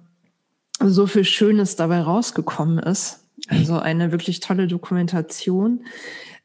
so 0.81 1.07
viel 1.07 1.24
Schönes 1.24 1.76
dabei 1.76 2.01
rausgekommen 2.01 2.79
ist. 2.79 3.24
Also 3.49 3.79
eine 3.79 4.12
wirklich 4.12 4.41
tolle 4.41 4.66
Dokumentation. 4.66 5.85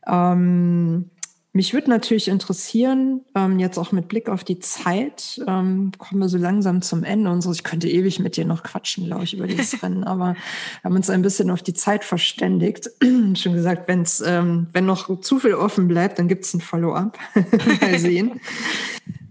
Ähm, 0.07 1.09
mich 1.55 1.75
würde 1.75 1.91
natürlich 1.91 2.29
interessieren, 2.29 3.21
ähm, 3.35 3.59
jetzt 3.59 3.77
auch 3.77 3.91
mit 3.91 4.07
Blick 4.07 4.27
auf 4.27 4.43
die 4.43 4.57
Zeit, 4.57 5.39
ähm, 5.47 5.91
kommen 5.99 6.19
wir 6.19 6.27
so 6.27 6.39
langsam 6.39 6.81
zum 6.81 7.03
Ende 7.03 7.29
unseres. 7.29 7.57
Ich 7.57 7.63
könnte 7.63 7.87
ewig 7.87 8.19
mit 8.19 8.37
dir 8.37 8.45
noch 8.45 8.63
quatschen, 8.63 9.05
glaube 9.05 9.25
ich, 9.25 9.35
über 9.35 9.45
dieses 9.45 9.83
Rennen, 9.83 10.03
aber 10.03 10.33
wir 10.33 10.83
haben 10.83 10.95
uns 10.95 11.11
ein 11.11 11.21
bisschen 11.21 11.51
auf 11.51 11.61
die 11.61 11.75
Zeit 11.75 12.03
verständigt. 12.03 12.89
Schon 13.35 13.53
gesagt, 13.53 13.87
wenn's, 13.87 14.19
ähm, 14.25 14.65
wenn 14.73 14.87
noch 14.87 15.19
zu 15.21 15.37
viel 15.37 15.53
offen 15.53 15.87
bleibt, 15.87 16.17
dann 16.17 16.27
gibt's 16.27 16.55
ein 16.55 16.61
Follow-up. 16.61 17.19
Mal 17.81 17.99
sehen. 17.99 18.41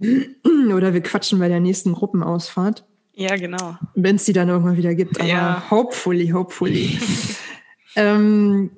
Oder 0.72 0.94
wir 0.94 1.02
quatschen 1.02 1.40
bei 1.40 1.48
der 1.48 1.60
nächsten 1.60 1.92
Gruppenausfahrt. 1.92 2.84
Ja, 3.14 3.36
genau. 3.36 3.76
Wenn 3.94 4.16
es 4.16 4.24
die 4.24 4.32
dann 4.32 4.48
irgendwann 4.48 4.76
wieder 4.76 4.94
gibt. 4.94 5.20
Aber 5.20 5.28
ja. 5.28 5.70
hopefully, 5.70 6.28
hopefully. 6.28 6.98
ähm, 7.96 8.70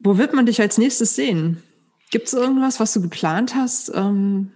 wo 0.00 0.18
wird 0.18 0.34
man 0.34 0.46
dich 0.46 0.60
als 0.60 0.78
nächstes 0.78 1.14
sehen? 1.14 1.62
Gibt 2.10 2.28
es 2.28 2.34
irgendwas, 2.34 2.80
was 2.80 2.92
du 2.92 3.00
geplant 3.00 3.54
hast, 3.54 3.92
ähm, 3.94 4.52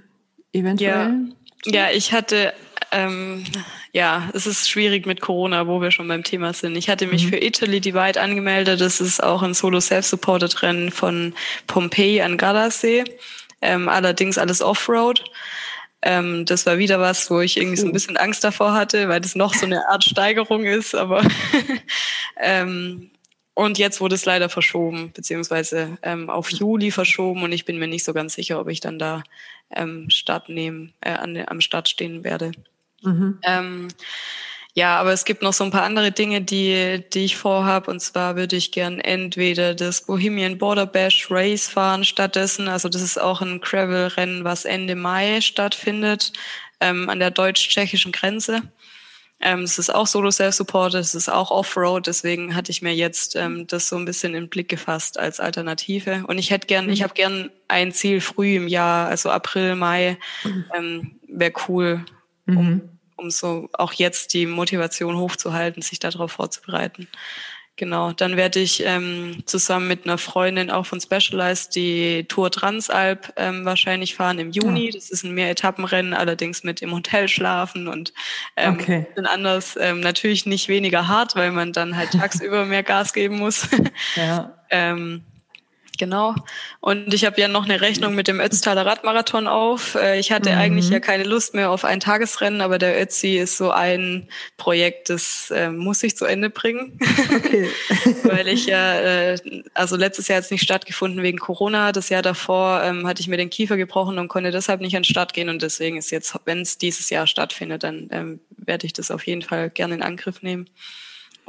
eventuell? 0.53 1.29
Ja, 1.65 1.89
ja 1.89 1.91
ich 1.93 2.13
hatte, 2.13 2.53
ähm, 2.93 3.45
ja, 3.93 4.31
es 4.35 4.47
ist 4.47 4.69
schwierig 4.69 5.07
mit 5.07 5.21
Corona, 5.21 5.67
wo 5.67 5.81
wir 5.81 5.91
schon 5.91 6.09
beim 6.09 6.23
Thema 6.23 6.53
sind. 6.53 6.77
Ich 6.77 6.89
hatte 6.89 7.07
mich 7.07 7.25
mhm. 7.25 7.31
für 7.31 7.43
Italy 7.43 7.81
Divide 7.81 8.21
angemeldet. 8.21 8.81
Das 8.81 9.01
ist 9.01 9.23
auch 9.23 9.43
ein 9.43 9.55
Solo-Self-Supported-Rennen 9.55 10.91
von 10.91 11.35
Pompeii 11.67 12.21
an 12.21 12.37
Gardasee. 12.37 13.05
Ähm, 13.63 13.89
allerdings 13.89 14.39
alles 14.39 14.63
Offroad. 14.63 15.25
Ähm, 16.03 16.47
das 16.47 16.65
war 16.67 16.79
wieder 16.79 16.99
was, 16.99 17.31
wo 17.31 17.41
ich 17.41 17.57
irgendwie 17.57 17.77
so 17.77 17.87
ein 17.87 17.93
bisschen 17.93 18.17
Angst 18.17 18.43
davor 18.43 18.73
hatte, 18.73 19.09
weil 19.09 19.21
das 19.21 19.35
noch 19.35 19.55
so 19.55 19.67
eine 19.67 19.89
Art 19.89 20.05
Steigerung 20.05 20.65
ist. 20.65 20.95
Aber 20.95 21.23
ähm, 22.39 23.11
und 23.55 23.79
jetzt 23.79 24.01
wurde 24.01 24.15
es 24.15 24.25
leider 24.25 24.49
verschoben, 24.49 25.13
beziehungsweise 25.13 25.99
ähm, 26.03 26.31
auf 26.31 26.51
Juli 26.51 26.91
verschoben 26.91 27.43
und 27.43 27.53
ich 27.53 27.67
bin 27.67 27.79
mir 27.79 27.89
nicht 27.89 28.05
so 28.05 28.15
ganz 28.15 28.35
sicher, 28.35 28.59
ob 28.59 28.69
ich 28.69 28.81
dann 28.81 28.99
da 28.99 29.23
ähm, 29.71 30.09
Start 30.09 30.49
nehmen, 30.49 30.95
äh, 31.03 31.13
an, 31.13 31.37
am 31.47 31.61
Start 31.61 31.89
stehen 31.89 32.25
werde. 32.25 32.53
Mhm. 33.03 33.39
Ähm, 33.43 33.89
ja, 34.75 34.99
aber 34.99 35.13
es 35.13 35.25
gibt 35.25 35.43
noch 35.43 35.53
so 35.53 35.65
ein 35.65 35.73
paar 35.73 35.83
andere 35.83 36.13
Dinge, 36.13 36.41
die, 36.43 37.03
die 37.13 37.25
ich 37.25 37.37
vorhab. 37.37 37.89
Und 37.89 38.01
zwar 38.01 38.37
würde 38.37 38.57
ich 38.57 38.71
gern 38.71 39.01
entweder 39.01 39.75
das 39.75 40.03
Bohemian 40.03 40.59
Border 40.59 40.87
Bash 40.87 41.29
Race 41.31 41.69
fahren 41.69 42.05
stattdessen. 42.05 42.69
Also 42.69 42.89
das 42.89 43.03
ist 43.03 43.21
auch 43.21 43.41
ein 43.41 43.61
Gravel-Rennen, 43.61 44.45
was 44.45 44.65
Ende 44.65 44.95
Mai 44.95 45.41
stattfindet, 45.41 46.33
ähm, 46.81 47.09
an 47.09 47.19
der 47.19 47.33
deutsch-tschechischen 47.33 48.13
Grenze. 48.13 48.63
Ähm, 49.43 49.61
es 49.63 49.79
ist 49.79 49.93
auch 49.93 50.07
Solo 50.07 50.31
Self-Support, 50.31 50.95
es 50.95 51.15
ist 51.15 51.31
auch 51.31 51.51
Offroad, 51.51 52.07
deswegen 52.07 52.55
hatte 52.55 52.71
ich 52.71 52.83
mir 52.83 52.95
jetzt 52.95 53.37
ähm, 53.37 53.67
das 53.67 53.89
so 53.89 53.97
ein 53.97 54.05
bisschen 54.05 54.35
in 54.35 54.45
den 54.45 54.51
Blick 54.51 54.69
gefasst 54.69 55.19
als 55.19 55.41
Alternative. 55.41 56.25
Und 56.27 56.37
ich 56.37 56.51
hätte 56.51 56.67
gern, 56.67 56.87
mhm. 56.87 56.93
ich 56.93 57.03
habe 57.03 57.15
gern 57.15 57.51
ein 57.67 57.91
Ziel 57.91 58.21
früh 58.21 58.57
im 58.57 58.69
Jahr, 58.69 59.09
also 59.09 59.31
April, 59.31 59.77
Mai, 59.77 60.19
mhm. 60.45 60.65
ähm, 60.77 61.21
wäre 61.27 61.53
cool, 61.67 62.05
um 62.47 62.55
mhm 62.55 63.00
um 63.21 63.31
so 63.31 63.69
auch 63.73 63.93
jetzt 63.93 64.35
die 64.35 64.47
Motivation 64.47 65.17
hochzuhalten, 65.17 65.83
sich 65.83 65.99
darauf 65.99 66.33
vorzubereiten. 66.33 67.09
Genau, 67.81 68.13
dann 68.13 68.37
werde 68.37 68.61
ich 68.61 68.85
ähm, 68.85 69.43
zusammen 69.47 69.89
mit 69.89 70.05
einer 70.05 70.19
Freundin 70.19 70.71
auch 70.71 70.85
von 70.85 71.01
Specialized 71.01 71.75
die 71.75 72.27
Tour 72.29 72.51
Transalp 72.51 73.33
ähm, 73.37 73.65
wahrscheinlich 73.65 74.17
fahren 74.17 74.39
im 74.39 74.51
Juni. 74.51 74.87
Ja. 74.87 74.93
Das 74.93 75.09
ist 75.09 75.25
ein 75.25 75.33
Mehr-Etappenrennen, 75.33 76.13
allerdings 76.13 76.63
mit 76.63 76.83
im 76.83 76.93
Hotel 76.93 77.27
schlafen 77.27 77.89
und 77.89 78.13
ähm, 78.59 78.75
okay. 78.75 79.07
anders 79.25 79.79
ähm, 79.81 80.01
natürlich 80.01 80.45
nicht 80.45 80.69
weniger 80.69 81.09
hart, 81.09 81.37
weil 81.37 81.53
man 81.53 81.73
dann 81.73 81.97
halt 81.97 82.11
tagsüber 82.19 82.67
mehr 82.67 82.83
Gas 82.83 83.15
geben 83.15 83.39
muss. 83.39 83.67
Ja. 84.15 84.59
ähm, 84.71 85.25
Genau. 86.01 86.35
Und 86.81 87.13
ich 87.13 87.27
habe 87.27 87.39
ja 87.39 87.47
noch 87.47 87.67
eine 87.67 87.83
Rechnung 87.83 88.15
mit 88.15 88.27
dem 88.27 88.41
Ötztaler 88.41 88.87
Radmarathon 88.87 89.47
auf. 89.47 89.97
Äh, 89.97 90.19
ich 90.19 90.33
hatte 90.33 90.51
mhm. 90.51 90.57
eigentlich 90.57 90.89
ja 90.89 90.99
keine 90.99 91.25
Lust 91.25 91.53
mehr 91.53 91.71
auf 91.71 91.85
ein 91.85 92.01
Tagesrennen, 92.01 92.63
aber 92.63 92.79
der 92.79 92.99
Ötzi 92.99 93.37
ist 93.37 93.59
so 93.59 93.71
ein 93.71 94.27
Projekt, 94.57 95.11
das 95.11 95.51
äh, 95.51 95.69
muss 95.69 96.03
ich 96.03 96.17
zu 96.17 96.25
Ende 96.25 96.49
bringen. 96.49 96.99
Okay. 97.37 97.69
Weil 98.23 98.49
ich 98.49 98.65
ja, 98.65 98.99
äh, 98.99 99.63
also 99.75 99.97
letztes 99.97 100.29
Jahr 100.29 100.39
hat 100.39 100.45
es 100.47 100.51
nicht 100.51 100.63
stattgefunden 100.63 101.23
wegen 101.23 101.37
Corona. 101.37 101.93
Das 101.93 102.09
Jahr 102.09 102.23
davor 102.23 102.83
ähm, 102.83 103.07
hatte 103.07 103.21
ich 103.21 103.29
mir 103.29 103.37
den 103.37 103.51
Kiefer 103.51 103.77
gebrochen 103.77 104.19
und 104.19 104.29
konnte 104.29 104.53
deshalb 104.53 104.81
nicht 104.81 104.97
an 104.97 105.03
den 105.03 105.05
Start 105.05 105.35
gehen. 105.35 105.51
Und 105.51 105.61
deswegen 105.61 105.99
ist 105.99 106.11
jetzt, 106.11 106.35
wenn 106.47 106.63
es 106.63 106.79
dieses 106.79 107.11
Jahr 107.11 107.27
stattfindet, 107.27 107.85
dann 107.85 108.09
ähm, 108.11 108.41
werde 108.57 108.87
ich 108.87 108.95
das 108.95 109.11
auf 109.11 109.27
jeden 109.27 109.43
Fall 109.43 109.69
gerne 109.69 109.97
in 109.97 110.03
Angriff 110.03 110.41
nehmen. 110.41 110.67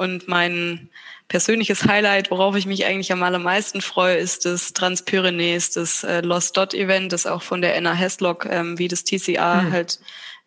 Und 0.01 0.27
mein 0.27 0.89
persönliches 1.27 1.85
Highlight, 1.85 2.31
worauf 2.31 2.55
ich 2.55 2.65
mich 2.65 2.87
eigentlich 2.87 3.11
am 3.11 3.21
allermeisten 3.21 3.81
freue, 3.81 4.17
ist 4.17 4.45
das 4.45 4.73
Transpyrenees, 4.73 5.69
das 5.69 6.03
äh, 6.03 6.21
Lost 6.21 6.57
Dot 6.57 6.73
Event, 6.73 7.13
das 7.13 7.27
auch 7.27 7.43
von 7.43 7.61
der 7.61 7.77
Anna 7.77 7.93
Heslock 7.93 8.47
ähm, 8.49 8.79
wie 8.79 8.87
das 8.87 9.03
TCA 9.03 9.61
mhm. 9.61 9.71
halt 9.71 9.99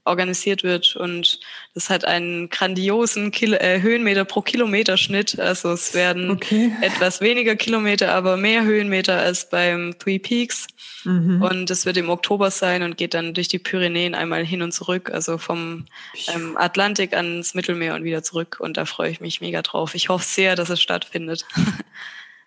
organisiert 0.04 0.62
wird 0.62 0.96
und 0.96 1.40
das 1.72 1.88
hat 1.88 2.04
einen 2.04 2.50
grandiosen 2.50 3.30
Kilo, 3.30 3.56
äh, 3.56 3.80
Höhenmeter 3.80 4.24
pro 4.24 4.42
Kilometer 4.42 4.96
Schnitt. 4.96 5.38
Also 5.40 5.72
es 5.72 5.94
werden 5.94 6.30
okay. 6.30 6.72
etwas 6.82 7.20
weniger 7.20 7.56
Kilometer, 7.56 8.12
aber 8.14 8.36
mehr 8.36 8.64
Höhenmeter 8.64 9.18
als 9.18 9.48
beim 9.48 9.94
Three 9.98 10.18
Peaks. 10.18 10.66
Mhm. 11.04 11.42
Und 11.42 11.70
es 11.70 11.86
wird 11.86 11.96
im 11.96 12.10
Oktober 12.10 12.50
sein 12.50 12.82
und 12.82 12.96
geht 12.96 13.14
dann 13.14 13.34
durch 13.34 13.48
die 13.48 13.58
Pyrenäen 13.58 14.14
einmal 14.14 14.44
hin 14.44 14.62
und 14.62 14.72
zurück, 14.72 15.10
also 15.10 15.38
vom 15.38 15.86
ähm, 16.34 16.56
Atlantik 16.56 17.14
ans 17.14 17.54
Mittelmeer 17.54 17.94
und 17.94 18.04
wieder 18.04 18.22
zurück. 18.22 18.58
Und 18.60 18.76
da 18.76 18.84
freue 18.84 19.10
ich 19.10 19.20
mich 19.20 19.40
mega 19.40 19.62
drauf. 19.62 19.94
Ich 19.94 20.08
hoffe 20.08 20.24
sehr, 20.24 20.54
dass 20.56 20.70
es 20.70 20.80
stattfindet. 20.80 21.46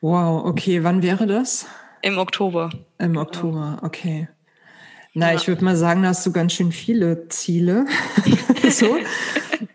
Wow, 0.01 0.45
okay. 0.45 0.83
Wann 0.83 1.01
wäre 1.01 1.25
das? 1.25 1.65
Im 2.03 2.19
Oktober. 2.19 2.69
Im 2.99 3.17
Oktober, 3.17 3.79
okay. 3.81 4.27
Na, 5.13 5.31
ja. 5.31 5.37
ich 5.37 5.47
würde 5.47 5.63
mal 5.63 5.75
sagen, 5.75 6.03
da 6.03 6.09
hast 6.09 6.25
du 6.25 6.31
ganz 6.31 6.53
schön 6.53 6.71
viele 6.71 7.27
Ziele. 7.29 7.85
so. 8.69 8.97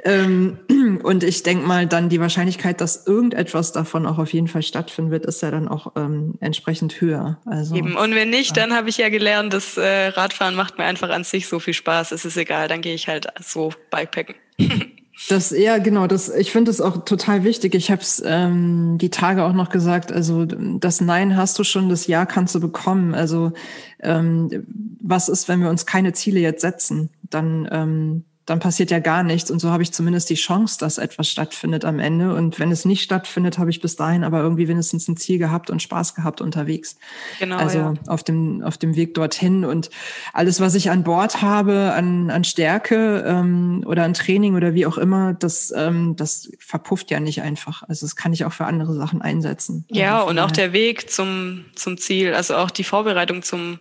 ähm, 0.05 0.59
und 1.03 1.25
ich 1.25 1.43
denke 1.43 1.67
mal, 1.67 1.87
dann 1.87 2.09
die 2.09 2.21
Wahrscheinlichkeit, 2.21 2.81
dass 2.81 3.07
irgendetwas 3.07 3.73
davon 3.73 4.07
auch 4.07 4.19
auf 4.19 4.33
jeden 4.33 4.49
Fall 4.49 4.63
stattfinden 4.63 5.11
wird, 5.11 5.27
ist 5.27 5.43
ja 5.43 5.51
dann 5.51 5.69
auch 5.69 5.93
ähm, 5.97 6.35
entsprechend 6.41 7.01
höher. 7.01 7.41
Also, 7.45 7.75
Eben. 7.75 7.97
Und 7.97 8.15
wenn 8.15 8.31
nicht, 8.31 8.57
ja. 8.57 8.63
dann 8.63 8.77
habe 8.77 8.89
ich 8.89 8.99
ja 8.99 9.09
gelernt, 9.09 9.53
dass 9.53 9.77
äh, 9.77 10.09
Radfahren 10.09 10.55
macht 10.55 10.79
mir 10.79 10.85
einfach 10.85 11.11
an 11.11 11.25
sich 11.25 11.49
so 11.49 11.59
viel 11.59 11.75
Spaß. 11.75 12.13
Es 12.13 12.25
ist 12.25 12.37
egal, 12.37 12.69
dann 12.69 12.81
gehe 12.81 12.95
ich 12.95 13.09
halt 13.09 13.27
so 13.41 13.73
Bikepacken. 13.91 14.35
Das 15.29 15.51
ja 15.51 15.79
genau, 15.79 16.07
das 16.07 16.29
ich 16.29 16.51
finde 16.51 16.71
es 16.71 16.81
auch 16.81 17.05
total 17.05 17.45
wichtig. 17.45 17.75
Ich 17.75 17.91
habe 17.91 18.03
es 18.03 18.23
ähm, 18.25 18.99
die 18.99 19.11
Tage 19.11 19.45
auch 19.45 19.53
noch 19.53 19.71
gesagt. 19.71 20.11
Also 20.13 20.45
das 20.45 21.01
Nein 21.01 21.37
hast 21.37 21.59
du 21.59 21.65
schon, 21.65 21.89
das 21.89 22.07
Ja 22.07 22.27
kannst 22.27 22.55
du 22.55 22.61
bekommen. 22.61 23.15
Also 23.15 23.53
ähm, 24.01 24.67
was 25.01 25.29
ist, 25.29 25.49
wenn 25.49 25.61
wir 25.61 25.71
uns 25.71 25.87
keine 25.87 26.13
Ziele 26.13 26.41
jetzt 26.41 26.61
setzen? 26.61 27.11
Dann 27.31 27.69
ähm, 27.71 28.25
dann 28.45 28.59
passiert 28.59 28.91
ja 28.91 28.99
gar 28.99 29.23
nichts. 29.23 29.51
Und 29.51 29.61
so 29.61 29.71
habe 29.71 29.83
ich 29.83 29.93
zumindest 29.93 30.29
die 30.29 30.35
Chance, 30.35 30.77
dass 30.81 30.99
etwas 30.99 31.29
stattfindet 31.29 31.85
am 31.85 32.01
Ende. 32.01 32.35
Und 32.35 32.59
wenn 32.59 32.73
es 32.73 32.85
nicht 32.85 33.03
stattfindet, 33.03 33.59
habe 33.59 33.71
ich 33.71 33.81
bis 33.81 33.95
dahin 33.95 34.25
aber 34.25 34.41
irgendwie 34.41 34.67
wenigstens 34.67 35.07
ein 35.07 35.17
Ziel 35.17 35.39
gehabt 35.39 35.71
und 35.71 35.81
Spaß 35.81 36.17
gehabt 36.17 36.41
unterwegs. 36.41 36.97
Genau. 37.39 37.57
Also 37.57 37.79
ja. 37.79 37.95
auf 38.09 38.25
dem, 38.25 38.63
auf 38.63 38.79
dem 38.79 38.97
Weg 38.97 39.15
dorthin. 39.15 39.65
Und 39.65 39.91
alles, 40.33 40.61
was 40.61 40.75
ich 40.75 40.91
an 40.91 41.05
Bord 41.05 41.41
habe, 41.41 41.93
an, 41.93 42.31
an 42.31 42.43
Stärke 42.43 43.25
ähm, 43.27 43.85
oder 43.87 44.03
an 44.03 44.15
Training 44.15 44.57
oder 44.57 44.75
wie 44.75 44.87
auch 44.87 44.99
immer, 44.99 45.35
das, 45.35 45.73
ähm, 45.77 46.17
das 46.17 46.51
verpufft 46.59 47.13
ja 47.13 47.21
nicht 47.21 47.43
einfach. 47.43 47.85
Also 47.85 48.07
das 48.07 48.17
kann 48.17 48.33
ich 48.33 48.45
auch 48.45 48.53
für 48.53 48.65
andere 48.65 48.95
Sachen 48.95 49.23
einsetzen. 49.23 49.85
Ja, 49.89 50.19
also 50.19 50.31
und 50.31 50.39
auch 50.41 50.51
der 50.51 50.73
Weg 50.73 51.11
zum, 51.11 51.65
zum 51.77 51.97
Ziel, 51.97 52.35
also 52.35 52.57
auch 52.57 52.73
die 52.73 52.85
Vorbereitung 52.85 53.43
zum 53.43 53.79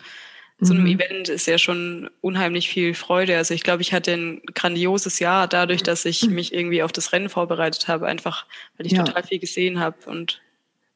so 0.64 0.74
einem 0.74 0.84
mhm. 0.84 1.00
Event 1.00 1.28
ist 1.28 1.48
ja 1.48 1.58
schon 1.58 2.10
unheimlich 2.22 2.70
viel 2.70 2.94
Freude. 2.94 3.36
Also 3.36 3.56
ich 3.56 3.64
glaube, 3.64 3.82
ich 3.82 3.94
hatte 3.94 4.14
ein 4.14 4.42
grandioses 4.54 5.18
Jahr 5.18 5.48
dadurch, 5.48 5.82
dass 5.82 6.06
ich 6.06 6.28
mhm. 6.28 6.36
mich 6.36 6.54
irgendwie 6.54 6.84
auf 6.84 6.92
das 6.92 7.12
Rennen 7.12 7.30
vorbereitet 7.30 7.88
habe, 7.88 8.06
einfach 8.06 8.46
weil 8.78 8.86
ich 8.86 8.94
ja. 8.94 9.04
total 9.04 9.24
viel 9.24 9.40
gesehen 9.40 9.80
habe 9.80 9.98
und 10.06 10.40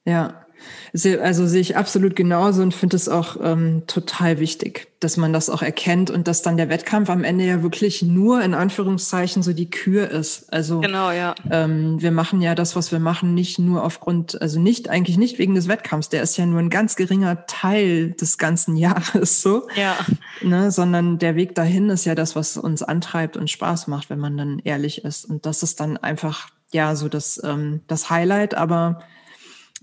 ja. 0.06 0.45
Also 1.22 1.46
sehe 1.46 1.62
ich 1.62 1.76
absolut 1.76 2.16
genauso 2.16 2.62
und 2.62 2.74
finde 2.74 2.96
es 2.96 3.10
auch 3.10 3.38
ähm, 3.42 3.84
total 3.86 4.40
wichtig, 4.40 4.88
dass 5.02 5.18
man 5.18 5.34
das 5.34 5.50
auch 5.50 5.62
erkennt 5.62 6.10
und 6.10 6.28
dass 6.28 6.42
dann 6.42 6.56
der 6.56 6.70
Wettkampf 6.70 7.10
am 7.10 7.24
Ende 7.24 7.46
ja 7.46 7.62
wirklich 7.64 8.02
nur 8.02 8.42
in 8.42 8.54
Anführungszeichen 8.54 9.44
so 9.44 9.52
die 9.52 9.70
Kür 9.70 10.10
ist. 10.10 10.52
Also 10.54 10.80
genau, 10.80 11.12
ja. 11.12 11.36
Ähm, 11.52 12.02
wir 12.02 12.12
machen 12.12 12.42
ja 12.42 12.56
das, 12.56 12.76
was 12.76 12.92
wir 12.92 13.00
machen, 13.00 13.34
nicht 13.34 13.60
nur 13.60 13.84
aufgrund, 13.84 14.42
also 14.42 14.60
nicht 14.60 14.90
eigentlich 14.90 15.18
nicht 15.18 15.38
wegen 15.38 15.54
des 15.54 15.68
Wettkampfs, 15.68 16.10
der 16.10 16.24
ist 16.24 16.38
ja 16.38 16.46
nur 16.46 16.60
ein 16.60 16.70
ganz 16.70 16.96
geringer 16.96 17.46
Teil 17.46 18.12
des 18.12 18.38
ganzen 18.38 18.78
Jahres 18.78 19.42
so, 19.42 19.68
ja. 19.76 19.98
ne, 20.42 20.72
sondern 20.72 21.20
der 21.20 21.36
Weg 21.36 21.56
dahin 21.56 21.90
ist 21.90 22.06
ja 22.06 22.16
das, 22.16 22.36
was 22.36 22.56
uns 22.56 22.84
antreibt 22.84 23.36
und 23.36 23.50
Spaß 23.50 23.88
macht, 23.88 24.10
wenn 24.10 24.20
man 24.20 24.38
dann 24.38 24.60
ehrlich 24.64 25.04
ist. 25.04 25.26
Und 25.26 25.46
das 25.46 25.62
ist 25.62 25.80
dann 25.82 25.98
einfach 25.98 26.50
ja 26.72 26.96
so 26.96 27.10
das 27.10 27.42
ähm, 27.44 27.82
das 27.88 28.10
Highlight, 28.10 28.56
aber 28.56 29.02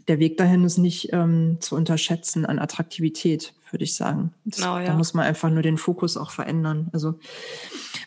der 0.09 0.19
Weg 0.19 0.37
dahin 0.37 0.65
ist 0.65 0.79
nicht 0.79 1.13
ähm, 1.13 1.59
zu 1.61 1.77
unterschätzen 1.77 2.47
an 2.47 2.59
Attraktivität, 2.59 3.55
würde 3.73 3.85
ich 3.85 3.95
sagen. 3.95 4.33
Das, 4.45 4.59
genau, 4.59 4.79
ja. 4.79 4.87
Da 4.87 4.95
muss 4.95 5.15
man 5.15 5.25
einfach 5.25 5.51
nur 5.51 5.63
den 5.63 5.79
Fokus 5.79 6.17
auch 6.17 6.31
verändern. 6.31 6.89
Also, 6.93 7.15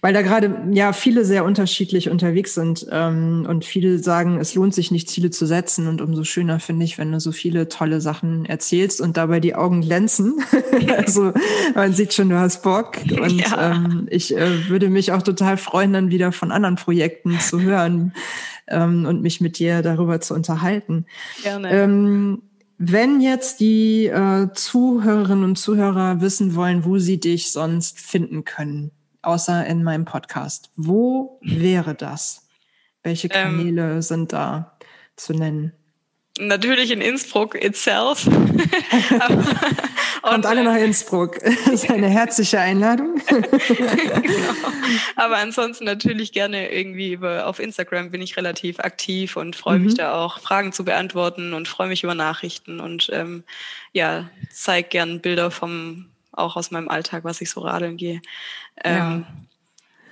weil 0.01 0.13
da 0.13 0.21
gerade 0.21 0.67
ja 0.71 0.93
viele 0.93 1.25
sehr 1.25 1.45
unterschiedlich 1.45 2.09
unterwegs 2.09 2.53
sind 2.53 2.85
ähm, 2.91 3.45
und 3.49 3.65
viele 3.65 3.99
sagen, 3.99 4.39
es 4.39 4.55
lohnt 4.55 4.73
sich 4.73 4.91
nicht, 4.91 5.09
Ziele 5.09 5.29
zu 5.29 5.45
setzen. 5.45 5.87
Und 5.87 6.01
umso 6.01 6.23
schöner 6.23 6.59
finde 6.59 6.85
ich, 6.85 6.97
wenn 6.97 7.11
du 7.11 7.19
so 7.19 7.31
viele 7.31 7.67
tolle 7.67 8.01
Sachen 8.01 8.45
erzählst 8.45 9.01
und 9.01 9.17
dabei 9.17 9.39
die 9.39 9.55
Augen 9.55 9.81
glänzen. 9.81 10.35
also 10.97 11.33
man 11.73 11.93
sieht 11.93 12.13
schon, 12.13 12.29
du 12.29 12.39
hast 12.39 12.63
Bock. 12.63 12.97
Und 13.15 13.39
ja. 13.39 13.71
ähm, 13.71 14.07
ich 14.09 14.35
äh, 14.35 14.69
würde 14.69 14.89
mich 14.89 15.11
auch 15.11 15.21
total 15.21 15.57
freuen, 15.57 15.93
dann 15.93 16.09
wieder 16.09 16.31
von 16.31 16.51
anderen 16.51 16.75
Projekten 16.75 17.39
zu 17.39 17.61
hören 17.61 18.13
ähm, 18.67 19.05
und 19.05 19.21
mich 19.21 19.41
mit 19.41 19.59
dir 19.59 19.81
darüber 19.81 20.21
zu 20.21 20.33
unterhalten. 20.33 21.05
Gerne. 21.43 22.39
Wenn 22.77 23.21
jetzt 23.21 23.61
die 23.61 24.07
äh, 24.07 24.49
Zuhörerinnen 24.53 25.43
und 25.45 25.55
Zuhörer 25.55 26.19
wissen 26.19 26.55
wollen, 26.55 26.83
wo 26.83 26.97
sie 26.97 27.19
dich 27.19 27.51
sonst 27.51 27.99
finden 27.99 28.43
können, 28.43 28.91
außer 29.21 29.65
in 29.65 29.83
meinem 29.83 30.05
Podcast, 30.05 30.71
wo 30.75 31.39
wäre 31.41 31.95
das? 31.95 32.47
Welche 33.01 33.27
ähm. 33.27 33.57
Kanäle 33.57 33.93
ähm, 33.93 34.01
sind 34.01 34.33
da 34.33 34.77
zu 35.15 35.33
nennen? 35.33 35.71
Natürlich 36.37 36.91
in 36.91 36.99
Innsbruck 36.99 37.55
itself. 37.55 38.25
Kommt 40.21 40.45
alle 40.45 40.63
nach 40.63 40.75
Innsbruck. 40.75 41.37
Das 41.65 41.83
ist 41.83 41.89
eine 41.89 42.09
herzliche 42.09 42.59
Einladung. 42.59 43.21
genau. 43.27 44.69
Aber 45.15 45.37
ansonsten 45.37 45.85
natürlich 45.85 46.33
gerne 46.33 46.71
irgendwie 46.71 47.13
über, 47.13 47.47
auf 47.47 47.59
Instagram 47.59 48.11
bin 48.11 48.21
ich 48.21 48.35
relativ 48.35 48.79
aktiv 48.79 49.37
und 49.37 49.55
freue 49.55 49.79
mhm. 49.79 49.85
mich 49.85 49.93
da 49.95 50.15
auch, 50.15 50.39
Fragen 50.39 50.73
zu 50.73 50.83
beantworten 50.83 51.53
und 51.53 51.67
freue 51.67 51.87
mich 51.87 52.03
über 52.03 52.15
Nachrichten 52.15 52.79
und 52.79 53.09
ähm, 53.13 53.43
ja, 53.93 54.29
zeige 54.51 54.89
gern 54.89 55.21
Bilder 55.21 55.51
vom, 55.51 56.07
auch 56.31 56.55
aus 56.55 56.71
meinem 56.71 56.89
Alltag, 56.89 57.23
was 57.23 57.39
ich 57.41 57.49
so 57.49 57.61
radeln 57.61 57.97
gehe. 57.97 58.21
Ähm, 58.83 58.97
ja. 58.97 59.23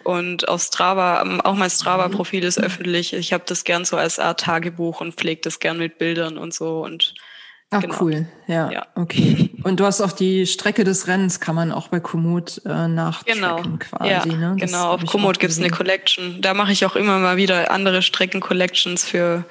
Und 0.03 0.47
auf 0.47 0.61
Strava, 0.61 1.21
ähm, 1.21 1.41
auch 1.41 1.55
mein 1.55 1.69
Strava-Profil 1.69 2.43
ist 2.43 2.59
öffentlich. 2.59 3.13
Ich 3.13 3.33
habe 3.33 3.43
das 3.47 3.63
gern 3.63 3.85
so 3.85 3.97
als 3.97 4.19
Art 4.19 4.41
Tagebuch 4.41 5.01
und 5.01 5.15
pflege 5.15 5.41
das 5.41 5.59
gern 5.59 5.77
mit 5.77 5.97
Bildern 5.97 6.37
und 6.37 6.53
so. 6.53 6.83
Und 6.83 7.13
Ach 7.73 7.81
genau. 7.81 7.95
cool, 8.01 8.27
ja, 8.45 8.71
ja, 8.71 8.85
okay. 8.93 9.49
Und 9.63 9.79
du 9.79 9.85
hast 9.85 9.99
auch 9.99 10.11
die 10.11 10.45
Strecke 10.45 10.83
des 10.83 11.07
Rennens, 11.07 11.39
kann 11.39 11.55
man 11.55 11.71
auch 11.71 11.87
bei 11.87 11.99
Komoot 11.99 12.61
äh, 12.65 12.87
nachchecken 12.87 13.41
genau. 13.41 13.63
quasi. 13.79 14.11
Ja, 14.11 14.25
ne? 14.25 14.55
genau, 14.59 14.91
auf 14.91 15.05
Komoot 15.05 15.39
gibt's 15.39 15.57
eine 15.57 15.71
Collection. 15.71 16.39
Da 16.41 16.53
mache 16.53 16.71
ich 16.71 16.85
auch 16.85 16.95
immer 16.95 17.17
mal 17.17 17.35
wieder 17.35 17.71
andere 17.71 18.03
Strecken-Collections 18.03 19.05
für 19.05 19.45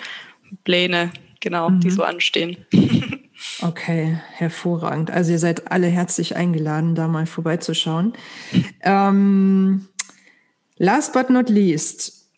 Pläne, 0.63 1.11
genau, 1.41 1.71
mhm. 1.71 1.81
die 1.81 1.91
so 1.91 2.05
anstehen. 2.05 2.65
Okay, 3.61 4.19
hervorragend. 4.33 5.11
Also 5.11 5.33
ihr 5.33 5.39
seid 5.39 5.71
alle 5.71 5.89
herzlich 5.89 6.37
eingeladen, 6.37 6.95
da 6.95 7.09
mal 7.09 7.27
vorbeizuschauen. 7.27 8.13
Ähm, 8.83 9.89
last 10.77 11.13
but 11.13 11.31
not 11.31 11.49
least, 11.49 12.29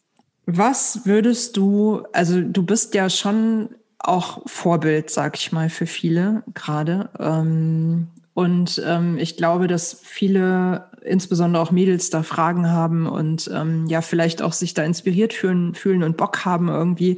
was 0.46 1.06
würdest 1.06 1.56
du, 1.56 2.02
also 2.12 2.40
du 2.40 2.62
bist 2.62 2.94
ja 2.94 3.08
schon 3.08 3.70
auch 3.98 4.42
Vorbild, 4.46 5.10
sag 5.10 5.36
ich 5.36 5.52
mal, 5.52 5.70
für 5.70 5.86
viele 5.86 6.42
gerade. 6.52 7.08
Ähm, 7.18 8.08
und 8.34 8.82
ähm, 8.84 9.16
ich 9.16 9.36
glaube, 9.36 9.68
dass 9.68 9.96
viele, 10.02 10.90
insbesondere 11.02 11.62
auch 11.62 11.70
Mädels, 11.70 12.10
da 12.10 12.22
Fragen 12.22 12.70
haben 12.70 13.06
und 13.06 13.48
ähm, 13.52 13.86
ja, 13.86 14.02
vielleicht 14.02 14.42
auch 14.42 14.52
sich 14.52 14.74
da 14.74 14.82
inspiriert 14.82 15.32
fühlen, 15.32 15.74
fühlen 15.74 16.02
und 16.02 16.16
Bock 16.16 16.44
haben, 16.44 16.68
irgendwie 16.68 17.16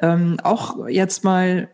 ähm, 0.00 0.38
auch 0.42 0.88
jetzt 0.88 1.24
mal 1.24 1.68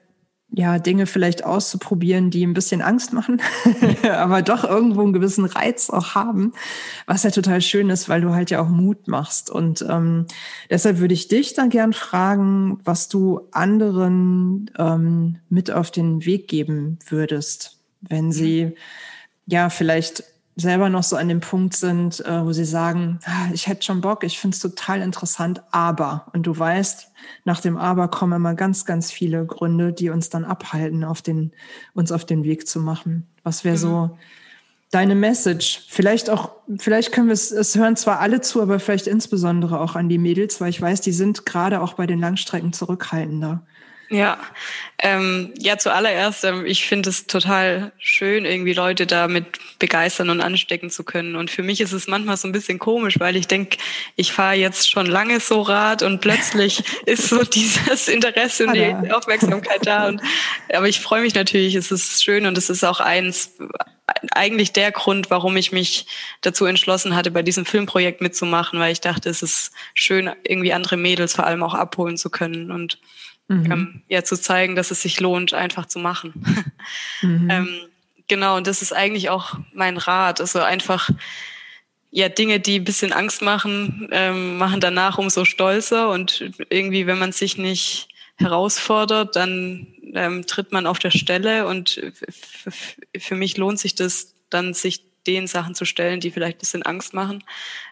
ja, 0.55 0.79
Dinge 0.79 1.07
vielleicht 1.07 1.45
auszuprobieren, 1.45 2.31
die 2.31 2.47
ein 2.47 2.53
bisschen 2.53 2.83
Angst 2.83 3.13
machen, 3.13 3.41
aber 4.11 4.43
doch 4.43 4.65
irgendwo 4.65 5.03
einen 5.03 5.15
gewissen 5.15 5.47
Reiz 5.47 5.89
auch 5.91 6.15
haben, 6.15 6.53
was 7.07 7.23
ja 7.23 7.31
total 7.31 7.63
schön 7.63 7.89
ist, 7.91 8.09
weil 8.09 8.21
du 8.21 8.35
halt 8.35 8.51
ja 8.51 8.61
auch 8.63 8.69
Mut 8.69 9.09
machst. 9.09 9.51
Und 9.51 9.85
ähm, 9.89 10.27
deshalb 10.71 10.99
würde 10.99 11.15
ich 11.15 11.29
dich 11.29 11.55
dann 11.55 11.71
gern 11.71 11.93
fragen, 11.93 12.81
was 12.85 13.09
du 13.09 13.41
anderen 13.53 14.71
ähm, 14.79 15.39
mit 15.49 15.71
auf 15.71 15.91
den 15.91 16.25
Weg 16.27 16.49
geben 16.49 16.99
würdest, 17.09 17.79
wenn 18.03 18.31
sie 18.31 18.73
ja 19.47 19.71
vielleicht 19.71 20.25
selber 20.57 20.91
noch 20.91 21.03
so 21.03 21.17
an 21.17 21.29
dem 21.29 21.41
Punkt 21.41 21.75
sind, 21.75 22.25
äh, 22.25 22.45
wo 22.45 22.53
sie 22.53 22.65
sagen, 22.65 23.19
ah, 23.25 23.49
ich 23.53 23.67
hätte 23.67 23.85
schon 23.85 24.01
Bock, 24.01 24.23
ich 24.25 24.39
finde 24.39 24.55
es 24.55 24.61
total 24.61 25.01
interessant, 25.01 25.63
aber. 25.71 26.27
Und 26.33 26.47
du 26.47 26.57
weißt, 26.57 27.11
nach 27.45 27.61
dem 27.61 27.77
Aber 27.77 28.09
kommen 28.09 28.35
immer 28.35 28.55
ganz, 28.55 28.85
ganz 28.85 29.11
viele 29.11 29.47
Gründe, 29.47 29.93
die 29.93 30.11
uns 30.11 30.29
dann 30.29 30.45
abhalten, 30.45 31.05
auf 31.05 31.23
den, 31.23 31.53
uns 31.95 32.13
auf 32.13 32.25
den 32.25 32.45
Weg 32.45 32.69
zu 32.69 32.81
machen. 32.81 33.27
Was 33.43 33.65
wäre 33.65 33.77
mhm. 33.77 33.81
so 33.81 34.19
deine 34.91 35.15
Message? 35.15 35.87
Vielleicht 35.89 36.29
auch, 36.29 36.53
vielleicht 36.79 37.13
können 37.13 37.29
wir 37.29 37.35
es, 37.35 37.51
es 37.51 37.75
hören 37.75 37.97
zwar 37.97 38.21
alle 38.21 38.41
zu, 38.41 38.61
aber 38.61 38.79
vielleicht 38.79 39.07
insbesondere 39.07 39.81
auch 39.81 39.97
an 39.97 40.09
die 40.09 40.19
Mädels, 40.19 40.61
weil 40.61 40.71
ich 40.71 40.81
weiß, 40.81 41.01
die 41.01 41.13
sind 41.13 41.47
gerade 41.47 41.81
auch 41.81 41.95
bei 41.95 42.07
den 42.07 42.21
Langstrecken 42.21 42.73
zurückhaltender. 42.73 43.63
Ja, 44.13 44.39
ähm, 44.99 45.55
ja, 45.59 45.79
zuallererst, 45.79 46.45
ähm, 46.45 46.67
ich 46.67 46.85
finde 46.85 47.09
es 47.09 47.27
total 47.27 47.93
schön, 47.99 48.45
irgendwie 48.45 48.75
Leute 48.75 49.07
damit 49.07 49.47
begeistern 49.79 50.29
und 50.29 50.43
anstecken 50.43 50.91
zu 50.91 51.03
können. 51.03 51.35
Und 51.35 51.51
für 51.51 51.63
mich 51.63 51.81
ist 51.81 51.93
es 51.93 52.09
manchmal 52.09 52.37
so 52.37 52.47
ein 52.47 52.53
bisschen 52.53 52.79
komisch, 52.79 53.19
weil 53.19 53.37
ich 53.37 53.49
denke, 53.49 53.79
ich 54.17 54.33
fahre 54.33 54.55
jetzt 54.55 54.91
schon 54.91 55.07
lange 55.07 55.41
so 55.41 55.63
Rad 55.63 56.03
und 56.03 56.21
plötzlich 56.21 56.85
ist 57.07 57.31
so 57.31 57.43
dieses 57.43 58.07
Interesse 58.09 58.67
und 58.67 58.75
die 58.75 58.95
Aufmerksamkeit 59.11 59.87
da. 59.87 60.09
Und, 60.09 60.21
aber 60.71 60.89
ich 60.89 61.01
freue 61.01 61.23
mich 61.23 61.35
natürlich, 61.35 61.75
es 61.75 61.91
ist 61.91 62.23
schön 62.23 62.45
und 62.45 62.59
es 62.59 62.69
ist 62.69 62.85
auch 62.85 63.01
eins, 63.01 63.57
eigentlich 64.33 64.73
der 64.73 64.93
Grund, 64.93 65.31
warum 65.31 65.57
ich 65.57 65.73
mich 65.73 66.07
dazu 66.43 66.67
entschlossen 66.67 67.17
hatte, 67.17 67.31
bei 67.31 67.43
diesem 67.43 67.65
Filmprojekt 67.65 68.21
mitzumachen, 68.21 68.79
weil 68.79 68.93
ich 68.93 69.01
dachte, 69.01 69.31
es 69.31 69.43
ist 69.43 69.73
schön, 69.95 70.31
irgendwie 70.45 70.75
andere 70.75 70.99
Mädels 70.99 71.35
vor 71.35 71.47
allem 71.47 71.63
auch 71.63 71.75
abholen 71.75 72.19
zu 72.19 72.29
können 72.29 72.71
und 72.71 72.99
mhm. 73.49 73.73
ähm, 73.73 74.03
ja 74.09 74.25
zu 74.25 74.41
zeigen, 74.41 74.77
dass 74.77 74.91
es 74.91 75.03
sich 75.03 75.21
lohnt, 75.21 75.55
einfach 75.55 75.87
zu 75.87 75.99
machen. 75.99 76.45
Mhm. 77.23 77.49
ähm, 77.49 77.69
genau, 78.27 78.57
und 78.57 78.67
das 78.67 78.83
ist 78.83 78.93
eigentlich 78.93 79.31
auch 79.31 79.57
mein 79.73 79.97
Rat. 79.97 80.41
Also 80.41 80.59
einfach, 80.59 81.09
ja, 82.11 82.29
Dinge, 82.29 82.59
die 82.59 82.81
ein 82.81 82.85
bisschen 82.85 83.13
Angst 83.13 83.43
machen, 83.43 84.09
ähm, 84.11 84.59
machen 84.59 84.81
danach 84.81 85.19
umso 85.19 85.45
stolzer. 85.45 86.09
Und 86.09 86.51
irgendwie, 86.69 87.07
wenn 87.07 87.21
man 87.21 87.31
sich 87.31 87.59
nicht 87.59 88.09
herausfordert, 88.35 89.37
dann 89.37 89.87
ähm, 90.15 90.45
tritt 90.45 90.73
man 90.73 90.87
auf 90.87 90.99
der 90.99 91.13
Stelle. 91.13 91.69
Und 91.69 92.03
für 93.17 93.37
mich 93.37 93.57
lohnt 93.57 93.79
sich 93.79 93.95
das 93.95 94.35
dann, 94.51 94.75
sich 94.75 95.05
den 95.27 95.47
Sachen 95.47 95.75
zu 95.75 95.85
stellen, 95.85 96.21
die 96.21 96.31
vielleicht 96.31 96.57
ein 96.57 96.61
bisschen 96.61 96.83
Angst 96.83 97.15
machen, 97.15 97.45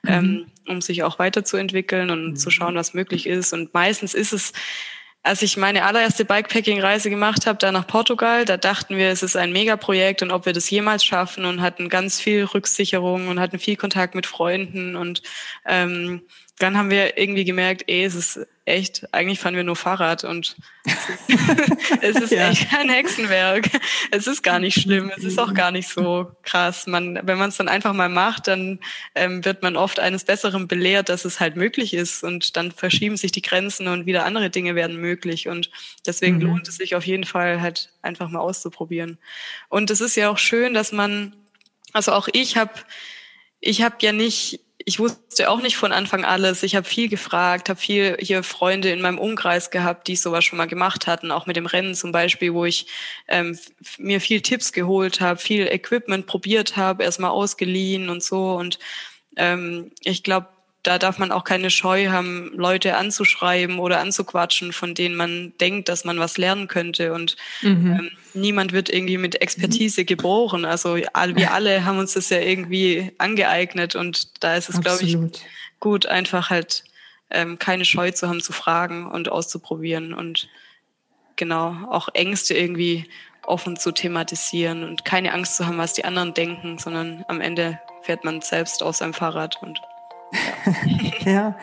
mhm. 0.03 0.11
ähm, 0.11 0.47
um 0.67 0.81
sich 0.81 1.03
auch 1.03 1.19
weiterzuentwickeln 1.19 2.11
und 2.11 2.31
mhm. 2.31 2.37
zu 2.37 2.51
schauen, 2.51 2.75
was 2.75 2.95
möglich 2.95 3.27
ist. 3.27 3.53
Und 3.53 3.73
meistens 3.75 4.15
ist 4.15 4.33
es, 4.33 4.53
als 5.23 5.43
ich 5.43 5.57
meine 5.57 5.85
allererste 5.85 6.25
Bikepacking-Reise 6.25 7.11
gemacht 7.11 7.47
habe, 7.47 7.59
da 7.59 7.73
nach 7.73 7.87
Portugal, 7.87 8.47
da 8.47 8.57
dachten 8.57 8.97
wir, 8.97 9.11
es 9.11 9.23
ist 9.23 9.37
ein 9.37 9.53
Megaprojekt 9.53 10.23
und 10.23 10.31
ob 10.31 10.47
wir 10.47 10.55
das 10.55 10.71
jemals 10.71 11.05
schaffen 11.05 11.45
und 11.45 11.61
hatten 11.61 11.91
ganz 11.91 12.19
viel 12.21 12.45
Rücksicherung 12.45 13.29
und 13.29 13.39
hatten 13.39 13.59
viel 13.59 13.77
Kontakt 13.77 14.15
mit 14.15 14.27
Freunden 14.27 14.97
und 14.97 15.23
ähm, 15.67 16.23
dann 16.61 16.77
haben 16.77 16.91
wir 16.91 17.17
irgendwie 17.17 17.45
gemerkt, 17.45 17.85
ey, 17.87 18.05
es 18.05 18.15
ist 18.15 18.47
echt, 18.67 19.13
eigentlich 19.15 19.41
fahren 19.41 19.57
wir 19.57 19.65
nur 19.65 19.77
Fahrrad 19.77 20.25
und 20.25 20.57
es 22.03 22.17
ist 22.17 22.33
ja. 22.33 22.51
echt 22.51 22.71
kein 22.71 22.91
Hexenwerk. 22.91 23.69
Es 24.11 24.27
ist 24.27 24.43
gar 24.43 24.59
nicht 24.59 24.79
schlimm, 24.79 25.11
es 25.17 25.25
ist 25.25 25.39
auch 25.39 25.55
gar 25.55 25.71
nicht 25.71 25.89
so 25.89 26.31
krass. 26.43 26.87
Man, 26.87 27.19
wenn 27.23 27.39
man 27.39 27.49
es 27.49 27.57
dann 27.57 27.69
einfach 27.69 27.95
mal 27.95 28.11
macht, 28.11 28.47
dann 28.47 28.79
ähm, 29.15 29.43
wird 29.45 29.63
man 29.63 29.77
oft 29.77 29.99
eines 29.99 30.25
Besseren 30.25 30.69
belehrt, 30.69 31.09
dass 31.09 31.25
es 31.25 31.41
halt 31.41 31.57
möglich 31.57 31.95
ist 31.95 32.23
und 32.23 32.57
dann 32.57 32.73
verschieben 32.73 33.17
sich 33.17 33.33
die 33.33 33.43
Grenzen 33.43 33.89
und 33.89 34.05
wieder 34.05 34.27
andere 34.27 34.51
Dinge 34.51 34.75
werden 34.75 34.97
möglich 34.97 35.49
und 35.49 35.71
deswegen 36.07 36.37
mhm. 36.37 36.43
lohnt 36.43 36.69
es 36.69 36.77
sich 36.77 36.95
auf 36.95 37.07
jeden 37.07 37.25
Fall 37.25 37.63
halt 37.63 37.91
einfach 38.03 38.29
mal 38.29 38.41
auszuprobieren. 38.41 39.19
Und 39.71 39.91
es 39.91 40.03
ist 40.03 40.15
ja 40.15 40.29
auch 40.29 40.39
schön, 40.39 40.75
dass 40.75 40.93
man, 40.93 41.35
also 41.95 42.13
auch 42.13 42.29
ich 42.33 42.59
habe, 42.59 42.75
ich 43.61 43.83
habe 43.83 43.97
ja 44.01 44.13
nicht 44.13 44.61
ich 44.91 44.99
wusste 44.99 45.49
auch 45.49 45.63
nicht 45.63 45.77
von 45.77 45.93
Anfang 45.93 46.25
alles. 46.25 46.65
Ich 46.65 46.75
habe 46.75 46.85
viel 46.85 47.09
gefragt, 47.09 47.69
habe 47.69 47.79
viel 47.79 48.17
hier 48.19 48.43
Freunde 48.43 48.91
in 48.91 49.01
meinem 49.01 49.19
Umkreis 49.19 49.71
gehabt, 49.71 50.09
die 50.09 50.17
sowas 50.17 50.45
schon 50.45 50.57
mal 50.57 50.67
gemacht 50.67 51.07
hatten, 51.07 51.31
auch 51.31 51.47
mit 51.47 51.55
dem 51.55 51.67
Rennen 51.67 51.95
zum 51.95 52.11
Beispiel, 52.11 52.55
wo 52.55 52.65
ich 52.65 52.89
ähm, 53.29 53.57
mir 53.99 54.21
viel 54.21 54.41
Tipps 54.41 54.73
geholt 54.73 55.21
habe, 55.21 55.39
viel 55.39 55.69
Equipment 55.69 56.27
probiert 56.27 56.77
habe, 56.77 57.05
erstmal 57.05 57.31
ausgeliehen 57.31 58.09
und 58.09 58.25
so. 58.25 58.55
Und 58.55 58.81
ähm, 59.37 59.93
ich 60.03 60.25
glaube, 60.25 60.49
da 60.83 60.99
darf 60.99 61.19
man 61.19 61.31
auch 61.31 61.45
keine 61.45 61.71
Scheu 61.71 62.09
haben, 62.09 62.53
Leute 62.55 62.97
anzuschreiben 62.97 63.79
oder 63.79 64.01
anzuquatschen, 64.01 64.73
von 64.73 64.95
denen 64.95 65.15
man 65.15 65.53
denkt, 65.61 65.89
dass 65.89 66.05
man 66.05 66.19
was 66.19 66.39
lernen 66.39 66.69
könnte. 66.69 67.13
Und 67.13 67.37
mhm. 67.61 67.99
ähm, 67.99 68.11
niemand 68.33 68.73
wird 68.73 68.89
irgendwie 68.89 69.19
mit 69.19 69.43
Expertise 69.43 70.05
geboren. 70.05 70.65
Also 70.65 70.97
wir 70.97 71.53
alle 71.53 71.85
haben 71.85 71.99
uns 71.99 72.15
das 72.15 72.31
ja 72.31 72.41
irgendwie 72.41 73.13
angeeignet 73.19 73.95
und 73.95 74.43
da 74.43 74.57
ist 74.57 74.71
es, 74.71 74.81
glaube 74.81 75.05
ich, 75.05 75.19
gut, 75.81 76.07
einfach 76.07 76.51
halt 76.51 76.85
ähm, 77.31 77.59
keine 77.59 77.85
Scheu 77.85 78.11
zu 78.11 78.29
haben, 78.29 78.41
zu 78.41 78.53
fragen 78.53 79.11
und 79.11 79.31
auszuprobieren 79.31 80.15
und 80.15 80.49
genau 81.37 81.77
auch 81.91 82.09
Ängste 82.15 82.55
irgendwie 82.55 83.07
offen 83.43 83.77
zu 83.77 83.93
thematisieren 83.93 84.85
und 84.85 85.05
keine 85.05 85.33
Angst 85.33 85.57
zu 85.57 85.67
haben, 85.67 85.79
was 85.79 85.95
die 85.95 86.05
anderen 86.05 86.35
denken, 86.35 86.79
sondern 86.79 87.25
am 87.29 87.41
Ende 87.41 87.79
fährt 88.03 88.25
man 88.25 88.41
selbst 88.41 88.83
aus 88.83 88.99
seinem 88.99 89.15
Fahrrad 89.15 89.63
und 89.63 89.81
ja, 91.25 91.55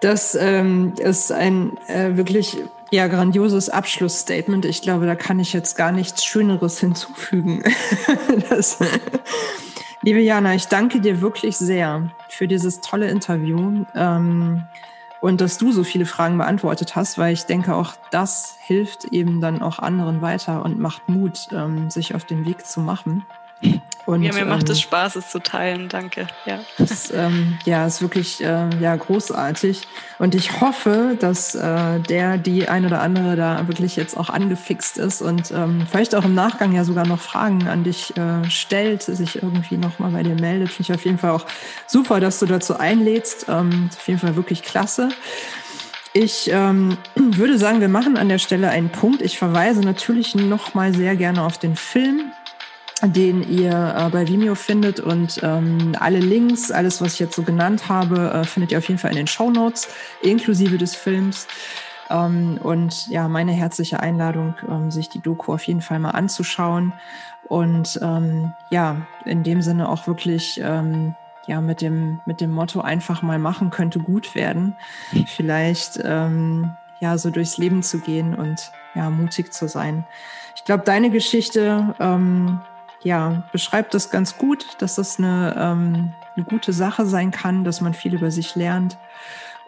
das 0.00 0.34
ähm, 0.34 0.94
ist 0.98 1.30
ein 1.32 1.76
äh, 1.88 2.16
wirklich 2.16 2.58
ja, 2.90 3.06
grandioses 3.06 3.68
Abschlussstatement. 3.68 4.64
Ich 4.64 4.82
glaube, 4.82 5.06
da 5.06 5.14
kann 5.14 5.38
ich 5.38 5.52
jetzt 5.52 5.76
gar 5.76 5.92
nichts 5.92 6.24
Schöneres 6.24 6.80
hinzufügen. 6.80 7.62
das, 8.50 8.78
liebe 10.02 10.20
Jana, 10.20 10.54
ich 10.54 10.66
danke 10.66 11.00
dir 11.00 11.20
wirklich 11.20 11.56
sehr 11.56 12.10
für 12.28 12.48
dieses 12.48 12.80
tolle 12.80 13.08
Interview 13.08 13.84
ähm, 13.94 14.64
und 15.20 15.40
dass 15.40 15.58
du 15.58 15.70
so 15.70 15.84
viele 15.84 16.06
Fragen 16.06 16.38
beantwortet 16.38 16.96
hast, 16.96 17.18
weil 17.18 17.32
ich 17.32 17.44
denke, 17.44 17.74
auch 17.74 17.92
das 18.10 18.56
hilft 18.60 19.04
eben 19.06 19.40
dann 19.40 19.62
auch 19.62 19.78
anderen 19.78 20.22
weiter 20.22 20.64
und 20.64 20.78
macht 20.78 21.08
Mut, 21.08 21.48
ähm, 21.52 21.90
sich 21.90 22.14
auf 22.14 22.24
den 22.24 22.44
Weg 22.46 22.66
zu 22.66 22.80
machen. 22.80 23.24
Und, 24.06 24.24
ja, 24.24 24.32
mir 24.32 24.44
macht 24.44 24.68
es 24.68 24.78
ähm, 24.78 24.82
Spaß, 24.82 25.16
es 25.16 25.30
zu 25.30 25.38
teilen. 25.38 25.88
Danke. 25.88 26.26
Ja, 26.44 26.58
das, 26.78 27.12
ähm, 27.12 27.58
ja 27.64 27.86
ist 27.86 28.02
wirklich 28.02 28.42
äh, 28.42 28.68
ja, 28.80 28.96
großartig. 28.96 29.82
Und 30.18 30.34
ich 30.34 30.60
hoffe, 30.60 31.16
dass 31.20 31.54
äh, 31.54 32.00
der, 32.00 32.36
die 32.36 32.68
ein 32.68 32.84
oder 32.84 33.02
andere 33.02 33.36
da 33.36 33.68
wirklich 33.68 33.94
jetzt 33.94 34.16
auch 34.16 34.28
angefixt 34.28 34.98
ist 34.98 35.22
und 35.22 35.52
ähm, 35.52 35.86
vielleicht 35.88 36.16
auch 36.16 36.24
im 36.24 36.34
Nachgang 36.34 36.72
ja 36.72 36.82
sogar 36.82 37.06
noch 37.06 37.20
Fragen 37.20 37.68
an 37.68 37.84
dich 37.84 38.16
äh, 38.16 38.50
stellt, 38.50 39.02
sich 39.02 39.42
irgendwie 39.42 39.76
nochmal 39.76 40.10
bei 40.10 40.24
dir 40.24 40.34
meldet. 40.34 40.70
Finde 40.70 40.90
ich 40.90 40.98
auf 40.98 41.04
jeden 41.04 41.18
Fall 41.18 41.30
auch 41.30 41.46
super, 41.86 42.18
dass 42.18 42.40
du 42.40 42.46
dazu 42.46 42.78
einlädst. 42.78 43.46
Ähm, 43.48 43.90
auf 43.96 44.08
jeden 44.08 44.18
Fall 44.18 44.34
wirklich 44.34 44.62
klasse. 44.62 45.10
Ich 46.12 46.50
ähm, 46.52 46.96
würde 47.14 47.58
sagen, 47.58 47.80
wir 47.80 47.88
machen 47.88 48.16
an 48.16 48.28
der 48.28 48.38
Stelle 48.38 48.70
einen 48.70 48.90
Punkt. 48.90 49.22
Ich 49.22 49.38
verweise 49.38 49.80
natürlich 49.82 50.34
nochmal 50.34 50.92
sehr 50.94 51.14
gerne 51.14 51.44
auf 51.44 51.58
den 51.58 51.76
Film, 51.76 52.32
den 53.02 53.42
ihr 53.48 53.94
äh, 53.96 54.10
bei 54.10 54.28
Vimeo 54.28 54.54
findet 54.54 55.00
und 55.00 55.40
ähm, 55.42 55.94
alle 55.98 56.20
Links, 56.20 56.70
alles, 56.70 57.00
was 57.00 57.14
ich 57.14 57.20
jetzt 57.20 57.34
so 57.34 57.42
genannt 57.42 57.88
habe, 57.88 58.30
äh, 58.30 58.44
findet 58.44 58.72
ihr 58.72 58.78
auf 58.78 58.88
jeden 58.88 58.98
Fall 58.98 59.10
in 59.10 59.16
den 59.16 59.26
Show 59.26 59.50
Notes, 59.50 59.88
inklusive 60.22 60.78
des 60.78 60.94
Films. 60.94 61.46
Ähm, 62.10 62.58
und 62.62 63.08
ja, 63.08 63.28
meine 63.28 63.52
herzliche 63.52 64.00
Einladung, 64.00 64.54
ähm, 64.68 64.90
sich 64.90 65.08
die 65.08 65.20
Doku 65.20 65.54
auf 65.54 65.62
jeden 65.62 65.80
Fall 65.80 65.98
mal 65.98 66.10
anzuschauen 66.10 66.92
und 67.48 67.98
ähm, 68.02 68.52
ja, 68.70 69.06
in 69.24 69.42
dem 69.42 69.62
Sinne 69.62 69.88
auch 69.88 70.06
wirklich 70.06 70.60
ähm, 70.62 71.14
ja 71.46 71.60
mit 71.60 71.80
dem 71.80 72.20
mit 72.26 72.40
dem 72.40 72.50
Motto 72.50 72.80
einfach 72.80 73.22
mal 73.22 73.38
machen 73.38 73.70
könnte 73.70 73.98
gut 73.98 74.34
werden, 74.34 74.76
vielleicht 75.26 76.00
ähm, 76.04 76.76
ja 77.00 77.16
so 77.16 77.30
durchs 77.30 77.58
Leben 77.58 77.82
zu 77.82 77.98
gehen 77.98 78.34
und 78.34 78.72
ja 78.94 79.08
mutig 79.10 79.52
zu 79.52 79.68
sein. 79.68 80.04
Ich 80.56 80.64
glaube, 80.64 80.84
deine 80.84 81.10
Geschichte 81.10 81.94
ähm, 82.00 82.60
ja, 83.02 83.44
beschreibt 83.52 83.94
das 83.94 84.10
ganz 84.10 84.36
gut, 84.36 84.66
dass 84.78 84.96
das 84.96 85.18
eine, 85.18 85.54
ähm, 85.58 86.12
eine 86.36 86.44
gute 86.44 86.72
Sache 86.72 87.06
sein 87.06 87.30
kann, 87.30 87.64
dass 87.64 87.80
man 87.80 87.94
viel 87.94 88.14
über 88.14 88.30
sich 88.30 88.54
lernt. 88.56 88.98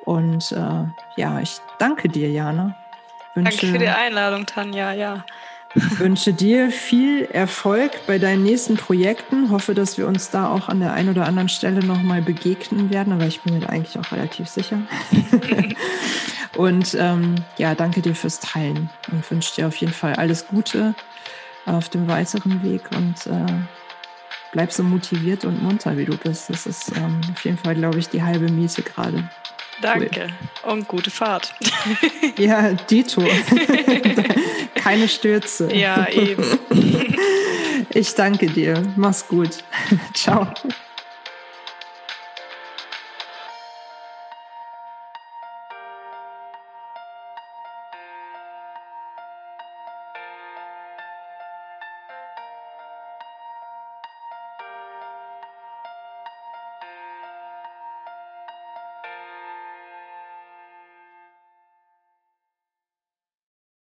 Und 0.05 0.53
äh, 0.53 0.85
ja, 1.17 1.41
ich 1.41 1.61
danke 1.79 2.09
dir, 2.09 2.31
Jana. 2.31 2.77
Wünsche, 3.35 3.59
danke 3.59 3.67
für 3.73 3.79
die 3.79 3.89
Einladung, 3.89 4.47
Tanja, 4.47 4.93
ja. 4.93 5.25
wünsche 5.75 6.35
dir 6.35 6.71
viel 6.71 7.25
Erfolg 7.25 7.93
bei 8.07 8.19
deinen 8.19 8.43
nächsten 8.43 8.77
Projekten. 8.77 9.51
Hoffe, 9.51 9.75
dass 9.75 9.97
wir 9.97 10.07
uns 10.07 10.31
da 10.31 10.49
auch 10.49 10.69
an 10.69 10.81
der 10.81 10.93
einen 10.93 11.09
oder 11.09 11.27
anderen 11.27 11.49
Stelle 11.49 11.83
nochmal 11.85 12.21
begegnen 12.21 12.91
werden, 12.91 13.13
aber 13.13 13.27
ich 13.27 13.41
bin 13.41 13.55
mir 13.55 13.61
da 13.61 13.69
eigentlich 13.69 13.99
auch 13.99 14.13
relativ 14.13 14.49
sicher. 14.49 14.81
und 16.57 16.95
ähm, 16.99 17.37
ja, 17.57 17.75
danke 17.75 18.03
dir 18.03 18.15
fürs 18.15 18.41
Teilen 18.41 18.91
und 19.11 19.31
wünsche 19.31 19.55
dir 19.55 19.69
auf 19.69 19.77
jeden 19.77 19.95
Fall 19.95 20.15
alles 20.17 20.47
Gute 20.47 20.95
auf 21.67 21.89
dem 21.89 22.09
weiteren 22.09 22.63
Weg 22.63 22.83
und 22.97 23.27
äh, 23.27 23.53
bleib 24.53 24.73
so 24.73 24.83
motiviert 24.83 25.45
und 25.45 25.63
munter, 25.63 25.97
wie 25.97 26.05
du 26.05 26.17
bist. 26.17 26.51
Das 26.51 26.67
ist 26.67 26.97
ähm, 26.97 27.21
auf 27.33 27.45
jeden 27.45 27.59
Fall, 27.59 27.75
glaube 27.75 27.99
ich, 27.99 28.09
die 28.09 28.23
halbe 28.23 28.51
Miete 28.51 28.83
gerade. 28.83 29.29
Danke 29.81 30.29
cool. 30.65 30.73
und 30.73 30.89
gute 30.89 31.11
Fahrt. 31.11 31.55
ja, 32.39 32.73
Dito. 32.73 33.23
Keine 34.75 35.09
Stürze. 35.09 35.75
Ja, 35.75 36.09
eben. 36.09 36.45
ich 37.91 38.15
danke 38.15 38.47
dir. 38.47 38.83
Mach's 38.97 39.27
gut. 39.27 39.59
Ciao. 40.15 40.53